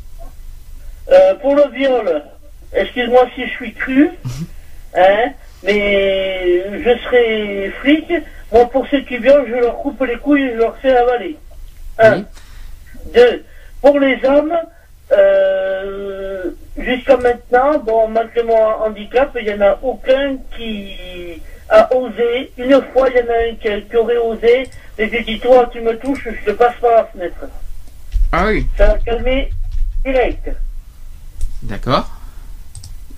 euh, 1.10 1.34
pour 1.36 1.54
le 1.56 1.68
viol, 1.74 2.22
excuse-moi 2.72 3.26
si 3.34 3.46
je 3.46 3.50
suis 3.50 3.74
cru, 3.74 4.10
hein, 4.96 5.32
mais 5.64 6.62
je 6.84 6.98
serai 7.04 7.72
flic. 7.82 8.12
Moi, 8.52 8.64
pour 8.70 8.86
ceux 8.88 9.00
qui 9.02 9.18
violent, 9.18 9.44
je 9.48 9.54
leur 9.54 9.76
coupe 9.78 10.00
les 10.04 10.16
couilles 10.18 10.42
et 10.42 10.52
je 10.52 10.58
leur 10.58 10.76
fais 10.78 10.96
avaler. 10.96 11.36
Un. 11.98 12.16
Oui. 12.18 12.24
Deux. 13.14 13.44
Pour 13.80 13.98
les 13.98 14.18
hommes, 14.24 14.52
euh, 15.12 16.50
jusqu'à 16.76 17.16
maintenant, 17.16 17.78
bon, 17.78 18.08
malgré 18.08 18.42
mon 18.42 18.56
handicap, 18.84 19.36
il 19.40 19.46
n'y 19.46 19.54
en 19.54 19.60
a 19.66 19.78
aucun 19.82 20.36
qui 20.56 21.40
a 21.70 21.94
osé. 21.94 22.52
Une 22.59 22.82
fois, 22.92 23.09
il 23.09 23.16
y 23.16 23.22
en 23.22 23.32
a 23.32 23.51
un 23.51 23.80
qui, 23.80 23.97
aurait 23.97 24.16
osé, 24.16 24.68
mais 24.98 25.09
j'ai 25.09 25.22
dit, 25.22 25.40
toi, 25.40 25.68
tu 25.72 25.80
me 25.80 25.97
touches, 25.98 26.28
je 26.28 26.51
te 26.51 26.56
passe 26.56 26.74
par 26.80 26.90
la 26.90 27.05
fenêtre. 27.05 27.47
Ah 28.32 28.47
oui. 28.48 28.66
Ça 28.76 28.86
va 28.86 28.98
calmer 28.98 29.51
direct. 30.05 30.51
D'accord. 31.62 32.09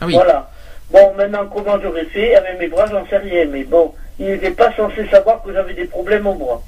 Ah 0.01 0.07
oui. 0.07 0.15
Voilà. 0.15 0.51
Bon, 0.91 1.15
maintenant, 1.17 1.47
comment 1.47 1.81
j'aurais 1.81 2.05
fait? 2.07 2.35
Avec 2.35 2.59
mes 2.59 2.69
bras, 2.69 2.87
j'en 2.87 3.07
sais 3.07 3.17
rien, 3.17 3.47
mais 3.47 3.65
bon, 3.65 3.95
il 4.19 4.27
n'était 4.27 4.51
pas 4.51 4.75
censé 4.77 5.09
savoir 5.09 5.43
que 5.43 5.53
j'avais 5.53 5.75
des 5.75 5.87
problèmes 5.87 6.27
au 6.27 6.35
bras. 6.35 6.63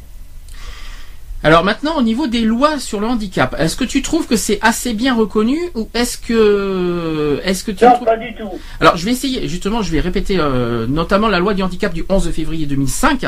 Alors 1.46 1.62
maintenant, 1.62 1.98
au 1.98 2.02
niveau 2.02 2.26
des 2.26 2.40
lois 2.40 2.78
sur 2.78 3.00
le 3.00 3.06
handicap, 3.06 3.54
est-ce 3.58 3.76
que 3.76 3.84
tu 3.84 4.00
trouves 4.00 4.26
que 4.26 4.34
c'est 4.34 4.58
assez 4.62 4.94
bien 4.94 5.14
reconnu 5.14 5.58
ou 5.74 5.90
est-ce 5.92 6.16
que 6.16 7.38
est-ce 7.44 7.62
que 7.62 7.70
tu 7.70 7.84
Non, 7.84 7.98
pas 8.02 8.16
du 8.16 8.34
tout. 8.34 8.48
Alors 8.80 8.96
je 8.96 9.04
vais 9.04 9.10
essayer, 9.10 9.46
justement, 9.46 9.82
je 9.82 9.90
vais 9.90 10.00
répéter 10.00 10.38
euh, 10.38 10.86
notamment 10.86 11.28
la 11.28 11.40
loi 11.40 11.52
du 11.52 11.62
handicap 11.62 11.92
du 11.92 12.02
11 12.08 12.30
février 12.30 12.64
2005. 12.64 13.26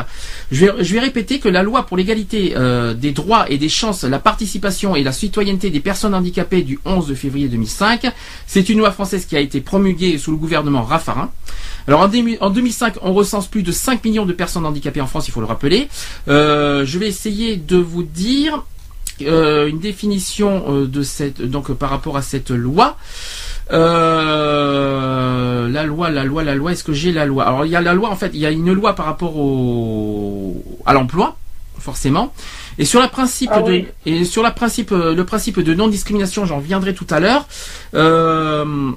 Je 0.51 0.64
vais, 0.64 0.82
je 0.82 0.94
vais 0.94 1.01
répéter 1.01 1.40
que 1.40 1.51
la 1.51 1.62
loi 1.62 1.84
pour 1.84 1.98
l'égalité 1.98 2.55
euh, 2.56 2.94
des 2.94 3.12
droits 3.12 3.51
et 3.51 3.59
des 3.59 3.68
chances, 3.68 4.02
la 4.02 4.18
participation 4.18 4.97
et 4.97 5.02
la 5.02 5.12
citoyenneté 5.12 5.68
des 5.68 5.80
personnes 5.80 6.14
handicapées 6.14 6.62
du 6.62 6.78
11 6.86 7.14
février 7.14 7.48
2005, 7.48 8.10
c'est 8.47 8.70
une 8.70 8.78
loi 8.78 8.93
française 8.93 9.26
qui 9.26 9.36
a 9.36 9.40
été 9.40 9.60
promulguée 9.60 10.16
sous 10.16 10.30
le 10.30 10.38
gouvernement 10.38 10.84
Raffarin. 10.84 11.30
Alors 11.88 12.01
en 12.01 12.51
2005, 12.51 12.94
on 13.02 13.12
recense 13.12 13.47
plus 13.47 13.62
de 13.62 13.70
5 13.70 14.05
millions 14.05 14.26
de 14.26 14.32
personnes 14.32 14.66
handicapées 14.66 15.01
en 15.01 15.06
France, 15.06 15.28
il 15.28 15.30
faut 15.30 15.40
le 15.40 15.47
rappeler. 15.47 15.88
Euh, 16.26 16.84
je 16.84 16.98
vais 16.98 17.06
essayer 17.06 17.56
de 17.56 17.76
vous 17.76 18.05
dire 18.06 18.64
euh, 19.22 19.66
une 19.68 19.78
définition 19.78 20.64
euh, 20.68 20.86
de 20.86 21.02
cette 21.02 21.40
donc 21.40 21.72
par 21.72 21.90
rapport 21.90 22.16
à 22.16 22.22
cette 22.22 22.50
loi. 22.50 22.96
Euh, 23.72 25.68
la 25.68 25.84
loi, 25.84 26.10
la 26.10 26.24
loi, 26.24 26.44
la 26.44 26.54
loi. 26.54 26.72
Est-ce 26.72 26.84
que 26.84 26.92
j'ai 26.92 27.12
la 27.12 27.24
loi? 27.24 27.44
Alors 27.44 27.64
il 27.64 27.72
y 27.72 27.76
a 27.76 27.80
la 27.80 27.94
loi 27.94 28.10
en 28.10 28.16
fait. 28.16 28.30
Il 28.34 28.40
y 28.40 28.46
a 28.46 28.50
une 28.50 28.72
loi 28.72 28.94
par 28.94 29.06
rapport 29.06 29.36
au 29.36 30.62
à 30.84 30.92
l'emploi, 30.92 31.36
forcément. 31.78 32.32
Et 32.78 32.84
sur 32.84 33.00
la 33.00 33.08
principe 33.08 33.50
Ah 33.52 33.62
de 33.62 33.70
oui. 33.72 33.86
et 34.04 34.24
sur 34.24 34.42
la 34.42 34.50
principe 34.50 34.90
le 34.90 35.24
principe 35.24 35.60
de 35.60 35.74
non 35.74 35.88
discrimination, 35.88 36.44
j'en 36.44 36.58
viendrai 36.58 36.94
tout 36.94 37.06
à 37.10 37.18
l'heure. 37.20 37.46
Euh, 37.94 38.92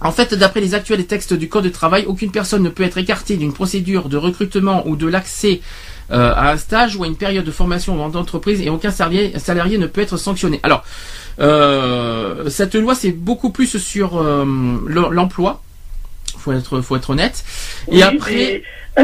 en 0.00 0.10
fait, 0.12 0.34
d'après 0.34 0.60
les 0.60 0.74
actuels 0.74 1.04
textes 1.06 1.32
du 1.34 1.48
Code 1.48 1.64
de 1.64 1.68
travail, 1.70 2.04
aucune 2.06 2.30
personne 2.30 2.62
ne 2.62 2.68
peut 2.68 2.82
être 2.82 2.98
écartée 2.98 3.36
d'une 3.36 3.52
procédure 3.52 4.08
de 4.08 4.16
recrutement 4.16 4.86
ou 4.86 4.96
de 4.96 5.06
l'accès 5.06 5.60
euh, 6.10 6.32
à 6.34 6.50
un 6.52 6.56
stage 6.58 6.96
ou 6.96 7.04
à 7.04 7.06
une 7.06 7.16
période 7.16 7.44
de 7.44 7.50
formation 7.50 7.96
dans 7.96 8.08
d'entreprise 8.10 8.60
et 8.60 8.68
aucun 8.68 8.90
salarié, 8.90 9.38
salarié 9.38 9.78
ne 9.78 9.86
peut 9.86 10.02
être 10.02 10.16
sanctionné. 10.18 10.60
Alors, 10.62 10.84
euh, 11.40 12.48
cette 12.50 12.74
loi, 12.74 12.94
c'est 12.94 13.12
beaucoup 13.12 13.50
plus 13.50 13.78
sur 13.78 14.20
euh, 14.20 14.44
le- 14.86 15.08
l'emploi. 15.10 15.62
Faut 16.38 16.52
être, 16.52 16.80
faut 16.82 16.96
être 16.96 17.10
honnête. 17.10 17.42
Et 17.90 18.02
après, 18.02 18.62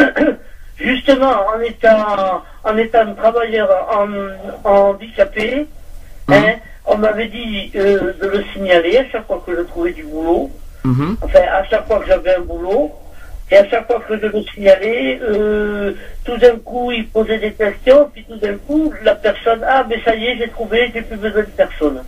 justement, 0.79 1.33
en 1.55 1.61
étant, 1.61 2.43
en 2.65 2.77
étant 2.77 3.15
travailleur 3.15 3.69
en, 3.91 4.69
handicapé, 4.71 5.67
Mhm. 6.29 6.35
hein, 6.37 6.55
on 6.87 6.97
m'avait 6.99 7.29
dit 7.29 7.71
de 7.75 8.15
le 8.27 8.45
signaler 8.53 8.99
à 8.99 9.09
chaque 9.11 9.27
fois 9.27 9.43
que 9.47 9.55
je 9.57 9.63
trouvais 9.63 9.93
du 9.93 10.05
boulot. 10.05 10.51
Mhm. 10.85 11.17
Enfin, 11.23 11.41
à 11.53 11.65
chaque 11.65 11.87
fois 11.87 12.01
que 12.01 12.07
j'avais 12.07 12.35
un 12.37 12.41
boulot. 12.41 12.93
Et 13.53 13.57
à 13.57 13.69
chaque 13.69 13.89
fois 13.89 14.01
que 14.09 14.17
je 14.17 14.27
le 14.27 14.43
signalais, 14.55 15.19
euh, 15.29 15.93
tout 16.25 16.37
d'un 16.37 16.57
coup, 16.59 16.93
il 16.93 17.09
posait 17.09 17.41
des 17.41 17.51
questions, 17.53 18.09
puis 18.13 18.25
tout 18.29 18.37
d'un 18.37 18.55
coup, 18.55 18.93
la 19.03 19.17
personne, 19.17 19.61
ah, 19.67 19.85
mais 19.89 20.01
ça 20.05 20.15
y 20.15 20.25
est, 20.27 20.39
j'ai 20.39 20.49
trouvé, 20.51 20.89
j'ai 20.95 21.03
plus 21.03 21.17
besoin 21.17 21.41
de 21.43 21.49
personne. 21.57 22.01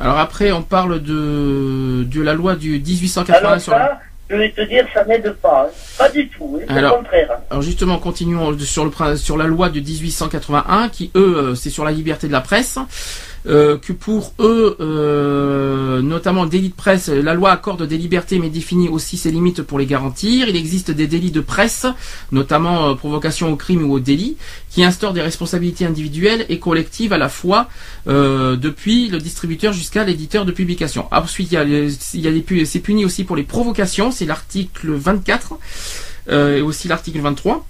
alors 0.00 0.18
après, 0.18 0.50
on 0.52 0.62
parle 0.62 1.02
de 1.02 2.04
de 2.04 2.22
la 2.22 2.32
loi 2.32 2.54
du 2.56 2.78
1880 2.80 3.36
Alors 3.48 3.60
sur. 3.60 3.72
la- 3.72 3.78
ça, 3.78 4.00
je 4.30 4.36
vais 4.36 4.50
te 4.50 4.60
dire, 4.62 4.86
ça 4.94 5.04
n'aide 5.04 5.30
pas. 5.42 5.66
hein. 5.68 5.72
Pas 5.98 6.08
du 6.08 6.26
tout, 6.28 6.58
hein, 6.62 6.74
Alors, 6.74 6.94
au 6.94 6.96
contraire. 6.98 7.30
Alors 7.50 7.62
justement, 7.62 7.98
continuons 7.98 8.56
sur 8.60 8.84
le 8.86 9.16
sur 9.16 9.36
la 9.36 9.46
loi 9.46 9.68
de 9.68 9.80
1881 9.80 10.88
qui 10.88 11.10
eux 11.16 11.36
euh, 11.38 11.54
c'est 11.54 11.70
sur 11.70 11.84
la 11.84 11.90
liberté 11.90 12.28
de 12.28 12.32
la 12.32 12.40
presse. 12.40 12.78
Euh, 13.46 13.78
que 13.78 13.92
pour 13.92 14.34
eux, 14.40 14.76
euh, 14.80 16.02
notamment 16.02 16.42
le 16.44 16.50
délit 16.50 16.70
de 16.70 16.74
presse, 16.74 17.08
la 17.08 17.34
loi 17.34 17.50
accorde 17.52 17.86
des 17.86 17.96
libertés 17.96 18.38
mais 18.38 18.50
définit 18.50 18.88
aussi 18.88 19.16
ses 19.16 19.30
limites 19.30 19.62
pour 19.62 19.78
les 19.78 19.86
garantir. 19.86 20.48
Il 20.48 20.56
existe 20.56 20.90
des 20.90 21.06
délits 21.06 21.30
de 21.30 21.40
presse, 21.40 21.86
notamment 22.32 22.88
euh, 22.90 22.94
provocation 22.94 23.52
au 23.52 23.56
crime 23.56 23.88
ou 23.88 23.94
au 23.94 24.00
délit, 24.00 24.36
qui 24.70 24.84
instaurent 24.84 25.12
des 25.12 25.22
responsabilités 25.22 25.86
individuelles 25.86 26.46
et 26.48 26.58
collectives 26.58 27.12
à 27.12 27.18
la 27.18 27.28
fois 27.28 27.68
depuis 28.06 29.08
le 29.08 29.18
distributeur 29.18 29.72
jusqu'à 29.72 30.04
l'éditeur 30.04 30.44
de 30.44 30.52
publication. 30.52 31.06
Ensuite, 31.10 31.52
il 31.52 31.54
y 31.54 31.58
a, 31.58 31.64
y 31.64 32.28
a 32.28 32.64
c'est 32.64 32.80
puni 32.80 33.04
aussi 33.04 33.24
pour 33.24 33.36
les 33.36 33.42
provocations, 33.42 34.10
c'est 34.10 34.24
l'article 34.24 34.92
24 34.92 35.54
euh, 36.30 36.58
et 36.58 36.60
aussi 36.62 36.88
l'article 36.88 37.20
23 37.20 37.66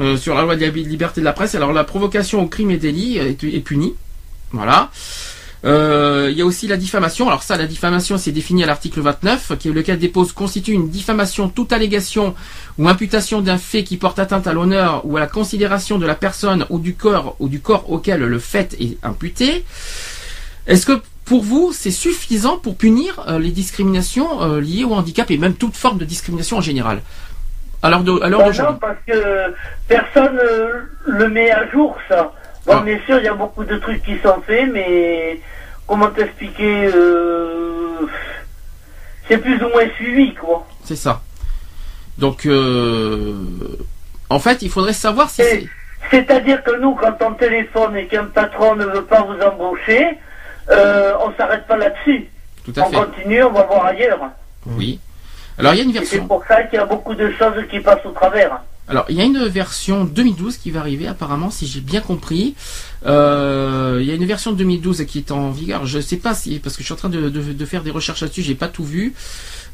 euh, 0.00 0.16
sur 0.16 0.34
la 0.34 0.42
loi 0.42 0.56
de 0.56 0.66
liberté 0.66 1.20
de 1.20 1.24
la 1.24 1.32
presse. 1.32 1.54
Alors 1.54 1.72
la 1.72 1.84
provocation 1.84 2.42
au 2.42 2.46
crime 2.46 2.70
et 2.70 2.76
délit 2.76 3.18
est 3.18 3.64
punie. 3.64 3.94
Voilà. 4.52 4.90
Euh, 5.64 6.28
il 6.30 6.38
y 6.38 6.42
a 6.42 6.44
aussi 6.44 6.68
la 6.68 6.76
diffamation. 6.76 7.26
Alors 7.26 7.42
ça, 7.42 7.56
la 7.56 7.66
diffamation, 7.66 8.18
c'est 8.18 8.30
défini 8.30 8.62
à 8.62 8.66
l'article 8.66 9.00
29, 9.00 9.52
qui 9.58 9.68
est 9.68 9.72
lequel 9.72 9.98
dépose 9.98 10.32
constitue 10.32 10.72
une 10.72 10.88
diffamation 10.88 11.48
toute 11.48 11.72
allégation 11.72 12.34
ou 12.78 12.88
imputation 12.88 13.40
d'un 13.40 13.58
fait 13.58 13.82
qui 13.82 13.96
porte 13.96 14.18
atteinte 14.18 14.46
à 14.46 14.52
l'honneur 14.52 15.02
ou 15.04 15.16
à 15.16 15.20
la 15.20 15.26
considération 15.26 15.98
de 15.98 16.06
la 16.06 16.14
personne 16.14 16.66
ou 16.70 16.78
du 16.78 16.94
corps 16.94 17.36
ou 17.40 17.48
du 17.48 17.60
corps 17.60 17.90
auquel 17.90 18.20
le 18.20 18.38
fait 18.38 18.76
est 18.80 18.98
imputé. 19.02 19.64
Est-ce 20.66 20.86
que 20.86 21.00
pour 21.24 21.42
vous, 21.42 21.72
c'est 21.72 21.90
suffisant 21.90 22.58
pour 22.58 22.76
punir 22.76 23.24
euh, 23.26 23.40
les 23.40 23.50
discriminations 23.50 24.42
euh, 24.42 24.60
liées 24.60 24.84
au 24.84 24.92
handicap 24.92 25.28
et 25.30 25.38
même 25.38 25.54
toute 25.54 25.76
forme 25.76 25.98
de 25.98 26.04
discrimination 26.04 26.58
en 26.58 26.60
général? 26.60 27.00
Alors 27.82 28.02
de, 28.02 28.12
l'heure 28.12 28.40
Bah 28.40 28.62
non, 28.62 28.74
parce 28.80 28.98
que 29.06 29.54
personne 29.88 30.38
le 31.06 31.28
met 31.28 31.50
à 31.50 31.68
jour, 31.70 31.96
ça. 32.08 32.32
Bon, 32.66 32.74
Ah. 32.78 32.82
bien 32.82 32.98
sûr, 33.06 33.18
il 33.18 33.24
y 33.24 33.28
a 33.28 33.34
beaucoup 33.34 33.64
de 33.64 33.76
trucs 33.76 34.02
qui 34.02 34.18
sont 34.18 34.40
faits, 34.46 34.68
mais 34.72 35.40
comment 35.86 36.08
t'expliquer 36.10 36.90
euh, 36.94 38.06
C'est 39.28 39.38
plus 39.38 39.56
ou 39.62 39.68
moins 39.68 39.88
suivi, 39.96 40.34
quoi. 40.34 40.66
C'est 40.84 40.96
ça. 40.96 41.20
Donc, 42.18 42.46
euh, 42.46 43.34
en 44.30 44.38
fait, 44.38 44.62
il 44.62 44.70
faudrait 44.70 44.92
savoir 44.92 45.30
si 45.30 45.42
c'est... 45.42 45.66
C'est-à-dire 46.10 46.62
que 46.62 46.76
nous, 46.80 46.94
quand 46.94 47.16
on 47.22 47.32
téléphone 47.34 47.96
et 47.96 48.06
qu'un 48.06 48.26
patron 48.26 48.76
ne 48.76 48.84
veut 48.84 49.04
pas 49.04 49.22
vous 49.22 49.40
embaucher, 49.42 50.06
euh, 50.70 51.14
on 51.24 51.32
s'arrête 51.36 51.66
pas 51.66 51.76
là-dessus. 51.76 52.26
Tout 52.64 52.72
à 52.76 52.82
On 52.82 52.90
fait. 52.90 52.96
continue, 52.96 53.42
on 53.42 53.50
va 53.52 53.62
voir 53.64 53.86
ailleurs. 53.86 54.20
Oui. 54.66 55.00
Alors, 55.58 55.74
il 55.74 55.78
y 55.78 55.80
a 55.80 55.84
une 55.84 55.90
Et 55.90 55.94
c'est 55.94 56.00
version... 56.00 56.26
pour 56.28 56.44
ça 56.46 56.62
qu'il 56.64 56.78
y 56.78 56.82
a 56.82 56.86
beaucoup 56.86 57.14
de 57.14 57.30
choses 57.32 57.54
qui 57.70 57.80
passent 57.80 58.04
au 58.04 58.10
travers. 58.10 58.60
Alors, 58.88 59.04
il 59.08 59.16
y 59.16 59.20
a 59.20 59.24
une 59.24 59.44
version 59.46 60.04
2012 60.04 60.58
qui 60.58 60.70
va 60.70 60.78
arriver, 60.80 61.08
apparemment, 61.08 61.50
si 61.50 61.66
j'ai 61.66 61.80
bien 61.80 62.00
compris. 62.00 62.54
Euh, 63.04 63.98
il 64.00 64.06
y 64.06 64.12
a 64.12 64.14
une 64.14 64.24
version 64.24 64.52
2012 64.52 65.04
qui 65.06 65.18
est 65.18 65.32
en 65.32 65.50
vigueur. 65.50 65.86
Je 65.86 65.98
sais 65.98 66.18
pas 66.18 66.34
si, 66.34 66.60
parce 66.60 66.76
que 66.76 66.82
je 66.82 66.86
suis 66.86 66.92
en 66.94 66.96
train 66.96 67.08
de, 67.08 67.64
faire 67.64 67.82
des 67.82 67.90
recherches 67.90 68.20
là-dessus, 68.20 68.42
j'ai 68.42 68.54
pas 68.54 68.68
tout 68.68 68.84
vu. 68.84 69.12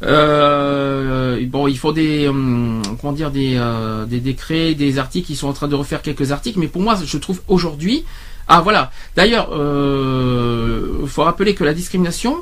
Euh, 0.03 1.45
bon, 1.47 1.67
il 1.69 1.77
faut 1.77 1.93
des, 1.93 2.27
hum, 2.29 2.81
comment 3.01 3.13
dire, 3.13 3.31
des, 3.31 3.57
euh, 3.57 4.07
des 4.07 4.21
décrets, 4.21 4.75
des 4.75 4.99
articles. 4.99 5.31
Ils 5.31 5.37
sont 5.37 5.49
en 5.49 5.53
train 5.53 5.69
de 5.69 5.75
refaire 5.75 6.01
quelques 6.01 6.33
articles, 6.33 6.59
mais 6.59 6.69
pour 6.69 6.81
moi, 6.81 6.99
je 7.05 7.19
trouve 7.19 7.43
aujourd'hui. 7.49 8.05
Ah 8.49 8.63
voilà. 8.63 8.91
D'ailleurs, 9.15 9.51
euh, 9.53 11.07
faut 11.07 11.23
rappeler 11.23 11.55
que 11.55 11.65
la 11.65 11.75
discrimination, 11.75 12.39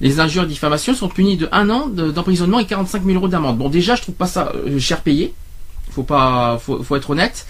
les 0.00 0.20
injures 0.20 0.44
et 0.44 0.46
diffamations 0.46 0.94
sont 0.94 1.08
punies 1.08 1.36
de 1.36 1.48
un 1.52 1.68
an 1.68 1.88
de- 1.88 2.10
d'emprisonnement 2.12 2.60
et 2.60 2.64
45 2.64 3.04
000 3.04 3.16
euros 3.16 3.28
d'amende. 3.28 3.58
Bon, 3.58 3.68
déjà, 3.68 3.96
je 3.96 4.02
trouve 4.02 4.14
pas 4.14 4.26
ça 4.26 4.52
euh, 4.54 4.78
cher 4.78 5.00
payé. 5.02 5.34
Faut 5.94 6.02
pas, 6.02 6.58
faut, 6.64 6.82
faut 6.82 6.96
être 6.96 7.10
honnête. 7.10 7.46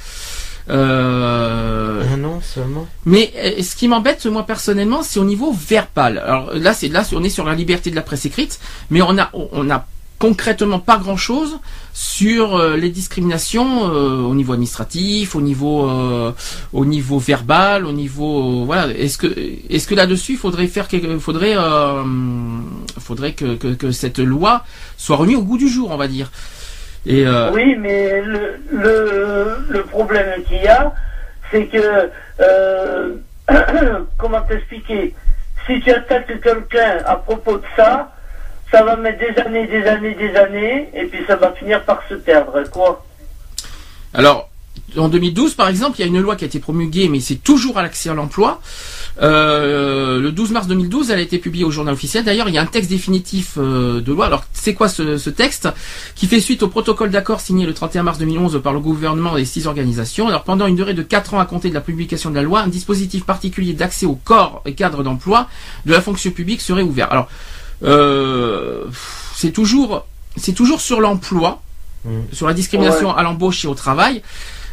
Euh, 0.70 2.02
Un 2.14 2.24
an 2.24 2.40
seulement. 2.40 2.86
mais 3.04 3.32
euh, 3.36 3.62
ce 3.62 3.74
qui 3.74 3.88
m'embête, 3.88 4.24
moi 4.26 4.44
personnellement, 4.44 5.02
c'est 5.02 5.18
au 5.18 5.24
niveau 5.24 5.52
verbal. 5.52 6.18
Alors 6.18 6.50
là, 6.54 6.72
c'est 6.72 6.88
là, 6.88 7.02
on 7.12 7.24
est 7.24 7.30
sur 7.30 7.44
la 7.44 7.54
liberté 7.54 7.90
de 7.90 7.96
la 7.96 8.02
presse 8.02 8.26
écrite, 8.26 8.60
mais 8.90 9.02
on 9.02 9.18
a, 9.18 9.30
on 9.32 9.68
a 9.70 9.84
concrètement 10.20 10.78
pas 10.78 10.98
grand 10.98 11.16
chose 11.16 11.58
sur 11.92 12.54
euh, 12.54 12.76
les 12.76 12.90
discriminations 12.90 13.82
au 13.82 14.34
niveau 14.36 14.52
administratif, 14.52 15.34
au 15.34 15.40
niveau, 15.40 15.90
au 16.72 16.84
niveau 16.84 17.18
verbal, 17.18 17.84
au 17.84 17.92
niveau, 17.92 18.64
voilà. 18.64 18.86
Est-ce 18.96 19.18
que, 19.18 19.26
est-ce 19.68 19.88
que 19.88 19.96
là-dessus, 19.96 20.32
il 20.32 20.38
faudrait 20.38 20.68
faire, 20.68 20.86
quelque, 20.86 21.18
faudrait, 21.18 21.56
faudrait 23.00 23.32
que, 23.32 23.56
que, 23.56 23.74
que 23.74 23.90
cette 23.90 24.20
loi 24.20 24.64
soit 24.96 25.16
remise 25.16 25.36
au 25.38 25.42
goût 25.42 25.58
du 25.58 25.68
jour, 25.68 25.90
on 25.90 25.96
va 25.96 26.06
dire. 26.06 26.30
Et 27.06 27.26
euh, 27.26 27.50
Oui, 27.52 27.76
mais 27.76 28.20
le, 28.22 28.60
le, 28.70 29.56
le 29.68 29.82
problème 29.84 30.42
qu'il 30.44 30.62
y 30.62 30.68
a, 30.68 30.92
c'est 31.50 31.66
que, 31.66 32.10
euh, 32.40 33.16
comment 34.18 34.40
t'expliquer, 34.42 35.14
si 35.66 35.80
tu 35.80 35.90
attaques 35.90 36.40
quelqu'un 36.40 36.98
à 37.04 37.16
propos 37.16 37.58
de 37.58 37.64
ça, 37.76 38.12
ça 38.70 38.82
va 38.82 38.96
mettre 38.96 39.18
des 39.18 39.40
années, 39.40 39.66
des 39.66 39.86
années, 39.86 40.14
des 40.14 40.34
années, 40.36 40.90
et 40.94 41.04
puis 41.04 41.24
ça 41.26 41.36
va 41.36 41.52
finir 41.52 41.82
par 41.84 42.02
se 42.08 42.14
perdre, 42.14 42.62
quoi. 42.70 43.04
Alors, 44.14 44.48
en 44.96 45.08
2012, 45.08 45.54
par 45.54 45.68
exemple, 45.68 45.98
il 45.98 46.02
y 46.02 46.04
a 46.04 46.06
une 46.06 46.20
loi 46.20 46.36
qui 46.36 46.44
a 46.44 46.46
été 46.46 46.58
promulguée, 46.58 47.08
mais 47.08 47.20
c'est 47.20 47.36
toujours 47.36 47.78
à 47.78 47.82
l'accès 47.82 48.10
à 48.10 48.14
l'emploi. 48.14 48.60
Euh, 49.20 50.20
le 50.20 50.32
12 50.32 50.50
mars 50.52 50.66
2012, 50.66 51.10
elle 51.10 51.18
a 51.18 51.22
été 51.22 51.38
publiée 51.38 51.64
au 51.64 51.70
journal 51.70 51.94
officiel. 51.94 52.24
D'ailleurs, 52.24 52.48
il 52.48 52.54
y 52.54 52.58
a 52.58 52.62
un 52.62 52.66
texte 52.66 52.90
définitif 52.90 53.54
euh, 53.58 54.00
de 54.00 54.12
loi. 54.12 54.26
Alors, 54.26 54.44
c'est 54.52 54.74
quoi 54.74 54.88
ce, 54.88 55.18
ce 55.18 55.30
texte 55.30 55.68
Qui 56.14 56.26
fait 56.26 56.40
suite 56.40 56.62
au 56.62 56.68
protocole 56.68 57.10
d'accord 57.10 57.40
signé 57.40 57.66
le 57.66 57.74
31 57.74 58.02
mars 58.04 58.18
2011 58.18 58.60
par 58.62 58.72
le 58.72 58.80
gouvernement 58.80 59.36
et 59.36 59.44
six 59.44 59.66
organisations. 59.66 60.28
Alors, 60.28 60.44
pendant 60.44 60.66
une 60.66 60.76
durée 60.76 60.94
de 60.94 61.02
4 61.02 61.34
ans 61.34 61.40
à 61.40 61.46
compter 61.46 61.68
de 61.68 61.74
la 61.74 61.80
publication 61.80 62.30
de 62.30 62.34
la 62.34 62.42
loi, 62.42 62.60
un 62.60 62.68
dispositif 62.68 63.24
particulier 63.24 63.72
d'accès 63.74 64.06
au 64.06 64.14
corps 64.14 64.62
et 64.64 64.74
cadre 64.74 65.02
d'emploi 65.02 65.48
de 65.86 65.92
la 65.92 66.00
fonction 66.00 66.30
publique 66.30 66.60
serait 66.60 66.82
ouvert. 66.82 67.10
Alors, 67.12 67.28
euh, 67.84 68.84
c'est 69.34 69.52
toujours, 69.52 70.06
c'est 70.36 70.52
toujours 70.52 70.80
sur 70.80 71.00
l'emploi, 71.00 71.60
sur 72.32 72.46
la 72.48 72.54
discrimination 72.54 73.14
à 73.14 73.22
l'embauche 73.22 73.64
et 73.64 73.68
au 73.68 73.74
travail. 73.74 74.22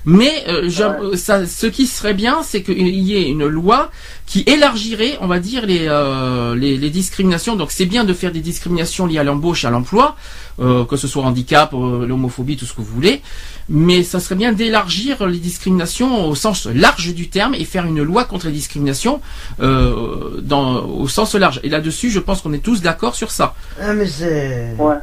Mais 0.05 0.43
euh, 0.47 0.69
ça, 1.15 1.45
ce 1.45 1.67
qui 1.67 1.87
serait 1.87 2.13
bien, 2.13 2.41
c'est 2.43 2.63
qu'il 2.63 2.87
y 2.87 3.15
ait 3.15 3.29
une 3.29 3.47
loi 3.47 3.91
qui 4.25 4.43
élargirait, 4.45 5.17
on 5.21 5.27
va 5.27 5.39
dire, 5.39 5.65
les, 5.65 5.87
euh, 5.87 6.55
les, 6.55 6.77
les 6.77 6.89
discriminations. 6.89 7.55
Donc 7.55 7.71
c'est 7.71 7.85
bien 7.85 8.03
de 8.03 8.13
faire 8.13 8.31
des 8.31 8.41
discriminations 8.41 9.05
liées 9.07 9.17
à 9.17 9.23
l'embauche 9.23 9.63
et 9.63 9.67
à 9.67 9.71
l'emploi, 9.71 10.15
euh, 10.59 10.85
que 10.85 10.97
ce 10.97 11.07
soit 11.07 11.23
handicap, 11.23 11.73
euh, 11.73 12.05
l'homophobie, 12.05 12.55
tout 12.55 12.65
ce 12.65 12.73
que 12.73 12.81
vous 12.81 12.93
voulez. 12.93 13.21
Mais 13.69 14.03
ça 14.03 14.19
serait 14.19 14.35
bien 14.35 14.51
d'élargir 14.51 15.25
les 15.27 15.37
discriminations 15.37 16.27
au 16.27 16.35
sens 16.35 16.65
large 16.67 17.13
du 17.13 17.29
terme 17.29 17.53
et 17.55 17.65
faire 17.65 17.85
une 17.85 18.01
loi 18.01 18.25
contre 18.25 18.47
les 18.47 18.51
discriminations 18.51 19.21
euh, 19.59 20.39
dans, 20.41 20.85
au 20.85 21.07
sens 21.07 21.35
large. 21.35 21.59
Et 21.63 21.69
là-dessus, 21.69 22.09
je 22.09 22.19
pense 22.19 22.41
qu'on 22.41 22.53
est 22.53 22.63
tous 22.63 22.81
d'accord 22.81 23.15
sur 23.15 23.31
ça. 23.31 23.55
Ah 23.81 23.93
mais 23.93 24.07
c'est. 24.07 24.75
Ouais. 24.77 24.95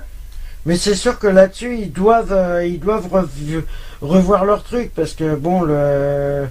Mais 0.66 0.76
c'est 0.76 0.94
sûr 0.96 1.18
que 1.18 1.26
là-dessus 1.28 1.78
ils 1.78 1.92
doivent 1.92 2.32
euh, 2.32 2.66
ils 2.66 2.80
doivent 2.80 3.06
rev- 3.08 3.64
revoir 4.02 4.44
leur 4.44 4.62
truc 4.62 4.90
parce 4.94 5.14
que 5.14 5.34
bon 5.36 5.62
le 5.62 6.46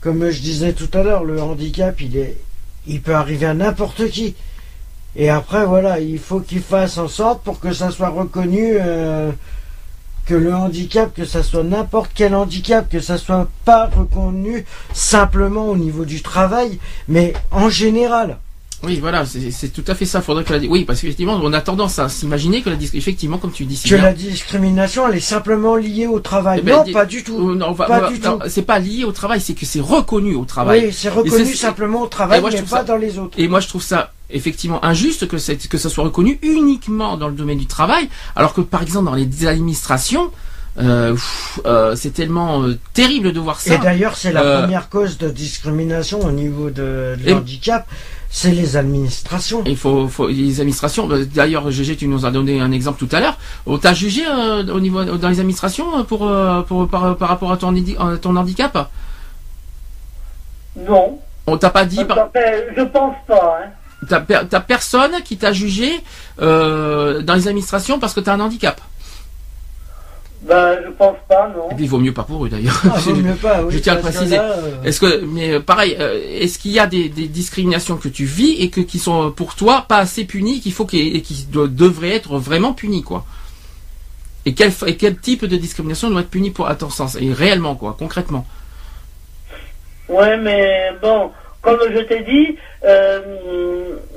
comme 0.00 0.30
je 0.30 0.40
disais 0.40 0.72
tout 0.72 0.88
à 0.94 1.02
l'heure 1.02 1.24
le 1.24 1.40
handicap 1.40 2.00
il 2.00 2.16
est 2.16 2.36
il 2.86 3.00
peut 3.02 3.14
arriver 3.14 3.46
à 3.46 3.54
n'importe 3.54 4.08
qui. 4.08 4.34
Et 5.14 5.28
après 5.28 5.66
voilà 5.66 6.00
il 6.00 6.18
faut 6.18 6.40
qu'ils 6.40 6.62
fassent 6.62 6.98
en 6.98 7.08
sorte 7.08 7.42
pour 7.42 7.60
que 7.60 7.72
ça 7.72 7.90
soit 7.90 8.08
reconnu 8.08 8.76
euh, 8.80 9.30
que 10.26 10.34
le 10.34 10.54
handicap 10.54 11.12
que 11.14 11.24
ça 11.24 11.42
soit 11.42 11.64
n'importe 11.64 12.10
quel 12.14 12.34
handicap 12.34 12.88
que 12.88 13.00
ça 13.00 13.18
soit 13.18 13.48
pas 13.64 13.86
reconnu 13.94 14.64
simplement 14.94 15.66
au 15.68 15.76
niveau 15.76 16.04
du 16.04 16.22
travail 16.22 16.78
mais 17.08 17.32
en 17.50 17.68
général 17.68 18.38
Oui, 18.84 18.98
voilà, 19.00 19.24
c'est 19.26 19.68
tout 19.72 19.82
à 19.88 19.94
fait 19.96 20.04
ça. 20.06 20.20
Faudrait 20.22 20.44
que 20.44 20.52
la, 20.54 20.60
oui, 20.68 20.84
parce 20.84 21.00
qu'effectivement, 21.00 21.38
on 21.42 21.52
a 21.52 21.60
tendance 21.60 21.98
à 21.98 22.08
s'imaginer 22.08 22.62
que 22.62 22.70
la 22.70 22.76
effectivement, 22.94 23.38
comme 23.38 23.50
tu 23.50 23.64
dis, 23.64 23.80
que 23.82 23.88
bien- 23.94 24.02
la 24.04 24.12
discrimination 24.12 25.08
elle 25.08 25.16
est 25.16 25.20
simplement 25.20 25.74
liée 25.74 26.06
au 26.06 26.20
travail 26.20 26.60
Eh 26.62 26.64
ben, 26.64 26.84
non 26.86 26.92
pas 26.92 27.04
du 27.04 27.24
tout 27.24 27.54
non, 27.54 27.72
va- 27.72 27.86
Pas 27.86 28.00
va- 28.00 28.08
du 28.08 28.20
non, 28.20 28.38
tout. 28.38 28.44
C'est 28.48 28.62
pas 28.62 28.78
lié 28.78 29.02
au 29.04 29.10
travail, 29.12 29.40
c'est 29.40 29.54
que 29.54 29.66
c'est 29.66 29.80
reconnu 29.80 30.36
au 30.36 30.44
travail. 30.44 30.86
Oui, 30.86 30.92
c'est 30.92 31.08
reconnu 31.08 31.54
simplement 31.54 32.02
au 32.02 32.06
travail, 32.06 32.40
moi, 32.40 32.50
mais 32.52 32.62
pas 32.62 32.68
ça- 32.78 32.84
dans 32.84 32.96
les 32.96 33.18
autres. 33.18 33.36
Et 33.38 33.48
moi, 33.48 33.58
je 33.60 33.66
trouve 33.68 33.82
ça 33.82 34.12
effectivement 34.30 34.84
injuste 34.84 35.26
que, 35.26 35.36
que 35.68 35.78
ça 35.78 35.88
soit 35.88 36.04
reconnu 36.04 36.38
uniquement 36.42 37.16
dans 37.16 37.28
le 37.28 37.34
domaine 37.34 37.58
du 37.58 37.66
travail, 37.66 38.08
alors 38.36 38.54
que 38.54 38.60
par 38.60 38.82
exemple 38.82 39.06
dans 39.06 39.14
les 39.14 39.46
administrations, 39.46 40.30
euh, 40.78 41.16
euh, 41.66 41.96
c'est 41.96 42.10
tellement 42.14 42.62
euh, 42.62 42.78
terrible 42.94 43.32
de 43.32 43.40
voir 43.40 43.60
ça. 43.60 43.74
Et 43.74 43.78
d'ailleurs, 43.78 44.16
c'est 44.16 44.30
la 44.32 44.60
première 44.60 44.88
cause 44.88 45.18
de 45.18 45.28
discrimination 45.30 46.20
au 46.20 46.30
niveau 46.30 46.70
de, 46.70 47.16
l'handicap, 47.26 47.88
c'est 48.30 48.50
les 48.50 48.76
administrations. 48.76 49.62
Il 49.66 49.76
faut, 49.76 50.06
faut- 50.08 50.28
les 50.28 50.60
administrations. 50.60 51.10
euh, 51.10 51.24
D'ailleurs, 51.24 51.70
GG, 51.70 51.96
tu 51.96 52.06
nous 52.08 52.26
as 52.26 52.30
donné 52.30 52.60
un 52.60 52.72
exemple 52.72 52.98
tout 53.04 53.14
à 53.16 53.20
l'heure. 53.20 53.38
On 53.66 53.78
t'a 53.78 53.94
jugé 53.94 54.22
euh, 54.26 54.64
au 54.72 54.80
niveau 54.80 55.02
dans 55.04 55.28
les 55.28 55.40
administrations 55.40 56.04
pour, 56.04 56.28
euh, 56.28 56.62
pour 56.62 56.86
par, 56.88 57.16
par 57.16 57.28
rapport 57.30 57.52
à 57.52 57.56
ton, 57.56 57.68
handicap. 58.36 58.90
Non. 60.76 61.18
On 61.46 61.56
t'a 61.56 61.70
pas 61.70 61.84
dit. 61.84 62.04
par- 62.04 62.18
Enfin, 62.18 62.40
je 62.76 62.82
pense 62.82 63.16
pas, 63.26 63.58
hein. 63.64 63.70
T'as 64.08 64.20
per- 64.20 64.42
t'as 64.48 64.60
personne 64.60 65.10
qui 65.24 65.36
t'a 65.38 65.52
jugé 65.52 65.90
euh, 66.40 67.20
dans 67.22 67.34
les 67.34 67.48
administrations 67.48 67.98
parce 67.98 68.14
que 68.14 68.20
t'as 68.20 68.34
un 68.34 68.40
handicap. 68.40 68.80
Ben, 70.42 70.78
je 70.84 70.90
pense 70.92 71.16
pas, 71.28 71.48
non. 71.48 71.70
Et 71.70 71.74
puis, 71.74 71.84
il 71.84 71.90
vaut 71.90 71.98
mieux 71.98 72.14
pas 72.14 72.22
pour 72.22 72.46
eux 72.46 72.48
d'ailleurs. 72.48 72.80
Ah, 72.84 72.98
vaut 72.98 73.14
mieux 73.16 73.34
pas, 73.34 73.62
oui, 73.62 73.72
Je 73.74 73.78
tiens 73.80 73.94
à 73.94 73.96
le 73.96 74.02
préciser. 74.02 74.38
euh, 74.38 74.82
Est-ce 74.84 75.00
que, 75.00 75.24
mais 75.24 75.54
euh, 75.54 75.60
pareil, 75.60 75.96
euh, 75.98 76.20
est-ce 76.40 76.58
qu'il 76.58 76.70
y 76.70 76.78
a 76.78 76.86
des, 76.86 77.08
des 77.08 77.26
discriminations 77.26 77.96
que 77.96 78.08
tu 78.08 78.24
vis 78.24 78.52
et 78.62 78.70
que 78.70 78.80
qui 78.80 78.98
sont 79.00 79.32
pour 79.32 79.56
toi 79.56 79.84
pas 79.88 79.98
assez 79.98 80.24
punies, 80.24 80.60
qu'il 80.60 80.72
faut 80.72 80.86
et 80.92 81.20
qui 81.22 81.46
devraient 81.50 82.14
être 82.14 82.38
vraiment 82.38 82.72
punies 82.72 83.02
quoi? 83.02 83.26
Et 84.46 84.54
quel 84.54 84.72
et 84.86 84.96
quel 84.96 85.18
type 85.18 85.44
de 85.44 85.56
discrimination 85.56 86.08
doit 86.08 86.20
être 86.20 86.30
puni 86.30 86.50
pour 86.50 86.68
à 86.68 86.76
ton 86.76 86.88
sens 86.88 87.16
et 87.20 87.32
réellement 87.32 87.74
quoi, 87.74 87.96
concrètement? 87.98 88.46
Ouais, 90.08 90.36
mais 90.38 90.92
bon, 91.02 91.30
comme 91.62 91.78
je 91.92 92.00
t'ai 92.00 92.20
dit, 92.22 92.56
euh, 92.84 93.20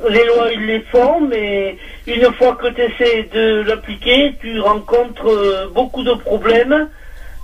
les 0.09 0.25
lois, 0.25 0.51
ils 0.53 0.65
les 0.65 0.81
font, 0.91 1.21
mais 1.21 1.77
une 2.07 2.31
fois 2.33 2.55
que 2.55 2.67
tu 2.67 2.81
essaies 2.81 3.29
de 3.33 3.63
l'appliquer, 3.67 4.35
tu 4.41 4.59
rencontres 4.59 5.27
euh, 5.27 5.67
beaucoup 5.73 6.03
de 6.03 6.13
problèmes. 6.13 6.87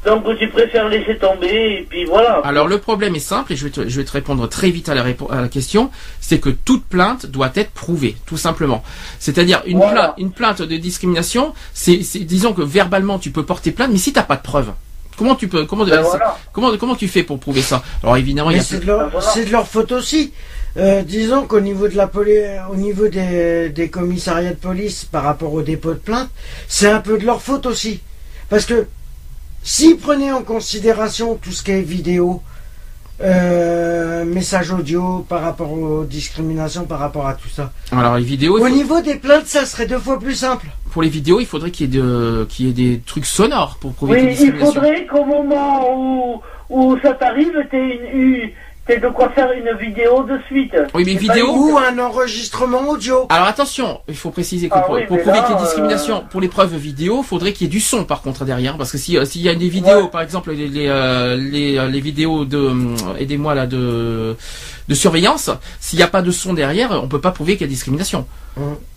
Donc 0.06 0.24
tu 0.38 0.48
préfères 0.48 0.88
laisser 0.88 1.18
tomber, 1.18 1.80
et 1.80 1.88
puis 1.90 2.06
voilà. 2.06 2.36
Alors 2.46 2.68
le 2.68 2.78
problème 2.78 3.16
est 3.16 3.20
simple 3.20 3.52
et 3.52 3.56
je 3.58 3.66
vais 3.66 3.72
te, 3.72 3.90
je 3.90 3.98
vais 4.00 4.06
te 4.06 4.12
répondre 4.12 4.48
très 4.48 4.70
vite 4.70 4.88
à 4.88 4.96
la, 4.96 5.04
répo- 5.04 5.30
à 5.34 5.42
la 5.42 5.50
question, 5.50 5.90
c'est 6.22 6.40
que 6.40 6.50
toute 6.50 6.86
plainte 6.86 7.26
doit 7.26 7.52
être 7.56 7.72
prouvée, 7.72 8.16
tout 8.26 8.38
simplement. 8.38 8.84
C'est-à-dire 9.20 9.64
une, 9.66 9.78
Voilà. 9.80 9.94
plainte, 9.94 10.14
une 10.20 10.32
plainte 10.32 10.62
de 10.62 10.78
discrimination, 10.78 11.54
c'est 11.74 11.98
disons 12.24 12.54
que 12.54 12.62
verbalement 12.62 13.18
tu 13.20 13.32
peux 13.32 13.44
porter 13.44 13.72
plainte, 13.72 13.90
mais 13.92 13.98
si 13.98 14.14
t'as 14.14 14.24
pas 14.24 14.38
de 14.38 14.44
preuves, 14.44 14.72
Comment 15.18 15.36
tu 15.36 15.48
peux 15.48 15.66
comment 15.66 15.84
Ben 15.86 15.94
euh, 16.00 16.02
voilà. 16.04 16.38
comment 16.54 16.78
comment 16.78 16.96
tu 16.96 17.08
fais 17.08 17.24
pour 17.24 17.40
prouver 17.40 17.62
ça 17.62 17.84
Alors 18.04 18.18
évidemment, 18.18 18.52
il 18.52 18.54
y 18.54 18.58
Mais 18.58 18.62
a 18.62 18.66
c'est 18.66 18.80
de, 18.80 18.86
leur, 18.86 19.00
Ben 19.00 19.10
voilà. 19.14 19.28
c'est 19.34 19.46
de 19.46 19.52
leur 19.52 19.68
faute 19.68 19.92
aussi. 19.92 20.32
Euh, 20.78 21.02
disons 21.02 21.48
qu'au 21.48 21.60
niveau 21.60 21.88
de 21.88 21.96
la 21.96 22.06
poli- 22.08 22.38
au 22.72 22.76
niveau 22.76 23.08
des, 23.08 23.70
des 23.70 23.90
commissariats 23.90 24.52
de 24.52 24.58
police 24.58 25.06
par 25.06 25.24
rapport 25.24 25.52
au 25.54 25.64
dépôt 25.64 25.94
de 25.94 26.00
plainte, 26.00 26.30
c'est 26.68 26.90
un 26.90 27.00
peu 27.00 27.18
de 27.18 27.26
leur 27.26 27.42
faute 27.42 27.66
aussi. 27.66 28.02
Parce 28.50 28.66
que 28.66 28.86
s'ils 29.64 29.98
prenaient 29.98 30.32
en 30.32 30.44
considération 30.44 31.36
tout 31.36 31.52
ce 31.52 31.64
qui 31.64 31.72
est 31.72 31.82
vidéo, 31.82 32.44
euh, 33.22 34.26
message 34.26 34.72
audio 34.72 35.26
par 35.28 35.42
rapport 35.42 35.72
aux 35.72 36.04
discriminations, 36.04 36.86
par 36.86 37.00
rapport 37.00 37.28
à 37.28 37.34
tout 37.34 37.50
ça. 37.50 37.72
alors 37.92 38.18
les 38.18 38.24
vidéos, 38.24 38.56
Au 38.58 38.62
faut- 38.64 38.70
niveau 38.70 39.02
des 39.02 39.16
plaintes, 39.16 39.48
ça 39.48 39.66
serait 39.66 39.88
deux 39.88 39.98
fois 40.00 40.20
plus 40.20 40.36
simple. 40.36 40.68
pour 40.92 41.02
les 41.02 41.10
vidéos, 41.10 41.40
il 41.40 41.46
faudrait 41.46 41.72
qu'il 41.72 41.94
y 41.94 41.98
ait 41.98 42.02
de 42.02 42.46
qu'il 42.50 42.68
y 42.68 42.70
ait 42.70 42.74
des 42.74 43.00
trucs 43.06 43.26
sonores 43.26 43.78
pour 43.82 43.94
prouver 43.94 44.22
Oui, 44.22 44.38
il 44.40 44.54
faudrait 44.58 45.06
qu'au 45.08 45.26
moment 45.26 45.88
où, 45.96 46.42
où 46.70 46.98
ça 47.02 47.14
t'arrive, 47.14 47.54
t'aies 47.72 48.00
une, 48.14 48.22
une- 48.22 48.50
t'aies 48.88 49.00
de 49.00 49.10
quoi 49.10 49.30
faire 49.30 49.50
une 49.52 49.78
vidéo 49.78 50.24
de 50.24 50.40
suite. 50.48 50.74
Oui, 50.96 51.04
mais 51.06 51.14
C'est 51.14 51.20
vidéo- 51.20 51.48
une- 51.54 51.74
Ou 51.74 51.78
un 51.78 52.00
enregistrement 52.00 52.90
audio. 52.90 53.26
Alors 53.30 53.48
attention, 53.48 54.00
il 54.08 54.16
faut 54.16 54.32
préciser 54.32 54.70
que 54.70 54.76
Ah 54.76 54.82
pour, 54.82 54.96
oui, 54.96 55.02
pour 55.08 55.18
prouver 55.20 55.40
qu'il 55.40 55.50
y 55.50 55.54
ait 55.54 55.56
euh, 55.62 55.64
discrimination 55.64 56.24
pour 56.30 56.42
les 56.42 56.48
preuves 56.48 56.76
vidéo, 56.76 57.22
faudrait 57.24 57.54
qu'il 57.54 57.68
y 57.68 57.70
ait 57.70 57.72
du 57.72 57.80
son 57.80 58.04
par 58.06 58.22
contre 58.22 58.46
derrière, 58.46 58.78
parce 58.78 58.92
que 58.92 58.98
si 58.98 59.18
euh, 59.18 59.26
s'il 59.26 59.42
y 59.42 59.50
a 59.50 59.56
des 59.56 59.70
vidéos, 59.70 60.04
Ouais. 60.04 60.08
par 60.12 60.22
exemple 60.22 60.52
les 60.52 60.68
les, 60.68 60.88
euh, 60.88 61.36
les, 61.38 61.78
euh, 61.78 61.88
les 61.88 62.00
vidéos 62.00 62.46
de 62.46 62.58
hum, 62.58 62.96
aidez-moi 63.20 63.54
là 63.56 63.66
de 63.68 64.36
de 64.88 64.96
surveillance, 64.96 65.50
s'il 65.80 65.98
n'y 65.98 66.04
a 66.04 66.08
pas 66.08 66.22
de 66.22 66.32
son 66.32 66.54
derrière, 66.54 66.92
on 67.04 67.08
peut 67.08 67.22
pas 67.22 67.32
prouver 67.32 67.54
qu'il 67.58 67.68
y 67.68 67.70
a 67.70 67.72
discrimination. 67.72 68.26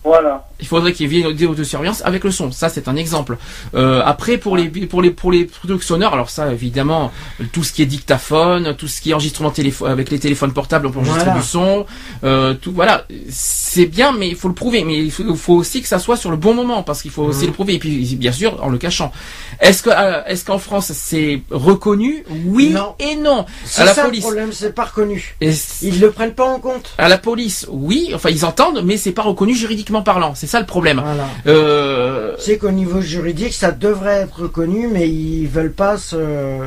Voilà. 0.03 0.47
Il 0.59 0.65
faudrait 0.65 0.91
qu'il 0.93 1.11
y 1.13 1.17
ait 1.17 1.21
une 1.21 1.27
vidéo 1.29 1.53
de 1.53 1.63
surveillance 1.63 2.01
avec 2.03 2.23
le 2.23 2.31
son. 2.31 2.51
Ça, 2.51 2.69
c'est 2.69 2.87
un 2.87 2.95
exemple. 2.95 3.37
Euh, 3.75 4.01
après, 4.03 4.37
pour 4.37 4.57
les 4.57 4.67
pour 4.69 5.03
les 5.03 5.11
pour 5.11 5.31
les 5.31 5.45
trucs 5.45 5.83
sonores, 5.83 6.13
alors 6.15 6.31
ça, 6.31 6.51
évidemment, 6.51 7.11
tout 7.51 7.63
ce 7.63 7.71
qui 7.71 7.83
est 7.83 7.85
dictaphone, 7.85 8.75
tout 8.75 8.87
ce 8.87 9.01
qui 9.01 9.11
est 9.11 9.13
enregistrement 9.13 9.53
avec 9.85 10.09
les 10.09 10.17
téléphones 10.17 10.53
portables, 10.53 10.87
on 10.87 10.91
peut 10.91 10.97
enregistrer 10.99 11.25
Voilà. 11.25 11.39
du 11.39 11.45
son. 11.45 11.85
Euh, 12.23 12.55
tout 12.55 12.71
voilà, 12.71 13.05
c'est 13.29 13.85
bien, 13.85 14.11
mais 14.11 14.29
il 14.29 14.35
faut 14.35 14.47
le 14.47 14.55
prouver. 14.55 14.83
Mais 14.83 14.97
il 14.97 15.11
faut, 15.11 15.53
aussi 15.53 15.83
que 15.83 15.87
ça 15.87 15.99
soit 15.99 16.17
sur 16.17 16.31
le 16.31 16.37
bon 16.37 16.55
moment, 16.55 16.81
parce 16.81 17.03
qu'il 17.03 17.11
faut 17.11 17.23
aussi 17.23 17.45
le 17.45 17.51
prouver. 17.53 17.75
Et 17.75 17.79
puis, 17.79 18.15
bien 18.15 18.31
sûr, 18.31 18.63
en 18.63 18.69
le 18.69 18.79
cachant. 18.79 19.11
Est-ce 19.59 19.83
que 19.83 19.91
euh, 19.93 20.23
est-ce 20.25 20.43
qu'en 20.45 20.57
France 20.57 20.91
c'est 20.93 21.43
reconnu? 21.51 22.23
Oui 22.45 22.69
Non. 22.69 22.95
et 22.97 23.15
non. 23.15 23.45
C'est 23.65 23.83
À 23.83 23.85
la 23.85 23.93
ça 23.93 24.05
police. 24.05 24.21
le 24.23 24.27
problème, 24.27 24.51
c'est 24.51 24.73
pas 24.73 24.85
reconnu. 24.85 25.35
Et 25.41 25.51
Ils 25.81 25.99
le 25.99 26.11
prennent 26.11 26.33
pas 26.33 26.45
en 26.45 26.59
compte. 26.59 26.93
à 26.97 27.09
la 27.09 27.17
police, 27.17 27.67
oui. 27.69 28.11
Enfin, 28.13 28.29
ils 28.29 28.45
entendent, 28.45 28.81
mais 28.83 28.97
c'est 28.97 29.11
pas 29.11 29.21
reconnu 29.23 29.55
juridiquement 29.55 30.01
parlant. 30.03 30.33
C'est 30.35 30.47
ça 30.47 30.59
le 30.59 30.65
problème. 30.65 31.01
Voilà. 31.03 31.25
Euh, 31.47 32.35
C'est 32.39 32.57
qu'au 32.57 32.71
niveau 32.71 33.01
juridique, 33.01 33.53
ça 33.53 33.71
devrait 33.71 34.21
être 34.21 34.41
reconnu, 34.43 34.87
mais 34.87 35.09
ils 35.09 35.47
veulent 35.47 35.73
pas 35.73 35.97
se, 35.97 36.59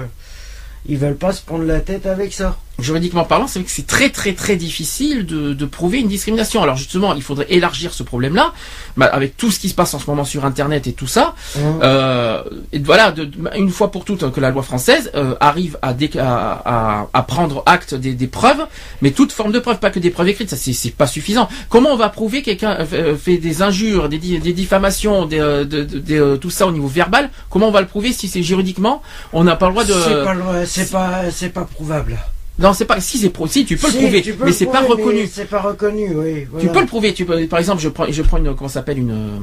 ils 0.86 0.98
veulent 0.98 1.16
pas 1.16 1.32
se 1.32 1.42
prendre 1.42 1.64
la 1.64 1.80
tête 1.80 2.06
avec 2.06 2.32
ça. 2.32 2.56
Juridiquement 2.78 3.24
parlant, 3.24 3.46
c'est 3.46 3.58
vrai 3.60 3.66
que 3.66 3.70
c'est 3.72 3.86
très 3.86 4.10
très 4.10 4.32
très 4.32 4.56
difficile 4.56 5.26
de, 5.26 5.52
de 5.54 5.64
prouver 5.66 5.98
une 6.00 6.08
discrimination. 6.08 6.62
Alors 6.62 6.76
justement, 6.76 7.14
il 7.14 7.22
faudrait 7.22 7.46
élargir 7.50 7.94
ce 7.94 8.02
problème-là, 8.02 8.52
bah, 8.96 9.06
avec 9.06 9.36
tout 9.36 9.50
ce 9.50 9.58
qui 9.60 9.68
se 9.68 9.74
passe 9.74 9.94
en 9.94 9.98
ce 9.98 10.08
moment 10.08 10.24
sur 10.24 10.44
Internet 10.44 10.86
et 10.86 10.92
tout 10.92 11.06
ça. 11.06 11.34
Euh, 11.82 12.42
et 12.72 12.78
voilà, 12.78 13.12
de, 13.12 13.30
une 13.56 13.70
fois 13.70 13.90
pour 13.90 14.04
toutes 14.04 14.30
que 14.32 14.40
la 14.40 14.50
loi 14.50 14.62
française 14.62 15.10
euh, 15.14 15.34
arrive 15.40 15.78
à, 15.82 15.94
à, 16.18 17.08
à- 17.12 17.22
prendre 17.22 17.62
acte 17.66 17.94
des, 17.94 18.14
des 18.14 18.26
preuves, 18.26 18.66
mais 19.02 19.10
toute 19.12 19.32
forme 19.32 19.52
de 19.52 19.58
preuve, 19.58 19.78
pas 19.78 19.90
que 19.90 19.98
des 19.98 20.10
preuves 20.10 20.28
écrites, 20.28 20.50
ça 20.50 20.56
c'est- 20.56 20.94
pas 20.96 21.06
suffisant. 21.06 21.48
Comment 21.68 21.90
on 21.90 21.96
va 21.96 22.08
prouver 22.08 22.40
que 22.40 22.46
quelqu'un 22.46 22.76
euh, 22.92 23.16
fait 23.16 23.38
des 23.38 23.62
injures, 23.62 24.08
des, 24.08 24.18
des 24.18 24.52
diffamations, 24.52 25.26
des, 25.26 25.40
euh, 25.40 25.64
de- 25.64 25.86
euh, 26.10 26.36
tout 26.36 26.50
ça 26.50 26.66
au 26.66 26.72
niveau 26.72 26.86
verbal? 26.88 27.30
Comment 27.50 27.68
on 27.68 27.72
va 27.72 27.80
le 27.80 27.86
prouver 27.86 28.12
si 28.12 28.28
c'est 28.28 28.42
juridiquement 28.42 29.02
on 29.32 29.44
n'a 29.44 29.56
pas 29.56 29.66
le 29.66 29.72
droit 29.72 29.84
de 29.84 29.92
C'est 29.92 30.24
pas, 30.24 30.66
c'est 30.66 30.90
pas, 30.90 31.30
c'est 31.30 31.48
pas 31.48 31.64
prouvable. 31.64 32.18
Non, 32.56 32.72
c'est 32.72 32.84
pas. 32.84 33.00
Si 33.00 33.18
c'est 33.18 33.30
pro... 33.30 33.48
si 33.48 33.64
tu 33.64 33.76
peux 33.76 33.90
Si, 33.90 33.96
le 33.96 34.02
prouver, 34.02 34.22
peux 34.22 34.44
mais 34.44 34.52
c'est 34.52 34.66
pas 34.66 34.82
reconnu. 34.82 35.28
C'est 35.30 35.46
pas 35.48 35.60
reconnu, 35.60 36.14
oui. 36.14 36.46
Tu 36.60 36.68
peux 36.68 36.80
le 36.80 36.86
prouver. 36.86 37.12
Tu 37.12 37.24
peux, 37.24 37.46
par 37.48 37.58
exemple, 37.58 37.82
je 37.82 37.88
prends, 37.88 38.06
je 38.08 38.22
prends 38.22 38.38
une, 38.38 38.54
comment 38.54 38.68
s'appelle 38.68 38.98
une, 38.98 39.10
euh, 39.10 39.38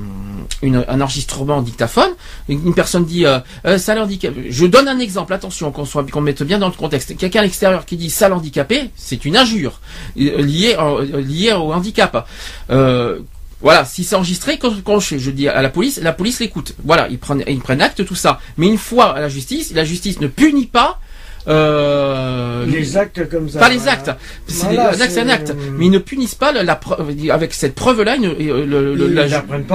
une, 0.61 0.85
un 0.87 1.01
enregistrement 1.01 1.57
en 1.57 1.61
dictaphone. 1.61 2.11
Une 2.47 2.65
une 2.67 2.73
personne 2.73 3.03
dit, 3.03 3.25
euh, 3.25 3.39
euh, 3.65 3.77
sale 3.77 3.99
handicapé. 3.99 4.45
Je 4.49 4.65
donne 4.65 4.87
un 4.87 4.99
exemple. 4.99 5.33
Attention, 5.33 5.73
qu'on 5.73 5.83
soit, 5.83 6.09
qu'on 6.09 6.21
mette 6.21 6.41
bien 6.43 6.57
dans 6.57 6.69
le 6.69 6.73
contexte. 6.73 7.17
Quelqu'un 7.17 7.41
à 7.41 7.43
l'extérieur 7.43 7.85
qui 7.85 7.97
dit 7.97 8.09
sale 8.09 8.31
handicapé, 8.31 8.91
c'est 8.95 9.25
une 9.25 9.35
injure 9.35 9.81
euh, 10.17 10.41
liée, 10.41 10.77
euh, 10.79 11.19
liée 11.19 11.51
au 11.51 11.73
handicap. 11.73 12.25
Euh, 12.69 13.19
voilà, 13.59 13.83
si 13.83 14.05
c'est 14.05 14.15
enregistré, 14.15 14.57
quand, 14.57 14.71
quand 14.83 15.01
je, 15.01 15.17
je 15.17 15.31
dis 15.31 15.49
à 15.49 15.61
la 15.61 15.69
police, 15.69 15.99
la 16.01 16.13
police 16.13 16.39
l'écoute. 16.39 16.75
Voilà, 16.85 17.09
ils 17.09 17.19
prennent, 17.19 17.43
ils 17.45 17.59
prennent 17.59 17.81
acte 17.81 18.05
tout 18.05 18.15
ça. 18.15 18.39
Mais 18.57 18.67
une 18.67 18.77
fois 18.77 19.17
à 19.17 19.19
la 19.19 19.27
justice, 19.27 19.73
la 19.73 19.83
justice 19.83 20.21
ne 20.21 20.27
punit 20.27 20.65
pas. 20.67 20.99
Euh, 21.47 22.65
Les 22.65 22.97
actes 22.97 23.27
comme 23.29 23.49
ça. 23.49 23.59
pas 23.59 23.69
les 23.69 23.87
actes. 23.87 24.11
C'est 24.47 24.65
Voilà, 24.65 24.91
des 24.91 25.01
actes, 25.01 25.11
c'est 25.13 25.21
un 25.21 25.29
acte. 25.29 25.53
Mais 25.77 25.85
ils 25.87 25.91
ne 25.91 25.97
punissent 25.99 26.35
pas 26.35 26.51
la, 26.51 26.63
la 26.63 26.75
preuve. 26.75 27.13
Avec 27.31 27.53
cette 27.53 27.75
preuve-là, 27.75 28.15
ils 28.15 28.21
ne- 28.21 28.33
et, 28.39 28.49
euh, 28.49 28.95
la, 29.09 29.27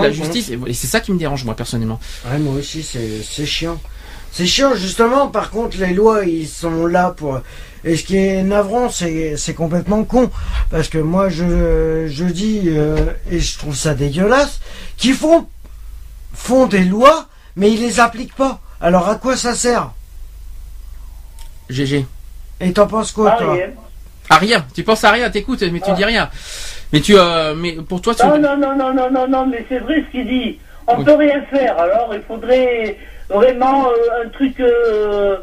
la 0.03 0.11
justice. 0.11 0.51
Et 0.67 0.73
c'est 0.73 0.87
ça 0.87 1.01
qui 1.01 1.13
me 1.13 1.19
dérange, 1.19 1.45
moi, 1.45 1.55
personnellement. 1.55 1.99
Ouais, 2.31 2.39
moi 2.39 2.55
aussi, 2.59 2.83
c'est 2.83 3.47
chiant. 3.47 3.81
C'est 4.33 4.47
chiant, 4.47 4.75
justement. 4.75 5.29
Par 5.29 5.51
contre, 5.51 5.79
les 5.79 5.95
lois, 5.95 6.25
ils 6.25 6.47
sont 6.49 6.87
là 6.87 7.15
pour. 7.17 7.41
Et 7.85 7.97
ce 7.97 8.03
qui 8.05 8.17
est 8.17 8.43
navrant, 8.43 8.89
c'est 8.91 9.37
c'est 9.37 9.55
complètement 9.55 10.03
con. 10.05 10.31
Parce 10.71 10.89
que 10.89 10.99
moi, 10.99 11.29
je, 11.29 12.07
je 12.11 12.25
dis, 12.25 12.63
euh, 12.67 12.97
et 13.31 13.39
je 13.39 13.59
trouve 13.59 13.77
ça 13.77 13.95
dégueulasse, 13.95 14.61
qu'ils 14.97 15.15
font, 15.15 15.47
font 16.35 16.67
des 16.67 16.85
lois, 16.85 17.29
mais 17.55 17.71
ils 17.73 17.81
les 17.81 18.01
appliquent 18.01 18.35
pas. 18.35 18.61
Alors, 18.81 19.09
à 19.09 19.15
quoi 19.15 19.37
ça 19.37 19.55
sert? 19.55 19.93
GG. 21.69 22.07
Et 22.61 22.73
t'en 22.73 22.87
penses 22.87 23.13
quoi, 23.13 23.33
Ah, 23.35 23.43
toi 23.43 23.53
oui. 23.55 23.61
À 24.31 24.37
rien. 24.39 24.65
Tu 24.75 24.83
penses 24.83 25.05
à 25.05 25.11
rien, 25.13 25.31
t'écoutes, 25.31 25.63
mais 25.63 25.81
tu 25.81 25.91
Ah. 25.91 25.95
dis 25.95 26.05
rien. 26.05 26.29
Mais 26.93 27.01
tu, 27.01 27.15
euh, 27.17 27.55
mais 27.55 27.73
pour 27.73 28.01
toi, 28.01 28.15
tu. 28.15 28.27
Non, 28.27 28.39
non, 28.39 28.57
non, 28.57 28.75
non, 28.77 28.93
non, 28.95 29.11
non, 29.11 29.29
non, 29.29 29.47
mais 29.47 29.65
c'est 29.69 29.79
vrai 29.79 30.03
ce 30.07 30.11
qu'il 30.13 30.27
dit. 30.27 30.59
On 30.89 30.99
Oui. 30.99 31.05
peut 31.05 31.15
rien 31.17 31.43
faire. 31.51 31.79
Alors, 31.79 32.11
il 32.15 32.23
faudrait 32.23 32.97
vraiment 33.29 33.89
euh, 33.89 34.25
un 34.25 34.29
truc. 34.31 34.59
euh, 34.61 35.37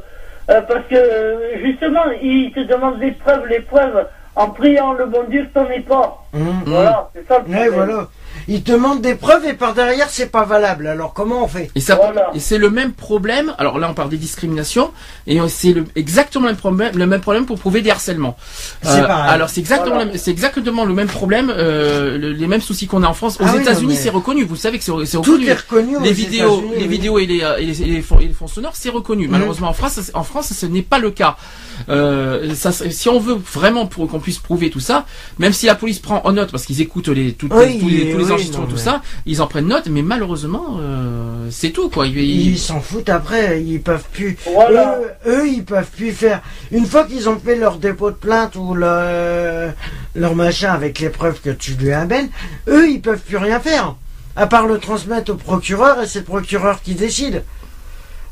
euh, 0.50 0.62
parce 0.62 0.86
que, 0.90 1.40
justement, 1.64 2.04
il 2.22 2.52
te 2.54 2.60
demande 2.62 3.00
des 3.00 3.12
preuves, 3.12 3.45
les 3.48 3.62
preuves, 3.62 4.06
en 4.36 4.50
priant 4.50 4.91
le 4.94 5.06
bon 5.06 5.24
Dieu 5.30 5.44
que 5.44 5.60
t'en 5.60 5.70
aies 5.70 5.80
pas. 5.80 6.26
Hum. 6.34 6.64
Voilà, 6.66 7.10
c'est 7.16 7.26
ça 7.28 7.40
le 7.40 7.54
Ouais, 7.54 7.68
problème. 7.68 7.74
voilà. 7.74 8.08
Ils 8.48 8.64
te 8.64 8.72
demandent 8.72 9.02
des 9.02 9.15
preuves 9.15 9.45
et 9.45 9.53
par 9.53 9.74
derrière, 9.74 10.10
c'est 10.10 10.32
pas 10.32 10.44
valable. 10.45 10.88
Alors, 10.88 11.14
comment 11.14 11.44
on 11.44 11.48
fait 11.48 11.70
Et 11.76 11.80
ça, 11.80 11.95
Voilà. 11.95 12.30
et 12.34 12.40
c'est 12.40 12.57
le 12.57 12.70
même 12.70 12.91
problème. 12.94 13.53
Alors 13.57 13.80
là, 13.80 13.88
on 13.90 13.94
parle 13.94 14.10
des 14.10 14.18
discriminations, 14.18 14.91
et 15.28 15.40
c'est 15.48 15.76
exactement 15.95 16.45
le 16.45 16.52
même 16.52 16.57
problème, 16.60 16.91
le 16.98 17.06
même 17.07 17.22
problème 17.22 17.45
pour 17.45 17.57
prouver 17.60 17.82
des 17.82 17.90
harcèlements. 17.90 18.36
Euh, 18.86 19.03
alors 19.07 19.49
c'est 19.49 19.60
exactement, 19.61 19.91
Voilà. 19.95 20.06
le 20.06 20.11
même- 20.11 20.20
c'est 20.20 20.32
exactement 20.32 20.86
le 20.86 20.94
même 20.94 21.07
problème, 21.07 21.52
euh, 21.56 22.18
le- 22.18 22.34
les 22.34 22.48
mêmes 22.48 22.61
soucis 22.61 22.88
qu'on 22.88 23.03
a 23.03 23.07
en 23.07 23.14
France. 23.14 23.38
Aux 23.40 23.45
Ah 23.48 23.56
États-Unis, 23.56 23.94
mais- 23.94 23.99
c'est 23.99 24.10
reconnu. 24.10 24.44
Vous 24.44 24.56
savez 24.56 24.78
que 24.78 24.84
c'est 24.84 24.91
c'est 25.06 25.18
Tout 25.18 25.32
reconnu. 25.34 25.48
est 25.48 25.53
reconnu. 25.53 25.95
aux 25.98 26.02
les 26.02 26.11
vidéos, 26.11 26.64
les 26.76 26.82
oui. 26.84 26.88
vidéos 26.88 27.20
et 27.20 27.26
les, 27.26 27.41
et 27.60 27.65
les, 27.65 27.82
et 27.82 27.86
les 27.86 28.02
fonds, 28.02 28.20
et 28.20 28.26
les 28.28 28.34
fonds 28.34 28.48
sonores, 28.48 28.76
c'est 28.76 28.90
reconnu. 28.90 29.26
Mhm. 29.26 29.32
Malheureusement, 29.32 29.70
en 29.70 29.74
France, 29.74 29.99
en 30.14 30.24
France, 30.24 30.53
ce 30.53 30.65
n'est 30.65 30.82
pas 30.82 30.99
le 30.99 31.11
cas. 31.11 31.38
Euh, 31.90 32.53
ça, 32.56 32.72
si 32.72 33.10
on 33.10 33.20
veut 33.20 33.38
vraiment 33.53 33.88
pour 33.88 34.07
qu'on 34.07 34.20
puisse 34.20 34.40
prouver 34.40 34.70
tout 34.70 34.80
ça, 34.80 35.06
même 35.40 35.53
si 35.53 35.65
la 35.65 35.76
police 35.76 35.99
prend 35.99 36.22
en 36.24 36.32
note 36.34 36.52
parce 36.52 36.65
qu'ils 36.65 36.82
écoutent 36.82 37.07
les, 37.10 37.34
toutes- 37.34 37.52
Oui, 37.53 37.80
tous 37.80 37.88
les, 37.90 38.11
tous 38.11 38.18
les 38.20 38.24
oui, 38.26 38.30
enregistrements, 38.34 38.64
non, 38.65 38.69
tout 38.69 38.76
mais- 38.76 38.81
ça, 38.81 39.01
ils 39.26 39.41
en 39.41 39.47
prennent 39.47 39.68
note. 39.68 39.88
Mais 39.89 40.01
malheureusement, 40.01 40.77
euh, 40.80 41.47
c'est 41.51 41.72
tout 41.72 41.89
quoi. 41.89 42.07
Ils- 42.07 42.57
s'en 42.60 42.81
foutent 42.81 43.10
après, 43.10 43.61
ils 43.64 43.81
peuvent 43.81 44.05
plus. 44.11 44.38
Voilà. 44.53 44.99
Eux, 45.26 45.31
eux, 45.31 45.47
ils 45.47 45.64
peuvent 45.65 45.89
plus 45.95 46.11
faire. 46.11 46.41
Une 46.72 46.85
fois 46.85 47.05
qu'ils 47.05 47.30
ont 47.30 47.39
fait 47.39 47.55
leur 47.55 47.77
dépôt 47.77 48.11
de 48.11 48.15
plainte 48.15 48.55
ou 48.55 48.73
le- 48.73 49.72
leur 50.15 50.35
machin 50.35 50.72
avec 50.73 50.99
les 50.99 51.10
preuves 51.10 51.39
que 51.41 51.49
tu 51.49 51.73
lui 51.73 51.91
amènes, 51.93 52.30
eux, 52.68 52.89
ils 52.89 53.01
peuvent 53.01 53.19
plus 53.22 53.38
rien 53.38 53.60
faire. 53.60 53.95
À 54.35 54.47
part 54.47 54.65
le 54.65 54.80
transmettre 54.80 55.31
au 55.31 55.35
procureur 55.35 56.01
et 56.01 56.07
c'est 56.07 56.19
le 56.19 56.26
procureur 56.26 56.81
qui 56.81 56.95
décide. 56.95 57.43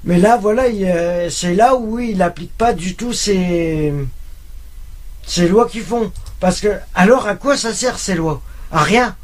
Mais 0.03 0.17
là, 0.17 0.35
voilà, 0.41 0.67
il, 0.67 0.83
euh, 0.85 1.29
c'est 1.29 1.53
là 1.53 1.75
où 1.75 1.99
il 1.99 2.17
n'applique 2.17 2.57
pas 2.57 2.73
du 2.73 2.95
tout 2.95 3.13
ces, 3.13 3.93
ces 5.25 5.47
lois 5.47 5.67
qu'ils 5.67 5.83
font. 5.83 6.11
Parce 6.39 6.59
que, 6.59 6.69
alors 6.95 7.27
à 7.27 7.35
quoi 7.35 7.55
ça 7.55 7.71
sert 7.73 7.99
ces 7.99 8.15
lois? 8.15 8.41
À 8.71 8.81
rien. 8.83 9.15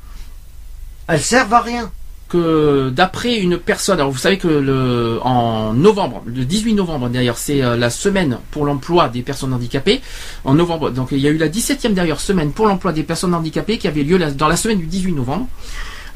Elles 1.07 1.21
servent 1.21 1.53
à 1.53 1.61
rien. 1.61 1.91
que 2.29 2.89
d'après 2.89 3.37
une 3.37 3.57
personne, 3.57 3.99
alors 3.99 4.11
vous 4.11 4.17
savez 4.17 4.37
que 4.37 4.49
le 4.49 5.17
en 5.23 5.71
novembre, 5.71 6.23
le 6.25 6.43
18 6.43 6.73
novembre 6.73 7.07
d'ailleurs, 7.07 7.37
c'est 7.37 7.63
euh, 7.63 7.77
la 7.77 7.89
semaine 7.89 8.39
pour 8.51 8.65
l'emploi 8.65 9.07
des 9.07 9.21
personnes 9.21 9.53
handicapées. 9.53 10.01
En 10.43 10.53
novembre, 10.53 10.89
donc 10.89 11.09
il 11.11 11.19
y 11.19 11.27
a 11.27 11.29
eu 11.29 11.37
la 11.37 11.47
17e 11.47 11.93
d'ailleurs 11.93 12.19
semaine 12.19 12.51
pour 12.51 12.67
l'emploi 12.67 12.91
des 12.91 13.03
personnes 13.03 13.33
handicapées 13.33 13.77
qui 13.77 13.87
avait 13.87 14.03
lieu 14.03 14.19
dans 14.19 14.49
la 14.49 14.57
semaine 14.57 14.79
du 14.79 14.87
18 14.87 15.13
novembre. 15.13 15.47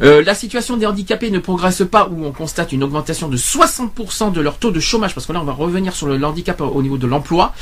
Euh, 0.02 0.24
la 0.24 0.34
situation 0.34 0.78
des 0.78 0.86
handicapés 0.86 1.30
ne 1.30 1.40
progresse 1.40 1.84
pas 1.90 2.10
où 2.12 2.26
on 2.26 2.32
constate 2.32 2.72
une 2.72 2.84
augmentation 2.84 3.28
de 3.28 3.38
60% 3.38 4.32
de 4.32 4.42
leur 4.42 4.58
taux 4.58 4.72
de 4.72 4.80
chômage, 4.80 5.14
parce 5.14 5.28
que 5.28 5.34
là 5.34 5.40
on 5.42 5.46
va 5.46 5.54
revenir 5.54 5.96
sur 5.96 6.08
le, 6.08 6.18
le 6.18 6.26
handicap 6.26 6.60
au 6.60 6.82
niveau 6.82 6.98
de 6.98 7.08
l'emploi. 7.08 7.54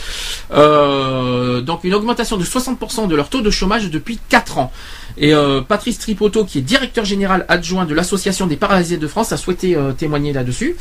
Euh, 0.54 1.62
donc 1.62 1.84
une 1.84 1.94
augmentation 1.94 2.38
de 2.38 2.46
60% 2.46 3.08
de 3.08 3.16
leur 3.16 3.30
taux 3.30 3.42
de 3.42 3.50
chômage 3.50 3.90
depuis 3.90 4.20
4 4.30 4.58
ans. 4.58 4.72
Et 5.20 5.34
euh, 5.34 5.62
Patrice 5.62 6.00
Tripoto, 6.00 6.46
qui 6.46 6.60
est 6.60 6.62
directeur 6.62 7.06
général 7.06 7.46
adjoint 7.50 7.86
de 7.86 7.94
l'association 7.94 8.48
des 8.48 8.56
paralysés 8.56 8.98
de 8.98 9.08
France, 9.08 9.32
a 9.34 9.38
souhaité 9.38 9.76
euh, 9.76 9.92
témoigner 9.92 10.32
là-dessus. 10.34 10.76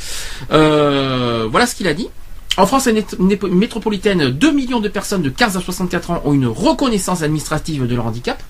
Euh, 0.51 1.47
voilà 1.51 1.67
ce 1.67 1.75
qu'il 1.75 1.87
a 1.87 1.93
dit. 1.93 2.07
En 2.57 2.65
France 2.65 2.89
métropolitaine, 3.49 4.29
2 4.31 4.51
millions 4.51 4.79
de 4.79 4.89
personnes 4.89 5.21
de 5.21 5.29
15 5.29 5.57
à 5.57 5.61
64 5.61 6.11
ans 6.11 6.21
ont 6.25 6.33
une 6.33 6.47
reconnaissance 6.47 7.21
administrative 7.21 7.85
de 7.85 7.95
leur 7.95 8.07
handicap. 8.07 8.41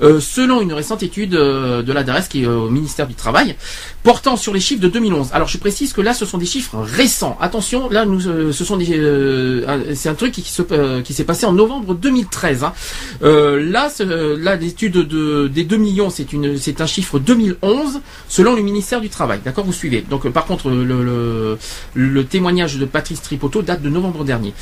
Euh, 0.00 0.20
selon 0.20 0.60
une 0.60 0.72
récente 0.72 1.02
étude 1.02 1.34
euh, 1.34 1.82
de 1.82 1.92
l'ADRES 1.92 2.28
qui 2.28 2.42
est 2.42 2.46
au 2.46 2.70
ministère 2.70 3.06
du 3.06 3.14
Travail, 3.14 3.56
portant 4.02 4.36
sur 4.36 4.52
les 4.54 4.60
chiffres 4.60 4.80
de 4.80 4.88
2011. 4.88 5.28
Alors 5.32 5.48
je 5.48 5.58
précise 5.58 5.92
que 5.92 6.00
là 6.00 6.14
ce 6.14 6.24
sont 6.24 6.38
des 6.38 6.46
chiffres 6.46 6.78
récents. 6.78 7.36
Attention, 7.40 7.88
là 7.90 8.04
nous, 8.04 8.26
euh, 8.26 8.52
ce 8.52 8.64
sont 8.64 8.76
des, 8.76 8.86
c'est 9.94 10.08
un 10.08 10.14
truc 10.14 10.32
qui, 10.32 10.42
qui 10.42 11.14
s'est 11.14 11.24
passé 11.24 11.46
en 11.46 11.52
novembre 11.52 11.94
2013. 11.94 12.64
Hein. 12.64 12.72
là, 13.22 13.88
là 14.38 14.56
l'étude 14.56 14.94
de, 14.94 15.48
des 15.48 15.64
2 15.64 15.76
millions, 15.76 16.10
c'est 16.10 16.32
une, 16.32 16.56
c'est 16.58 16.80
un 16.80 16.86
chiffre 16.86 17.18
2011 17.18 18.00
selon 18.28 18.54
le 18.56 18.62
ministère 18.62 19.00
du 19.00 19.08
Travail. 19.08 19.40
D'accord, 19.44 19.64
vous 19.64 19.72
suivez. 19.72 20.04
Donc 20.08 20.28
par 20.30 20.46
contre 20.46 20.70
le, 20.70 20.84
le, 20.84 21.58
le 21.94 22.24
témoignage 22.24 22.76
de 22.76 22.86
Patrice 22.86 23.22
Tripoto 23.22 23.62
date 23.62 23.82
de 23.82 23.88
novembre 23.88 24.24
dernier. 24.24 24.54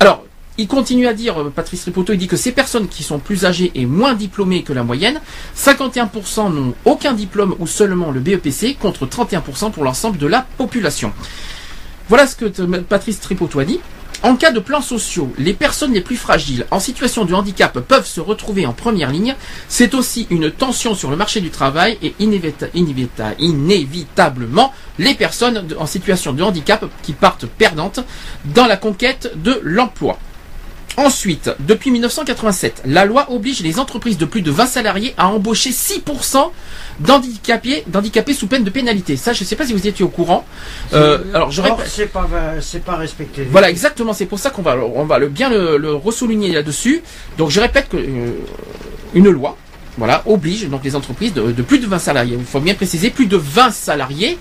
Alors 0.00 0.24
il 0.58 0.66
continue 0.66 1.06
à 1.06 1.14
dire, 1.14 1.40
euh, 1.40 1.50
Patrice 1.50 1.84
Ripoto, 1.84 2.12
il 2.12 2.18
dit 2.18 2.26
que 2.26 2.36
ces 2.36 2.52
personnes 2.52 2.88
qui 2.88 3.04
sont 3.04 3.20
plus 3.20 3.44
âgées 3.44 3.70
et 3.76 3.86
moins 3.86 4.14
diplômées 4.14 4.64
que 4.64 4.72
la 4.72 4.82
moyenne, 4.82 5.20
51% 5.56 6.52
n'ont 6.52 6.74
aucun 6.84 7.12
diplôme 7.12 7.54
ou 7.60 7.66
seulement 7.66 8.10
le 8.10 8.20
BEPC, 8.20 8.76
contre 8.78 9.06
31% 9.06 9.70
pour 9.70 9.84
l'ensemble 9.84 10.18
de 10.18 10.26
la 10.26 10.44
population. 10.58 11.12
Voilà 12.08 12.26
ce 12.26 12.34
que 12.34 12.46
Patrice 12.80 13.20
Tripoto 13.20 13.60
a 13.60 13.64
dit. 13.64 13.80
En 14.24 14.34
cas 14.34 14.50
de 14.50 14.58
plans 14.58 14.82
sociaux, 14.82 15.32
les 15.38 15.54
personnes 15.54 15.92
les 15.92 16.00
plus 16.00 16.16
fragiles 16.16 16.66
en 16.72 16.80
situation 16.80 17.24
de 17.24 17.34
handicap 17.34 17.78
peuvent 17.78 18.06
se 18.06 18.20
retrouver 18.20 18.66
en 18.66 18.72
première 18.72 19.12
ligne. 19.12 19.36
C'est 19.68 19.94
aussi 19.94 20.26
une 20.30 20.50
tension 20.50 20.96
sur 20.96 21.12
le 21.12 21.16
marché 21.16 21.40
du 21.40 21.50
travail 21.50 21.98
et 22.02 22.16
inévitablement 22.18 24.72
les 24.98 25.14
personnes 25.14 25.68
en 25.78 25.86
situation 25.86 26.32
de 26.32 26.42
handicap 26.42 26.84
qui 27.04 27.12
partent 27.12 27.46
perdantes 27.46 28.00
dans 28.46 28.66
la 28.66 28.76
conquête 28.76 29.30
de 29.36 29.60
l'emploi. 29.62 30.18
Ensuite, 30.98 31.52
depuis 31.60 31.92
1987, 31.92 32.82
la 32.84 33.04
loi 33.04 33.30
oblige 33.30 33.62
les 33.62 33.78
entreprises 33.78 34.18
de 34.18 34.24
plus 34.24 34.42
de 34.42 34.50
20 34.50 34.66
salariés 34.66 35.14
à 35.16 35.28
embaucher 35.28 35.70
6% 35.70 36.50
d'handicapés, 36.98 37.84
d'handicapés 37.86 38.34
sous 38.34 38.48
peine 38.48 38.64
de 38.64 38.70
pénalité. 38.70 39.16
Ça, 39.16 39.32
je 39.32 39.44
ne 39.44 39.46
sais 39.46 39.54
pas 39.54 39.64
si 39.64 39.72
vous 39.72 39.86
étiez 39.86 40.04
au 40.04 40.08
courant. 40.08 40.44
Euh, 40.94 41.18
alors, 41.34 41.52
je 41.52 41.62
c'est 41.86 42.06
pas, 42.06 42.26
c'est 42.60 42.84
pas 42.84 42.96
respecté. 42.96 43.46
Voilà, 43.48 43.70
exactement. 43.70 44.12
C'est 44.12 44.26
pour 44.26 44.40
ça 44.40 44.50
qu'on 44.50 44.62
va, 44.62 44.76
on 44.76 45.04
va 45.04 45.20
le, 45.20 45.28
bien 45.28 45.48
le, 45.48 45.76
le 45.76 45.94
ressouligner 45.94 46.50
là-dessus. 46.50 47.00
Donc, 47.36 47.50
je 47.50 47.60
répète 47.60 47.88
que 47.88 47.96
euh, 47.96 48.32
une 49.14 49.30
loi 49.30 49.56
voilà, 49.98 50.22
oblige 50.26 50.68
donc 50.68 50.84
les 50.84 50.94
entreprises 50.94 51.34
de, 51.34 51.62
plus 51.62 51.80
de 51.80 51.86
20 51.86 51.98
salariés, 51.98 52.36
il 52.38 52.44
faut 52.44 52.60
bien 52.60 52.74
préciser, 52.74 53.10
plus 53.10 53.26
de 53.26 53.36
20 53.36 53.72
salariés, 53.72 54.38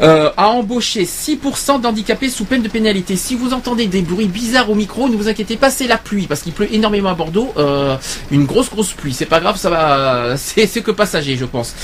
euh, 0.00 0.30
à 0.36 0.48
embaucher 0.48 1.04
6% 1.04 1.80
d'handicapés 1.80 2.30
sous 2.30 2.44
peine 2.44 2.62
de 2.62 2.68
pénalité. 2.68 3.16
Si 3.16 3.34
vous 3.34 3.52
entendez 3.52 3.86
des 3.86 4.02
bruits 4.02 4.28
bizarres 4.28 4.70
au 4.70 4.74
micro, 4.74 5.08
ne 5.08 5.16
vous 5.16 5.28
inquiétez 5.28 5.56
pas, 5.56 5.70
c'est 5.70 5.88
la 5.88 5.98
pluie, 5.98 6.26
parce 6.26 6.42
qu'il 6.42 6.52
pleut 6.52 6.72
énormément 6.72 7.10
à 7.10 7.14
Bordeaux, 7.14 7.52
euh, 7.56 7.96
une 8.30 8.46
grosse 8.46 8.70
grosse 8.70 8.92
pluie. 8.92 9.12
C'est 9.12 9.26
pas 9.26 9.40
grave, 9.40 9.56
ça 9.56 9.68
va, 9.68 10.36
c'est 10.36 10.82
que 10.82 10.92
passager, 10.92 11.36
je 11.36 11.44
pense. 11.44 11.74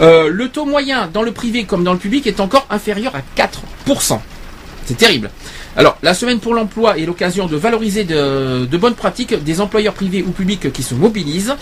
Euh, 0.00 0.28
le 0.28 0.48
taux 0.48 0.64
moyen 0.64 1.08
dans 1.12 1.22
le 1.22 1.32
privé 1.32 1.64
comme 1.64 1.84
dans 1.84 1.92
le 1.92 1.98
public 1.98 2.26
est 2.26 2.40
encore 2.40 2.66
inférieur 2.70 3.12
à 3.14 3.20
4%. 3.40 4.18
C'est 4.86 4.96
terrible. 4.96 5.30
Alors, 5.76 5.98
la 6.02 6.14
semaine 6.14 6.38
pour 6.38 6.54
l'emploi 6.54 6.98
est 6.98 7.06
l'occasion 7.06 7.46
de 7.46 7.56
valoriser 7.56 8.04
de, 8.04 8.76
bonnes 8.76 8.94
pratiques 8.94 9.34
des 9.42 9.60
employeurs 9.60 9.94
privés 9.94 10.22
ou 10.22 10.30
publics 10.30 10.72
qui 10.72 10.82
se 10.82 10.94
mobilisent, 10.94 11.54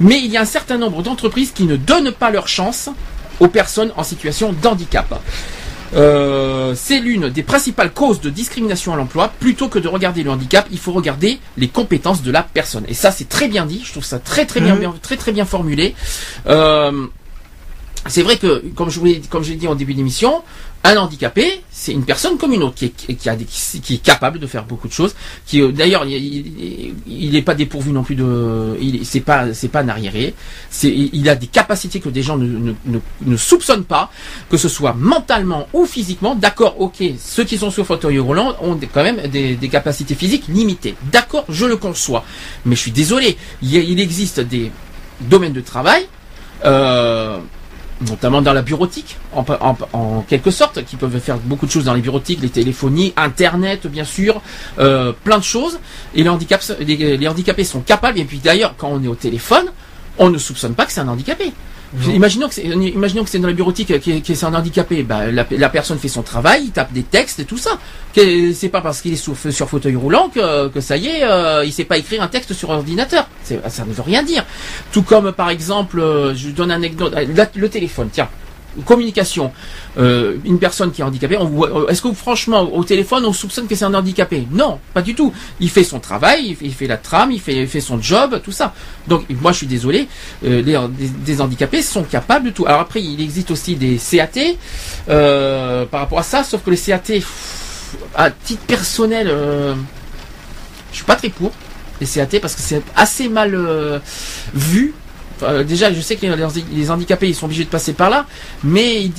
mais 0.00 0.18
il 0.18 0.30
y 0.30 0.36
a 0.36 0.40
un 0.40 0.46
certain 0.46 0.78
nombre 0.78 1.02
d'entreprises 1.02 1.52
qui 1.52 1.64
ne 1.64 1.76
donnent 1.76 2.12
pas 2.12 2.30
leur 2.30 2.48
chance 2.48 2.88
aux 3.38 3.48
personnes 3.48 3.92
en 3.96 4.02
situation 4.02 4.52
d'handicap. 4.52 5.20
Euh, 5.94 6.72
c'est 6.76 7.00
l'une 7.00 7.30
des 7.30 7.42
principales 7.42 7.92
causes 7.92 8.20
de 8.20 8.30
discrimination 8.30 8.94
à 8.94 8.96
l'emploi. 8.96 9.32
Plutôt 9.40 9.68
que 9.68 9.78
de 9.78 9.88
regarder 9.88 10.22
le 10.22 10.30
handicap, 10.30 10.66
il 10.70 10.78
faut 10.78 10.92
regarder 10.92 11.40
les 11.56 11.68
compétences 11.68 12.22
de 12.22 12.30
la 12.30 12.42
personne. 12.42 12.84
Et 12.88 12.94
ça, 12.94 13.10
c'est 13.10 13.28
très 13.28 13.48
bien 13.48 13.66
dit. 13.66 13.82
Je 13.84 13.90
trouve 13.90 14.04
ça 14.04 14.20
très 14.20 14.46
très 14.46 14.60
bien, 14.60 14.76
mmh. 14.76 15.00
très 15.02 15.16
très 15.16 15.32
bien 15.32 15.44
formulé. 15.44 15.94
Euh, 16.46 17.06
c'est 18.06 18.22
vrai 18.22 18.36
que, 18.36 18.62
comme 18.74 18.88
je 18.88 18.98
vous 18.98 19.08
comme 19.28 19.42
je 19.42 19.50
l'ai 19.50 19.56
dit 19.56 19.68
en 19.68 19.74
début 19.74 19.94
d'émission, 19.94 20.42
un 20.82 20.96
handicapé, 20.96 21.62
c'est 21.70 21.92
une 21.92 22.04
personne 22.04 22.38
comme 22.38 22.52
une 22.52 22.62
autre 22.62 22.74
qui 22.74 22.86
est, 22.86 24.02
capable 24.02 24.38
de 24.38 24.46
faire 24.46 24.64
beaucoup 24.64 24.88
de 24.88 24.92
choses. 24.92 25.14
Qui 25.46 25.60
euh, 25.60 25.72
d'ailleurs, 25.72 26.06
il 26.06 27.30
n'est 27.32 27.42
pas 27.42 27.54
dépourvu 27.54 27.92
non 27.92 28.02
plus 28.02 28.14
de, 28.14 28.78
c'est 29.02 29.20
pas 29.20 29.52
c'est 29.52 29.68
pas 29.68 29.80
un 29.80 29.88
arriéré. 29.88 30.34
Il 30.82 31.28
a 31.28 31.34
des 31.34 31.48
capacités 31.48 32.00
que 32.00 32.08
des 32.08 32.22
gens 32.22 32.38
ne, 32.38 32.72
ne, 32.86 32.98
ne, 33.26 33.36
soupçonnent 33.36 33.84
pas, 33.84 34.10
que 34.48 34.56
ce 34.56 34.68
soit 34.68 34.94
mentalement 34.94 35.68
ou 35.74 35.84
physiquement. 35.84 36.34
D'accord, 36.34 36.80
ok, 36.80 37.02
ceux 37.18 37.44
qui 37.44 37.58
sont 37.58 37.70
sur 37.70 37.86
fauteuil 37.86 38.18
roulant 38.18 38.56
ont 38.62 38.78
quand 38.92 39.02
même 39.02 39.26
des, 39.28 39.56
des 39.56 39.68
capacités 39.68 40.14
physiques 40.14 40.44
limitées. 40.48 40.94
D'accord, 41.12 41.44
je 41.50 41.66
le 41.66 41.76
conçois, 41.76 42.24
mais 42.64 42.74
je 42.74 42.80
suis 42.80 42.92
désolé. 42.92 43.36
Il, 43.62 43.74
il 43.74 44.00
existe 44.00 44.40
des 44.40 44.72
domaines 45.20 45.52
de 45.52 45.60
travail. 45.60 46.06
Euh, 46.64 47.38
notamment 48.08 48.42
dans 48.42 48.52
la 48.52 48.62
bureautique, 48.62 49.16
en, 49.34 50.24
quelque 50.28 50.50
sorte, 50.50 50.84
qui 50.84 50.96
peuvent 50.96 51.18
faire 51.18 51.38
beaucoup 51.38 51.66
de 51.66 51.70
choses 51.70 51.84
dans 51.84 51.94
les 51.94 52.00
bureautiques, 52.00 52.40
les 52.40 52.48
téléphonies, 52.48 53.12
Internet, 53.16 53.86
bien 53.86 54.04
sûr, 54.04 54.40
euh, 54.78 55.12
plein 55.24 55.38
de 55.38 55.44
choses. 55.44 55.78
Et 56.14 56.22
les, 56.22 56.28
handicaps, 56.28 56.72
les 56.80 57.28
handicapés 57.28 57.64
sont 57.64 57.80
capables, 57.80 58.18
et 58.18 58.24
puis 58.24 58.38
d'ailleurs, 58.38 58.74
quand 58.76 58.88
on 58.88 59.02
est 59.02 59.08
au 59.08 59.14
téléphone, 59.14 59.66
on 60.18 60.30
ne 60.30 60.38
soupçonne 60.38 60.74
pas 60.74 60.86
que 60.86 60.92
c'est 60.92 61.00
un 61.00 61.08
handicapé. 61.08 61.52
Imaginons 62.08 62.48
que 62.48 62.54
c'est, 62.54 62.62
imaginons 62.62 63.24
que 63.24 63.30
c'est 63.30 63.40
dans 63.40 63.48
la 63.48 63.52
bureautique 63.52 63.98
qui, 64.00 64.22
qui 64.22 64.32
est 64.32 64.44
un 64.44 64.54
handicapé. 64.54 65.02
Bah, 65.02 65.30
la, 65.30 65.68
personne 65.68 65.98
fait 65.98 66.08
son 66.08 66.22
travail, 66.22 66.62
il 66.66 66.70
tape 66.70 66.92
des 66.92 67.02
textes 67.02 67.40
et 67.40 67.44
tout 67.44 67.58
ça. 67.58 67.78
C'est 68.14 68.68
pas 68.70 68.80
parce 68.80 69.00
qu'il 69.00 69.12
est 69.12 69.16
sur, 69.16 69.36
fauteuil 69.36 69.96
roulant 69.96 70.28
que, 70.28 70.80
ça 70.80 70.96
y 70.96 71.08
est, 71.08 71.24
euh, 71.24 71.64
il 71.64 71.72
sait 71.72 71.84
pas 71.84 71.98
écrire 71.98 72.22
un 72.22 72.28
texte 72.28 72.52
sur 72.52 72.70
ordinateur. 72.70 73.28
Ça 73.44 73.84
ne 73.84 73.92
veut 73.92 74.02
rien 74.02 74.22
dire. 74.22 74.44
Tout 74.92 75.02
comme 75.02 75.32
par 75.32 75.50
exemple, 75.50 75.98
euh, 76.00 76.34
je 76.34 76.50
donne 76.50 76.70
un 76.70 76.76
anecdote, 76.76 77.14
le 77.54 77.68
téléphone. 77.68 78.08
Tiens, 78.12 78.28
communication, 78.84 79.52
euh, 79.98 80.36
une 80.44 80.58
personne 80.58 80.92
qui 80.92 81.00
est 81.00 81.04
handicapée, 81.04 81.36
euh, 81.36 81.86
est-ce 81.88 82.02
que 82.02 82.12
franchement 82.12 82.62
au 82.72 82.84
téléphone 82.84 83.24
on 83.24 83.32
soupçonne 83.32 83.66
que 83.66 83.74
c'est 83.74 83.84
un 83.84 83.94
handicapé? 83.94 84.46
Non, 84.50 84.78
pas 84.94 85.02
du 85.02 85.14
tout. 85.14 85.32
Il 85.60 85.70
fait 85.70 85.84
son 85.84 85.98
travail, 85.98 86.56
il 86.60 86.72
fait, 86.74 86.86
la 86.86 86.96
trame, 86.96 87.32
il 87.32 87.40
fait, 87.40 87.80
son 87.80 88.00
job, 88.00 88.40
tout 88.42 88.52
ça. 88.52 88.74
Donc 89.08 89.24
moi 89.40 89.52
je 89.52 89.58
suis 89.58 89.66
désolé, 89.66 90.08
euh, 90.44 90.62
les, 90.62 90.78
des, 90.98 91.40
handicapés 91.40 91.82
sont 91.82 92.04
capables 92.04 92.46
de 92.46 92.50
tout. 92.50 92.66
Alors 92.66 92.80
après 92.80 93.02
il 93.02 93.20
existe 93.20 93.50
aussi 93.50 93.76
des 93.76 93.98
CAT 93.98 94.56
par 95.06 96.00
rapport 96.00 96.18
à 96.18 96.24
ça, 96.24 96.44
sauf 96.44 96.62
que 96.62 96.70
les 96.70 96.76
CAT, 96.76 97.20
à 98.14 98.30
titre 98.30 98.62
personnel, 98.62 99.28
je 100.90 100.96
suis 100.96 101.04
pas 101.04 101.16
très 101.16 101.28
pour 101.28 101.52
les 102.00 102.06
CAT 102.06 102.40
parce 102.40 102.54
que 102.54 102.62
c'est 102.62 102.82
assez 102.96 103.28
mal 103.28 104.00
vu 104.54 104.94
euh, 105.42 105.64
déjà, 105.64 105.92
je 105.92 106.00
sais 106.00 106.16
que 106.16 106.26
les, 106.26 106.90
handicapés, 106.90 107.28
ils 107.28 107.34
sont 107.34 107.46
obligés 107.46 107.64
de 107.64 107.68
passer 107.68 107.92
par 107.92 108.10
là, 108.10 108.26
mais 108.64 109.10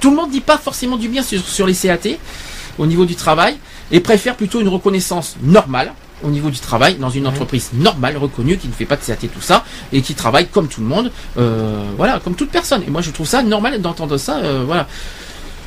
tout 0.00 0.10
le 0.10 0.16
monde 0.16 0.30
dit 0.30 0.40
pas 0.40 0.58
forcément 0.58 0.96
du 0.96 1.08
bien 1.08 1.22
sur, 1.22 1.66
les 1.66 1.74
CAT 1.74 2.18
au 2.78 2.86
niveau 2.86 3.04
du 3.04 3.14
travail 3.14 3.56
et 3.90 4.00
préfère 4.00 4.34
plutôt 4.34 4.60
une 4.60 4.68
reconnaissance 4.68 5.36
normale 5.42 5.92
au 6.22 6.30
niveau 6.30 6.50
du 6.50 6.58
travail 6.58 6.94
dans 6.94 7.10
une 7.10 7.26
entreprise 7.26 7.70
normale, 7.74 8.16
reconnue, 8.16 8.56
qui 8.56 8.68
ne 8.68 8.72
fait 8.72 8.86
pas 8.86 8.96
de 8.96 9.02
CAT 9.02 9.16
tout 9.32 9.40
ça 9.40 9.64
et 9.92 10.00
qui 10.00 10.14
travaille 10.14 10.46
comme 10.46 10.68
tout 10.68 10.80
le 10.80 10.86
monde, 10.86 11.10
euh, 11.38 11.84
voilà, 11.96 12.20
comme 12.20 12.34
toute 12.34 12.50
personne. 12.50 12.82
Et 12.86 12.90
moi, 12.90 13.02
je 13.02 13.10
trouve 13.10 13.26
ça 13.26 13.42
normal 13.42 13.80
d'entendre 13.80 14.16
ça, 14.16 14.38
euh, 14.38 14.64
voilà. 14.66 14.86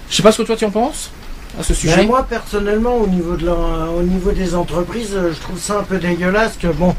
Je 0.09 0.15
sais 0.15 0.23
pas 0.23 0.31
ce 0.31 0.41
que 0.41 0.47
toi 0.47 0.55
tu 0.55 0.65
en 0.65 0.71
penses 0.71 1.11
à 1.59 1.63
ce 1.63 1.73
sujet. 1.73 1.97
Ben, 1.97 2.07
moi, 2.07 2.25
personnellement, 2.27 2.95
au 2.97 3.07
niveau 3.07 3.35
de 3.35 3.47
au 3.49 4.03
niveau 4.03 4.31
des 4.31 4.55
entreprises, 4.55 5.11
je 5.13 5.39
trouve 5.39 5.59
ça 5.59 5.79
un 5.79 5.83
peu 5.83 5.97
dégueulasse 5.97 6.57
que 6.57 6.67
bon 6.67 6.95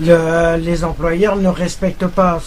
les 0.00 0.84
employeurs 0.84 1.36
ne 1.36 1.48
respectent 1.48 2.06
pas 2.06 2.40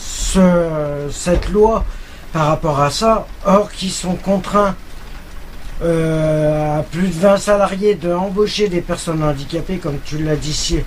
cette 1.12 1.50
loi 1.50 1.84
par 2.32 2.48
rapport 2.48 2.80
à 2.80 2.90
ça, 2.90 3.28
or 3.46 3.72
qu'ils 3.72 3.92
sont 3.92 4.16
contraints 4.16 4.76
euh, 5.84 6.80
à 6.80 6.84
plus 6.84 7.08
de 7.08 7.14
20 7.14 7.38
salariés 7.38 7.96
de 7.96 8.14
embaucher 8.14 8.70
des 8.70 8.82
personnes 8.82 9.24
handicapées, 9.24 9.78
comme 9.78 9.98
tu 10.06 10.20
l'as 10.20 10.36
dit, 10.36 10.80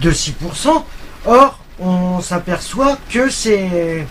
de 0.00 0.10
6%. 0.10 0.82
Or, 1.26 1.58
on 1.78 2.20
s'aperçoit 2.20 2.98
que 3.08 3.30
c'est 3.30 4.06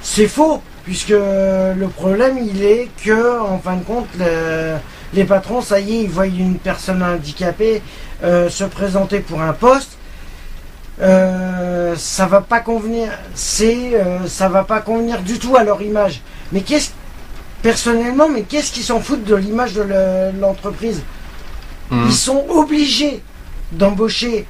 c'est 0.00 0.28
faux, 0.28 0.62
puisque 0.84 1.10
le 1.10 1.88
problème 1.88 2.38
il 2.38 2.62
est 2.62 2.88
que, 3.04 3.40
en 3.40 3.58
fin 3.58 3.76
de 3.76 3.84
compte, 3.84 4.08
les 5.12 5.24
patrons, 5.24 5.60
ça 5.60 5.80
y 5.80 5.96
est, 5.96 6.02
ils 6.04 6.10
voient 6.10 6.26
une 6.26 6.56
personne 6.56 7.02
handicapée 7.02 7.82
euh, 8.22 8.48
se 8.48 8.64
présenter 8.64 9.20
pour 9.20 9.40
un 9.42 9.52
poste 9.52 9.97
euh, 11.00 11.94
ça 11.96 12.26
va 12.26 12.40
pas 12.40 12.60
convenir, 12.60 13.10
c'est, 13.34 13.94
euh, 13.94 14.26
ça 14.26 14.48
va 14.48 14.64
pas 14.64 14.80
convenir 14.80 15.22
du 15.22 15.38
tout 15.38 15.56
à 15.56 15.64
leur 15.64 15.80
image. 15.82 16.20
Mais 16.52 16.60
qu'est-ce, 16.62 16.90
personnellement, 17.62 18.28
mais 18.28 18.42
qu'est-ce 18.42 18.72
qu'ils 18.72 18.82
s'en 18.82 19.00
foutent 19.00 19.24
de 19.24 19.34
l'image 19.34 19.74
de 19.74 19.84
l'entreprise? 20.40 21.02
Mmh. 21.90 22.04
Ils 22.06 22.14
sont 22.14 22.44
obligés 22.48 23.22
d'embaucher 23.72 24.46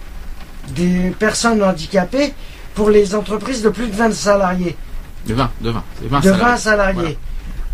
des 0.70 1.14
personnes 1.18 1.62
handicapées 1.62 2.34
pour 2.74 2.90
les 2.90 3.14
entreprises 3.14 3.62
de 3.62 3.68
plus 3.68 3.88
de 3.88 3.96
20 3.96 4.14
salariés. 4.14 4.76
De 5.26 5.34
20, 5.34 5.50
de 5.60 5.70
20, 5.70 6.20
de 6.20 6.30
20 6.30 6.56
salariés. 6.56 7.18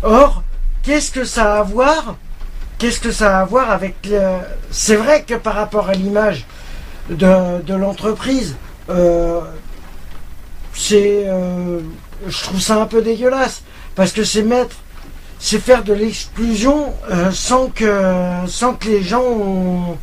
Or, 0.03 0.43
qu'est-ce 0.83 1.11
que 1.11 1.23
ça 1.23 1.55
a 1.55 1.59
à 1.59 1.63
voir 1.63 2.15
qu'est-ce 2.77 2.99
que 2.99 3.11
ça 3.11 3.37
a 3.37 3.41
à 3.41 3.45
voir 3.45 3.71
avec 3.71 3.95
le... 4.05 4.19
C'est 4.71 4.95
vrai 4.95 5.23
que 5.23 5.35
par 5.35 5.55
rapport 5.55 5.89
à 5.89 5.93
l'image 5.93 6.45
de, 7.09 7.61
de 7.61 7.73
l'entreprise, 7.75 8.55
euh, 8.89 9.41
c'est, 10.73 11.23
euh, 11.27 11.79
je 12.27 12.43
trouve 12.43 12.59
ça 12.61 12.81
un 12.81 12.85
peu 12.85 13.01
dégueulasse 13.01 13.61
parce 13.95 14.11
que 14.11 14.23
c'est 14.23 14.43
mettre, 14.43 14.75
c'est 15.39 15.59
faire 15.59 15.83
de 15.83 15.93
l'exclusion 15.93 16.93
euh, 17.11 17.31
sans 17.31 17.67
que, 17.67 17.91
sans 18.47 18.73
que 18.73 18.87
les 18.89 19.03
gens 19.03 19.21
ont... 19.23 19.97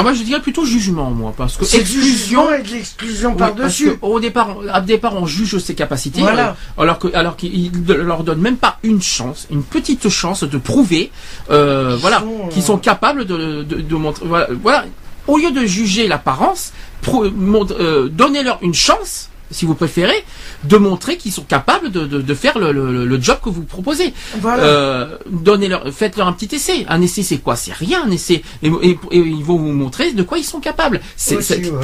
Ah 0.00 0.02
moi 0.04 0.12
je 0.14 0.22
dirais 0.22 0.40
plutôt 0.40 0.64
jugement 0.64 1.10
moi 1.10 1.34
parce 1.36 1.56
que 1.56 1.64
C'est 1.64 1.78
exclusion 1.80 2.52
et 2.54 2.62
de 2.62 2.68
l'exclusion 2.68 3.30
Oui, 3.36 3.46
parce 3.56 3.76
que 3.76 3.98
Au 4.00 4.20
départ, 4.20 4.50
on- 4.56 4.80
départ, 4.84 5.16
on 5.16 5.26
juge 5.26 5.58
ses 5.58 5.74
capacités, 5.74 6.20
Voilà. 6.20 6.54
alors 6.78 7.00
que, 7.00 7.08
alors 7.16 7.36
qu'il 7.36 7.72
ne 7.84 7.94
leur 7.94 8.22
donne 8.22 8.40
même 8.40 8.58
pas 8.58 8.78
une 8.84 9.02
chance, 9.02 9.48
une 9.50 9.64
petite 9.64 10.08
chance 10.08 10.44
de 10.44 10.56
prouver, 10.56 11.10
euh, 11.50 11.96
voilà, 12.00 12.20
sont, 12.20 12.26
euh, 12.44 12.48
qu'ils 12.50 12.62
sont 12.62 12.78
capables 12.78 13.24
de, 13.24 13.64
de, 13.64 13.80
de 13.80 13.94
montrer, 13.96 14.24
voilà, 14.24 14.46
voilà. 14.62 14.84
Au 15.28 15.36
lieu 15.38 15.50
de 15.52 15.64
juger 15.64 16.08
l'apparence, 16.08 16.72
euh, 17.08 18.08
donnez-leur 18.10 18.58
une 18.62 18.74
chance, 18.74 19.28
si 19.50 19.64
vous 19.64 19.74
préférez, 19.74 20.24
de 20.64 20.76
montrer 20.76 21.16
qu'ils 21.16 21.32
sont 21.32 21.44
capables 21.44 21.90
de, 21.90 22.04
de, 22.06 22.20
de 22.20 22.34
faire 22.34 22.58
le, 22.58 22.72
le, 22.72 23.06
le 23.06 23.20
job 23.22 23.38
que 23.42 23.48
vous 23.48 23.62
proposez. 23.62 24.12
Voilà. 24.40 24.62
Euh, 24.64 25.18
donnez-leur, 25.30 25.92
faites-leur 25.92 26.26
un 26.26 26.32
petit 26.32 26.54
essai. 26.56 26.84
Un 26.88 27.00
essai, 27.00 27.22
c'est 27.22 27.38
quoi? 27.38 27.56
C'est 27.56 27.72
rien, 27.72 28.02
un 28.04 28.10
essai. 28.10 28.42
Et, 28.62 28.68
et- 28.82 28.98
et 29.12 29.18
ils 29.18 29.44
vont 29.44 29.56
vous 29.56 29.72
montrer 29.72 30.12
de 30.12 30.22
quoi 30.22 30.38
ils 30.38 30.44
sont 30.44 30.60
capables. 30.60 31.00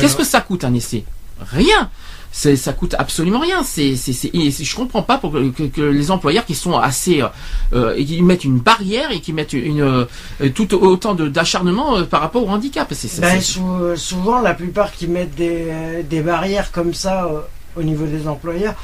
Qu'est-ce 0.00 0.16
que 0.16 0.24
ça 0.24 0.40
coûte 0.40 0.64
un 0.64 0.74
essai? 0.74 1.04
Rien. 1.52 1.90
Ça 2.36 2.72
coûte 2.72 2.96
absolument 2.98 3.38
rien. 3.38 3.62
C'est, 3.62 3.94
c'est, 3.94 4.12
c'est, 4.12 4.30
je 4.34 4.74
comprends 4.76 5.02
pas 5.02 5.18
pour 5.18 5.30
que, 5.32 5.50
que- 5.50 5.62
que 5.68 5.80
les 5.82 6.10
employeurs 6.10 6.44
qui 6.44 6.56
sont 6.56 6.76
assez, 6.76 7.22
euh, 7.22 7.28
euh, 7.74 7.94
et 7.96 8.04
qui 8.04 8.20
mettent 8.22 8.42
une 8.44 8.58
barrière 8.58 9.12
et 9.12 9.20
qui 9.20 9.32
mettent 9.32 9.52
une, 9.52 9.80
euh, 9.82 10.04
tout 10.52 10.74
autant 10.74 11.14
de, 11.14 11.28
d'acharnement 11.28 11.96
euh, 11.96 12.02
par 12.02 12.20
rapport 12.20 12.42
au 12.44 12.48
handicap. 12.48 12.92
C'est, 12.92 13.20
Ben, 13.20 13.40
sou- 13.40 13.94
souvent, 13.96 14.40
la 14.40 14.52
plupart 14.54 14.90
qui 14.90 15.06
mettent 15.06 15.36
des, 15.36 16.02
des 16.10 16.22
barrières 16.22 16.72
comme 16.72 16.92
ça 16.92 17.30
au 17.76 17.82
niveau 17.84 18.04
des 18.06 18.26
employeurs, 18.26 18.74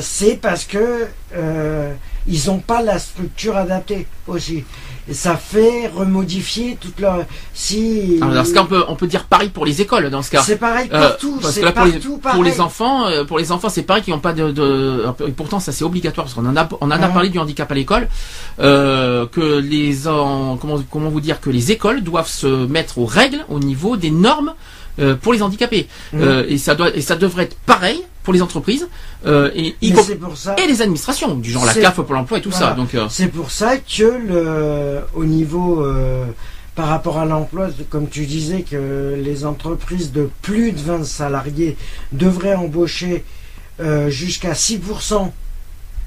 c'est 0.00 0.36
parce 0.40 0.64
que 0.64 1.06
ils 2.26 2.46
n'ont 2.46 2.58
pas 2.60 2.82
la 2.82 2.98
structure 2.98 3.56
adaptée 3.56 4.06
aussi. 4.26 4.64
Ça 5.10 5.36
fait 5.36 5.88
remodifier 5.92 6.76
toute 6.80 7.00
leur. 7.00 7.24
Si. 7.54 8.18
Alors, 8.22 8.34
dans 8.34 8.44
ce 8.44 8.54
cas, 8.54 8.62
on 8.62 8.66
peut, 8.66 8.84
on 8.88 8.94
peut 8.94 9.08
dire 9.08 9.24
pareil 9.24 9.48
pour 9.48 9.66
les 9.66 9.80
écoles. 9.82 10.10
Dans 10.10 10.22
ce 10.22 10.30
cas, 10.30 10.42
c'est 10.42 10.56
pareil 10.56 10.88
Euh, 10.92 11.08
partout. 11.08 11.38
parce 11.42 11.54
c'est 11.54 11.60
que 11.60 11.64
là, 11.66 11.72
pour 11.72 11.84
les, 11.86 11.98
pour 12.32 12.44
les 12.44 12.60
enfants, 12.60 13.06
euh, 13.06 13.24
pour 13.24 13.38
les 13.38 13.50
enfants, 13.50 13.68
c'est 13.68 13.82
pareil 13.82 14.02
qu'ils 14.04 14.14
n'ont 14.14 14.20
pas 14.20 14.32
de, 14.32 14.52
de- 14.52 15.04
et 15.26 15.32
pourtant 15.32 15.58
ça 15.58 15.72
c'est 15.72 15.84
obligatoire 15.84 16.26
parce 16.26 16.34
qu'on 16.34 16.46
en 16.46 16.56
a, 16.56 16.68
on 16.80 16.86
en 16.86 16.90
a 16.92 16.98
Ouais. 17.06 17.12
parlé 17.12 17.28
du 17.30 17.38
handicap 17.40 17.70
à 17.70 17.74
l'école, 17.74 18.08
euh, 18.60 19.26
que 19.26 19.58
les, 19.58 20.06
en- 20.06 20.56
comment, 20.56 20.80
comment 20.90 21.08
vous 21.10 21.20
dire 21.20 21.40
que 21.40 21.50
les 21.50 21.72
écoles 21.72 22.02
doivent 22.02 22.28
se 22.28 22.46
mettre 22.66 22.98
aux 22.98 23.06
règles 23.06 23.44
au 23.48 23.58
niveau 23.58 23.96
des 23.96 24.10
normes 24.12 24.54
euh, 25.00 25.16
pour 25.16 25.32
les 25.32 25.42
handicapés. 25.42 25.88
Mhm. 26.12 26.22
Euh, 26.22 26.44
et 26.48 26.58
ça 26.58 26.74
doit, 26.76 26.94
et 26.94 27.00
ça 27.00 27.16
devrait 27.16 27.44
être 27.44 27.56
pareil 27.66 28.00
pour 28.22 28.32
les 28.32 28.42
entreprises 28.42 28.88
euh, 29.26 29.50
et, 29.54 29.74
y 29.82 29.92
pour 29.92 30.36
ça. 30.36 30.54
et 30.56 30.66
les 30.66 30.80
administrations, 30.82 31.34
du 31.34 31.50
genre 31.50 31.64
la 31.64 31.74
CAF 31.74 31.96
pour 32.00 32.14
l'emploi 32.14 32.38
et 32.38 32.40
tout 32.40 32.50
Voilà. 32.50 32.68
ça. 32.70 32.74
Donc 32.74 32.94
euh, 32.94 33.06
C'est 33.10 33.28
pour 33.28 33.50
ça 33.50 33.76
que 33.78 34.02
le, 34.04 35.00
au 35.14 35.24
niveau 35.24 35.84
euh, 35.84 36.24
par 36.74 36.86
rapport 36.88 37.18
à 37.18 37.24
l'emploi, 37.24 37.68
comme 37.90 38.08
tu 38.08 38.24
disais, 38.26 38.62
que 38.62 39.16
les 39.22 39.44
entreprises 39.44 40.12
de 40.12 40.30
plus 40.40 40.72
de 40.72 40.78
20 40.80 41.04
salariés 41.04 41.76
devraient 42.12 42.54
embaucher 42.54 43.24
jusqu'à 44.08 44.52
6% 44.52 45.30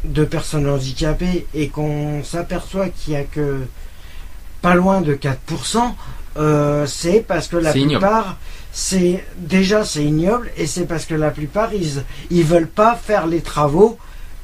de 0.06 0.24
personnes 0.24 0.70
handicapées 0.70 1.46
et 1.54 1.68
qu'on 1.68 2.24
s'aperçoit 2.24 2.88
qu'il 2.90 3.14
n'y 3.14 3.20
a 3.20 3.24
que 3.24 3.60
pas 4.62 4.76
loin 4.76 5.02
de 5.02 5.14
4%, 5.14 5.94
euh, 6.38 6.86
c'est 6.86 7.24
parce 7.28 7.48
que 7.48 7.58
la 7.58 7.76
ignoble. 7.78 8.06
C'est 8.78 9.24
déjà 9.38 9.86
c'est 9.86 10.04
ignoble 10.04 10.52
et 10.58 10.68
c'est 10.68 10.86
parce 10.86 11.06
que 11.06 11.16
la 11.16 11.32
plupart 11.32 11.74
ils 11.74 12.04
ils 12.30 12.44
veulent 12.44 12.68
pas 12.68 12.96
faire 12.96 13.26
les 13.26 13.40
travaux 13.40 13.98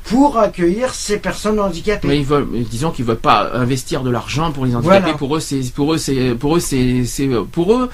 pour 0.06 0.38
accueillir 0.38 0.94
ces 0.94 1.18
personnes 1.18 1.60
handicapées. 1.60 2.08
Mais 2.08 2.18
ils 2.18 2.26
veulent, 2.26 2.48
disons 2.70 2.91
qu'ils 2.91 3.03
veulent 3.03 3.18
pas 3.18 3.52
investir 3.53 4.03
de 4.03 4.10
l'argent 4.10 4.53
pour 4.53 4.66
les 4.66 4.74
handicapés. 4.74 5.02
Voilà. 5.02 5.18
Pour 5.18 5.36
eux, 5.36 5.41
c'est 5.41 5.62
pour 5.76 5.94
eux, 5.94 5.98
c'est 5.98 6.34
pour 6.36 6.56
eux, 6.56 6.60
c'est 6.62 7.03
c'est 7.03 7.28
pour 7.52 7.74
eux. 7.74 7.90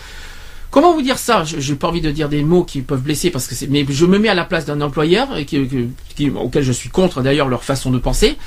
Comment 0.69 0.93
vous 0.93 1.01
dire 1.01 1.17
ça? 1.17 1.43
Je- 1.43 1.59
J'ai 1.59 1.75
pas 1.75 1.87
envie 1.87 2.01
de 2.01 2.11
dire 2.11 2.29
des 2.29 2.43
mots 2.43 2.63
qui 2.63 2.81
peuvent 2.81 3.01
blesser 3.01 3.29
parce 3.29 3.47
que 3.47 3.55
c'est. 3.55 3.67
Mais 3.67 3.85
je 3.89 4.05
me 4.05 4.19
mets 4.19 4.29
à 4.29 4.33
la 4.33 4.43
place 4.45 4.65
d'un 4.65 4.81
employeur 4.81 5.29
qui, 5.47 5.59
auquel 6.35 6.63
je 6.63 6.71
suis 6.71 6.89
contre 6.89 7.21
d'ailleurs 7.21 7.47
leur 7.47 7.63
façon 7.63 7.89
de 7.91 7.97
penser, 7.99 8.37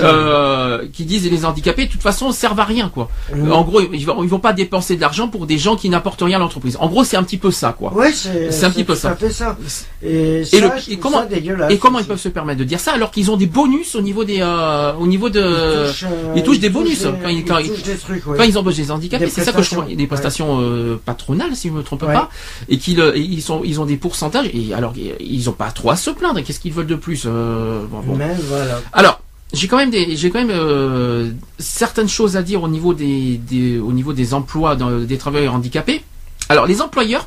euh, 0.00 0.84
qui 0.92 1.04
disent 1.04 1.30
les 1.30 1.44
handicapés 1.44 1.86
de 1.86 1.90
toute 1.92 2.02
façon 2.02 2.32
servent 2.32 2.60
à 2.60 2.64
rien 2.64 2.88
quoi. 2.92 3.08
En 3.50 3.62
gros, 3.62 3.80
ils 3.80 4.04
vont, 4.04 4.22
ils 4.22 4.28
vont 4.28 4.38
pas 4.40 4.52
dépenser 4.52 4.96
de 4.96 5.00
l'argent 5.00 5.28
pour 5.28 5.46
des 5.46 5.56
gens 5.58 5.76
qui 5.76 5.88
n'apportent 5.88 6.22
rien 6.22 6.36
à 6.36 6.40
l'entreprise. 6.40 6.76
En 6.80 6.88
gros, 6.88 7.04
c'est 7.04 7.16
un 7.16 7.22
petit 7.22 7.38
peu 7.38 7.50
ça 7.50 7.74
quoi. 7.76 7.92
Ouais, 7.94 8.12
c'est 8.12 8.64
un 8.64 8.70
petit 8.70 8.84
peu 8.84 8.94
ça. 8.94 9.16
ça. 9.30 9.56
Et, 10.02 10.44
ça, 10.44 10.56
le- 10.60 10.92
et 10.92 10.98
comment- 10.98 11.20
ça 11.20 11.26
dégueulasse 11.26 11.72
Et 11.72 11.78
comment 11.78 11.98
ils 11.98 12.04
peuvent 12.06 12.18
se 12.20 12.28
permettre 12.28 12.58
de 12.58 12.64
dire 12.64 12.80
ça 12.80 12.92
alors 12.92 13.10
qu'ils 13.10 13.30
ont 13.30 13.36
des 13.36 13.46
bonus 13.46 13.94
au 13.94 14.00
niveau 14.00 14.24
des 14.24 14.38
euh, 14.40 14.92
au 14.98 15.06
niveau 15.06 15.28
de 15.30 15.40
Ils 15.40 15.86
touchent, 15.90 16.04
euh, 16.04 16.32
ils 16.36 16.42
touchent 16.42 16.58
des 16.60 16.68
bonus, 16.70 17.02
touchent 17.02 17.12
quand 17.22 17.28
ils- 17.28 17.44
quand 17.44 17.58
ils- 17.58 17.70
des 17.82 17.94
trucs, 17.96 18.26
ouais. 18.26 18.36
Quand 18.36 18.44
ils 18.44 18.58
embauchent 18.58 18.76
des 18.76 18.90
handicapés, 18.90 19.28
c'est 19.30 19.44
ça 19.44 19.52
que 19.52 19.62
je 19.62 19.68
prestations, 19.70 19.96
des 19.96 20.06
prestations 20.06 20.98
patronales, 21.04 21.54
si 21.54 21.69
je 21.70 21.74
me 21.78 21.82
trompe 21.82 22.02
Ouais. 22.02 22.12
pas, 22.14 22.28
et 22.68 22.78
qu'ils 22.78 23.00
euh, 23.00 23.16
ils 23.16 23.42
sont 23.42 23.62
ils 23.64 23.80
ont 23.80 23.86
des 23.86 23.96
pourcentages 23.96 24.50
et 24.52 24.74
alors 24.74 24.92
ils 25.20 25.48
ont 25.48 25.52
pas 25.52 25.70
trop 25.70 25.90
à 25.90 25.96
se 25.96 26.10
plaindre. 26.10 26.42
Qu'est-ce 26.42 26.60
qu'ils 26.60 26.72
veulent 26.72 26.86
de 26.86 26.94
plus 26.96 27.24
euh, 27.26 27.84
bon, 27.90 28.00
bon. 28.00 28.16
Mais 28.16 28.34
voilà. 28.48 28.80
Alors 28.92 29.20
j'ai 29.52 29.66
quand 29.68 29.76
même 29.78 29.90
des 29.90 30.16
j'ai 30.16 30.30
quand 30.30 30.38
même 30.40 30.50
euh, 30.52 31.30
certaines 31.58 32.08
choses 32.08 32.36
à 32.36 32.42
dire 32.42 32.62
au 32.62 32.68
niveau 32.68 32.94
des, 32.94 33.36
des 33.38 33.78
au 33.78 33.92
niveau 33.92 34.12
des 34.12 34.34
emplois 34.34 34.76
dans- 34.76 34.98
des 34.98 35.18
travailleurs 35.18 35.54
handicapés. 35.54 36.02
Alors 36.48 36.66
les 36.66 36.80
employeurs 36.82 37.26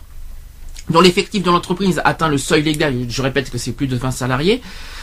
dont 0.90 1.02
l'effectif 1.02 1.44
de 1.44 1.50
l'entreprise 1.50 2.02
atteint 2.04 2.28
le 2.28 2.38
seuil 2.38 2.64
légal, 2.64 2.94
je 3.08 3.22
répète 3.22 3.50
que 3.50 3.58
c'est 3.58 3.72
plus 3.72 3.88
de 3.88 3.96
20 3.96 4.12
salariés, 4.12 4.62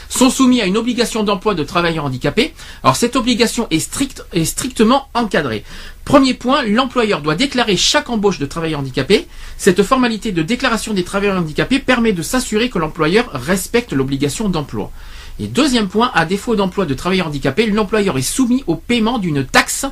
sont 0.09 0.29
soumis 0.29 0.61
à 0.61 0.65
une 0.65 0.77
obligation 0.77 1.23
d'emploi 1.23 1.55
de 1.55 1.63
travailleurs 1.63 2.05
handicapés. 2.05 2.53
Alors 2.83 2.95
cette 2.95 3.15
obligation 3.15 3.67
est 3.71 3.79
stricte 3.79 4.25
est 4.33 4.45
strictement 4.45 5.07
encadrée. 5.13 5.63
Premier 6.03 6.33
point, 6.33 6.63
l'employeur 6.63 7.21
doit 7.21 7.35
déclarer 7.35 7.77
chaque 7.77 8.09
embauche 8.09 8.37
de 8.37 8.45
travailleurs 8.45 8.81
handicapés. 8.81 9.27
Cette 9.57 9.81
formalité 9.83 10.31
de 10.31 10.41
déclaration 10.41 10.93
des 10.93 11.03
travailleurs 11.03 11.37
handicapés 11.37 11.79
permet 11.79 12.11
de 12.11 12.21
s'assurer 12.21 12.69
que 12.69 12.77
l'employeur 12.77 13.29
respecte 13.33 13.93
l'obligation 13.93 14.49
d'emploi. 14.49 14.91
Et 15.39 15.47
deuxième 15.47 15.87
point, 15.87 16.11
à 16.13 16.25
défaut 16.25 16.55
d'emploi 16.55 16.85
de 16.85 16.93
travailleurs 16.93 17.27
handicapés, 17.27 17.65
l'employeur 17.67 18.17
est 18.17 18.21
soumis 18.21 18.63
au 18.67 18.75
paiement 18.75 19.17
d'une 19.17 19.45
taxe 19.45 19.85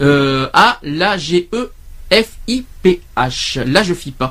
euh, 0.00 0.48
à 0.52 0.78
l'AGEFIPH, 0.82 1.60
l'AGEFIP. 3.66 4.24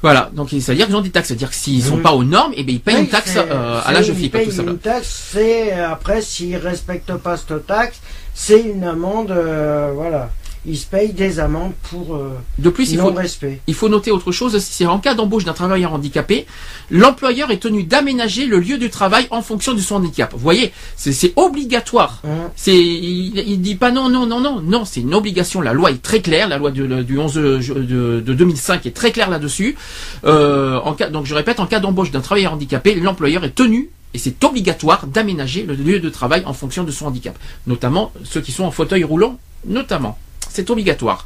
Voilà, 0.00 0.30
donc 0.32 0.50
c'est-à-dire 0.50 0.86
qu'ils 0.86 0.94
ont 0.96 1.00
des 1.00 1.10
taxes, 1.10 1.28
c'est-à-dire 1.28 1.50
que 1.50 1.56
s'ils 1.56 1.82
sont 1.82 1.98
pas 1.98 2.12
aux 2.12 2.22
normes, 2.22 2.52
eh 2.56 2.62
bien 2.62 2.74
ils 2.76 2.80
payent 2.80 2.94
Oui, 2.94 3.00
une 3.02 3.08
taxe 3.08 3.34
euh, 3.36 3.80
à 3.80 3.84
c'est- 3.86 3.92
l'AGEFIP, 3.94 4.22
ils 4.22 4.30
payent. 4.30 4.58
Une 4.66 4.78
taxe, 4.78 5.30
c'est 5.32 5.72
après 5.72 6.22
s'ils 6.22 6.56
respectent 6.56 7.16
pas 7.16 7.36
cette 7.36 7.66
taxe, 7.66 7.98
c'est 8.32 8.60
une 8.60 8.84
amende. 8.84 9.32
euh, 9.32 9.90
voilà, 9.94 10.30
ils 10.66 10.76
se 10.76 10.86
payent 10.86 11.12
des 11.12 11.40
amendes 11.40 11.72
pour 11.90 12.14
euh, 12.14 12.38
De 12.58 12.70
plus, 12.70 12.92
il 12.92 12.98
faut, 12.98 13.10
non-respect. 13.10 13.60
Il 13.66 13.74
faut 13.74 13.88
noter 13.88 14.10
autre 14.10 14.32
chose, 14.32 14.58
c'est 14.58 14.86
en 14.86 14.98
cas 14.98 15.14
d'embauche 15.14 15.44
d'un 15.44 15.52
travailleur 15.52 15.92
handicapé, 15.92 16.46
l'employeur 16.90 17.50
est 17.50 17.58
tenu 17.58 17.84
d'aménager 17.84 18.46
le 18.46 18.58
lieu 18.58 18.78
du 18.78 18.90
travail 18.90 19.26
en 19.30 19.42
fonction 19.42 19.74
de 19.74 19.80
son 19.80 19.96
handicap. 19.96 20.32
Vous 20.32 20.38
voyez, 20.38 20.72
c'est 20.96 21.32
obligatoire. 21.36 22.22
Hein. 22.24 22.50
C'est, 22.56 22.76
il, 22.76 23.38
il 23.38 23.60
dit 23.60 23.74
pas 23.76 23.90
non, 23.90 24.08
non, 24.08 24.26
non, 24.26 24.40
non, 24.40 24.60
non, 24.60 24.84
c'est 24.84 25.00
une 25.00 25.14
obligation. 25.14 25.60
La 25.60 25.72
loi 25.72 25.90
est 25.90 26.02
très 26.02 26.20
claire, 26.20 26.48
la 26.48 26.58
loi 26.58 26.70
du, 26.70 26.86
du 27.04 27.18
11 27.18 27.34
de, 27.34 27.58
de, 27.58 28.20
de 28.20 28.34
2005 28.34 28.86
est 28.86 28.90
très 28.90 29.12
claire 29.12 29.30
là-dessus. 29.30 29.76
Euh, 30.24 30.78
en 30.84 30.94
cas, 30.94 31.08
donc 31.08 31.26
je 31.26 31.34
répète, 31.34 31.60
en 31.60 31.66
cas 31.66 31.80
d'embauche 31.80 32.10
d'un 32.10 32.20
travailleur 32.20 32.52
handicapé, 32.52 32.94
l'employeur 32.94 33.44
est 33.44 33.54
tenu 33.54 33.90
et 34.14 34.18
c'est 34.18 34.42
obligatoire 34.44 35.06
d'aménager 35.06 35.64
le 35.64 35.74
lieu 35.74 36.00
de 36.00 36.08
travail 36.08 36.42
en 36.46 36.54
fonction 36.54 36.84
de 36.84 36.90
son 36.90 37.06
handicap, 37.06 37.38
notamment 37.66 38.12
ceux 38.24 38.40
qui 38.40 38.52
sont 38.52 38.64
en 38.64 38.70
fauteuil 38.70 39.04
roulant, 39.04 39.38
notamment. 39.66 40.18
C'est 40.58 40.70
obligatoire. 40.70 41.24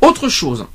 Autre 0.00 0.28
chose. 0.28 0.66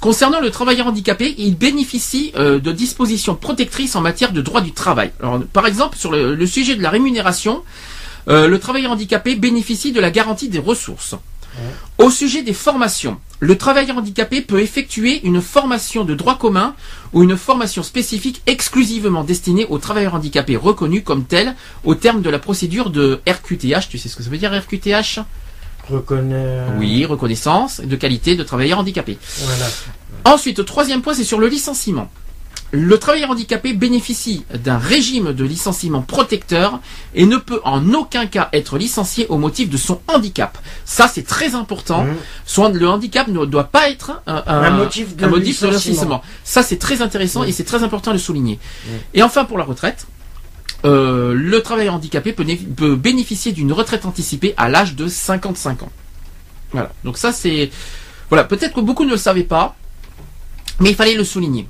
Concernant 0.00 0.40
le 0.40 0.50
travailleur 0.50 0.88
handicapé, 0.88 1.36
il 1.38 1.56
bénéficie 1.56 2.32
euh, 2.34 2.58
de 2.58 2.72
dispositions 2.72 3.36
protectrices 3.36 3.94
en 3.94 4.00
matière 4.00 4.32
de 4.32 4.40
droit 4.42 4.60
du 4.60 4.72
travail. 4.72 5.12
Par 5.52 5.68
exemple, 5.68 5.96
sur 5.96 6.10
le, 6.10 6.34
le 6.34 6.46
sujet 6.48 6.74
de 6.74 6.82
la 6.82 6.90
rémunération, 6.90 7.62
euh, 8.26 8.48
le 8.48 8.58
travailleur 8.58 8.90
handicapé 8.90 9.36
bénéficie 9.36 9.92
de 9.92 10.00
la 10.00 10.10
garantie 10.10 10.48
des 10.48 10.58
ressources. 10.58 11.14
Au 11.98 12.10
sujet 12.10 12.42
des 12.42 12.54
formations, 12.54 13.20
le 13.38 13.56
travailleur 13.56 13.98
handicapé 13.98 14.40
peut 14.40 14.60
effectuer 14.60 15.20
une 15.24 15.40
formation 15.40 16.02
de 16.02 16.14
droit 16.14 16.38
commun 16.38 16.74
ou 17.12 17.22
une 17.22 17.36
formation 17.36 17.82
spécifique 17.82 18.42
exclusivement 18.46 19.22
destinée 19.22 19.66
aux 19.68 19.78
travailleurs 19.78 20.14
handicapés 20.14 20.56
reconnus 20.56 21.02
comme 21.04 21.24
tels 21.24 21.54
au 21.84 21.94
terme 21.94 22.22
de 22.22 22.30
la 22.30 22.38
procédure 22.40 22.90
de 22.90 23.20
RQTH. 23.28 23.88
Tu 23.90 23.98
sais 23.98 24.08
ce 24.08 24.16
que 24.16 24.22
ça 24.22 24.30
veut 24.30 24.38
dire 24.38 24.50
RQTH 24.52 25.20
Oui, 26.78 27.04
reconnaissance 27.04 27.80
de 27.80 27.96
qualité 27.96 28.36
de 28.36 28.42
travailleurs 28.42 28.78
handicapés. 28.78 29.18
Voilà. 29.40 29.66
Ensuite, 30.24 30.58
le 30.58 30.64
troisième 30.64 31.02
point, 31.02 31.14
c'est 31.14 31.24
sur 31.24 31.40
le 31.40 31.48
licenciement. 31.48 32.10
Le 32.74 32.96
travailleur 32.96 33.30
handicapé 33.30 33.74
bénéficie 33.74 34.46
d'un 34.54 34.78
régime 34.78 35.34
de 35.34 35.44
licenciement 35.44 36.00
protecteur 36.00 36.80
et 37.14 37.26
ne 37.26 37.36
peut 37.36 37.60
en 37.64 37.92
aucun 37.92 38.24
cas 38.24 38.48
être 38.54 38.78
licencié 38.78 39.26
au 39.28 39.36
motif 39.36 39.68
de 39.68 39.76
son 39.76 40.00
handicap. 40.08 40.56
Ça, 40.86 41.06
c'est 41.06 41.26
très 41.26 41.54
important. 41.54 42.06
Son- 42.46 42.70
le 42.70 42.88
handicap 42.88 43.28
ne 43.28 43.44
doit 43.44 43.64
pas 43.64 43.90
être 43.90 44.22
un, 44.26 44.42
un- 44.46 44.62
Un 45.26 45.28
motif 45.28 45.60
de 45.60 45.66
un 45.66 45.70
licenciement. 45.90 46.22
Ça, 46.44 46.62
c'est 46.62 46.78
très 46.78 47.02
intéressant 47.02 47.42
Mhm. 47.42 47.48
et 47.48 47.52
c'est 47.52 47.64
très 47.64 47.82
important 47.82 48.10
de 48.12 48.16
le 48.16 48.22
souligner. 48.22 48.58
Et 49.12 49.22
enfin, 49.22 49.44
pour 49.44 49.58
la 49.58 49.64
retraite, 49.64 50.06
euh, 50.84 51.32
le 51.34 51.62
travailleur 51.62 51.94
handicapé 51.94 52.32
peut, 52.32 52.42
né- 52.42 52.56
peut 52.56 52.96
bénéficier 52.96 53.52
d'une 53.52 53.72
retraite 53.72 54.04
anticipée 54.06 54.54
à 54.56 54.68
l'âge 54.68 54.94
de 54.96 55.08
55 55.08 55.82
ans. 55.84 55.92
Voilà. 56.72 56.90
Donc 57.04 57.18
ça, 57.18 57.32
c'est... 57.32 57.70
Voilà, 58.28 58.44
peut-être 58.44 58.74
que 58.74 58.80
beaucoup 58.80 59.04
ne 59.04 59.10
le 59.10 59.16
savaient 59.16 59.44
pas, 59.44 59.76
mais 60.80 60.90
il 60.90 60.96
fallait 60.96 61.14
le 61.14 61.24
souligner. 61.24 61.68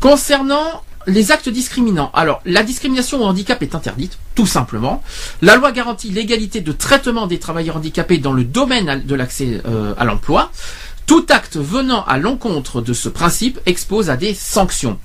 Concernant 0.00 0.82
les 1.06 1.32
actes 1.32 1.48
discriminants, 1.48 2.10
alors 2.14 2.40
la 2.44 2.62
discrimination 2.62 3.20
au 3.22 3.24
handicap 3.24 3.62
est 3.62 3.74
interdite, 3.74 4.18
tout 4.34 4.46
simplement. 4.46 5.02
La 5.42 5.56
loi 5.56 5.72
garantit 5.72 6.10
l'égalité 6.10 6.60
de 6.60 6.72
traitement 6.72 7.26
des 7.26 7.38
travailleurs 7.38 7.76
handicapés 7.76 8.18
dans 8.18 8.32
le 8.32 8.44
domaine 8.44 9.02
de 9.04 9.14
l'accès 9.14 9.60
euh, 9.66 9.94
à 9.98 10.04
l'emploi. 10.04 10.50
Tout 11.06 11.26
acte 11.28 11.56
venant 11.56 12.04
à 12.04 12.18
l'encontre 12.18 12.80
de 12.80 12.92
ce 12.92 13.08
principe 13.08 13.60
expose 13.66 14.10
à 14.10 14.16
des 14.16 14.32
sanctions. 14.34 14.98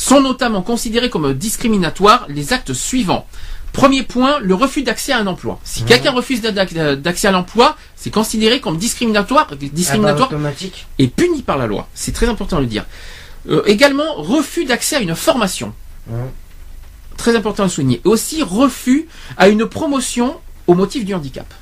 Sont 0.00 0.20
notamment 0.20 0.62
considérés 0.62 1.10
comme 1.10 1.34
discriminatoires 1.34 2.26
les 2.28 2.52
actes 2.52 2.72
suivants. 2.72 3.26
Premier 3.72 4.04
point, 4.04 4.38
le 4.38 4.54
refus 4.54 4.82
d'accès 4.84 5.10
à 5.12 5.18
un 5.18 5.26
emploi. 5.26 5.58
Si 5.64 5.82
quelqu'un 5.82 6.12
refuse 6.12 6.40
d'ac- 6.40 6.72
d'accès 7.02 7.26
à 7.26 7.32
l'emploi, 7.32 7.76
c'est 7.96 8.10
considéré 8.10 8.60
comme 8.60 8.76
discriminatoire, 8.78 9.48
Ah 9.50 9.54
bah, 9.56 9.66
discriminatoire 9.72 10.28
automatique. 10.28 10.86
et 11.00 11.08
puni 11.08 11.42
par 11.42 11.58
la 11.58 11.66
loi. 11.66 11.88
C'est 11.94 12.12
très 12.12 12.28
important 12.28 12.56
de 12.58 12.62
le 12.62 12.66
dire. 12.68 12.84
Euh, 13.48 13.62
également, 13.66 14.14
refus 14.14 14.64
d'accès 14.64 14.96
à 14.96 15.00
une 15.00 15.16
formation. 15.16 15.74
Ouais. 16.06 16.16
Très 17.16 17.34
important 17.34 17.64
de 17.64 17.68
souligner. 17.70 18.00
Et 18.04 18.08
aussi, 18.08 18.42
refus 18.44 19.08
à 19.36 19.48
une 19.48 19.66
promotion 19.66 20.36
au 20.68 20.74
motif 20.74 21.04
du 21.04 21.12
handicap. 21.12 21.52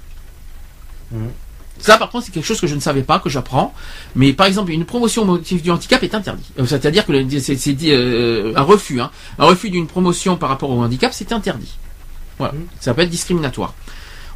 Mhm. 1.10 1.30
Ça, 1.78 1.98
par 1.98 2.10
contre, 2.10 2.24
c'est 2.26 2.32
quelque 2.32 2.44
chose 2.46 2.60
que 2.60 2.66
je 2.66 2.74
ne 2.74 2.80
savais 2.80 3.02
pas, 3.02 3.18
que 3.18 3.28
j'apprends. 3.28 3.72
Mais 4.14 4.32
par 4.32 4.46
exemple, 4.46 4.70
une 4.72 4.84
promotion 4.84 5.22
au 5.22 5.26
motif 5.26 5.62
du 5.62 5.70
handicap 5.70 6.02
est 6.02 6.14
interdite. 6.14 6.46
Euh, 6.58 6.66
C'est-à-dire 6.66 7.04
que 7.06 7.12
c'est 7.40 7.72
dit, 7.72 7.90
euh, 7.92 8.52
un 8.56 8.62
refus, 8.62 9.00
hein. 9.00 9.10
un 9.38 9.44
refus 9.46 9.70
d'une 9.70 9.86
promotion 9.86 10.36
par 10.36 10.48
rapport 10.48 10.70
au 10.70 10.82
handicap, 10.82 11.12
c'est 11.14 11.32
interdit. 11.32 11.76
Voilà, 12.38 12.54
Mhm. 12.54 12.66
ça 12.80 12.94
peut 12.94 13.02
être 13.02 13.10
discriminatoire. 13.10 13.74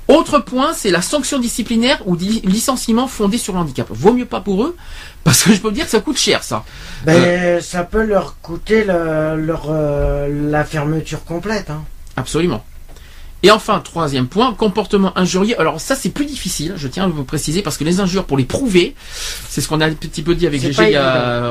Autre 0.08 0.40
point, 0.40 0.72
c'est 0.74 0.90
la 0.90 1.02
sanction 1.02 1.38
disciplinaire 1.38 2.02
ou 2.06 2.16
licenciement 2.16 3.06
fondé 3.06 3.38
sur 3.38 3.52
le 3.52 3.60
handicap. 3.60 3.86
Vaut 3.90 4.12
mieux 4.12 4.24
pas 4.26 4.40
pour 4.40 4.64
eux, 4.64 4.76
parce 5.24 5.44
que 5.44 5.52
je 5.52 5.60
peux 5.60 5.68
vous 5.68 5.74
dire 5.74 5.84
que 5.84 5.90
ça 5.90 6.00
coûte 6.00 6.18
cher, 6.18 6.42
ça. 6.42 6.64
Ben, 7.04 7.60
ça 7.60 7.84
peut 7.84 8.02
leur 8.02 8.40
coûter 8.40 8.84
le- 8.84 9.36
leur, 9.36 9.66
euh, 9.68 10.50
la 10.50 10.64
fermeture 10.64 11.24
complète. 11.24 11.70
Hein. 11.70 11.82
Absolument. 12.16 12.64
Et 13.42 13.50
enfin, 13.50 13.80
troisième 13.80 14.26
point, 14.26 14.52
comportement 14.52 15.16
injurieux. 15.16 15.58
Alors 15.58 15.80
ça, 15.80 15.96
c'est 15.96 16.10
plus 16.10 16.26
difficile, 16.26 16.74
je 16.76 16.88
tiens 16.88 17.04
à 17.04 17.08
vous 17.08 17.24
préciser, 17.24 17.62
parce 17.62 17.78
que 17.78 17.84
les 17.84 18.00
injures, 18.00 18.24
pour 18.24 18.36
les 18.36 18.44
prouver, 18.44 18.94
c'est 19.48 19.60
ce 19.60 19.68
qu'on 19.68 19.80
a 19.80 19.86
un 19.86 19.92
petit 19.94 20.22
peu 20.22 20.34
dit 20.34 20.46
avec 20.46 20.60
GG. 20.60 20.74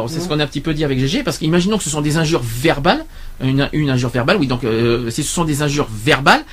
C'est 0.08 0.20
ce 0.20 0.28
qu'on 0.28 0.40
a 0.40 0.44
un 0.44 0.48
petit 0.48 0.62
peu 0.62 0.74
dit 0.74 0.84
avec 0.84 1.00
GG, 1.00 1.24
parce 1.24 1.38
qu'imaginons 1.40 1.78
que 1.78 1.84
ce 1.84 1.90
sont 1.90 2.02
des 2.02 2.18
injures 2.18 2.44
verbales, 2.44 3.04
une, 3.42 3.70
une 3.74 3.90
injure 3.90 4.10
verbale, 4.10 4.38
oui, 4.38 4.48
donc 4.48 4.64
euh, 4.64 5.10
si 5.10 5.24
ce 5.24 5.34
sont 5.34 5.46
des 5.46 5.62
injures 5.64 5.88
verbales, 5.92 6.44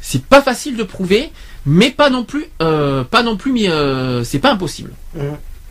c'est 0.00 0.22
pas 0.24 0.42
facile 0.42 0.76
de 0.76 0.82
prouver, 0.82 1.30
mais 1.66 1.90
pas 1.90 2.10
non 2.10 2.24
plus, 2.24 2.44
euh, 2.60 3.04
pas 3.04 3.22
non 3.22 3.36
plus, 3.36 3.52
mais 3.52 3.68
euh, 3.68 4.24
c'est 4.24 4.38
pas 4.38 4.52
impossible. 4.52 4.90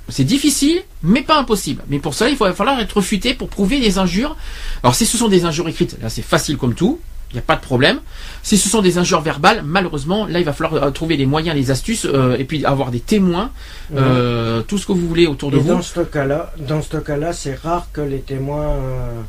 C'est 0.09 0.23
difficile, 0.25 0.81
mais 1.01 1.21
pas 1.21 1.37
impossible. 1.37 1.81
Mais 1.87 1.99
pour 1.99 2.13
cela, 2.13 2.29
il 2.29 2.35
va 2.35 2.53
falloir 2.53 2.79
être 2.79 2.99
futé 2.99 3.33
pour 3.33 3.47
prouver 3.47 3.79
les 3.79 3.99
injures. 3.99 4.35
Alors, 4.81 4.95
si 4.95 5.05
ce 5.05 5.17
sont 5.17 5.29
des 5.29 5.45
injures 5.45 5.67
écrites, 5.69 5.97
là, 6.01 6.09
c'est 6.09 6.21
facile 6.21 6.57
comme 6.57 6.73
tout. 6.73 6.99
Il 7.33 7.37
n'y 7.37 7.39
a 7.39 7.43
pas 7.47 7.55
de 7.55 7.61
problème. 7.61 7.99
Si 8.43 8.59
ce 8.59 8.69
sont 8.69 8.83
des 8.83 8.99
injures 8.99 9.21
verbales, 9.21 9.63
malheureusement, 9.65 10.27
là, 10.27 10.37
il 10.37 10.45
va 10.45 10.53
falloir 10.53 10.83
euh, 10.83 10.91
trouver 10.91 11.17
les 11.17 11.25
moyens, 11.25 11.55
les 11.55 11.71
astuces, 11.71 12.05
euh, 12.05 12.37
et 12.37 12.43
puis 12.43 12.63
avoir 12.63 12.91
des 12.91 12.99
témoins, 12.99 13.49
euh, 13.95 14.61
tout 14.61 14.77
ce 14.77 14.85
que 14.85 14.91
vous 14.91 15.07
voulez 15.07 15.25
autour 15.25 15.49
de 15.49 15.57
Et 15.57 15.59
vous. 15.59 15.69
dans 15.69 15.81
ce 15.81 16.01
cas-là, 16.01 16.53
dans 16.59 16.83
ce 16.83 16.97
cas-là, 16.97 17.33
c'est 17.33 17.55
rare 17.59 17.87
que 17.91 18.01
les 18.01 18.19
témoins. 18.19 18.67
euh, 18.67 19.21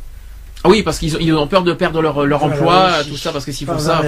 Ah 0.64 0.68
oui, 0.68 0.82
parce 0.82 0.98
qu'ils 0.98 1.32
ont, 1.34 1.46
peur 1.46 1.62
de 1.62 1.72
perdre 1.72 2.02
leur, 2.02 2.26
leur 2.26 2.40
Voilà, 2.40 2.54
emploi, 2.56 2.90
tout 3.08 3.16
ça, 3.16 3.32
parce 3.32 3.46
que 3.46 3.52
s'ils 3.52 3.66
font 3.66 3.78
ça. 3.78 4.02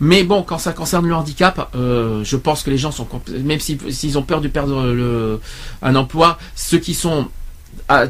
Mais 0.00 0.24
bon, 0.24 0.42
quand 0.42 0.58
ça 0.58 0.72
concerne 0.72 1.06
le 1.06 1.14
handicap, 1.14 1.68
euh, 1.76 2.24
je 2.24 2.36
pense 2.36 2.62
que 2.62 2.70
les 2.70 2.78
gens 2.78 2.90
sont, 2.90 3.06
même 3.44 3.60
si- 3.60 3.78
s'ils 3.90 4.16
ont 4.16 4.22
peur 4.22 4.40
de 4.40 4.48
perdre 4.48 4.82
le, 4.86 5.40
un 5.82 5.94
emploi, 5.94 6.38
ceux 6.54 6.78
qui 6.78 6.94
sont 6.94 7.28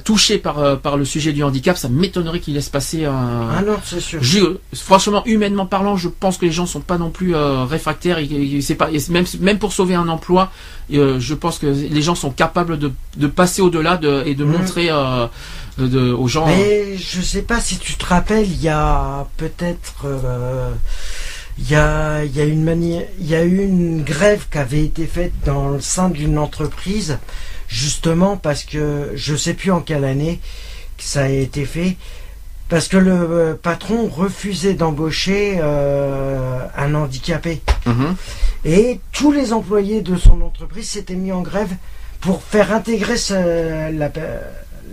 touchés 0.03 0.39
par, 0.39 0.59
euh, 0.59 0.77
par 0.77 0.97
le 0.97 1.05
sujet 1.05 1.33
du 1.35 1.43
handicap, 1.43 1.77
ça 1.77 1.89
m'étonnerait 1.91 2.41
qu'ils 2.41 2.55
laissent 2.55 2.71
passer 2.71 3.05
un. 3.05 3.49
Ah 3.59 3.63
non, 3.63 3.77
c'est 3.85 4.01
sûr. 4.01 4.19
Je- 4.23 4.57
franchement, 4.75 5.23
humainement 5.27 5.67
parlant, 5.67 5.97
je 5.99 6.09
pense 6.09 6.39
que 6.39 6.47
les 6.47 6.53
gens 6.53 6.65
sont 6.65 6.81
pas 6.81 6.97
non 6.97 7.11
plus 7.11 7.35
euh, 7.35 7.65
réfractaires. 7.65 8.19
Et, 8.19 8.25
et 8.25 8.61
c'est 8.63 8.75
pas, 8.75 8.91
et 8.91 8.99
c'est 8.99 9.13
même, 9.13 9.27
même 9.41 9.59
pour 9.59 9.73
sauver 9.75 9.95
un 9.95 10.09
emploi, 10.09 10.51
euh, 10.95 11.21
je 11.21 11.35
pense 11.35 11.59
que 11.59 11.67
les 11.67 12.01
gens 12.03 12.15
sont 12.15 12.31
capables 12.31 12.79
de, 12.79 12.91
de 13.19 13.27
passer 13.27 13.61
au-delà 13.61 13.97
de, 13.99 14.23
et 14.25 14.35
de 14.35 14.45
Mhm. 14.45 14.53
montrer 14.53 14.89
euh, 14.91 15.27
de- 15.79 16.11
aux 16.13 16.27
gens. 16.29 16.47
Mais 16.47 16.97
je 16.97 17.21
sais 17.21 17.43
pas 17.43 17.61
si 17.61 17.77
tu 17.77 17.97
te 17.97 18.07
rappelles, 18.07 18.47
il 18.47 18.63
y 18.63 18.69
a 18.71 19.27
peut-être. 19.37 20.07
il 21.59 21.71
y 21.71 21.75
a, 21.75 22.25
il 22.25 22.37
y 22.37 22.41
a 22.41 22.45
une 22.45 22.65
manière, 22.65 23.05
il 23.19 23.27
y 23.29 23.35
a 23.35 23.43
eu 23.45 23.63
une 23.63 24.03
grève 24.03 24.45
qui 24.51 24.59
avait 24.59 24.85
été 24.85 25.07
faite 25.07 25.33
dans 25.47 25.71
le 25.71 25.81
sein 25.81 26.09
d'une 26.11 26.39
entreprise, 26.39 27.19
justement 27.77 28.37
parce 28.39 28.65
que 28.65 29.13
je 29.15 29.37
sais 29.37 29.53
plus 29.55 29.71
en 29.71 29.81
quelle 29.81 30.05
année 30.05 30.41
que 30.97 31.05
ça 31.05 31.25
a 31.25 31.29
été 31.29 31.67
fait, 31.67 31.97
parce 32.71 32.89
que 32.89 32.97
le 32.97 33.13
euh, 33.13 33.55
patron 33.55 34.09
refusait 34.09 34.73
d'embaucher 34.75 35.59
euh, 35.61 36.67
un 36.77 36.95
handicapé. 36.95 37.61
Mhm. 37.85 38.17
Et 38.65 39.01
tous 39.13 39.31
les 39.31 39.53
employés 39.53 40.01
de 40.01 40.17
son 40.17 40.41
entreprise 40.41 40.89
s'étaient 40.89 41.15
mis 41.15 41.33
en 41.33 41.43
grève 41.43 41.73
pour 42.21 42.43
faire 42.43 42.73
intégrer 42.73 43.19
ce- 43.19 43.93
la, 43.93 44.09
pe- 44.09 44.21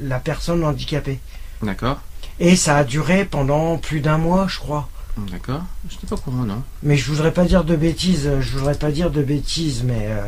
la 0.01 0.19
personne 0.19 0.63
handicapée. 0.65 1.19
D'accord. 1.61 1.99
Et 2.39 2.55
ça 2.57 2.75
a 2.77 2.83
duré 2.83 3.23
pendant 3.23 3.77
plus 3.77 4.01
d'un 4.01 4.17
mois, 4.17 4.47
je 4.49 4.59
crois. 4.59 4.89
D'accord. 5.31 5.61
Je 5.87 5.93
n'étais 5.95 6.07
pas 6.07 6.15
au 6.15 6.19
courant, 6.19 6.43
non. 6.43 6.61
Mais 6.83 6.97
je 6.97 7.09
voudrais 7.09 7.31
pas 7.31 7.45
dire 7.45 7.63
de 7.63 7.75
bêtises, 7.77 8.29
je 8.41 8.57
voudrais 8.57 8.75
pas 8.75 8.91
dire 8.91 9.09
de 9.09 9.23
bêtises, 9.23 9.83
mais... 9.85 10.07
euh, 10.09 10.21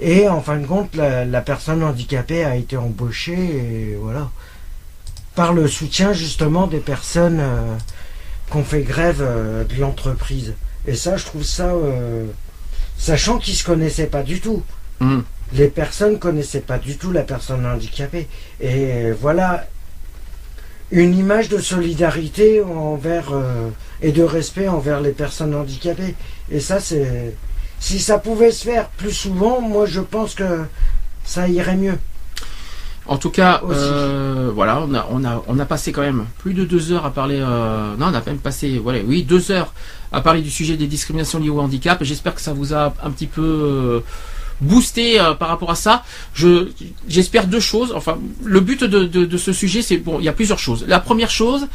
Et 0.00 0.28
en 0.28 0.40
fin 0.40 0.58
de 0.58 0.66
compte, 0.66 0.96
la, 0.96 1.24
la 1.24 1.40
personne 1.42 1.82
handicapée 1.82 2.44
a 2.44 2.56
été 2.56 2.76
embauchée, 2.76 3.32
et 3.92 3.96
voilà. 4.00 4.30
Par 5.34 5.52
le 5.52 5.68
soutien 5.68 6.12
justement 6.12 6.66
des 6.66 6.80
personnes 6.80 7.38
euh, 7.40 7.76
qu'on 8.50 8.64
fait 8.64 8.82
grève 8.82 9.20
euh, 9.20 9.64
de 9.64 9.80
l'entreprise. 9.80 10.54
Et 10.86 10.94
ça, 10.94 11.16
je 11.16 11.24
trouve 11.24 11.44
ça... 11.44 11.68
euh, 11.68 12.26
sachant 12.98 13.38
qu'ils 13.38 13.54
se 13.54 13.64
connaissaient 13.64 14.06
pas 14.06 14.22
du 14.22 14.40
tout. 14.40 14.62
Mhm. 15.00 15.24
les 15.54 15.68
personnes 15.68 16.18
connaissaient 16.18 16.60
pas 16.60 16.78
du 16.78 16.98
tout 16.98 17.10
la 17.10 17.22
personne 17.22 17.64
handicapée. 17.64 18.28
Et 18.60 19.12
voilà 19.12 19.66
une 20.90 21.16
image 21.16 21.48
de 21.48 21.58
solidarité 21.58 22.60
envers 22.60 23.32
euh, 23.32 23.70
et 24.02 24.12
de 24.12 24.22
respect 24.22 24.68
envers 24.68 25.00
les 25.00 25.12
personnes 25.12 25.54
handicapées. 25.54 26.14
Et 26.50 26.60
ça, 26.60 26.80
c'est 26.80 27.34
si 27.80 27.98
ça 27.98 28.18
pouvait 28.18 28.52
se 28.52 28.64
faire 28.64 28.88
plus 28.90 29.12
souvent, 29.12 29.60
moi 29.60 29.86
je 29.86 30.00
pense 30.00 30.34
que 30.36 30.60
ça 31.24 31.48
irait 31.48 31.76
mieux. 31.76 31.98
En 33.06 33.16
tout 33.16 33.30
cas, 33.30 33.62
euh, 33.68 34.52
voilà, 34.54 34.80
on 34.86 34.94
a, 34.94 35.08
on 35.10 35.24
a, 35.24 35.42
on 35.48 35.58
a 35.58 35.64
passé 35.64 35.90
quand 35.90 36.02
même 36.02 36.26
plus 36.38 36.54
de 36.54 36.64
deux 36.64 36.92
heures 36.92 37.04
à 37.06 37.10
parler. 37.10 37.40
euh, 37.40 37.96
non, 37.96 38.06
on 38.06 38.14
a 38.14 38.22
même 38.24 38.38
passé, 38.38 38.78
voilà, 38.78 39.00
oui, 39.04 39.24
deux 39.24 39.50
heures 39.50 39.72
à 40.12 40.20
parler 40.20 40.42
du 40.42 40.50
sujet 40.50 40.76
des 40.76 40.86
discriminations 40.86 41.40
liées 41.40 41.50
au 41.50 41.58
handicap. 41.58 42.04
J'espère 42.04 42.34
que 42.36 42.40
ça 42.40 42.52
vous 42.52 42.72
a 42.72 42.94
un 43.02 43.10
petit 43.10 43.26
peu 43.26 43.42
euh, 43.42 44.00
boosté 44.60 45.18
euh, 45.18 45.34
par 45.34 45.48
rapport 45.48 45.70
à 45.70 45.74
ça. 45.74 46.04
Je, 46.34 46.68
j'espère 47.08 47.46
deux 47.48 47.58
choses. 47.60 47.92
Enfin, 47.96 48.18
le 48.44 48.60
but 48.60 48.84
de, 48.84 49.04
de, 49.04 49.24
de 49.24 49.36
ce 49.38 49.52
sujet, 49.52 49.82
c'est 49.82 49.96
bon, 49.96 50.18
il 50.20 50.24
y 50.24 50.28
a 50.28 50.32
plusieurs 50.32 50.58
choses. 50.60 50.84
La 50.86 51.00
première 51.00 51.30
chose, 51.30 51.66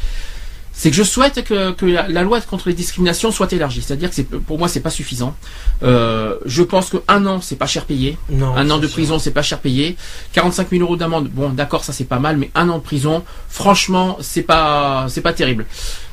c'est 0.78 0.90
que 0.90 0.96
je 0.96 1.02
souhaite 1.02 1.42
que, 1.42 1.72
que 1.72 1.86
la, 1.86 2.06
la 2.06 2.22
loi 2.22 2.38
contre 2.42 2.68
les 2.68 2.74
discriminations 2.74 3.30
soit 3.32 3.50
élargie. 3.54 3.80
C'est-à-dire 3.80 4.10
que 4.10 4.20
pour 4.36 4.58
moi, 4.58 4.68
c'est 4.68 4.80
pas 4.80 4.90
suffisant. 4.90 5.34
Euh, 5.82 6.36
je 6.44 6.62
pense 6.62 6.90
que 6.90 6.98
un 7.08 7.24
an, 7.24 7.40
c'est 7.40 7.56
pas 7.56 7.66
cher 7.66 7.86
payé. 7.86 8.18
Non, 8.28 8.54
Un 8.54 8.68
an 8.70 8.76
de 8.76 8.86
sûr. 8.86 8.92
prison, 8.96 9.18
c'est 9.18 9.30
pas 9.30 9.40
cher 9.40 9.58
payé. 9.60 9.96
45 10.34 10.68
000 10.70 10.82
euros 10.82 10.96
d'amende, 10.96 11.28
bon, 11.30 11.48
d'accord, 11.48 11.82
ça 11.82 11.94
c'est 11.94 12.04
pas 12.04 12.18
mal, 12.18 12.36
mais 12.36 12.50
un 12.54 12.68
an 12.68 12.76
de 12.76 12.82
prison, 12.82 13.24
franchement, 13.48 14.18
c'est 14.20 14.42
pas, 14.42 15.06
c'est 15.08 15.22
pas 15.22 15.32
terrible. 15.32 15.64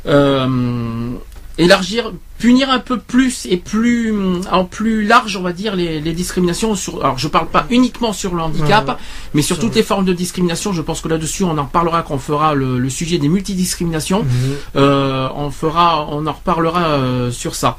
Euh, 0.08 1.10
élargir, 1.58 2.12
punir 2.40 2.70
un 2.72 2.80
peu 2.80 2.98
plus 3.00 3.46
et 3.46 3.58
plus, 3.58 4.14
en 4.52 4.66
plus 4.66 5.06
large, 5.06 5.38
on 5.38 5.42
va 5.42 5.54
dire, 5.54 5.76
les, 5.76 6.00
les 6.02 6.14
discriminations 6.14 6.76
sur, 6.76 7.04
alors 7.04 7.18
je 7.20 7.28
parle 7.28 7.48
pas 7.48 7.66
uniquement 7.70 8.12
sur 8.12 8.34
le 8.34 8.42
handicap, 8.42 8.88
Ouais. 8.88 8.94
mais 9.34 9.42
sur 9.44 9.60
toutes 9.60 9.70
le- 9.72 9.76
les 9.78 9.84
formes 9.84 10.06
de 10.06 10.14
discrimination. 10.14 10.74
Je 10.74 10.82
pense 10.82 11.02
que 11.02 11.08
là-dessus, 11.08 11.44
on 11.44 11.58
en 11.58 11.66
parlera 11.66 12.02
quand 12.02 12.16
on 12.16 12.18
fera 12.20 12.54
le, 12.56 12.80
le 12.80 12.90
sujet 12.90 13.18
des 13.20 13.28
multidiscriminations. 13.30 14.24
Mhm. 14.24 14.30
Euh, 14.78 15.30
on 15.36 15.52
fera, 15.52 16.08
on 16.10 16.26
en 16.26 16.34
reparlera 16.34 16.86
euh, 16.90 17.32
sur 17.32 17.54
ça. 17.56 17.78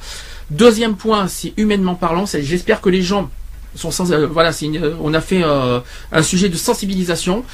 Deuxième 0.51 0.95
point, 0.95 1.27
c'est 1.27 1.53
humainement 1.57 1.95
parlant, 1.95 2.27
c'est 2.27 2.43
j'espère 2.43 2.81
que 2.81 2.91
les 2.91 3.03
gens 3.03 3.29
sont 3.75 3.91
sans, 3.91 4.13
euh, 4.13 4.27
voilà, 4.27 4.53
une- 4.63 4.95
on 5.03 5.13
a 5.15 5.21
fait 5.21 5.43
un 6.13 6.23
sujet 6.23 6.49
de 6.49 6.57
sensibilisation 6.57 7.45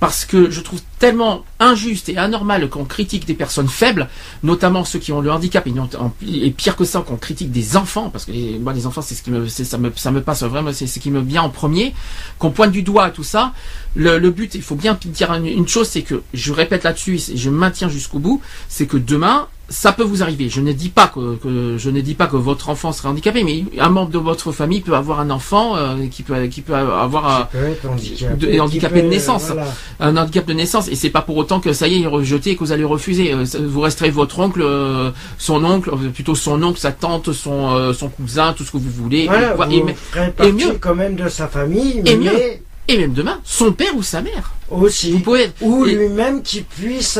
parce 0.00 0.24
que 0.24 0.50
je 0.50 0.60
trouve 0.60 0.80
tellement 0.98 1.44
injuste 1.58 2.08
et 2.08 2.16
anormal 2.16 2.68
qu'on 2.68 2.84
critique 2.84 3.26
des 3.26 3.34
personnes 3.34 3.68
faibles, 3.68 4.08
notamment 4.42 4.84
ceux 4.84 4.98
qui 4.98 5.12
ont 5.12 5.20
le 5.20 5.30
handicap, 5.30 5.66
et, 5.66 6.50
pire 6.50 6.76
que 6.76 6.84
ça, 6.84 7.00
qu'on 7.00 7.16
critique 7.16 7.50
des 7.50 7.76
enfants, 7.76 8.10
parce 8.10 8.24
que 8.24 8.58
moi 8.58 8.72
les 8.72 8.86
enfants 8.86 9.02
c'est 9.02 9.14
ce 9.14 9.22
qui 9.22 9.30
me, 9.30 9.46
ça 9.48 9.78
me, 9.78 9.92
ça 9.96 10.10
me 10.10 10.22
passe 10.22 10.42
vraiment, 10.44 10.72
c'est 10.72 10.86
ce 10.86 10.98
qui 10.98 11.10
me 11.10 11.20
vient 11.20 11.42
en 11.42 11.50
premier, 11.50 11.94
qu'on 12.38 12.50
pointe 12.50 12.72
du 12.72 12.82
doigt 12.82 13.08
et 13.08 13.12
tout 13.12 13.24
ça. 13.24 13.52
Le, 13.98 14.18
le, 14.18 14.30
but, 14.30 14.54
il 14.54 14.62
faut 14.62 14.76
bien 14.76 14.96
dire 15.04 15.34
une, 15.34 15.66
chose, 15.66 15.88
c'est 15.88 16.02
que 16.02 16.22
je 16.32 16.52
répète 16.52 16.84
là-dessus, 16.84 17.20
je 17.34 17.50
maintiens 17.50 17.88
jusqu'au 17.88 18.20
bout, 18.20 18.40
c'est 18.68 18.86
que 18.86 18.96
demain, 18.96 19.48
ça 19.68 19.92
peut 19.92 20.04
vous 20.04 20.22
arriver. 20.22 20.48
Je 20.48 20.60
ne 20.60 20.72
dis 20.72 20.88
pas 20.88 21.08
que, 21.08 21.76
je 21.76 21.90
ne 21.90 22.00
dis 22.00 22.14
pas 22.14 22.28
que 22.28 22.36
votre 22.36 22.68
enfant 22.68 22.92
serait 22.92 23.08
handicapé, 23.08 23.42
mais 23.42 23.64
un 23.80 23.88
membre 23.88 24.10
de 24.10 24.18
votre 24.18 24.52
famille 24.52 24.80
peut 24.82 24.94
avoir 24.94 25.18
un 25.18 25.30
enfant 25.30 25.76
euh, 25.76 26.06
qui 26.10 26.22
peut 26.22 26.46
qui 26.46 26.62
peut 26.62 26.74
avoir 26.74 27.48
un 27.54 28.58
handicapé, 28.60 29.02
de, 29.02 29.08
naissance, 29.08 29.52
un 30.00 30.16
handicap 30.16 30.46
de 30.46 30.52
naissance, 30.54 30.88
et 30.88 30.94
c'est 30.94 31.10
pas 31.10 31.22
pour 31.22 31.36
autant 31.36 31.58
que 31.58 31.72
ça 31.72 31.88
y 31.88 31.94
est 31.94 31.98
il 31.98 32.04
est 32.04 32.06
rejeté 32.06 32.50
et 32.50 32.54
que 32.54 32.60
vous 32.60 32.72
allez 32.72 32.84
refuser. 32.84 33.32
Euh, 33.34 33.44
vous 33.60 33.80
resterez 33.80 34.10
votre 34.10 34.38
oncle, 34.38 34.62
euh, 34.62 35.10
son 35.38 35.64
oncle, 35.64 35.90
plutôt 36.14 36.36
son 36.36 36.62
oncle, 36.62 36.78
sa 36.78 36.92
tante, 36.92 37.32
son 37.32 37.92
son 37.92 38.08
cousin, 38.08 38.52
tout 38.54 38.62
ce 38.62 38.70
que 38.70 38.78
vous 38.78 38.90
voulez. 38.90 39.28
et, 40.44 40.52
mieux 40.52 40.78
quand 40.80 40.94
même 40.94 41.16
de 41.16 41.28
sa 41.28 41.48
famille, 41.48 42.02
et 42.06 42.16
mieux. 42.16 42.30
Et 42.88 42.96
même 42.96 43.12
demain, 43.12 43.40
son 43.44 43.72
père 43.72 43.94
ou 43.94 44.02
sa 44.02 44.22
mère. 44.22 44.52
Aussi. 44.70 45.12
Vous 45.12 45.20
pouvez, 45.20 45.50
ou 45.60 45.84
lui-même 45.84 46.42
qui 46.42 46.62
puisse 46.62 47.18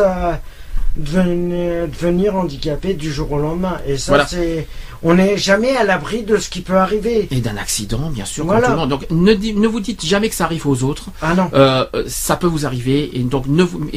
devenir, 0.96 2.36
handicapé 2.36 2.94
du 2.94 3.12
jour 3.12 3.32
au 3.32 3.38
lendemain. 3.38 3.78
Et 3.86 3.98
ça, 3.98 4.26
c'est 4.26 4.66
on 5.02 5.14
n'est 5.14 5.36
jamais 5.36 5.76
à 5.76 5.84
l'abri 5.84 6.22
de 6.22 6.36
ce 6.36 6.48
qui 6.48 6.60
peut 6.60 6.76
arriver. 6.76 7.28
Et 7.30 7.40
d'un 7.40 7.56
accident, 7.56 8.10
bien 8.10 8.24
sûr. 8.24 8.44
Donc 8.86 9.10
ne, 9.10 9.32
ne, 9.32 9.66
vous 9.66 9.80
dites 9.80 10.04
jamais 10.04 10.28
que 10.28 10.34
ça 10.34 10.44
arrive 10.44 10.66
aux 10.66 10.82
autres. 10.82 11.06
Ah 11.22 11.34
non. 11.34 11.50
Euh, 11.54 11.84
ça 12.06 12.36
peut 12.36 12.46
vous 12.46 12.66
arriver. 12.66 13.10
Et 13.14 13.20
donc 13.20 13.46
ne 13.46 13.62
vous, 13.62 13.88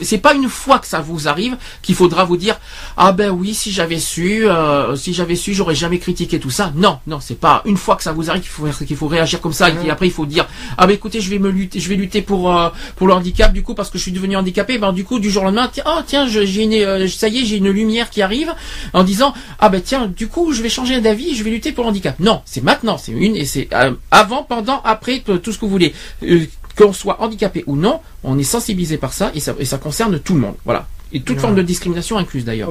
c'est 0.00 0.18
pas 0.18 0.34
une 0.34 0.48
fois 0.48 0.78
que 0.78 0.86
ça 0.86 1.00
vous 1.00 1.28
arrive 1.28 1.56
qu'il 1.82 1.94
faudra 1.94 2.24
vous 2.24 2.36
dire 2.36 2.58
ah 2.96 3.12
ben 3.12 3.30
oui 3.30 3.54
si 3.54 3.70
j'avais 3.72 3.98
su, 3.98 4.48
euh, 4.48 4.96
si 4.96 5.12
j'avais 5.12 5.36
su 5.36 5.54
j'aurais 5.54 5.74
jamais 5.74 5.98
critiqué 5.98 6.38
tout 6.38 6.50
ça. 6.50 6.72
Non 6.74 6.98
non 7.06 7.20
c'est 7.20 7.38
pas 7.38 7.62
une 7.64 7.76
fois 7.76 7.96
que 7.96 8.02
ça 8.02 8.12
vous 8.12 8.30
arrive 8.30 8.42
qu'il 8.42 8.50
faut 8.50 8.84
qu'il 8.84 8.96
faut 8.96 9.08
réagir 9.08 9.40
comme 9.40 9.52
ça 9.52 9.68
et 9.70 9.90
après 9.90 10.06
il 10.06 10.12
faut 10.12 10.26
dire 10.26 10.46
ah 10.78 10.86
ben 10.86 10.94
écoutez 10.94 11.20
je 11.20 11.30
vais 11.30 11.38
me 11.38 11.50
lutter 11.50 11.80
je 11.80 11.88
vais 11.88 11.96
lutter 11.96 12.22
pour 12.22 12.52
euh, 12.54 12.68
pour 12.96 13.06
le 13.06 13.14
handicap 13.14 13.52
du 13.52 13.62
coup 13.62 13.74
parce 13.74 13.90
que 13.90 13.98
je 13.98 14.02
suis 14.02 14.12
devenu 14.12 14.36
handicapé 14.36 14.78
ben 14.78 14.92
du 14.92 15.04
coup 15.04 15.18
du 15.18 15.30
jour 15.30 15.42
au 15.42 15.46
lendemain 15.46 15.68
tiens 15.72 15.84
oh 15.86 16.00
tiens 16.06 16.26
j'ai 16.26 16.62
une 16.62 16.72
euh, 16.74 17.08
ça 17.08 17.28
y 17.28 17.38
est 17.38 17.44
j'ai 17.44 17.56
une 17.56 17.70
lumière 17.70 18.10
qui 18.10 18.22
arrive 18.22 18.52
en 18.92 19.04
disant 19.04 19.34
ah 19.58 19.68
ben 19.68 19.80
tiens 19.82 20.06
du 20.06 20.28
coup 20.28 20.43
je 20.52 20.62
vais 20.62 20.68
changer 20.68 21.00
d'avis, 21.00 21.34
je 21.34 21.44
vais 21.44 21.50
lutter 21.50 21.72
pour 21.72 21.84
le 21.84 21.90
handicap. 21.90 22.18
Non, 22.20 22.42
c'est 22.44 22.62
maintenant, 22.62 22.98
c'est 22.98 23.12
une 23.12 23.36
et 23.36 23.44
c'est 23.44 23.68
euh, 23.72 23.92
avant, 24.10 24.42
pendant, 24.42 24.80
après, 24.84 25.20
tout 25.20 25.52
ce 25.52 25.58
que 25.58 25.64
vous 25.64 25.70
voulez. 25.70 25.94
Euh, 26.22 26.46
qu'on 26.76 26.92
soit 26.92 27.22
handicapé 27.22 27.62
ou 27.68 27.76
non, 27.76 28.00
on 28.24 28.36
est 28.36 28.42
sensibilisé 28.42 28.98
par 28.98 29.12
ça 29.12 29.30
et, 29.32 29.38
ça 29.38 29.54
et 29.60 29.64
ça 29.64 29.78
concerne 29.78 30.18
tout 30.18 30.34
le 30.34 30.40
monde. 30.40 30.54
Voilà. 30.64 30.88
Et 31.12 31.20
toute 31.20 31.38
forme 31.38 31.54
de 31.54 31.62
discrimination 31.62 32.18
incluse 32.18 32.44
d'ailleurs. 32.44 32.70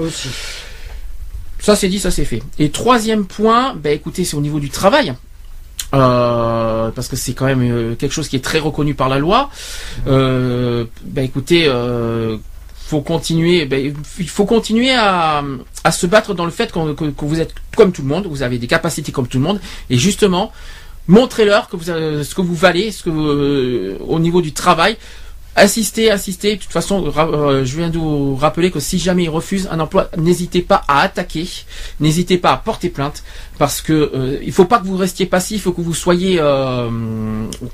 Ça 1.59 1.77
c'est 1.77 1.87
dit, 1.87 1.99
ça 1.99 2.11
c'est 2.11 2.25
fait. 2.25 2.43
Et 2.59 2.69
troisième 2.69 3.25
point, 3.25 3.73
ben 3.75 3.93
écoutez, 3.93 4.25
c'est 4.25 4.35
au 4.35 4.41
niveau 4.41 4.59
du 4.59 4.69
travail. 4.69 5.13
Euh, 5.93 6.89
parce 6.91 7.07
que 7.07 7.15
c'est 7.15 7.33
quand 7.33 7.45
même 7.45 7.95
quelque 7.95 8.11
chose 8.11 8.27
qui 8.27 8.35
est 8.35 8.43
très 8.43 8.59
reconnu 8.59 8.93
par 8.93 9.07
la 9.07 9.19
loi. 9.19 9.49
ben 10.05 10.87
écoutez, 11.19 11.71
continuer, 13.01 13.65
ben, 13.65 13.93
il 14.19 14.29
faut 14.29 14.45
continuer 14.45 14.91
à, 14.93 15.43
se 15.91 16.05
battre 16.05 16.33
dans 16.33 16.45
le 16.45 16.51
fait 16.51 16.71
que, 16.71 17.25
vous 17.25 17.39
êtes 17.39 17.53
comme 17.75 17.91
tout 17.91 18.01
le 18.01 18.07
monde, 18.07 18.27
vous 18.27 18.43
avez 18.43 18.57
des 18.57 18.67
capacités 18.67 19.11
comme 19.11 19.27
tout 19.27 19.37
le 19.37 19.43
monde, 19.43 19.59
et 19.89 19.97
justement, 19.97 20.51
montrez-leur 21.07 21.69
que 21.69 21.75
vous, 21.75 21.85
ce 21.85 22.35
que 22.35 22.41
vous 22.41 22.55
valez, 22.55 22.91
ce 22.91 23.03
que 23.03 23.09
euh, 23.09 23.97
au 24.07 24.19
niveau 24.19 24.41
du 24.41 24.53
travail, 24.53 24.97
Assistez, 25.55 26.09
assistez. 26.09 26.55
De 26.55 26.61
toute 26.61 26.71
façon, 26.71 27.11
euh, 27.15 27.63
je 27.63 27.77
viens 27.77 27.89
de 27.89 27.97
vous 27.99 28.35
rappeler 28.35 28.71
que 28.71 28.79
si 28.79 28.97
jamais 28.97 29.25
ils 29.25 29.29
refusent 29.29 29.67
un 29.71 29.79
emploi, 29.79 30.09
n'hésitez 30.17 30.63
pas 30.63 30.83
à 30.87 31.01
attaquer, 31.01 31.47
n'hésitez 31.99 32.39
pas 32.39 32.53
à 32.53 32.57
porter 32.57 32.89
plainte, 32.89 33.23
parce 33.57 33.81
que 33.81 33.93
euh, 33.93 34.39
il 34.43 34.51
faut 34.51 34.65
pas 34.65 34.79
que 34.79 34.85
vous 34.85 34.97
restiez 34.97 35.25
passif, 35.25 35.57
il 35.57 35.61
faut 35.61 35.71
que 35.71 35.81
vous 35.81 35.93
soyez, 35.93 36.37
euh, 36.39 36.89